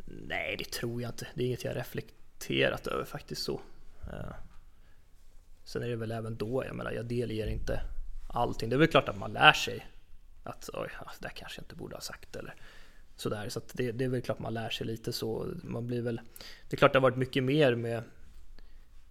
Nej, 0.05 0.55
det 0.57 0.71
tror 0.71 1.01
jag 1.01 1.09
inte. 1.09 1.27
Det 1.35 1.43
är 1.43 1.47
inget 1.47 1.63
jag 1.63 1.75
reflekterat 1.75 2.87
över 2.87 3.05
faktiskt 3.05 3.43
så. 3.43 3.61
Sen 5.63 5.83
är 5.83 5.87
det 5.87 5.95
väl 5.95 6.11
även 6.11 6.37
då, 6.37 6.63
jag 6.65 6.75
menar, 6.75 6.91
jag 6.91 7.05
delger 7.05 7.47
inte 7.47 7.81
allting. 8.27 8.69
Det 8.69 8.75
är 8.75 8.77
väl 8.77 8.87
klart 8.87 9.09
att 9.09 9.17
man 9.17 9.33
lär 9.33 9.53
sig 9.53 9.87
att 10.43 10.69
oj, 10.73 10.89
det 11.19 11.27
där 11.27 11.29
kanske 11.35 11.59
jag 11.59 11.63
inte 11.63 11.75
borde 11.75 11.95
ha 11.95 12.01
sagt 12.01 12.35
eller 12.35 12.55
sådär. 13.17 13.49
Så 13.49 13.61
det, 13.73 13.91
det 13.91 14.05
är 14.05 14.09
väl 14.09 14.21
klart 14.21 14.39
man 14.39 14.53
lär 14.53 14.69
sig 14.69 14.87
lite 14.87 15.13
så. 15.13 15.47
Man 15.63 15.87
blir 15.87 16.01
väl, 16.01 16.21
det 16.69 16.75
är 16.75 16.77
klart 16.77 16.93
det 16.93 16.99
har 16.99 17.03
varit 17.03 17.17
mycket 17.17 17.43
mer 17.43 17.75
med 17.75 18.03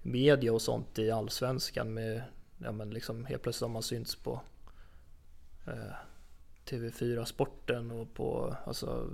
media 0.02 0.52
och 0.52 0.62
sånt 0.62 0.98
i 0.98 1.10
allsvenskan 1.10 1.94
med, 1.94 2.22
ja 2.58 2.72
men 2.72 2.90
liksom 2.90 3.24
helt 3.24 3.42
plötsligt 3.42 3.66
har 3.66 3.72
man 3.72 3.82
synts 3.82 4.16
på 4.16 4.40
eh, 5.66 5.94
TV4 6.66 7.24
Sporten 7.24 7.90
och 7.90 8.14
på 8.14 8.56
alltså, 8.64 9.10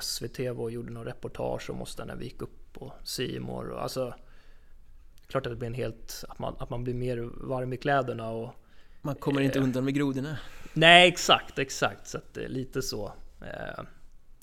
SVT 0.00 0.38
och 0.38 0.70
gjorde 0.70 0.92
någon 0.92 1.04
reportage 1.04 1.70
om 1.70 1.82
oss 1.82 1.96
där 1.96 2.04
när 2.04 2.16
vi 2.16 2.24
gick 2.24 2.42
upp 2.42 2.72
på 2.72 2.92
Simor 3.04 3.68
och 3.68 3.82
alltså 3.82 4.14
Klart 5.28 5.46
att 5.46 5.52
det 5.52 5.56
blir 5.56 5.66
en 5.66 5.74
helt, 5.74 6.24
att 6.28 6.38
man, 6.38 6.56
att 6.58 6.70
man 6.70 6.84
blir 6.84 6.94
mer 6.94 7.16
varm 7.48 7.72
i 7.72 7.76
kläderna 7.76 8.30
och 8.30 8.54
Man 9.02 9.14
kommer 9.14 9.40
inte 9.40 9.58
Eh. 9.58 9.64
undan 9.64 9.84
med 9.84 9.94
grodorna 9.94 10.38
Nej 10.72 11.08
exakt, 11.08 11.58
exakt 11.58 12.06
så 12.06 12.18
att 12.18 12.34
det 12.34 12.44
är 12.44 12.48
lite 12.48 12.82
så 12.82 13.12
eh, 13.40 13.84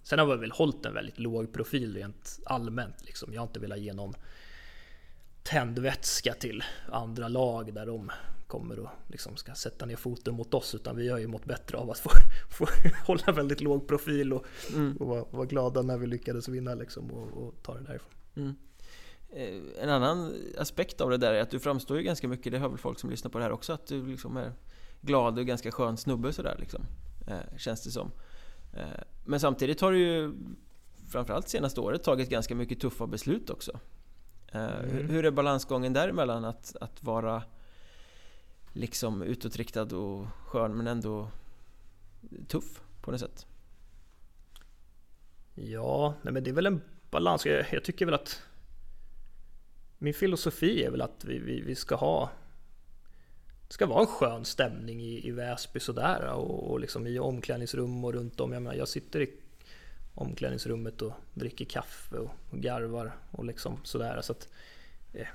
Sen 0.06 0.20
har 0.20 0.26
vi 0.26 0.36
väl 0.38 0.52
hållit 0.52 0.86
en 0.86 0.94
väldigt 0.94 1.20
låg 1.20 1.54
profil 1.54 1.94
rent 1.96 2.40
allmänt 2.46 2.96
liksom. 3.06 3.34
Jag 3.34 3.42
har 3.42 3.48
inte 3.48 3.60
velat 3.60 3.80
ge 3.80 3.94
någon 3.94 4.14
tändvätska 5.44 6.34
till 6.34 6.64
andra 6.92 7.28
lag 7.28 7.74
där 7.74 7.86
de 7.86 8.12
kommer 8.48 8.80
och 8.80 8.90
liksom 9.08 9.36
ska 9.38 9.54
sätta 9.56 9.86
ner 9.86 9.96
foten 9.96 10.34
mot 10.34 10.54
oss 10.54 10.76
utan 10.76 10.96
vi 10.96 11.10
har 11.10 11.18
ju 11.18 11.28
mått 11.28 11.46
bättre 11.46 11.78
av 11.78 11.92
att 11.92 12.00
få, 12.00 12.10
få 12.52 12.68
hålla 13.08 13.32
väldigt 13.32 13.62
låg 13.62 13.88
profil 13.88 14.34
och, 14.34 14.46
Mm. 14.74 14.98
och 14.98 15.08
vara, 15.08 15.26
vara 15.32 15.46
glada 15.46 15.82
när 15.82 15.98
vi 15.98 16.08
lyckades 16.08 16.48
vinna 16.48 16.74
liksom 16.76 17.12
och, 17.12 17.44
och 17.48 17.54
ta 17.64 17.74
det 17.74 17.84
därifrån. 17.84 18.12
Mm. 18.36 18.56
Eh, 19.30 19.84
En 19.84 19.90
annan 19.90 20.34
aspekt 20.58 21.02
av 21.02 21.10
det 21.10 21.18
där 21.18 21.34
är 21.34 21.42
att 21.42 21.50
du 21.52 21.60
framstår 21.60 21.98
ju 21.98 22.04
ganska 22.04 22.28
mycket, 22.28 22.52
det 22.52 22.60
hör 22.60 22.70
väl 22.70 22.78
folk 22.78 23.00
som 23.00 23.10
lyssnar 23.10 23.32
på 23.32 23.38
det 23.38 23.44
här 23.44 23.52
också, 23.52 23.74
att 23.74 23.88
du 23.88 24.06
liksom 24.06 24.38
är 24.38 24.52
glad 25.02 25.40
och 25.40 25.46
ganska 25.46 25.72
skön 25.72 25.98
snubbe 25.98 26.34
sådär 26.34 26.56
liksom. 26.60 26.86
Eh, 27.28 27.58
känns 27.58 27.84
det 27.84 27.92
som. 27.92 28.12
Eh, 28.76 28.84
men 29.26 29.40
samtidigt 29.40 29.82
har 29.82 29.92
du 29.92 30.00
ju 30.00 30.34
framförallt 31.12 31.50
senaste 31.50 31.82
året 31.82 32.04
tagit 32.04 32.30
ganska 32.30 32.56
mycket 32.56 32.80
tuffa 32.80 33.08
beslut 33.08 33.50
också. 33.50 33.80
Eh, 34.48 34.62
hur, 34.62 35.00
Mm. 35.00 35.10
hur 35.10 35.26
är 35.26 35.32
balansgången 35.32 35.94
däremellan 35.94 36.46
att, 36.46 36.76
att 36.82 37.04
vara 37.04 37.44
liksom 38.74 39.22
utåtriktad 39.22 39.96
och 39.98 40.28
skön 40.46 40.78
men 40.78 40.88
ändå 40.88 41.30
tuff 42.48 42.82
på 43.02 43.12
något 43.12 43.20
sätt? 43.20 43.46
Ja, 45.54 46.14
nej 46.22 46.34
men 46.34 46.44
det 46.44 46.50
är 46.50 46.54
väl 46.54 46.66
en 46.66 46.82
balans. 47.12 47.46
Jag, 47.46 47.66
jag 47.72 47.84
tycker 47.84 48.06
väl 48.06 48.16
att 48.16 48.42
min 49.98 50.14
filosofi 50.14 50.84
är 50.84 50.92
väl 50.92 51.02
att 51.02 51.26
vi, 51.26 51.40
vi, 51.40 51.62
vi 51.62 51.76
ska 51.76 51.96
ha 51.96 52.30
det 53.68 53.74
ska 53.74 53.86
vara 53.86 54.02
en 54.02 54.08
skön 54.08 54.46
stämning 54.46 55.02
i, 55.02 55.28
i 55.28 55.32
Väsby 55.32 55.80
sådär 55.80 56.28
och, 56.28 56.72
och 56.72 56.80
liksom 56.80 57.08
i 57.08 57.20
omklädningsrum 57.20 58.06
och 58.06 58.14
runt 58.14 58.40
om. 58.40 58.54
Jag 58.54 58.62
menar, 58.62 58.76
jag 58.76 58.88
sitter 58.88 59.22
i 59.22 59.34
omklädningsrummet 60.16 61.02
och 61.02 61.14
dricker 61.34 61.66
kaffe 61.66 62.18
och, 62.18 62.32
och 62.50 62.58
garvar 62.58 63.16
och 63.32 63.46
liksom 63.46 63.80
sådär. 63.84 64.22
Så 64.22 64.32
att 64.32 64.50
eh, 65.14 65.28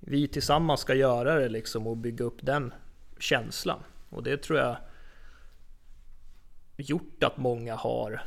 vi 0.00 0.28
tillsammans 0.28 0.80
ska 0.80 0.94
göra 0.94 1.34
det 1.34 1.48
liksom 1.48 1.86
och 1.86 1.96
bygga 1.96 2.24
upp 2.24 2.38
den 2.40 2.74
känslan. 3.18 3.82
Och 4.10 4.22
det 4.22 4.36
tror 4.36 4.58
jag 4.58 4.76
gjort 6.76 7.22
att 7.22 7.36
många 7.36 7.74
har 7.74 8.22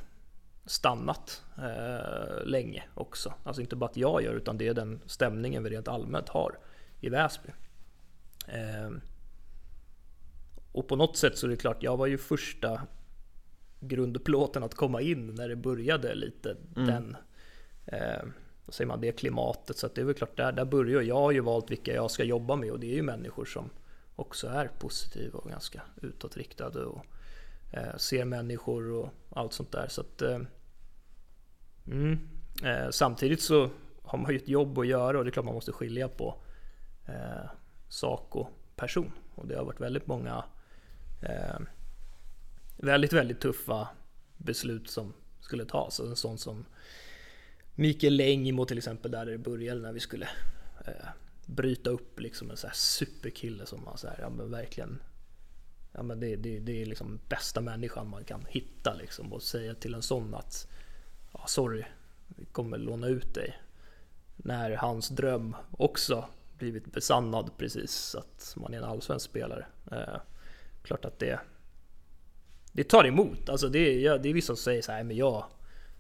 stannat 0.65 1.43
eh, 1.57 2.45
länge 2.45 2.83
också. 2.93 3.33
Alltså 3.43 3.61
inte 3.61 3.75
bara 3.75 3.89
att 3.89 3.97
jag 3.97 4.23
gör 4.23 4.33
utan 4.33 4.57
det 4.57 4.67
är 4.67 4.73
den 4.73 5.01
stämningen 5.05 5.63
vi 5.63 5.69
rent 5.69 5.87
allmänt 5.87 6.29
har 6.29 6.57
i 6.99 7.09
Väsby. 7.09 7.49
Eh, 8.47 8.91
och 10.71 10.87
på 10.87 10.95
något 10.95 11.17
sätt 11.17 11.37
så 11.37 11.45
är 11.45 11.49
det 11.49 11.57
klart, 11.57 11.83
jag 11.83 11.97
var 11.97 12.07
ju 12.07 12.17
första 12.17 12.81
grundplåten 13.79 14.63
att 14.63 14.75
komma 14.75 15.01
in 15.01 15.35
när 15.35 15.49
det 15.49 15.55
började 15.55 16.15
lite 16.15 16.57
Mm. 16.75 16.87
den 16.87 17.17
eh, 17.85 18.23
vad 18.65 18.73
säger 18.73 18.87
man, 18.87 19.01
det 19.01 19.11
klimatet. 19.11 19.77
Så 19.77 19.87
det 19.95 20.01
är 20.01 20.05
väl 20.05 20.15
klart, 20.15 20.37
där, 20.37 20.51
där 20.51 20.65
börjar 20.65 20.93
jag. 20.93 21.03
Jag 21.03 21.15
har 21.15 21.31
ju 21.31 21.39
valt 21.39 21.71
vilka 21.71 21.93
jag 21.93 22.11
ska 22.11 22.23
jobba 22.23 22.55
med 22.55 22.71
och 22.71 22.79
det 22.79 22.87
är 22.87 22.95
ju 22.95 23.01
människor 23.01 23.45
som 23.45 23.69
också 24.15 24.47
är 24.47 24.67
positiva 24.79 25.39
och 25.39 25.49
ganska 25.49 25.81
utåtriktade 26.01 26.85
och 26.85 27.05
eh, 27.73 27.97
ser 27.97 28.25
människor 28.25 28.91
och 28.91 29.09
allt 29.29 29.53
sånt 29.53 29.71
där. 29.71 29.87
Så 29.89 30.01
att, 30.01 30.21
eh, 30.21 30.39
mm, 31.87 32.19
eh, 32.63 32.89
samtidigt 32.91 33.41
så 33.41 33.69
har 34.03 34.17
man 34.17 34.31
ju 34.31 34.37
ett 34.37 34.47
jobb 34.47 34.79
att 34.79 34.87
göra 34.87 35.17
och 35.17 35.23
det 35.23 35.29
är 35.29 35.31
klart 35.31 35.45
man 35.45 35.53
måste 35.53 35.71
skilja 35.71 36.07
på 36.07 36.41
Saco-person 37.89 39.11
Och 39.36 39.47
det 39.47 39.55
har 39.55 39.65
varit 39.65 39.81
väldigt 39.81 40.07
många 40.07 40.45
eh, 41.21 41.59
väldigt, 42.77 43.13
väldigt 43.13 43.41
tuffa 43.41 43.88
beslut 44.38 44.89
som 44.89 45.13
skulle 45.39 45.65
tas. 45.65 45.99
Och 45.99 46.07
en 46.07 46.15
sån 46.15 46.38
som 46.38 46.65
Mikael 47.75 48.15
Längmo 48.15 48.65
till 48.65 48.77
exempel, 48.77 49.11
där 49.11 49.25
det 49.25 49.38
började 49.38 49.81
när 49.81 49.93
vi 49.93 49.99
skulle 49.99 50.29
eh, 50.86 51.07
bryta 51.45 51.89
upp 51.89 52.19
liksom 52.19 52.51
en 52.51 52.57
så 52.57 52.67
här 52.67 52.73
superkille 52.73 53.65
som 53.65 53.83
man 53.83 53.97
så 53.97 54.07
här, 54.07 54.17
ja 54.19 54.29
men 54.29 54.51
verkligen 54.51 54.99
Ja 55.97 56.03
men 56.03 56.19
det, 56.19 56.36
det, 56.36 56.59
det 56.59 56.81
är 56.81 56.86
liksom 56.86 57.19
bästa 57.29 57.61
människan 57.61 58.09
man 58.09 58.23
kan 58.23 58.45
hitta 58.49 58.93
liksom 58.93 59.33
och 59.33 59.43
säga 59.43 59.73
till 59.73 59.93
en 59.93 60.01
sån 60.01 60.36
att 60.36 60.67
ja, 61.33 61.43
sorry, 61.47 61.86
vi 62.27 62.45
kommer 62.45 62.77
låna 62.77 63.07
ut 63.07 63.33
dig. 63.33 63.59
När 64.36 64.71
hans 64.71 65.09
dröm 65.09 65.55
också 65.71 66.29
blivit 66.58 66.91
besannad 66.91 67.51
precis 67.58 68.16
att 68.16 68.53
man 68.58 68.74
är 68.74 68.78
en 68.78 68.84
allsvensk 68.84 69.26
spelare. 69.26 69.66
Eh, 69.91 70.20
klart 70.84 71.06
att 71.06 71.20
det 71.20 71.39
det 72.72 72.84
tar 72.84 73.06
emot. 73.06 73.49
Alltså 73.49 73.70
det, 73.70 73.80
är, 73.80 73.99
ja, 73.99 74.18
det 74.18 74.30
är 74.30 74.34
vissa 74.34 74.45
som 74.47 74.58
säger 74.58 74.82
så 74.82 74.91
här, 74.91 75.03
men 75.03 75.18
jag 75.18 75.45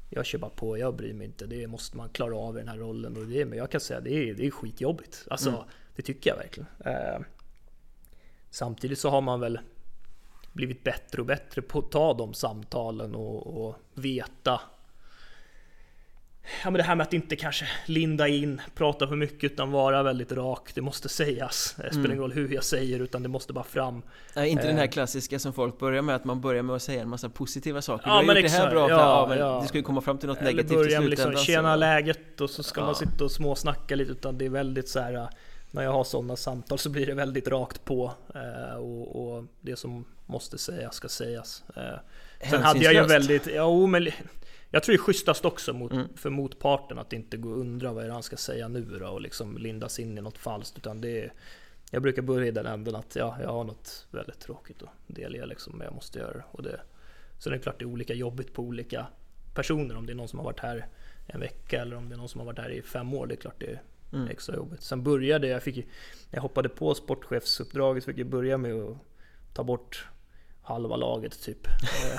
jag 0.09 0.25
kör 0.25 0.39
bara 0.39 0.51
på, 0.51 0.77
jag 0.77 0.95
bryr 0.95 1.13
mig 1.13 1.25
inte. 1.27 1.45
Det 1.45 1.67
måste 1.67 1.97
man 1.97 2.09
klara 2.09 2.35
av 2.37 2.55
i 2.55 2.59
den 2.59 2.67
här 2.67 2.77
rollen. 2.77 3.17
Och 3.17 3.25
det, 3.25 3.45
men 3.45 3.57
jag 3.57 3.71
kan 3.71 3.81
säga 3.81 3.99
det 3.99 4.13
är, 4.13 4.33
det 4.33 4.45
är 4.47 4.51
skitjobbigt. 4.51 5.27
Alltså, 5.29 5.49
Mm. 5.49 5.61
det 5.95 6.01
tycker 6.01 6.29
jag 6.29 6.37
verkligen. 6.37 6.67
Eh, 6.85 7.19
samtidigt 8.49 8.99
så 8.99 9.09
har 9.09 9.21
man 9.21 9.39
väl 9.39 9.59
blivit 10.53 10.83
bättre 10.83 11.21
och 11.21 11.25
bättre 11.27 11.61
på 11.61 11.79
att 11.79 11.91
ta 11.91 12.13
de 12.13 12.33
samtalen 12.33 13.15
och, 13.15 13.65
och 13.67 13.75
veta 13.93 14.61
Ja 16.63 16.69
men 16.69 16.73
det 16.73 16.83
här 16.83 16.95
med 16.95 17.03
att 17.07 17.13
inte 17.13 17.35
kanske 17.35 17.67
linda 17.85 18.27
in, 18.27 18.61
prata 18.75 19.07
för 19.07 19.15
mycket 19.15 19.51
utan 19.51 19.71
vara 19.71 20.03
väldigt 20.03 20.31
rak. 20.31 20.71
Det 20.75 20.81
måste 20.81 21.09
sägas. 21.09 21.75
Det 21.77 21.81
spelar 21.83 21.99
Mm. 21.99 22.11
ingen 22.11 22.21
roll 22.21 22.31
hur 22.33 22.53
jag 22.53 22.63
säger 22.63 22.99
utan 22.99 23.23
det 23.23 23.29
måste 23.29 23.53
bara 23.53 23.63
fram. 23.63 24.01
Nej, 24.35 24.49
inte 24.49 24.67
den 24.67 24.75
här 24.77 24.83
Eh. 24.83 24.89
klassiska 24.89 25.39
som 25.39 25.53
folk 25.53 25.79
börjar 25.79 26.01
med, 26.01 26.15
att 26.15 26.25
man 26.25 26.41
börjar 26.41 26.63
med 26.63 26.75
att 26.75 26.81
säga 26.81 27.01
en 27.01 27.09
massa 27.09 27.29
positiva 27.29 27.81
saker. 27.81 28.07
Ja, 28.07 28.11
du 28.11 28.15
har 28.15 28.23
men 28.23 28.35
gjort 28.35 28.43
det 28.45 28.49
här 28.49 28.57
exakt. 28.59 28.73
bra, 28.73 28.89
Ja, 28.89 28.97
ja, 28.99 29.25
men 29.29 29.37
ja. 29.37 29.59
det 29.61 29.67
ska 29.67 29.77
ju 29.77 29.83
komma 29.83 30.01
fram 30.01 30.17
till 30.17 30.27
något 30.27 30.37
Eller 30.37 30.47
negativt 30.51 30.77
börja 30.77 31.01
med 31.01 31.09
liksom 31.09 31.35
tjena 31.35 31.73
så- 31.73 31.79
läget 31.79 32.41
och 32.41 32.49
så 32.49 32.63
ska 32.63 32.81
Ja. 32.81 32.85
man 32.85 32.95
sitta 32.95 33.23
och 33.23 33.31
småsnacka 33.31 33.95
lite 33.95 34.11
utan 34.11 34.37
det 34.37 34.45
är 34.45 34.49
väldigt 34.49 34.89
så 34.89 34.99
här. 34.99 35.27
När 35.71 35.83
jag 35.83 35.91
har 35.91 36.03
sådana 36.03 36.35
samtal 36.35 36.79
så 36.79 36.89
blir 36.89 37.05
det 37.05 37.13
väldigt 37.13 37.47
rakt 37.47 37.85
på 37.85 38.11
eh, 38.35 38.75
och, 38.77 39.35
och 39.37 39.43
det 39.61 39.75
som 39.75 40.05
måste 40.25 40.57
sägas 40.57 40.95
ska 40.95 41.07
sägas. 41.09 41.63
Eh, 41.75 41.83
Sen 42.49 42.63
hade 42.63 42.79
jag 42.79 42.93
ju 42.93 43.03
väldigt, 43.03 43.47
ja 43.47 43.85
men 43.87 44.07
jag 44.75 44.83
tror 44.83 44.93
det 44.93 44.97
är 45.01 45.03
schysstast 45.03 45.45
också 45.45 45.73
mot, 45.73 45.91
Mm. 45.91 46.07
för 46.15 46.29
motparten 46.29 46.99
att 46.99 47.13
inte 47.13 47.37
gå 47.37 47.49
och 47.49 47.59
undra 47.59 47.93
vad 47.93 48.03
är 48.03 48.07
det 48.07 48.13
han 48.13 48.23
ska 48.23 48.37
säga 48.37 48.67
nu 48.67 48.81
då 48.99 49.07
och 49.07 49.21
liksom 49.21 49.57
lindas 49.57 49.99
in 49.99 50.17
i 50.17 50.21
något 50.21 50.37
falskt 50.37 50.77
utan 50.77 51.01
det 51.01 51.21
är, 51.23 51.33
Jag 51.91 52.01
brukar 52.01 52.21
börja 52.21 52.47
i 52.47 52.51
den 52.51 52.65
änden 52.65 52.95
att 52.95 53.15
ja, 53.15 53.37
jag 53.41 53.49
har 53.49 53.63
något 53.63 54.07
väldigt 54.11 54.39
tråkigt 54.39 54.83
att 54.83 54.89
delge 55.07 55.45
liksom, 55.45 55.77
men 55.77 55.85
jag 55.85 55.93
måste 55.93 56.19
göra 56.19 56.33
det. 56.33 56.43
och 56.51 56.63
det. 56.63 56.81
Sen 57.39 57.53
är 57.53 57.57
det 57.57 57.63
klart 57.63 57.79
det 57.79 57.83
är 57.85 57.87
olika 57.87 58.13
jobbigt 58.13 58.53
på 58.53 58.61
olika 58.61 59.07
personer 59.53 59.95
om 59.97 60.05
det 60.05 60.13
är 60.13 60.15
någon 60.15 60.27
som 60.27 60.39
har 60.39 60.43
varit 60.45 60.59
här 60.59 60.87
en 61.27 61.39
vecka 61.39 61.81
eller 61.81 61.95
om 61.95 62.09
det 62.09 62.15
är 62.15 62.17
någon 62.17 62.29
som 62.29 62.39
har 62.39 62.45
varit 62.45 62.59
här 62.59 62.69
i 62.69 62.81
fem 62.81 63.13
år. 63.13 63.27
Det 63.27 63.33
är 63.33 63.37
klart 63.37 63.59
det 63.59 63.65
är 63.71 63.81
Mm. 64.13 64.27
extra 64.27 64.55
jobbigt. 64.55 64.81
Sen 64.81 65.03
började 65.03 65.47
jag, 65.47 65.63
fick, 65.63 65.87
jag 66.31 66.41
hoppade 66.41 66.69
på 66.69 66.95
sportchefsuppdraget 66.95 68.05
fick 68.05 68.17
jag 68.17 68.27
börja 68.27 68.57
med 68.57 68.73
att 68.73 68.97
ta 69.53 69.63
bort 69.63 70.07
halva 70.65 70.95
laget 70.95 71.41
typ. 71.43 71.67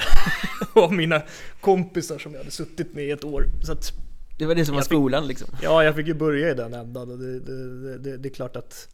Av 0.74 0.92
mina 0.92 1.22
kompisar 1.61 2.18
som 2.18 2.32
jag 2.32 2.38
hade 2.38 2.51
suttit 2.51 2.94
med 2.94 3.05
i 3.05 3.11
ett 3.11 3.24
år. 3.24 3.44
Så 3.64 3.72
att, 3.72 3.92
Det 4.38 4.47
var 4.47 4.55
det 4.55 4.64
som 4.66 4.74
var 4.74 4.78
Jag 4.80 4.84
fick- 4.84 4.88
skolan 4.97 5.26
liksom. 5.26 5.49
ja, 5.62 5.84
jag 5.84 5.94
fick 5.94 6.07
ju 6.07 6.14
börja 6.14 6.51
i 6.51 6.55
den 6.55 6.74
ändan 6.74 7.11
och 7.11 7.18
det, 7.18 7.40
det, 7.40 7.80
det, 7.82 7.99
det, 7.99 8.16
det 8.16 8.28
är 8.28 8.34
klart 8.34 8.57
att 8.57 8.88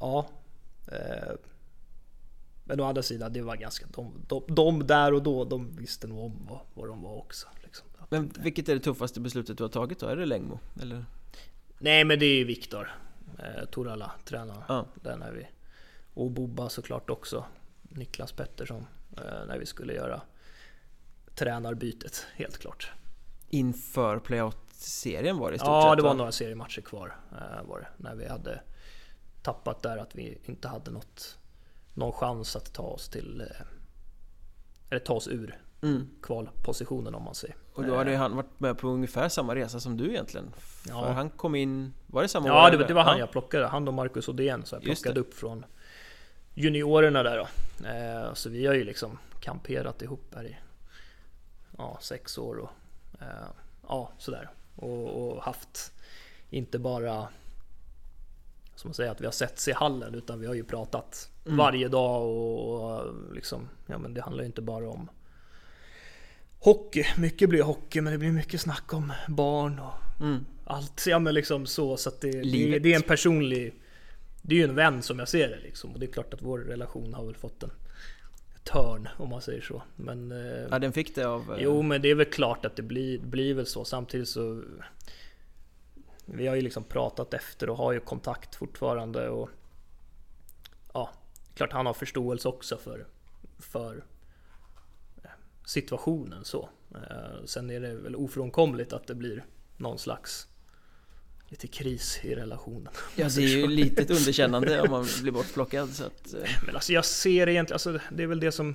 Ja 0.00 0.26
eh, 0.92 1.32
Men 2.64 2.80
å 2.80 2.84
andra 2.84 3.02
sidan, 3.02 3.32
det 3.32 3.42
var 3.42 3.56
ganska 3.56 3.86
de, 3.94 4.12
de, 4.28 4.42
de 4.48 4.86
där 4.86 5.14
och 5.14 5.22
då, 5.22 5.44
de 5.44 5.76
visste 5.76 6.06
nog 6.06 6.18
om 6.24 6.46
vad, 6.50 6.60
vad 6.74 6.88
de 6.88 7.02
var 7.02 7.16
också. 7.16 7.46
Liksom. 7.62 7.86
Men 8.08 8.32
vilket 8.40 8.68
är 8.68 8.74
det 8.74 8.80
tuffaste 8.80 9.20
beslutet 9.20 9.58
du 9.58 9.64
har 9.64 9.68
tagit 9.68 9.98
då? 10.00 10.06
Är 10.06 10.16
det 10.16 10.26
Längmo? 10.26 10.58
Eller? 10.82 11.04
Nej 11.78 12.04
men 12.04 12.18
det 12.18 12.26
är 12.26 12.44
Viktor 12.44 12.90
eh, 13.38 13.64
Torala, 13.70 14.10
tränaren. 14.24 14.62
Ja. 14.68 14.86
Där 15.02 15.16
när 15.16 15.32
vi, 15.32 15.46
och 16.14 16.30
Bobba 16.30 16.68
såklart 16.68 17.10
också. 17.10 17.44
Niklas 17.94 18.32
Pettersson. 18.32 18.86
Eh, 19.16 19.46
när 19.48 19.58
vi 19.58 19.66
skulle 19.66 19.92
göra 19.94 20.22
tränarbytet, 21.34 22.26
helt 22.34 22.58
klart. 22.58 22.90
Inför 23.48 24.18
playout-serien 24.18 25.38
var 25.38 25.50
det 25.50 25.54
i 25.54 25.58
stort 25.58 25.68
Ja, 25.68 25.90
sett 25.90 25.96
det 25.96 26.02
var 26.02 26.10
va? 26.10 26.14
några 26.16 26.32
seriematcher 26.32 26.80
kvar. 26.80 27.16
Eh, 27.32 27.64
var 27.68 27.80
det, 27.80 27.88
när 27.96 28.14
vi 28.14 28.28
hade 28.28 28.60
tappat 29.42 29.82
där 29.82 29.96
att 29.98 30.14
vi 30.14 30.38
inte 30.44 30.68
hade 30.68 30.90
något, 30.90 31.38
någon 31.94 32.12
chans 32.12 32.56
att 32.56 32.72
ta 32.74 32.82
oss 32.82 33.08
till 33.08 33.40
eh, 33.40 33.66
eller 34.90 35.00
ta 35.00 35.14
oss 35.14 35.28
ur 35.28 35.60
Mm. 35.82 36.08
kvalpositionen 36.22 37.14
om 37.14 37.22
man 37.22 37.34
säger. 37.34 37.56
Och 37.74 37.84
då 37.84 37.96
hade 37.96 38.16
han 38.16 38.36
varit 38.36 38.60
med 38.60 38.78
på 38.78 38.88
ungefär 38.88 39.28
samma 39.28 39.54
resa 39.54 39.80
som 39.80 39.96
du 39.96 40.08
egentligen. 40.10 40.50
Ja. 40.88 41.02
För 41.04 41.12
han 41.12 41.30
kom 41.30 41.54
in, 41.54 41.92
var 42.06 42.22
det 42.22 42.28
samma 42.28 42.46
år? 42.46 42.52
Ja, 42.56 42.70
det, 42.70 42.76
eller? 42.76 42.88
det 42.88 42.94
var 42.94 43.02
han 43.02 43.12
Ja. 43.14 43.18
jag 43.20 43.30
plockade. 43.30 43.66
Han 43.66 43.88
och 43.88 43.94
Marcus 43.94 44.28
Odén. 44.28 44.64
Så 44.64 44.74
jag 44.76 44.82
plockade 44.82 45.20
upp 45.20 45.34
från 45.34 45.64
juniorerna 46.54 47.22
där 47.22 47.36
då. 47.38 47.48
Eh, 47.88 48.34
så 48.34 48.50
vi 48.50 48.66
har 48.66 48.74
ju 48.74 48.84
liksom 48.84 49.18
kamperat 49.40 50.02
ihop 50.02 50.32
här 50.34 50.44
i 50.44 50.56
ja, 51.78 51.98
sex 52.02 52.38
år 52.38 52.56
och 52.58 52.70
eh, 53.20 53.46
ja, 53.88 54.12
sådär. 54.18 54.50
Och, 54.76 55.28
och 55.36 55.42
haft 55.42 55.92
inte 56.50 56.78
bara 56.78 57.28
som 58.76 58.88
man 58.88 58.94
säger 58.94 59.10
att 59.10 59.20
vi 59.20 59.24
har 59.24 59.32
setts 59.32 59.68
i 59.68 59.72
hallen 59.72 60.14
utan 60.14 60.40
vi 60.40 60.46
har 60.46 60.54
ju 60.54 60.64
pratat 60.64 61.30
Mm. 61.46 61.56
varje 61.58 61.88
dag 61.88 62.22
och, 62.22 62.94
och 62.94 63.14
liksom, 63.34 63.68
ja 63.86 63.98
men 63.98 64.14
det 64.14 64.20
handlar 64.22 64.42
ju 64.42 64.46
inte 64.46 64.62
bara 64.62 64.88
om 64.90 65.08
hockey. 66.58 67.04
Mycket 67.18 67.48
blir 67.48 67.62
hockey 67.62 68.00
men 68.00 68.12
det 68.12 68.18
blir 68.18 68.32
mycket 68.32 68.60
snack 68.60 68.92
om 68.94 69.12
barn 69.28 69.78
och 69.78 69.92
Mm. 70.20 70.44
allt. 70.64 71.04
Ja 71.06 71.18
men 71.18 71.34
liksom 71.34 71.66
så, 71.66 71.96
så 71.96 72.08
att 72.08 72.20
det, 72.20 72.30
det, 72.30 72.78
det 72.78 72.92
är 72.92 72.96
en 72.96 73.02
personlig... 73.02 73.74
Det 74.46 74.54
är 74.54 74.58
ju 74.58 74.64
en 74.64 74.74
vän 74.74 75.02
som 75.02 75.18
jag 75.18 75.28
ser 75.28 75.48
det 75.48 75.58
liksom. 75.58 75.92
Och 75.92 75.98
det 76.00 76.06
är 76.06 76.12
klart 76.12 76.34
att 76.34 76.42
vår 76.42 76.58
relation 76.58 77.14
har 77.14 77.24
väl 77.24 77.34
fått 77.36 77.62
en 77.62 77.70
törn 78.64 79.08
om 79.18 79.28
man 79.28 79.42
säger 79.42 79.60
så. 79.60 79.82
Men... 79.96 80.32
Eh, 80.32 80.66
Ja, 80.70 80.78
den 80.78 80.92
fick 80.92 81.14
det 81.14 81.24
av... 81.24 81.52
eh, 81.52 81.58
jo 81.62 81.82
men 81.82 82.02
det 82.02 82.08
är 82.10 82.14
väl 82.14 82.26
klart 82.30 82.64
att 82.64 82.76
det 82.76 82.82
blir, 82.82 83.18
blir 83.18 83.54
väl 83.54 83.66
så. 83.66 83.84
Samtidigt 83.84 84.28
så... 84.28 84.62
Vi 86.26 86.46
har 86.46 86.54
ju 86.54 86.60
liksom 86.60 86.84
pratat 86.84 87.34
efter 87.34 87.70
och 87.70 87.76
har 87.76 87.92
ju 87.92 88.00
kontakt 88.00 88.54
fortfarande 88.54 89.28
och... 89.28 89.50
Ja, 90.92 91.10
klart 91.54 91.72
han 91.72 91.86
har 91.86 91.94
förståelse 91.94 92.48
också 92.48 92.76
för... 92.76 93.06
För 93.58 94.04
eh, 95.24 95.30
situationen 95.64 96.44
så. 96.44 96.68
Sen 97.44 97.70
är 97.70 97.80
det 97.80 97.94
väl 97.94 98.16
ofrånkomligt 98.16 98.92
att 98.92 99.06
det 99.06 99.14
blir 99.14 99.44
någon 99.76 99.98
slags 99.98 100.48
lite 101.54 101.66
kris 101.66 102.20
i 102.22 102.34
relationen. 102.34 102.92
Ja, 103.16 103.28
det 103.28 103.42
är 103.44 103.48
ju 103.48 103.66
lite 103.66 104.02
ett 104.02 104.10
underkännande 104.10 104.80
om 104.80 104.90
man 104.90 105.06
blir 105.22 105.32
bortplockad 105.32 105.90
så 105.90 106.04
att... 106.04 106.34
eh, 106.34 106.50
Men 106.66 106.74
alltså 106.74 106.92
jag 106.92 107.04
ser 107.04 107.48
egentligen, 107.48 107.74
alltså 107.74 108.00
det 108.12 108.22
är 108.22 108.26
väl 108.26 108.40
det 108.40 108.52
som 108.52 108.74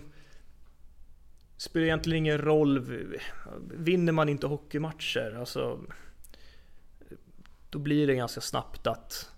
spelar 1.58 1.86
egentligen 1.86 2.18
ingen 2.18 2.38
roll. 2.38 3.04
Vinner 3.74 4.12
man 4.12 4.30
inte 4.30 4.48
hockeymatcher, 4.48 5.36
alltså 5.40 5.80
då 7.70 7.80
blir 7.80 8.08
det 8.08 8.16
ganska 8.16 8.42
snabbt 8.42 8.88
att 8.88 9.30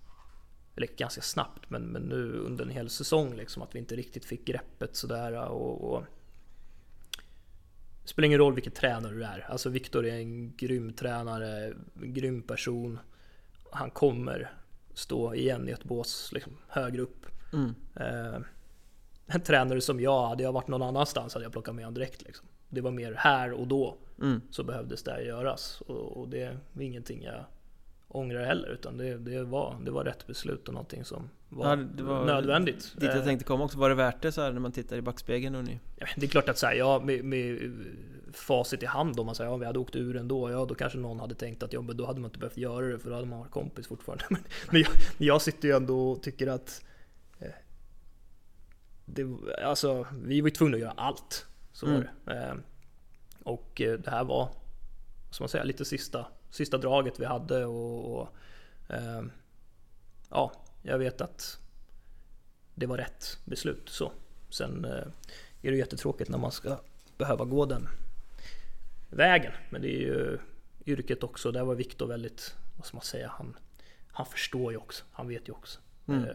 eller 0.76 0.88
ganska 0.98 1.22
snabbt, 1.22 1.70
men, 1.70 1.82
men 1.84 2.02
nu 2.02 2.34
under 2.34 2.66
en 2.66 2.72
hel 2.72 2.90
säsong 2.90 3.36
liksom 3.36 3.62
att 3.62 3.76
vi 3.76 3.80
inte 3.80 3.96
riktigt 3.96 4.26
fick 4.26 4.46
greppet 4.46 4.96
sådär 4.96 5.34
och, 5.50 5.94
och 5.94 6.04
det 8.04 8.08
spelar 8.08 8.26
ingen 8.26 8.40
roll 8.40 8.54
vilken 8.54 8.74
tränare 8.74 9.14
du 9.14 9.24
är. 9.24 9.48
Alltså 9.50 9.70
Viktor 9.70 10.06
är 10.06 10.16
en 10.16 10.56
grym 10.56 10.94
tränare, 10.94 11.74
en 12.02 12.14
grym 12.14 12.42
person. 12.42 13.00
Han 13.72 13.92
kommer 13.92 14.52
stå 14.94 15.36
igen 15.36 15.70
i 15.70 15.72
ett 15.72 15.84
bås 15.84 16.30
liksom, 16.34 16.58
högre 16.68 17.02
upp. 17.02 17.26
Mm. 17.54 17.74
Eh, 17.96 18.42
en 19.28 19.42
tränare 19.42 19.82
som 19.82 20.00
jag, 20.00 20.28
hade 20.28 20.44
jag 20.44 20.52
varit 20.52 20.68
någon 20.68 20.82
annanstans 20.82 21.34
hade 21.34 21.46
jag 21.46 21.52
plockat 21.52 21.76
med 21.76 21.86
honom 21.86 21.94
direkt. 21.94 22.22
Liksom. 22.22 22.48
Det 22.70 22.82
var 22.82 22.92
mer 22.92 23.14
här 23.18 23.52
och 23.54 23.68
då 23.68 23.98
Mm. 24.22 24.42
så 24.52 24.64
behövdes 24.64 25.04
det 25.04 25.12
här 25.12 25.20
göras. 25.22 25.82
Och, 25.88 26.18
och 26.18 26.30
det 26.30 26.42
är 26.42 26.58
ingenting 26.80 27.24
jag 27.24 27.46
ångrar 28.08 28.46
heller. 28.46 28.68
Utan 28.70 28.98
det, 28.98 29.18
det, 29.18 29.44
var, 29.44 29.78
det 29.86 29.92
var 29.92 30.04
rätt 30.04 30.28
beslut 30.28 30.68
och 30.68 30.74
någonting 30.74 31.06
som 31.06 31.30
var, 31.50 31.70
Ja, 31.70 31.76
det 31.76 32.04
var 32.04 32.26
nödvändigt. 32.26 32.94
Dit 32.96 33.04
jag 33.10 33.18
Eh, 33.18 33.24
tänkte 33.24 33.46
komma 33.46 33.64
också, 33.64 33.78
var 33.78 33.90
det 33.90 33.96
värt 33.96 34.22
det 34.22 34.32
så 34.32 34.42
här 34.42 34.52
när 34.52 34.60
man 34.60 34.72
tittar 34.72 34.98
i 34.98 35.02
backspegeln 35.02 35.56
och 35.56 35.64
ni... 35.64 35.80
Ja, 35.96 36.08
Det 36.18 36.26
är 36.26 36.30
klart 36.30 36.50
att 36.50 36.58
så 36.58 36.66
här, 36.68 36.74
ja, 36.74 37.00
med, 37.04 37.24
med 37.26 37.72
facit 38.34 38.84
i 38.84 38.86
hand 38.86 39.20
om 39.20 39.26
man 39.26 39.36
säger 39.36 39.52
ja, 39.52 39.58
vi 39.58 39.66
hade 39.66 39.80
åkt 39.80 39.96
ur 39.96 40.16
ändå, 40.18 40.52
ja 40.52 40.66
då 40.66 40.76
kanske 40.76 41.00
någon 41.00 41.20
hade 41.20 41.36
tänkt 41.36 41.64
att 41.64 41.74
ja, 41.74 41.82
men 41.82 41.98
då 41.98 42.06
hade 42.06 42.20
man 42.20 42.30
inte 42.30 42.40
behövt 42.40 42.58
göra 42.58 42.86
det 42.86 43.00
för 43.00 43.10
då 43.10 43.16
hade 43.16 43.28
man 43.28 43.40
varit 43.40 43.52
kompis 43.52 43.88
fortfarande. 43.88 44.26
Men, 44.30 44.44
men, 44.72 44.82
jag, 44.82 44.92
jag 45.18 45.42
sitter 45.42 45.68
ju 45.68 45.76
ändå 45.76 46.12
och 46.12 46.24
tycker 46.24 46.48
att 46.48 46.84
eh, 47.40 47.52
det, 49.06 49.28
alltså, 49.64 50.08
vi 50.24 50.42
var 50.42 50.48
ju 50.48 50.56
tvungna 50.56 50.76
att 50.76 50.82
göra 50.82 50.92
allt. 50.92 51.46
Så 51.72 51.86
var 51.86 51.94
Mm. 51.94 52.08
det. 52.26 52.34
Eh, 52.34 52.56
och 53.44 53.82
eh, 53.82 54.00
det 54.00 54.12
här 54.12 54.24
var, 54.24 54.50
som 55.32 55.44
man 55.44 55.50
säger, 55.50 55.66
lite 55.66 55.86
sista, 55.86 56.28
sista 56.50 56.78
draget 56.78 57.20
vi 57.20 57.26
hade 57.26 57.66
och, 57.66 58.20
och 58.20 58.28
eh, 58.90 59.22
ja, 60.30 60.52
jag 60.82 60.98
vet 60.98 61.22
att 61.22 61.60
det 62.76 62.86
var 62.86 62.98
rätt 62.98 63.38
beslut. 63.46 63.90
Så. 63.90 64.12
Sen 64.50 64.86
är 65.62 65.72
det 65.72 65.78
jättetråkigt 65.78 66.30
när 66.30 66.38
man 66.38 66.52
ska 66.52 66.80
behöva 67.18 67.46
gå 67.46 67.66
den 67.66 67.88
vägen. 69.12 69.52
Men 69.70 69.82
det 69.82 69.88
är 69.88 70.00
ju 70.00 70.40
yrket 70.86 71.24
också. 71.24 71.52
Där 71.52 71.64
var 71.64 71.76
Viktor 71.76 72.08
väldigt, 72.08 72.56
vad 72.78 72.86
ska 72.86 72.98
man 72.98 73.04
säga, 73.04 73.32
han, 73.38 73.56
han 74.12 74.26
förstår 74.26 74.72
ju 74.72 74.78
också. 74.78 75.04
Han 75.12 75.28
vet 75.28 75.48
ju 75.48 75.52
också 75.54 75.80
Mm. 76.08 76.24
eh, 76.24 76.30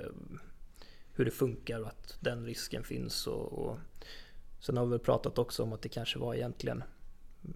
hur 1.15 1.25
det 1.25 1.31
funkar 1.31 1.81
och 1.81 1.87
att 1.87 2.17
den 2.21 2.45
risken 2.47 2.85
finns. 2.85 3.27
Och, 3.27 3.53
och 3.53 3.79
sen 4.61 4.77
har 4.77 4.87
vi 4.87 4.99
pratat 4.99 5.39
också 5.39 5.63
om 5.63 5.73
att 5.73 5.83
det 5.83 5.89
kanske 5.89 6.19
var 6.19 6.35
egentligen 6.35 6.85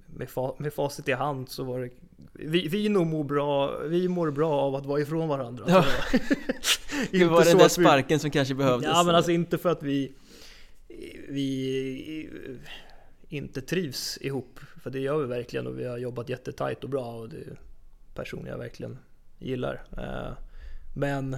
med, 0.06 0.30
fa, 0.30 0.54
med 0.58 0.74
facit 0.74 1.08
i 1.08 1.12
hand 1.12 1.48
så 1.48 1.64
var 1.64 1.80
det 1.80 1.90
vi, 2.32 2.68
vi 2.68 2.88
nog 2.88 3.06
mår 3.06 3.24
bra, 3.24 3.78
vi 3.78 4.08
mår 4.08 4.30
bra 4.30 4.52
av 4.52 4.74
att 4.74 4.86
vara 4.86 5.00
ifrån 5.00 5.28
varandra. 5.28 5.64
Ja. 5.68 5.84
Det 7.10 7.24
var 7.24 7.44
den 7.44 7.58
där 7.58 7.64
att 7.66 7.78
vi- 7.78 7.84
sparken 7.84 8.20
som 8.20 8.30
kanske 8.30 8.54
behövdes. 8.54 8.88
Ja 8.88 9.02
men 9.06 9.14
alltså 9.14 9.30
inte 9.32 9.58
för 9.58 9.68
att 9.68 9.82
vi 9.82 10.12
Vi 11.28 12.30
inte 13.28 13.60
trivs 13.62 14.18
ihop 14.20 14.60
För 14.82 14.90
det 14.90 15.00
gör 15.00 15.18
vi 15.18 15.26
verkligen 15.26 15.66
och 15.66 15.78
vi 15.78 15.86
har 15.86 15.98
jobbat 15.98 16.28
jättetajt 16.28 16.84
och 16.84 16.90
bra 16.90 17.14
och 17.14 17.28
det 17.28 17.36
är 17.36 17.60
personer 18.14 18.50
jag 18.50 18.58
verkligen 18.58 18.98
gillar 19.38 19.82
Eh, 19.98 20.32
Men 20.94 21.36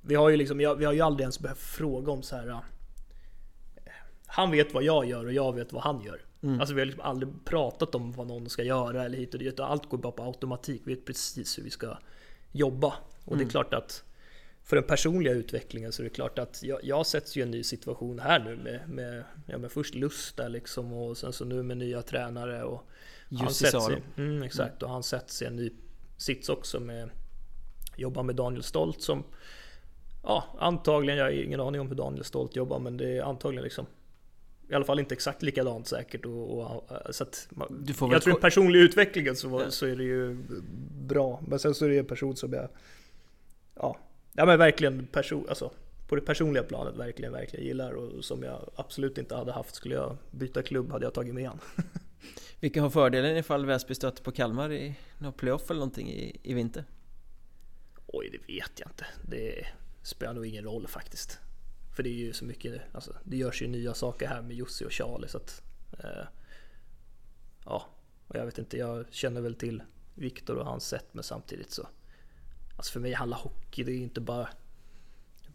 Vi 0.00 0.14
har 0.14 0.30
ju 0.30 0.36
liksom, 0.36 0.58
vi 0.58 0.64
har 0.64 0.92
ju 0.92 1.00
aldrig 1.00 1.24
ens 1.24 1.40
behövt 1.40 1.58
fråga 1.58 2.12
om 2.12 2.22
så 2.22 2.36
här. 2.36 2.48
eh, 2.48 2.58
Han 4.26 4.50
vet 4.50 4.74
vad 4.74 4.82
jag 4.82 5.06
gör 5.06 5.26
och 5.26 5.32
jag 5.32 5.54
vet 5.54 5.72
vad 5.72 5.82
han 5.82 6.02
gör 6.02 6.20
Mm. 6.44 6.60
Alltså 6.60 6.74
vi 6.74 6.80
har 6.80 6.86
liksom 6.86 7.04
aldrig 7.04 7.44
pratat 7.44 7.94
om 7.94 8.12
vad 8.12 8.26
någon 8.26 8.48
ska 8.48 8.62
göra 8.62 9.04
eller 9.04 9.18
hit 9.18 9.34
och 9.34 9.40
dit. 9.40 9.60
Allt 9.60 9.88
går 9.88 9.98
bara 9.98 10.12
på 10.12 10.22
automatik. 10.22 10.82
Vi 10.84 10.94
vet 10.94 11.04
precis 11.04 11.58
hur 11.58 11.62
vi 11.62 11.70
ska 11.70 11.98
jobba. 12.52 12.94
Och 13.24 13.32
mm. 13.32 13.38
det 13.38 13.42
är 13.42 13.44
mm. 13.44 13.48
klart 13.48 13.74
att 13.74 14.04
för 14.64 14.76
den 14.76 14.84
personliga 14.84 15.32
utvecklingen 15.32 15.92
så 15.92 16.02
är 16.02 16.04
det 16.04 16.10
klart 16.10 16.38
att 16.38 16.62
jag, 16.62 16.80
jag 16.82 17.06
sätts 17.06 17.36
ju 17.36 17.40
i 17.40 17.42
en 17.42 17.50
ny 17.50 17.62
situation 17.62 18.18
här 18.18 18.40
nu 18.40 18.56
med, 18.56 18.88
med, 18.88 19.24
ja, 19.46 19.58
med 19.58 19.72
först 19.72 19.94
Lusta 19.94 20.48
liksom 20.48 20.92
och 20.92 21.16
sen 21.16 21.32
så 21.32 21.44
nu 21.44 21.62
med 21.62 21.76
nya 21.76 22.02
tränare 22.02 22.64
och 22.64 22.88
Just 23.28 23.42
han 23.42 23.50
sätts 23.52 23.90
i, 23.90 24.20
mm, 24.20 24.42
exakt, 24.42 24.82
och 24.82 24.90
han 24.90 25.02
sätts 25.02 25.42
i 25.42 25.44
en 25.44 25.56
ny 25.56 25.70
sits 26.16 26.48
också 26.48 26.80
med 26.80 27.10
jobba 27.96 28.22
med 28.22 28.36
Daniel 28.36 28.62
Stolt 28.62 29.02
som 29.02 29.24
Ja, 30.22 30.44
antagligen, 30.58 31.18
jag 31.18 31.24
har 31.24 31.30
ingen 31.30 31.60
aning 31.60 31.80
om 31.80 31.88
hur 31.88 31.94
Daniel 31.94 32.24
Stolt 32.24 32.56
jobbar 32.56 32.78
men 32.78 32.96
det 32.96 33.16
är 33.18 33.22
antagligen 33.22 33.64
liksom 33.64 33.86
i 34.68 34.74
alla 34.74 34.84
fall 34.84 34.98
inte 34.98 35.14
exakt 35.14 35.42
likadant 35.42 35.86
säkert. 35.88 36.24
Och, 36.24 36.58
och 36.58 36.90
så 37.10 37.24
att, 37.24 37.48
jag 38.00 38.22
tror 38.22 38.38
i 38.38 38.40
personlig 38.40 38.80
utvecklingen 38.80 39.36
så, 39.36 39.60
ja. 39.64 39.70
så 39.70 39.86
är 39.86 39.96
det 39.96 40.04
ju 40.04 40.36
bra. 40.90 41.42
Men 41.46 41.58
sen 41.58 41.74
så 41.74 41.84
är 41.84 41.88
det 41.88 41.98
en 41.98 42.06
person 42.06 42.36
som 42.36 42.52
jag 42.52 42.68
Ja, 43.74 43.98
ja 44.34 44.46
men 44.46 44.58
verkligen 44.58 45.06
person, 45.06 45.48
alltså, 45.48 45.70
på 46.06 46.14
det 46.14 46.20
personliga 46.20 46.62
planet 46.62 46.96
verkligen, 46.96 47.32
verkligen 47.32 47.66
gillar 47.66 47.92
och 47.92 48.24
som 48.24 48.42
jag 48.42 48.70
absolut 48.76 49.18
inte 49.18 49.34
hade 49.34 49.52
haft. 49.52 49.74
Skulle 49.74 49.94
jag 49.94 50.16
byta 50.30 50.62
klubb 50.62 50.92
hade 50.92 51.06
jag 51.06 51.14
tagit 51.14 51.34
med 51.34 51.48
han. 51.48 51.60
Vilka 52.60 52.82
har 52.82 52.90
fördelen 52.90 53.36
ifall 53.36 53.66
Väsby 53.66 53.94
stöter 53.94 54.22
på 54.22 54.32
Kalmar 54.32 54.72
i 54.72 54.94
någon 55.18 55.32
playoff 55.32 55.70
eller 55.70 55.80
någonting 55.80 56.10
i, 56.12 56.40
i 56.42 56.54
vinter? 56.54 56.84
Oj, 58.06 58.30
det 58.32 58.52
vet 58.52 58.72
jag 58.76 58.88
inte. 58.90 59.06
Det 59.28 59.66
spelar 60.02 60.34
nog 60.34 60.46
ingen 60.46 60.64
roll 60.64 60.86
faktiskt. 60.86 61.38
För 61.96 62.02
det 62.02 62.08
är 62.08 62.14
ju 62.14 62.32
så 62.32 62.44
mycket, 62.44 62.82
alltså, 62.92 63.16
det 63.24 63.36
görs 63.36 63.62
ju 63.62 63.68
nya 63.68 63.94
saker 63.94 64.28
här 64.28 64.42
med 64.42 64.56
Jussi 64.56 64.84
och 64.84 64.92
Charlie 64.92 65.28
så 65.28 65.38
att 65.38 65.62
eh, 65.98 66.26
Ja, 67.64 67.86
och 68.28 68.36
jag 68.36 68.44
vet 68.44 68.58
inte, 68.58 68.78
jag 68.78 69.06
känner 69.10 69.40
väl 69.40 69.54
till 69.54 69.82
Viktor 70.14 70.56
och 70.56 70.66
hans 70.66 70.86
sätt 70.86 71.06
men 71.12 71.24
samtidigt 71.24 71.70
så 71.70 71.88
Alltså 72.76 72.92
för 72.92 73.00
mig 73.00 73.12
handlar 73.12 73.38
hockey, 73.38 73.84
det 73.84 73.92
är 73.92 73.96
inte 73.96 74.20
bara 74.20 74.48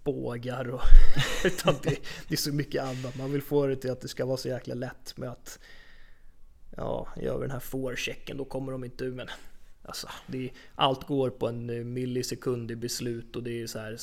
bågar 0.03 0.69
och 0.69 0.81
utan 1.45 1.75
det, 1.83 1.99
det, 2.27 2.33
är 2.33 2.37
så 2.37 2.53
mycket 2.53 2.83
annat. 2.83 3.17
Man 3.17 3.31
vill 3.31 3.41
få 3.41 3.67
det 3.67 3.75
till 3.75 3.91
att 3.91 4.01
det 4.01 4.07
ska 4.07 4.25
vara 4.25 4.37
så 4.37 4.47
jäkla 4.47 4.75
lätt 4.75 5.17
med 5.17 5.29
att 5.29 5.59
Ja, 6.77 7.07
gör 7.21 7.37
vi 7.37 7.41
den 7.41 7.51
här 7.51 7.59
forechecken 7.59 8.37
då 8.37 8.45
kommer 8.45 8.71
de 8.71 8.83
inte 8.83 9.05
ur 9.05 9.11
men 9.11 9.27
Alltså, 9.83 10.07
det, 10.27 10.49
allt 10.75 11.07
går 11.07 11.29
på 11.29 11.47
en 11.47 11.69
eh, 11.69 11.83
millisekund 11.83 12.71
i 12.71 12.75
beslut 12.75 13.35
och 13.35 13.43
det 13.43 13.61
är 13.61 13.67
så 13.67 13.79
här, 13.79 13.97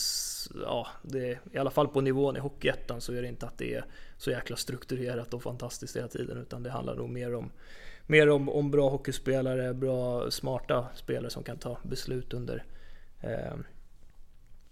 ja, 0.62 0.86
det, 1.02 1.38
i 1.52 1.58
alla 1.58 1.70
fall 1.70 1.88
på 1.88 2.00
nivån 2.00 2.36
i 2.36 2.40
Hockeyettan 2.40 3.00
så 3.00 3.12
är 3.12 3.22
det 3.22 3.28
inte 3.28 3.46
att 3.46 3.58
det 3.58 3.74
är 3.74 3.84
så 4.16 4.30
jäkla 4.30 4.56
strukturerat 4.56 5.34
och 5.34 5.42
fantastiskt 5.42 5.96
hela 5.96 6.08
tiden 6.08 6.38
utan 6.38 6.62
det 6.62 6.70
handlar 6.70 6.94
nog 6.94 7.08
mer 7.08 7.34
om 7.34 7.50
mer 8.06 8.30
om, 8.30 8.48
om 8.48 8.70
bra 8.70 8.88
hockeyspelare, 8.88 9.74
bra 9.74 10.30
smarta 10.30 10.86
spelare 10.94 11.30
som 11.30 11.42
kan 11.42 11.58
ta 11.58 11.78
beslut 11.82 12.34
under 12.34 12.64
eh, 13.26 13.56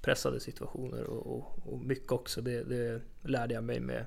pressade 0.01 0.41
situationer 0.41 1.05
och, 1.05 1.27
och, 1.27 1.73
och, 1.73 1.81
mycket 1.81 2.13
också. 2.13 2.43
Det, 2.43 2.65
det 2.65 3.03
lärde 3.23 3.55
jag 3.55 3.65
mig 3.65 3.81
med, 3.81 4.07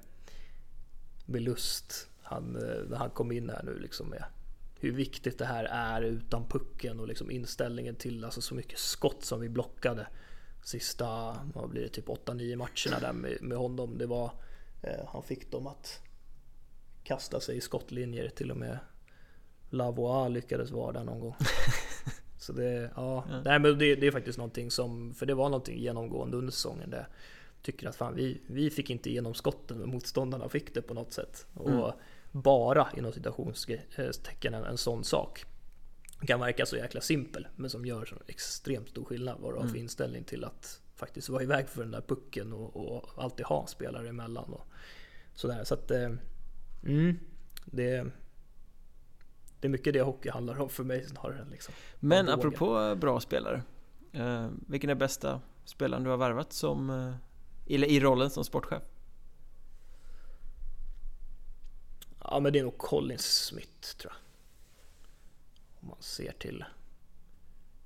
med 1.25 1.41
Lust. 1.41 2.09
Han, 2.21 2.55
eh, 2.55 2.89
när 2.89 2.97
han 2.97 3.09
kom 3.09 3.31
in 3.31 3.49
här 3.49 3.63
nu 3.63 3.79
liksom 3.79 4.09
med 4.09 4.23
hur 4.79 4.91
viktigt 4.91 5.37
det 5.37 5.45
här 5.45 5.63
är 5.63 6.01
utan 6.01 6.47
pucken 6.47 6.99
och 6.99 7.07
liksom 7.07 7.31
inställningen 7.31 7.95
till 7.95 8.23
alltså 8.23 8.41
så 8.41 8.55
mycket 8.55 8.79
skott 8.79 9.23
som 9.23 9.39
vi 9.39 9.49
blockade 9.49 10.07
sista, 10.63 11.37
vad 11.53 11.69
blir 11.69 11.81
det, 11.81 11.89
typ 11.89 12.07
8-9 12.07 12.55
matcherna 12.55 12.99
där 13.01 13.13
med, 13.13 13.37
med 13.41 13.57
honom. 13.57 13.97
Det 13.97 14.05
var, 14.05 14.31
eh, 14.81 15.05
han 15.07 15.23
fick 15.23 15.51
dem 15.51 15.67
att 15.67 16.01
kasta 17.03 17.39
sig 17.39 17.57
i 17.57 17.61
skottlinjer 17.61 18.29
till 18.29 18.51
och 18.51 18.57
med 18.57 18.79
Lavois 19.69 20.31
lyckades 20.31 20.71
vara 20.71 20.91
där 20.91 21.03
någon 21.03 21.19
gång. 21.19 21.35
Så 22.47 22.53
det, 22.53 22.91
ja, 22.95 23.25
ja. 23.29 23.41
Nej, 23.45 23.59
men 23.59 23.77
det, 23.77 23.95
det, 23.95 24.07
är 24.07 24.11
faktiskt 24.11 24.37
någonting 24.37 24.71
som, 24.71 25.13
för 25.13 25.25
det 25.25 25.33
var 25.33 25.49
någonting 25.49 25.79
genomgående 25.79 26.37
under 26.37 26.51
säsongen 26.51 26.89
där 26.89 27.07
tycker 27.61 27.87
att 27.87 27.95
fan 27.95 28.15
vi, 28.15 28.41
vi 28.47 28.69
fick 28.69 28.89
inte 28.89 29.09
igenom 29.09 29.33
skotten 29.33 29.77
men 29.77 29.89
motståndarna 29.89 30.49
fick 30.49 30.73
det 30.73 30.81
på 30.81 30.93
något 30.93 31.13
sätt. 31.13 31.45
Och 31.53 31.69
mm 31.69 31.91
bara 32.31 32.87
inom 32.97 33.11
citationstecken 33.11 34.53
en, 34.53 34.63
en 34.63 34.77
sån 34.77 35.03
sak. 35.03 35.45
Kan 36.27 36.39
verka 36.39 36.65
så 36.65 36.75
jäkla 36.75 37.01
simpel 37.01 37.47
men 37.55 37.69
som 37.69 37.85
gör 37.85 38.05
så 38.05 38.15
extremt 38.27 38.89
stor 38.89 39.05
skillnad 39.05 39.37
vad 39.39 39.53
du 39.53 39.55
har 39.55 39.63
för 39.63 39.69
mm. 39.69 39.81
inställning 39.81 40.23
till 40.23 40.43
att 40.43 40.81
faktiskt 40.95 41.29
vara 41.29 41.43
iväg 41.43 41.69
för 41.69 41.81
den 41.81 41.91
där 41.91 42.01
pucken 42.01 42.53
och, 42.53 42.75
och 42.75 43.23
alltid 43.23 43.45
ha 43.45 43.67
spelare 43.67 44.09
emellan. 44.09 44.53
Och 44.53 44.67
sådär. 45.33 45.63
Så 45.63 45.73
att, 45.73 45.91
eh, 45.91 46.11
mm, 46.83 47.19
det, 47.65 48.05
det 49.59 49.67
är 49.67 49.69
mycket 49.69 49.93
det 49.93 50.01
hockey 50.01 50.29
handlar 50.29 50.59
om 50.59 50.69
för 50.69 50.83
mig 50.83 51.07
snarare 51.07 51.41
än 51.41 51.49
liksom 51.49 51.73
Men 51.99 52.29
apropå 52.29 52.95
bra 52.95 53.19
spelare 53.19 53.61
eh, 54.11 54.49
Vilken 54.67 54.89
är 54.89 54.95
bästa 54.95 55.41
spelaren 55.65 56.03
du 56.03 56.09
har 56.09 56.17
värvat 56.17 56.53
som 56.53 56.89
eh, 56.89 57.75
eller 57.75 57.87
i 57.87 57.99
rollen 57.99 58.29
som 58.29 58.43
sportchef? 58.43 58.83
Ja 62.23 62.39
men 62.39 62.53
det 62.53 62.59
är 62.59 62.63
nog 62.63 62.77
Colin 62.77 63.19
Smith 63.19 63.97
tror 63.97 64.13
jag. 64.13 64.21
Om 65.81 65.87
man 65.87 66.01
ser 66.01 66.31
till 66.31 66.65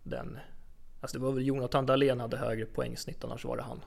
den. 0.04 0.40
Alltså 1.02 1.18
det 1.18 1.24
var 1.24 1.32
väl 1.32 1.48
Jonathan 1.48 1.86
Dahlén 1.86 2.20
hade 2.20 2.38
högre 2.38 2.66
poängsnitt 2.66 3.24
annars 3.24 3.46
var 3.46 3.58
det 3.58 3.64
han. 3.64 3.82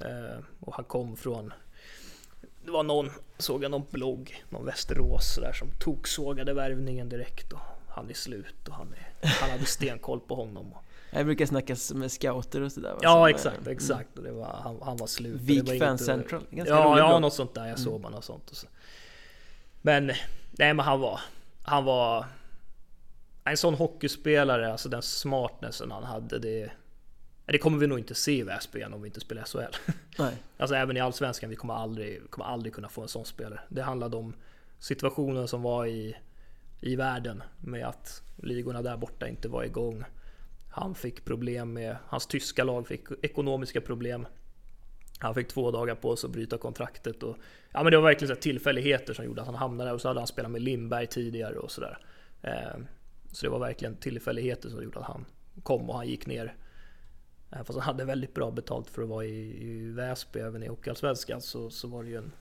Eh, 0.00 0.44
och 0.60 0.74
han 0.74 0.84
kom 0.84 1.16
från 1.16 1.52
det 2.64 2.70
var 2.70 2.82
någon, 2.82 3.10
såg 3.38 3.64
jag 3.64 3.70
någon 3.70 3.86
blogg, 3.90 4.44
någon 4.48 4.66
Västerås 4.66 5.36
där 5.40 5.52
som 5.52 5.70
tog 5.70 6.08
sågade 6.08 6.54
värvningen 6.54 7.08
direkt 7.08 7.52
och 7.52 7.58
han 7.88 8.10
är 8.10 8.14
slut 8.14 8.68
och 8.68 8.74
han, 8.74 8.94
är, 8.94 9.28
han 9.28 9.50
hade 9.50 9.66
stenkoll 9.66 10.20
på 10.20 10.34
honom. 10.34 10.72
Och, 10.72 10.84
jag 11.10 11.26
brukar 11.26 11.46
snacka 11.46 11.76
med 11.94 12.12
scouter 12.12 12.60
och 12.60 12.72
sådär 12.72 12.96
Ja 13.02 13.30
exakt, 13.30 13.58
mm. 13.60 13.72
exakt. 13.72 14.08
Det 14.14 14.32
var, 14.32 14.60
han, 14.62 14.78
han 14.82 14.96
var 14.96 15.06
slut. 15.06 15.40
Vik 15.40 15.78
Fan 15.78 15.98
Central, 15.98 16.46
Ganska 16.50 16.74
Ja, 16.74 16.98
ja 16.98 17.18
något 17.18 17.34
sånt 17.34 17.54
där. 17.54 17.60
Jag 17.60 17.68
mm. 17.68 17.84
såg 17.84 18.00
bara 18.00 18.12
något 18.12 18.24
sånt. 18.24 18.50
Och 18.50 18.56
så. 18.56 18.66
Men, 19.82 20.06
nej 20.50 20.74
men 20.74 20.78
han 20.78 21.00
var, 21.00 21.20
han 21.62 21.84
var 21.84 22.26
en 23.44 23.56
sån 23.56 23.74
hockeyspelare, 23.74 24.72
alltså 24.72 24.88
den 24.88 25.02
smartnessen 25.02 25.90
han 25.90 26.04
hade, 26.04 26.38
det, 26.38 26.70
det 27.46 27.58
kommer 27.58 27.78
vi 27.78 27.86
nog 27.86 27.98
inte 27.98 28.14
se 28.14 28.38
i 28.38 28.42
Väsby 28.42 28.78
igen 28.78 28.94
om 28.94 29.02
vi 29.02 29.08
inte 29.08 29.20
spelar 29.20 29.44
SHL. 29.44 29.76
Nej. 30.18 30.36
Alltså 30.56 30.76
även 30.76 30.96
i 30.96 31.00
Allsvenskan, 31.00 31.50
vi 31.50 31.56
kommer 31.56 31.74
aldrig, 31.74 32.30
kommer 32.30 32.46
aldrig 32.46 32.74
kunna 32.74 32.88
få 32.88 33.02
en 33.02 33.08
sån 33.08 33.24
spelare. 33.24 33.60
Det 33.68 33.82
handlade 33.82 34.16
om 34.16 34.34
situationen 34.78 35.48
som 35.48 35.62
var 35.62 35.86
i, 35.86 36.16
i 36.80 36.96
världen 36.96 37.42
med 37.60 37.86
att 37.86 38.22
ligorna 38.36 38.82
där 38.82 38.96
borta 38.96 39.28
inte 39.28 39.48
var 39.48 39.64
igång. 39.64 40.04
Han 40.70 40.94
fick 40.94 41.24
problem 41.24 41.72
med, 41.72 41.96
hans 42.06 42.26
tyska 42.26 42.64
lag 42.64 42.88
fick 42.88 43.04
ekonomiska 43.22 43.80
problem. 43.80 44.26
Han 45.18 45.34
fick 45.34 45.48
två 45.48 45.70
dagar 45.70 45.94
på 45.94 46.16
sig 46.16 46.28
att 46.28 46.32
bryta 46.32 46.58
kontraktet 46.58 47.22
och 47.22 47.36
ja, 47.72 47.82
men 47.82 47.90
det 47.90 47.96
var 47.96 48.04
verkligen 48.04 48.36
så 48.36 48.40
tillfälligheter 48.40 49.14
som 49.14 49.24
gjorde 49.24 49.40
att 49.40 49.46
han 49.46 49.56
hamnade 49.56 49.90
där 49.90 49.94
och 49.94 50.00
så 50.00 50.08
hade 50.08 50.20
han 50.20 50.26
spelat 50.26 50.50
med 50.50 50.62
Lindberg 50.62 51.06
tidigare 51.06 51.58
och 51.58 51.70
sådär. 51.70 51.98
Eh, 52.42 52.80
så 53.32 53.46
det 53.46 53.50
var 53.50 53.58
verkligen 53.58 53.96
tillfälligheter 53.96 54.68
som 54.68 54.82
gjorde 54.82 54.98
att 54.98 55.04
han 55.04 55.24
kom 55.62 55.90
och 55.90 55.96
han 55.96 56.08
gick 56.08 56.26
ner. 56.26 56.54
Även 57.54 57.64
fast 57.64 57.78
han 57.78 57.82
hade 57.82 58.04
väldigt 58.04 58.34
bra 58.34 58.50
betalt 58.50 58.90
för 58.90 59.02
att 59.02 59.08
vara 59.08 59.24
i, 59.24 59.68
i 59.68 59.90
Väsby 59.90 60.40
även 60.40 60.62
i 60.62 60.68
Hockeyallsvenskan 60.68 61.40
så, 61.40 61.70
så 61.70 61.88
var 61.88 62.02
det 62.02 62.10
ju 62.10 62.16
en 62.16 62.32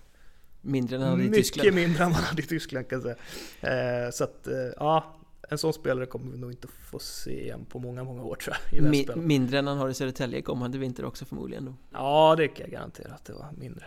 Mindre 0.66 0.96
än 0.96 1.02
han 1.02 1.12
hade 1.12 1.24
i 1.24 1.30
Tyskland. 1.30 1.66
Mycket 1.66 1.76
mindre 1.76 2.04
än 2.04 2.12
man 2.12 2.24
hade 2.24 2.42
i 2.42 2.46
Tyskland 2.46 2.90
kan 2.90 3.02
jag 3.02 3.18
säga. 3.62 4.06
Eh, 4.06 4.12
så 4.12 4.24
att 4.24 4.48
eh, 4.48 4.56
ja, 4.78 5.16
en 5.50 5.58
sån 5.58 5.74
spelare 5.74 6.06
kommer 6.06 6.32
vi 6.32 6.38
nog 6.38 6.52
inte 6.52 6.68
få 6.68 7.00
se 7.00 7.44
igen 7.44 7.66
på 7.70 7.80
många, 7.80 8.04
många 8.04 8.24
år 8.24 8.36
tror 8.36 8.56
jag. 8.72 8.84
Mi 8.84 9.08
mindre 9.16 9.60
än 9.60 9.68
han 9.68 9.78
har 9.78 9.90
i 9.90 9.94
Södertälje 9.94 10.42
kommande 10.42 10.78
vinter 10.78 11.06
också 11.06 11.26
förmodligen 11.26 11.66
då? 11.66 11.74
Ja, 11.92 12.36
det 12.38 12.48
kan 12.48 12.66
jag 12.66 12.72
garantera 12.72 13.14
att 13.14 13.26
det 13.26 13.34
var 13.34 13.50
mindre. 13.58 13.86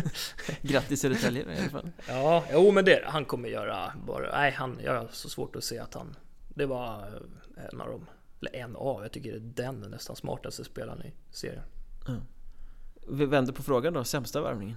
Grattis 0.62 1.00
Södertälje 1.00 1.42
i 1.42 1.60
alla 1.60 1.70
fall. 1.70 1.90
Ja, 2.08 2.44
jo 2.52 2.72
men 2.72 2.84
det, 2.84 3.04
han 3.06 3.24
kommer 3.24 3.48
göra 3.48 3.92
bara, 4.06 4.38
nej 4.38 4.50
han, 4.50 4.78
jag 4.84 4.94
har 4.94 5.08
så 5.12 5.28
svårt 5.28 5.56
att 5.56 5.64
se 5.64 5.78
att 5.78 5.94
han, 5.94 6.16
det 6.48 6.66
var 6.66 7.20
en 7.72 7.80
av 7.80 7.88
dem, 7.88 8.06
eller 8.40 8.56
en 8.56 8.76
av, 8.76 9.02
jag 9.02 9.12
tycker 9.12 9.32
det 9.32 9.62
är 9.62 9.72
den 9.72 9.90
nästan 9.90 10.16
smartaste 10.16 10.64
spelaren 10.64 11.02
i 11.02 11.12
serien. 11.30 11.64
Mm. 12.08 12.20
Vi 13.08 13.26
vänder 13.26 13.52
på 13.52 13.62
frågan 13.62 13.92
då, 13.92 14.04
sämsta 14.04 14.40
värvningen? 14.40 14.76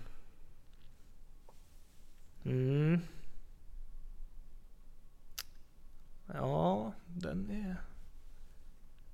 Mm. 2.45 2.99
Ja, 6.34 6.93
den 7.07 7.51
är 7.51 7.76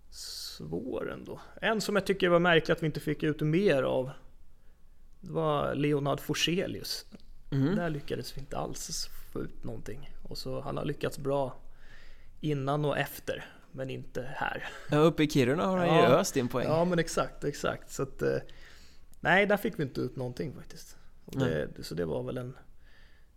svår 0.10 1.12
ändå. 1.12 1.40
En 1.62 1.82
som 1.82 1.96
jag 1.96 2.06
tycker 2.06 2.30
var 2.30 2.40
märklig 2.40 2.74
att 2.74 2.84
vi 2.84 2.86
inte 2.86 3.00
fick 3.00 3.24
ut 3.24 3.42
mer 3.42 3.84
av. 3.84 4.12
Det 5.22 5.32
var 5.32 5.76
Leonard 5.76 6.20
Forselius. 6.20 7.06
Mm. 7.52 7.76
Där 7.76 7.90
lyckades 7.90 8.38
vi 8.38 8.40
inte 8.40 8.58
alls 8.58 9.10
få 9.34 9.42
ut 9.42 9.64
någonting. 9.64 10.10
Och 10.24 10.38
så 10.38 10.62
han 10.62 10.78
har 10.78 10.86
lyckats 10.86 11.18
bra 11.18 11.56
innan 12.42 12.86
och 12.86 12.98
efter. 12.98 13.46
Men 13.76 13.90
inte 13.90 14.22
här. 14.36 14.68
Ja, 14.92 14.98
uppe 14.98 15.24
i 15.24 15.30
Kiruna 15.30 15.66
har 15.66 15.78
han 15.78 15.88
ja, 15.88 16.10
ju 16.10 16.16
öst 16.16 16.38
in 16.38 16.48
poäng. 16.48 16.68
Ja 16.68 16.86
men 16.86 17.00
exakt, 17.00 17.44
exakt. 17.44 17.92
Så 17.92 18.04
att, 18.04 18.22
eh, 18.22 18.38
nej, 19.20 19.46
där 19.46 19.58
fick 19.58 19.80
vi 19.80 19.84
inte 19.84 20.02
ut 20.02 20.16
någonting 20.16 20.54
faktiskt. 20.54 20.98
Det, 21.26 21.68
så 21.82 21.96
det 21.96 22.06
var 22.06 22.24
väl 22.24 22.38
en 22.38 22.56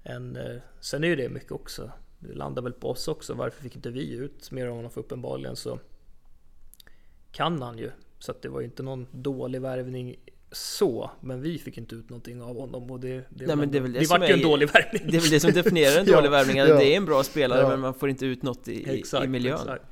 en... 0.08 0.36
Eh, 0.36 0.56
sen 0.80 1.04
är 1.04 1.08
ju 1.08 1.16
det 1.16 1.28
mycket 1.28 1.52
också, 1.52 1.90
det 2.18 2.34
landar 2.34 2.62
väl 2.62 2.72
på 2.72 2.90
oss 2.90 3.08
också, 3.08 3.34
varför 3.34 3.62
fick 3.62 3.76
inte 3.76 3.90
vi 3.90 4.12
ut 4.12 4.50
mer 4.50 4.66
av 4.66 4.76
honom? 4.76 4.90
För 4.90 5.00
uppenbarligen 5.00 5.56
så 5.56 5.78
kan 7.32 7.62
han 7.62 7.78
ju. 7.78 7.90
Så 8.18 8.32
att 8.32 8.42
det 8.42 8.48
var 8.48 8.60
ju 8.60 8.66
inte 8.66 8.82
någon 8.82 9.06
dålig 9.10 9.60
värvning 9.60 10.16
så, 10.52 11.10
men 11.20 11.42
vi 11.42 11.58
fick 11.58 11.78
inte 11.78 11.94
ut 11.94 12.10
någonting 12.10 12.42
av 12.42 12.60
honom 12.60 12.90
och 12.90 13.00
det, 13.00 13.24
det, 13.30 13.46
Nej, 13.46 13.56
men 13.56 13.70
det, 13.70 13.78
är 13.78 13.82
väl 13.82 13.92
det, 13.92 14.00
det 14.00 14.10
vart 14.10 14.28
ju 14.28 14.32
en 14.32 14.42
dålig 14.42 14.68
värvning. 14.72 15.02
Det 15.10 15.16
är 15.16 15.20
väl 15.20 15.30
det 15.30 15.40
som 15.40 15.52
definierar 15.52 16.00
en 16.00 16.06
dålig 16.12 16.26
Ja, 16.26 16.30
värvning, 16.30 16.60
att 16.60 16.68
ja. 16.68 16.78
det 16.78 16.92
är 16.92 16.96
en 16.96 17.04
bra 17.04 17.24
spelare 17.24 17.60
Ja. 17.60 17.68
men 17.68 17.80
man 17.80 17.94
får 17.94 18.08
inte 18.08 18.26
ut 18.26 18.42
något 18.42 18.68
i, 18.68 18.72
i, 18.72 19.02
i 19.24 19.28
miljön. 19.28 19.54
exakt. 19.54 19.84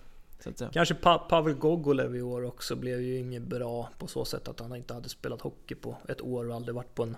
Kanske 0.73 0.95
pa 0.95 1.19
Pavel 1.19 1.55
Gogolev 1.55 2.17
i 2.17 2.23
år 2.23 2.45
också 2.45 2.77
blev 2.77 3.01
ju 3.01 3.19
inget 3.19 3.43
bra 3.43 3.91
på 3.99 4.07
så 4.07 4.25
sätt 4.25 4.49
att 4.49 4.61
han 4.61 4.77
inte 4.77 4.95
hade 4.95 5.09
spelat 5.09 5.41
hockey 5.41 5.75
på 5.75 5.97
ett 6.09 6.21
år 6.21 6.49
och 6.49 6.57
aldrig 6.57 6.75
varit 6.75 6.95
på 6.95 7.03
en 7.03 7.17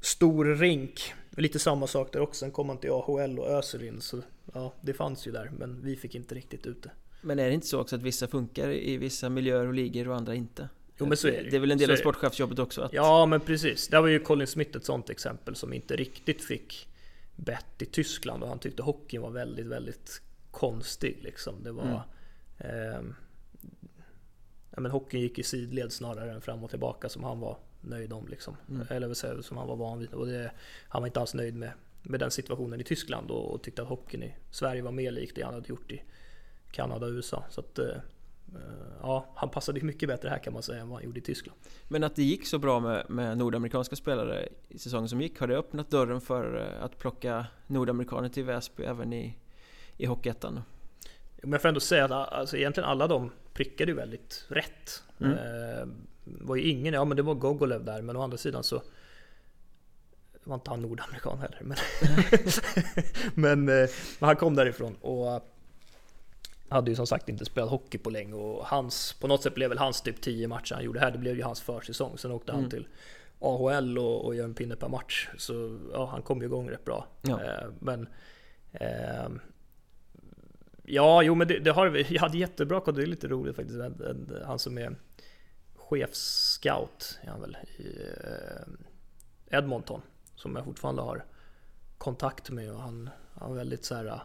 stor 0.00 0.44
rink. 0.44 1.14
Lite 1.30 1.58
samma 1.58 1.86
sak 1.86 2.12
där 2.12 2.20
också, 2.20 2.38
sen 2.38 2.50
kom 2.50 2.68
han 2.68 2.78
till 2.78 2.90
AHL 2.90 3.38
och 3.38 3.46
öser 3.46 3.84
in 3.84 4.00
så 4.00 4.22
ja, 4.52 4.72
det 4.80 4.94
fanns 4.94 5.26
ju 5.26 5.32
där 5.32 5.50
men 5.58 5.82
vi 5.82 5.96
fick 5.96 6.14
inte 6.14 6.34
riktigt 6.34 6.66
ut 6.66 6.82
det. 6.82 6.90
Men 7.20 7.38
är 7.38 7.48
det 7.48 7.54
inte 7.54 7.66
så 7.66 7.80
också 7.80 7.96
att 7.96 8.02
vissa 8.02 8.26
funkar 8.26 8.68
i 8.68 8.96
vissa 8.96 9.28
miljöer 9.28 9.66
och 9.66 9.74
ligor 9.74 10.08
och 10.08 10.16
andra 10.16 10.34
inte? 10.34 10.68
Jo 10.98 11.06
men 11.06 11.16
så 11.16 11.28
är 11.28 11.32
det 11.32 11.50
Det 11.50 11.56
är 11.56 11.60
väl 11.60 11.70
en 11.70 11.78
del 11.78 11.90
av 11.90 11.96
sportchefsjobbet 11.96 12.58
också? 12.58 12.82
Att, 12.82 12.92
Ja 12.92 13.26
men 13.26 13.40
precis, 13.40 13.88
där 13.88 14.00
var 14.00 14.08
ju 14.08 14.20
Colin 14.20 14.46
Smith 14.46 14.76
ett 14.76 14.84
sånt 14.84 15.10
exempel 15.10 15.56
som 15.56 15.72
inte 15.72 15.96
riktigt 15.96 16.44
fick 16.44 16.88
bett 17.36 17.82
i 17.82 17.86
Tyskland 17.86 18.42
och 18.42 18.48
han 18.48 18.58
tyckte 18.58 18.82
hockeyn 18.82 19.22
var 19.22 19.30
väldigt, 19.30 19.66
väldigt 19.66 20.22
konstig 20.50 21.18
liksom. 21.22 21.62
Det 21.62 21.72
var... 21.72 22.02
ehm, 22.64 23.14
ja, 24.70 24.80
men 24.80 24.90
hockeyn 24.90 25.20
gick 25.20 25.38
i 25.38 25.42
sidled 25.42 25.92
snarare 25.92 26.32
än 26.32 26.40
fram 26.40 26.64
och 26.64 26.70
tillbaka 26.70 27.08
som 27.08 27.24
han 27.24 27.40
var 27.40 27.58
nöjd 27.80 28.12
om 28.12 28.28
liksom. 28.28 28.56
Eller 28.90 29.06
vill 29.06 29.16
säga, 29.16 29.42
som 29.42 29.56
han 29.56 29.68
var 29.68 29.76
van 29.76 29.98
vid. 29.98 30.14
Och 30.14 30.26
det, 30.26 30.50
han 30.88 31.02
var 31.02 31.06
inte 31.06 31.20
alls 31.20 31.34
nöjd 31.34 31.56
med, 31.56 31.72
med 32.02 32.20
den 32.20 32.30
situationen 32.30 32.80
i 32.80 32.84
Tyskland 32.84 33.30
och, 33.30 33.54
och 33.54 33.62
tyckte 33.62 33.82
att 33.82 33.88
hockeyn 33.88 34.22
i 34.22 34.34
Sverige 34.50 34.82
var 34.82 34.92
mer 34.92 35.10
lik 35.10 35.34
det 35.34 35.42
han 35.42 35.54
hade 35.54 35.68
gjort 35.68 35.92
i 35.92 36.02
Kanada 36.70 37.06
och 37.06 37.12
USA. 37.12 37.44
Så 37.50 37.60
att, 37.60 37.78
eh, 37.78 37.86
eh, 38.54 38.92
ja, 39.00 39.26
han 39.34 39.48
passade 39.48 39.80
mycket 39.80 40.08
bättre 40.08 40.28
här 40.28 40.38
kan 40.38 40.52
man 40.52 40.62
säga 40.62 40.80
än 40.80 40.88
vad 40.88 40.98
han 40.98 41.04
gjorde 41.04 41.18
i 41.18 41.22
Tyskland. 41.22 41.58
Men 41.88 42.04
att 42.04 42.16
det 42.16 42.22
gick 42.22 42.46
så 42.46 42.58
bra 42.58 42.80
med, 42.80 43.10
med 43.10 43.38
nordamerikanska 43.38 43.96
spelare 43.96 44.48
i 44.68 44.78
säsongen 44.78 45.08
som 45.08 45.20
gick, 45.20 45.38
har 45.40 45.46
det 45.46 45.56
öppnat 45.56 45.90
dörren 45.90 46.20
för 46.20 46.56
eh, 46.56 46.84
att 46.84 46.98
plocka 46.98 47.46
nordamerikaner 47.66 48.28
till 48.28 48.44
Väsby 48.44 48.82
även 48.82 49.12
i, 49.12 49.38
i 49.96 50.06
Hockeyettan? 50.06 50.60
Men 51.42 51.52
jag 51.52 51.62
får 51.62 51.68
ändå 51.68 51.80
säga 51.80 52.04
att 52.04 52.32
alltså, 52.32 52.56
egentligen 52.56 52.88
alla 52.88 53.06
de 53.06 53.30
prickade 53.52 53.90
ju 53.90 53.96
väldigt 53.96 54.46
rätt. 54.48 55.02
Mm. 55.20 55.32
Eh, 55.32 55.86
var 56.24 56.56
ju 56.56 56.62
ingen, 56.62 56.94
ja 56.94 57.04
men 57.04 57.16
det 57.16 57.22
var 57.22 57.34
Gogolev 57.34 57.84
där, 57.84 58.02
men 58.02 58.16
å 58.16 58.22
andra 58.22 58.36
sidan 58.36 58.64
så 58.64 58.82
var 60.44 60.54
inte 60.54 60.70
han 60.70 60.82
nordamerikan 60.82 61.38
heller. 61.38 61.58
Men, 61.60 61.76
men, 63.34 63.82
eh, 63.82 63.88
men 64.18 64.26
han 64.26 64.36
kom 64.36 64.54
därifrån 64.54 64.96
och 65.00 65.48
hade 66.68 66.90
ju 66.90 66.96
som 66.96 67.06
sagt 67.06 67.28
inte 67.28 67.44
spelat 67.44 67.70
hockey 67.70 67.98
på 67.98 68.10
länge 68.10 68.34
och 68.34 68.66
hans, 68.66 69.12
på 69.12 69.26
något 69.26 69.42
sätt 69.42 69.54
blev 69.54 69.68
väl 69.68 69.78
hans 69.78 70.02
typ 70.02 70.20
10 70.20 70.48
matcher 70.48 70.74
han 70.74 70.84
gjorde 70.84 71.00
här, 71.00 71.10
det 71.10 71.18
blev 71.18 71.36
ju 71.36 71.42
hans 71.42 71.60
försäsong. 71.60 72.18
Sen 72.18 72.30
åkte 72.30 72.52
han 72.52 72.58
Mm. 72.58 72.70
till 72.70 72.86
AHL 73.38 73.98
och, 73.98 74.24
och 74.24 74.34
gör 74.34 74.44
en 74.44 74.54
pinne 74.54 74.76
per 74.76 74.88
match. 74.88 75.28
Så 75.38 75.78
ja, 75.92 76.06
han 76.06 76.22
kom 76.22 76.40
ju 76.40 76.46
igång 76.46 76.70
rätt 76.70 76.84
bra. 76.84 77.06
Ja. 77.22 77.42
Eh, 77.44 77.68
men 77.80 78.08
ehm, 78.72 79.40
Ja, 80.82 81.22
jo 81.22 81.34
men 81.34 81.48
det, 81.48 81.58
det 81.58 81.70
har 81.70 81.88
vi. 81.88 82.06
Jag 82.14 82.20
hade 82.22 82.38
jättebra 82.38 82.80
koll, 82.80 82.94
det 82.94 83.02
är 83.02 83.06
lite 83.06 83.28
roligt 83.28 83.56
faktiskt. 83.56 83.78
Han 84.46 84.58
som 84.58 84.78
är 84.78 84.96
chefsscout 85.76 87.18
är 87.22 87.28
han 87.30 87.40
väl 87.40 87.56
i 87.78 87.86
eh, 89.50 89.58
Edmonton. 89.58 90.02
Som 90.36 90.56
jag 90.56 90.64
fortfarande 90.64 91.02
har 91.02 91.24
kontakt 91.98 92.50
med 92.50 92.72
och 92.72 92.80
han, 92.80 93.10
han 93.34 93.50
var 93.50 93.56
väldigt 93.56 93.84
så 93.84 93.94
här. 93.94 94.06
eh, 94.06 94.20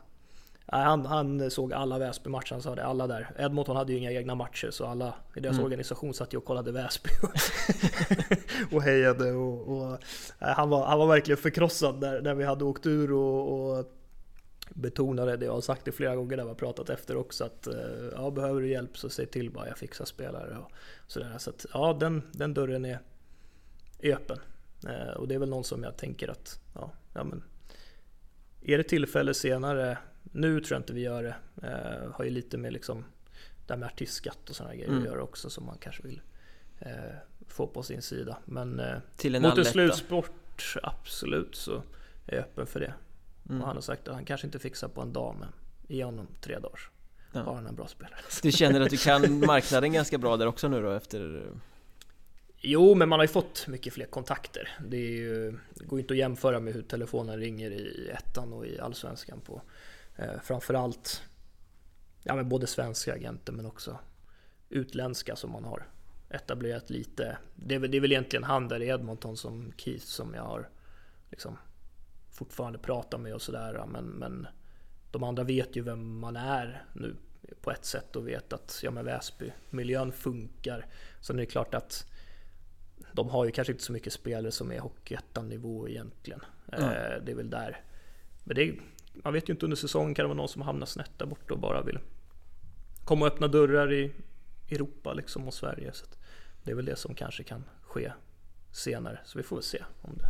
han, 0.67 1.05
han 1.05 1.51
såg 1.51 1.73
alla 1.73 1.97
Väsby-matcher, 1.99 2.51
han 2.53 2.61
sa 2.61 2.75
det, 2.75 2.85
alla 2.85 3.07
där. 3.07 3.31
Edmonton 3.39 3.75
hade 3.75 3.91
ju 3.93 3.99
inga 3.99 4.11
egna 4.11 4.35
matcher 4.35 4.69
så 4.71 4.85
alla 4.85 5.13
i 5.35 5.39
deras 5.39 5.53
Mm. 5.55 5.65
organisation 5.65 6.13
satt 6.13 6.33
ju 6.33 6.37
och 6.37 6.45
kollade 6.45 6.71
Väsby 6.71 7.09
och 8.71 8.81
hejade 8.81 9.31
och, 9.31 9.67
och 9.77 9.97
han, 10.39 10.69
var, 10.69 10.85
han 10.85 10.99
var 10.99 11.07
verkligen 11.07 11.37
förkrossad 11.37 11.99
när, 11.99 12.21
när 12.21 12.33
vi 12.35 12.43
hade 12.43 12.63
åkt 12.65 12.85
ur 12.85 13.11
och, 13.11 13.69
och 13.79 13.85
betonade 14.69 15.37
det 15.37 15.45
jag 15.45 15.53
har 15.53 15.61
sagt 15.61 15.85
det 15.85 15.91
flera 15.91 16.15
gånger 16.15 16.37
när 16.37 16.43
vi 16.43 16.49
har 16.49 16.55
pratat 16.55 16.89
efter 16.89 17.15
också 17.15 17.43
att 17.43 17.67
eh, 17.67 17.75
ja, 18.15 18.31
behöver 18.31 18.61
du 18.61 18.69
hjälp 18.69 18.97
så 18.97 19.09
säg 19.09 19.25
till 19.25 19.51
bara 19.51 19.67
jag 19.67 19.77
fixar 19.77 20.05
spelare 20.05 20.57
och 20.57 20.71
sådär. 21.07 21.35
Så 21.37 21.49
att 21.49 21.65
ja, 21.73 21.97
den, 21.99 22.21
den 22.31 22.53
dörren 22.53 22.85
är 22.85 22.99
är 23.99 24.13
öppen. 24.15 24.39
Eh, 24.87 25.13
och 25.13 25.27
det 25.27 25.35
är 25.35 25.39
väl 25.39 25.49
någon 25.49 25.63
som 25.63 25.83
jag 25.83 25.97
tänker 25.97 26.27
att 26.27 26.59
ja, 26.75 26.91
ja 27.13 27.23
men 27.23 27.43
är 28.61 28.77
det 28.77 28.83
tillfälle 28.83 29.33
senare, 29.33 29.97
nu 30.23 30.59
tror 30.61 30.75
jag 30.75 30.79
inte 30.79 30.93
vi 30.93 31.01
gör 31.01 31.23
det, 31.23 31.35
eh, 31.67 32.11
har 32.11 32.23
ju 32.25 32.29
lite 32.29 32.57
med 32.57 32.73
liksom 32.73 33.05
det 33.67 33.73
här 33.73 33.77
med 33.79 33.87
artistskatt 33.87 34.49
och 34.49 34.55
sådana 34.55 34.75
grejer 34.75 34.87
Mm. 34.89 34.99
att 35.01 35.05
göra 35.05 35.23
också 35.23 35.49
som 35.49 35.65
man 35.65 35.77
kanske 35.77 36.03
vill 36.03 36.21
eh, 36.79 36.91
få 37.47 37.67
på 37.67 37.83
sin 37.83 38.01
sida. 38.01 38.37
Men 38.45 38.79
eh, 38.79 38.97
Till 39.15 39.35
en 39.35 39.41
mot 39.41 39.57
en 39.57 39.65
slutsport, 39.65 40.75
absolut 40.83 41.55
så 41.55 41.83
är 42.25 42.35
jag 42.35 42.39
öppen 42.39 42.67
för 42.67 42.79
det. 42.79 42.93
Mm. 43.49 43.61
Och 43.61 43.67
han 43.67 43.77
har 43.77 43.81
sagt 43.81 44.07
att 44.07 44.15
han 44.15 44.25
kanske 44.25 44.47
inte 44.47 44.59
fixar 44.59 44.87
på 44.87 45.01
en 45.01 45.13
dag 45.13 45.35
men 45.39 45.49
ge 45.87 46.03
honom 46.03 46.27
tre 46.41 46.59
dagar. 46.59 46.79
Ja. 47.31 47.39
Har 47.39 47.55
han 47.55 47.67
en 47.67 47.75
bra 47.75 47.87
spelare. 47.87 48.19
Du 48.41 48.51
känner 48.51 48.81
att 48.81 48.89
du 48.89 48.97
kan 48.97 49.39
marknaden 49.39 49.93
ganska 49.93 50.17
bra 50.17 50.37
där 50.37 50.47
också 50.47 50.67
nu 50.67 50.81
då 50.81 50.91
efter... 50.91 51.51
Jo, 52.59 52.95
men 52.95 53.09
man 53.09 53.19
har 53.19 53.23
ju 53.23 53.27
fått 53.27 53.67
mycket 53.67 53.93
fler 53.93 54.05
kontakter. 54.05 54.77
Det, 54.87 54.97
ju, 54.97 55.51
det 55.51 55.85
går 55.85 55.99
ju 55.99 56.01
inte 56.01 56.13
att 56.13 56.17
jämföra 56.17 56.59
med 56.59 56.73
hur 56.73 56.81
telefonen 56.81 57.39
ringer 57.39 57.71
i 57.71 58.09
ettan 58.09 58.53
och 58.53 58.65
i 58.65 58.79
allsvenskan 58.79 59.41
på 59.41 59.61
eh, 60.15 60.41
framförallt 60.43 61.21
ja, 62.23 62.35
men 62.35 62.49
både 62.49 62.67
svenska 62.67 63.13
agenter 63.13 63.53
men 63.53 63.65
också 63.65 63.99
utländska 64.69 65.35
som 65.35 65.51
man 65.51 65.63
har 65.63 65.87
etablerat 66.29 66.89
lite. 66.89 67.37
Det 67.55 67.75
är 67.75 67.79
väl, 67.79 67.91
det 67.91 67.97
är 67.97 68.01
väl 68.01 68.11
egentligen 68.11 68.43
han 68.43 68.67
där 68.67 68.81
i 68.81 68.87
Edmonton 68.87 69.37
som 69.37 69.73
Keith 69.77 70.05
som 70.05 70.33
jag 70.33 70.43
har 70.43 70.69
liksom 71.29 71.57
fortfarande 72.37 72.79
pratat 72.79 73.19
med 73.19 73.33
och 73.33 73.41
sådär. 73.41 73.85
Men, 73.87 74.05
men 74.05 74.47
de 75.11 75.23
andra 75.23 75.43
vet 75.43 75.75
ju 75.75 75.81
vem 75.81 76.19
man 76.19 76.35
är 76.35 76.83
nu 76.93 77.15
på 77.61 77.71
ett 77.71 77.85
sätt 77.85 78.15
och 78.15 78.27
vet 78.27 78.53
att 78.53 78.79
ja 78.83 78.91
men 78.91 79.05
Väsby, 79.05 79.51
miljön 79.69 80.11
funkar. 80.11 80.85
Sen 81.21 81.35
är 81.35 81.39
det 81.39 81.45
klart 81.45 81.73
att 81.73 82.05
de 83.11 83.29
har 83.29 83.45
ju 83.45 83.51
kanske 83.51 83.73
inte 83.73 83.83
så 83.83 83.91
mycket 83.91 84.13
spelare 84.13 84.51
som 84.51 84.71
är 84.71 84.79
Hockeyettan-nivå 84.79 85.89
egentligen. 85.89 86.41
Mm. 86.71 87.25
Det 87.25 87.31
är 87.31 87.35
väl 87.35 87.49
där. 87.49 87.81
Men 88.43 88.55
det 88.55 88.63
är, 88.63 88.81
man 89.13 89.33
vet 89.33 89.49
ju 89.49 89.53
inte 89.53 89.65
under 89.65 89.77
säsongen 89.77 90.15
kan 90.15 90.23
det 90.23 90.27
vara 90.27 90.37
någon 90.37 90.49
som 90.49 90.61
hamnar 90.61 90.85
snett 90.85 91.11
där 91.17 91.25
borta 91.25 91.53
och 91.53 91.59
bara 91.59 91.81
vill 91.81 91.99
komma 93.05 93.25
och 93.25 93.31
öppna 93.33 93.47
dörrar 93.47 93.93
i 93.93 94.11
Europa 94.69 95.13
liksom 95.13 95.47
och 95.47 95.53
Sverige. 95.53 95.93
Så 95.93 96.05
det 96.63 96.71
är 96.71 96.75
väl 96.75 96.85
det 96.85 96.95
som 96.95 97.15
kanske 97.15 97.43
kan 97.43 97.63
ske 97.81 98.11
senare. 98.71 99.19
Så 99.25 99.37
vi 99.37 99.43
får 99.43 99.55
väl 99.55 99.63
se 99.63 99.83
om 100.01 100.17
det. 100.17 100.27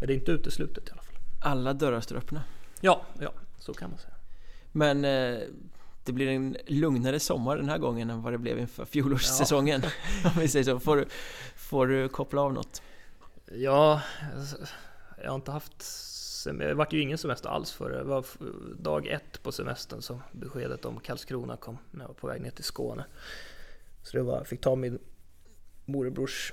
Men 0.00 0.06
det 0.06 0.12
är 0.12 0.16
inte 0.16 0.32
uteslutet 0.32 0.88
i 0.88 0.90
alla 0.92 1.02
fall. 1.02 1.09
Alla 1.40 1.72
dörrar 1.72 2.00
står 2.00 2.16
öppna. 2.16 2.42
Ja, 2.80 3.02
ja, 3.20 3.32
så 3.58 3.74
kan 3.74 3.90
man 3.90 3.98
säga. 3.98 4.14
Men 4.72 5.04
eh, 5.04 5.38
det 6.04 6.12
blir 6.12 6.28
en 6.28 6.56
lugnare 6.66 7.20
sommar 7.20 7.56
den 7.56 7.68
här 7.68 7.78
gången 7.78 8.10
än 8.10 8.22
vad 8.22 8.32
det 8.32 8.38
blev 8.38 8.58
inför 8.58 8.84
fjolårssäsongen. 8.84 9.82
Om 10.24 10.30
vi 10.40 10.48
säger 10.48 10.64
så. 10.64 10.80
Får 10.80 10.96
du, 10.96 11.06
får 11.56 11.86
du 11.86 12.08
koppla 12.08 12.40
av 12.40 12.52
något? 12.52 12.82
Ja, 13.52 14.02
alltså, 14.36 14.56
jag 15.22 15.28
har 15.30 15.34
inte 15.34 15.50
haft 15.50 15.78
sem- 15.82 16.58
Det 16.58 16.74
vart 16.74 16.92
ju 16.92 17.00
ingen 17.00 17.18
semester 17.18 17.48
alls 17.48 17.72
för 17.72 17.90
det. 17.90 18.02
var 18.02 18.24
dag 18.78 19.06
ett 19.06 19.42
på 19.42 19.52
semestern 19.52 20.02
som 20.02 20.22
beskedet 20.32 20.84
om 20.84 21.00
Karlskrona 21.00 21.56
kom 21.56 21.78
när 21.90 22.00
jag 22.00 22.08
var 22.08 22.14
på 22.14 22.26
väg 22.26 22.40
ner 22.42 22.50
till 22.50 22.64
Skåne. 22.64 23.04
Så 24.02 24.16
det 24.16 24.22
var, 24.22 24.36
jag 24.36 24.46
fick 24.46 24.60
ta 24.60 24.76
min 24.76 24.98
morbrors 25.84 26.52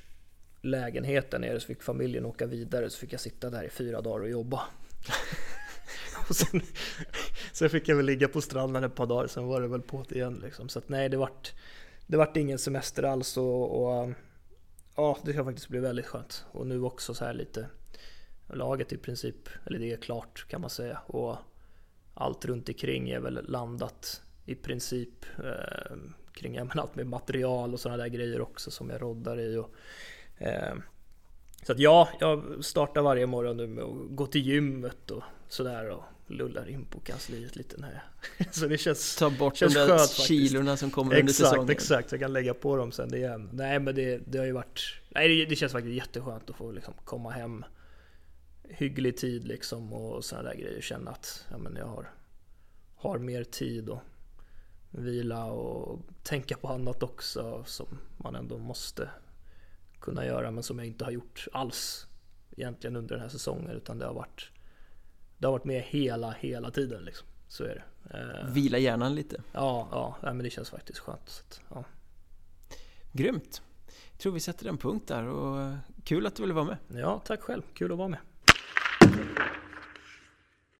lägenheten 0.67 1.41
nere 1.41 1.59
så 1.59 1.67
fick 1.67 1.83
familjen 1.83 2.25
åka 2.25 2.45
vidare 2.45 2.89
så 2.89 2.99
fick 2.99 3.13
jag 3.13 3.19
sitta 3.19 3.49
där 3.49 3.63
i 3.63 3.69
fyra 3.69 4.01
dagar 4.01 4.19
och 4.19 4.29
jobba. 4.29 4.61
och 6.29 6.35
sen, 6.35 6.61
sen 7.53 7.69
fick 7.69 7.87
jag 7.87 7.95
väl 7.95 8.05
ligga 8.05 8.27
på 8.27 8.41
stranden 8.41 8.83
ett 8.83 8.95
par 8.95 9.05
dagar, 9.05 9.27
sen 9.27 9.45
var 9.45 9.61
det 9.61 9.67
väl 9.67 9.81
på 9.81 10.05
det 10.09 10.15
igen 10.15 10.41
liksom. 10.43 10.69
Så 10.69 10.79
att 10.79 10.89
nej, 10.89 11.09
det 11.09 11.17
vart, 11.17 11.53
det 12.07 12.17
vart 12.17 12.37
ingen 12.37 12.59
semester 12.59 13.03
alls 13.03 13.37
och, 13.37 13.81
och 13.81 14.03
um, 14.03 14.15
Ja, 14.99 15.17
det 15.23 15.33
ska 15.33 15.43
faktiskt 15.43 15.69
bli 15.69 15.79
väldigt 15.79 16.05
skönt. 16.05 16.45
Och 16.51 16.67
nu 16.67 16.81
också 16.81 17.13
så 17.13 17.25
här 17.25 17.33
lite 17.33 17.69
Laget 18.47 18.93
i 18.93 18.97
princip, 18.97 19.49
eller 19.65 19.79
det 19.79 19.93
är 19.93 19.97
klart 19.97 20.45
kan 20.49 20.61
man 20.61 20.69
säga. 20.69 20.99
Och 21.07 21.37
allt 22.13 22.45
runt 22.45 22.69
omkring 22.69 23.09
är 23.09 23.19
väl 23.19 23.45
landat 23.47 24.21
i 24.45 24.55
princip 24.55 25.25
eh, 25.43 25.97
kring 26.33 26.55
ja, 26.55 26.67
allt 26.75 26.95
med 26.95 27.07
material 27.07 27.73
och 27.73 27.79
sådana 27.79 28.03
där 28.03 28.09
grejer 28.09 28.41
också 28.41 28.71
som 28.71 28.89
jag 28.89 29.01
roddar 29.01 29.39
i. 29.39 29.57
Och, 29.57 29.75
så 31.63 31.71
att 31.71 31.79
ja, 31.79 32.09
jag 32.19 32.65
startar 32.65 33.01
varje 33.01 33.25
morgon 33.25 33.57
nu 33.57 33.67
med 33.67 33.83
att 33.83 33.95
gå 34.09 34.25
till 34.27 34.41
gymmet 34.41 35.11
och 35.11 35.23
sådär 35.47 35.89
och 35.89 36.03
lullar 36.27 36.69
in 36.69 36.85
på 36.85 36.99
kansliet 36.99 37.55
lite. 37.55 37.77
När 37.77 38.03
jag, 38.37 38.53
så 38.55 38.67
det 38.67 38.77
känns 38.77 39.15
Ta 39.15 39.29
bort 39.29 39.53
de 39.53 39.57
Känns 39.59 39.73
där 39.73 39.87
skönt 39.87 40.01
faktiskt. 40.01 40.27
kilorna 40.27 40.77
som 40.77 40.91
kommer 40.91 41.11
under 41.11 41.23
Exakt, 41.31 41.49
säsongen. 41.49 41.69
exakt. 41.69 42.11
Jag 42.11 42.21
kan 42.21 42.33
lägga 42.33 42.53
på 42.53 42.75
dem 42.77 42.91
sen 42.91 43.13
igen. 43.13 43.49
Nej 43.53 43.79
men 43.79 43.95
det, 43.95 44.17
det 44.17 44.37
har 44.37 44.45
ju 44.45 44.51
varit... 44.51 45.01
Nej 45.09 45.27
det, 45.27 45.45
det 45.45 45.55
känns 45.55 45.71
faktiskt 45.71 45.95
jätteskönt 45.95 46.49
att 46.49 46.55
få 46.55 46.71
liksom 46.71 46.93
komma 47.05 47.31
hem 47.31 47.65
hygglig 48.69 49.17
tid 49.17 49.47
liksom 49.47 49.93
och 49.93 50.25
sådana 50.25 50.49
där 50.49 50.55
grejer. 50.55 50.81
Känna 50.81 51.11
att 51.11 51.45
ja, 51.51 51.57
men 51.57 51.75
jag 51.75 51.85
har, 51.85 52.11
har 52.95 53.17
mer 53.17 53.43
tid 53.43 53.89
och 53.89 54.01
vila 54.91 55.45
och 55.45 55.99
tänka 56.23 56.57
på 56.57 56.67
annat 56.67 57.03
också 57.03 57.63
som 57.67 57.87
man 58.17 58.35
ändå 58.35 58.57
måste 58.57 59.09
kunna 60.07 60.25
göra 60.25 60.51
men 60.51 60.63
som 60.63 60.79
jag 60.79 60.87
inte 60.87 61.05
har 61.05 61.11
gjort 61.11 61.47
alls 61.51 62.07
egentligen 62.51 62.95
under 62.95 63.15
den 63.15 63.21
här 63.21 63.29
säsongen 63.29 63.69
utan 63.69 63.99
det 63.99 64.05
har 64.05 64.13
varit 64.13 64.51
det 65.37 65.47
har 65.47 65.51
varit 65.51 65.65
med 65.65 65.81
hela, 65.81 66.31
hela 66.31 66.71
tiden 66.71 67.03
liksom. 67.03 67.27
Så 67.47 67.63
är 67.63 67.83
det. 68.09 68.17
Eh, 68.17 68.53
Vila 68.53 68.77
hjärnan 68.77 69.15
lite. 69.15 69.41
Ja, 69.51 69.87
ja, 70.21 70.33
men 70.33 70.37
det 70.37 70.49
känns 70.49 70.69
faktiskt 70.69 70.99
skönt. 70.99 71.29
Så 71.29 71.43
att, 71.43 71.61
ja. 71.69 71.83
Grymt! 73.11 73.61
Jag 74.11 74.19
tror 74.19 74.33
vi 74.33 74.39
sätter 74.39 74.69
en 74.69 74.77
punkt 74.77 75.07
där 75.07 75.27
och 75.27 75.75
kul 76.03 76.27
att 76.27 76.35
du 76.35 76.43
ville 76.43 76.53
vara 76.53 76.65
med. 76.65 76.77
Ja, 77.01 77.21
tack 77.25 77.41
själv. 77.41 77.61
Kul 77.73 77.91
att 77.91 77.97
vara 77.97 78.07
med. 78.07 78.19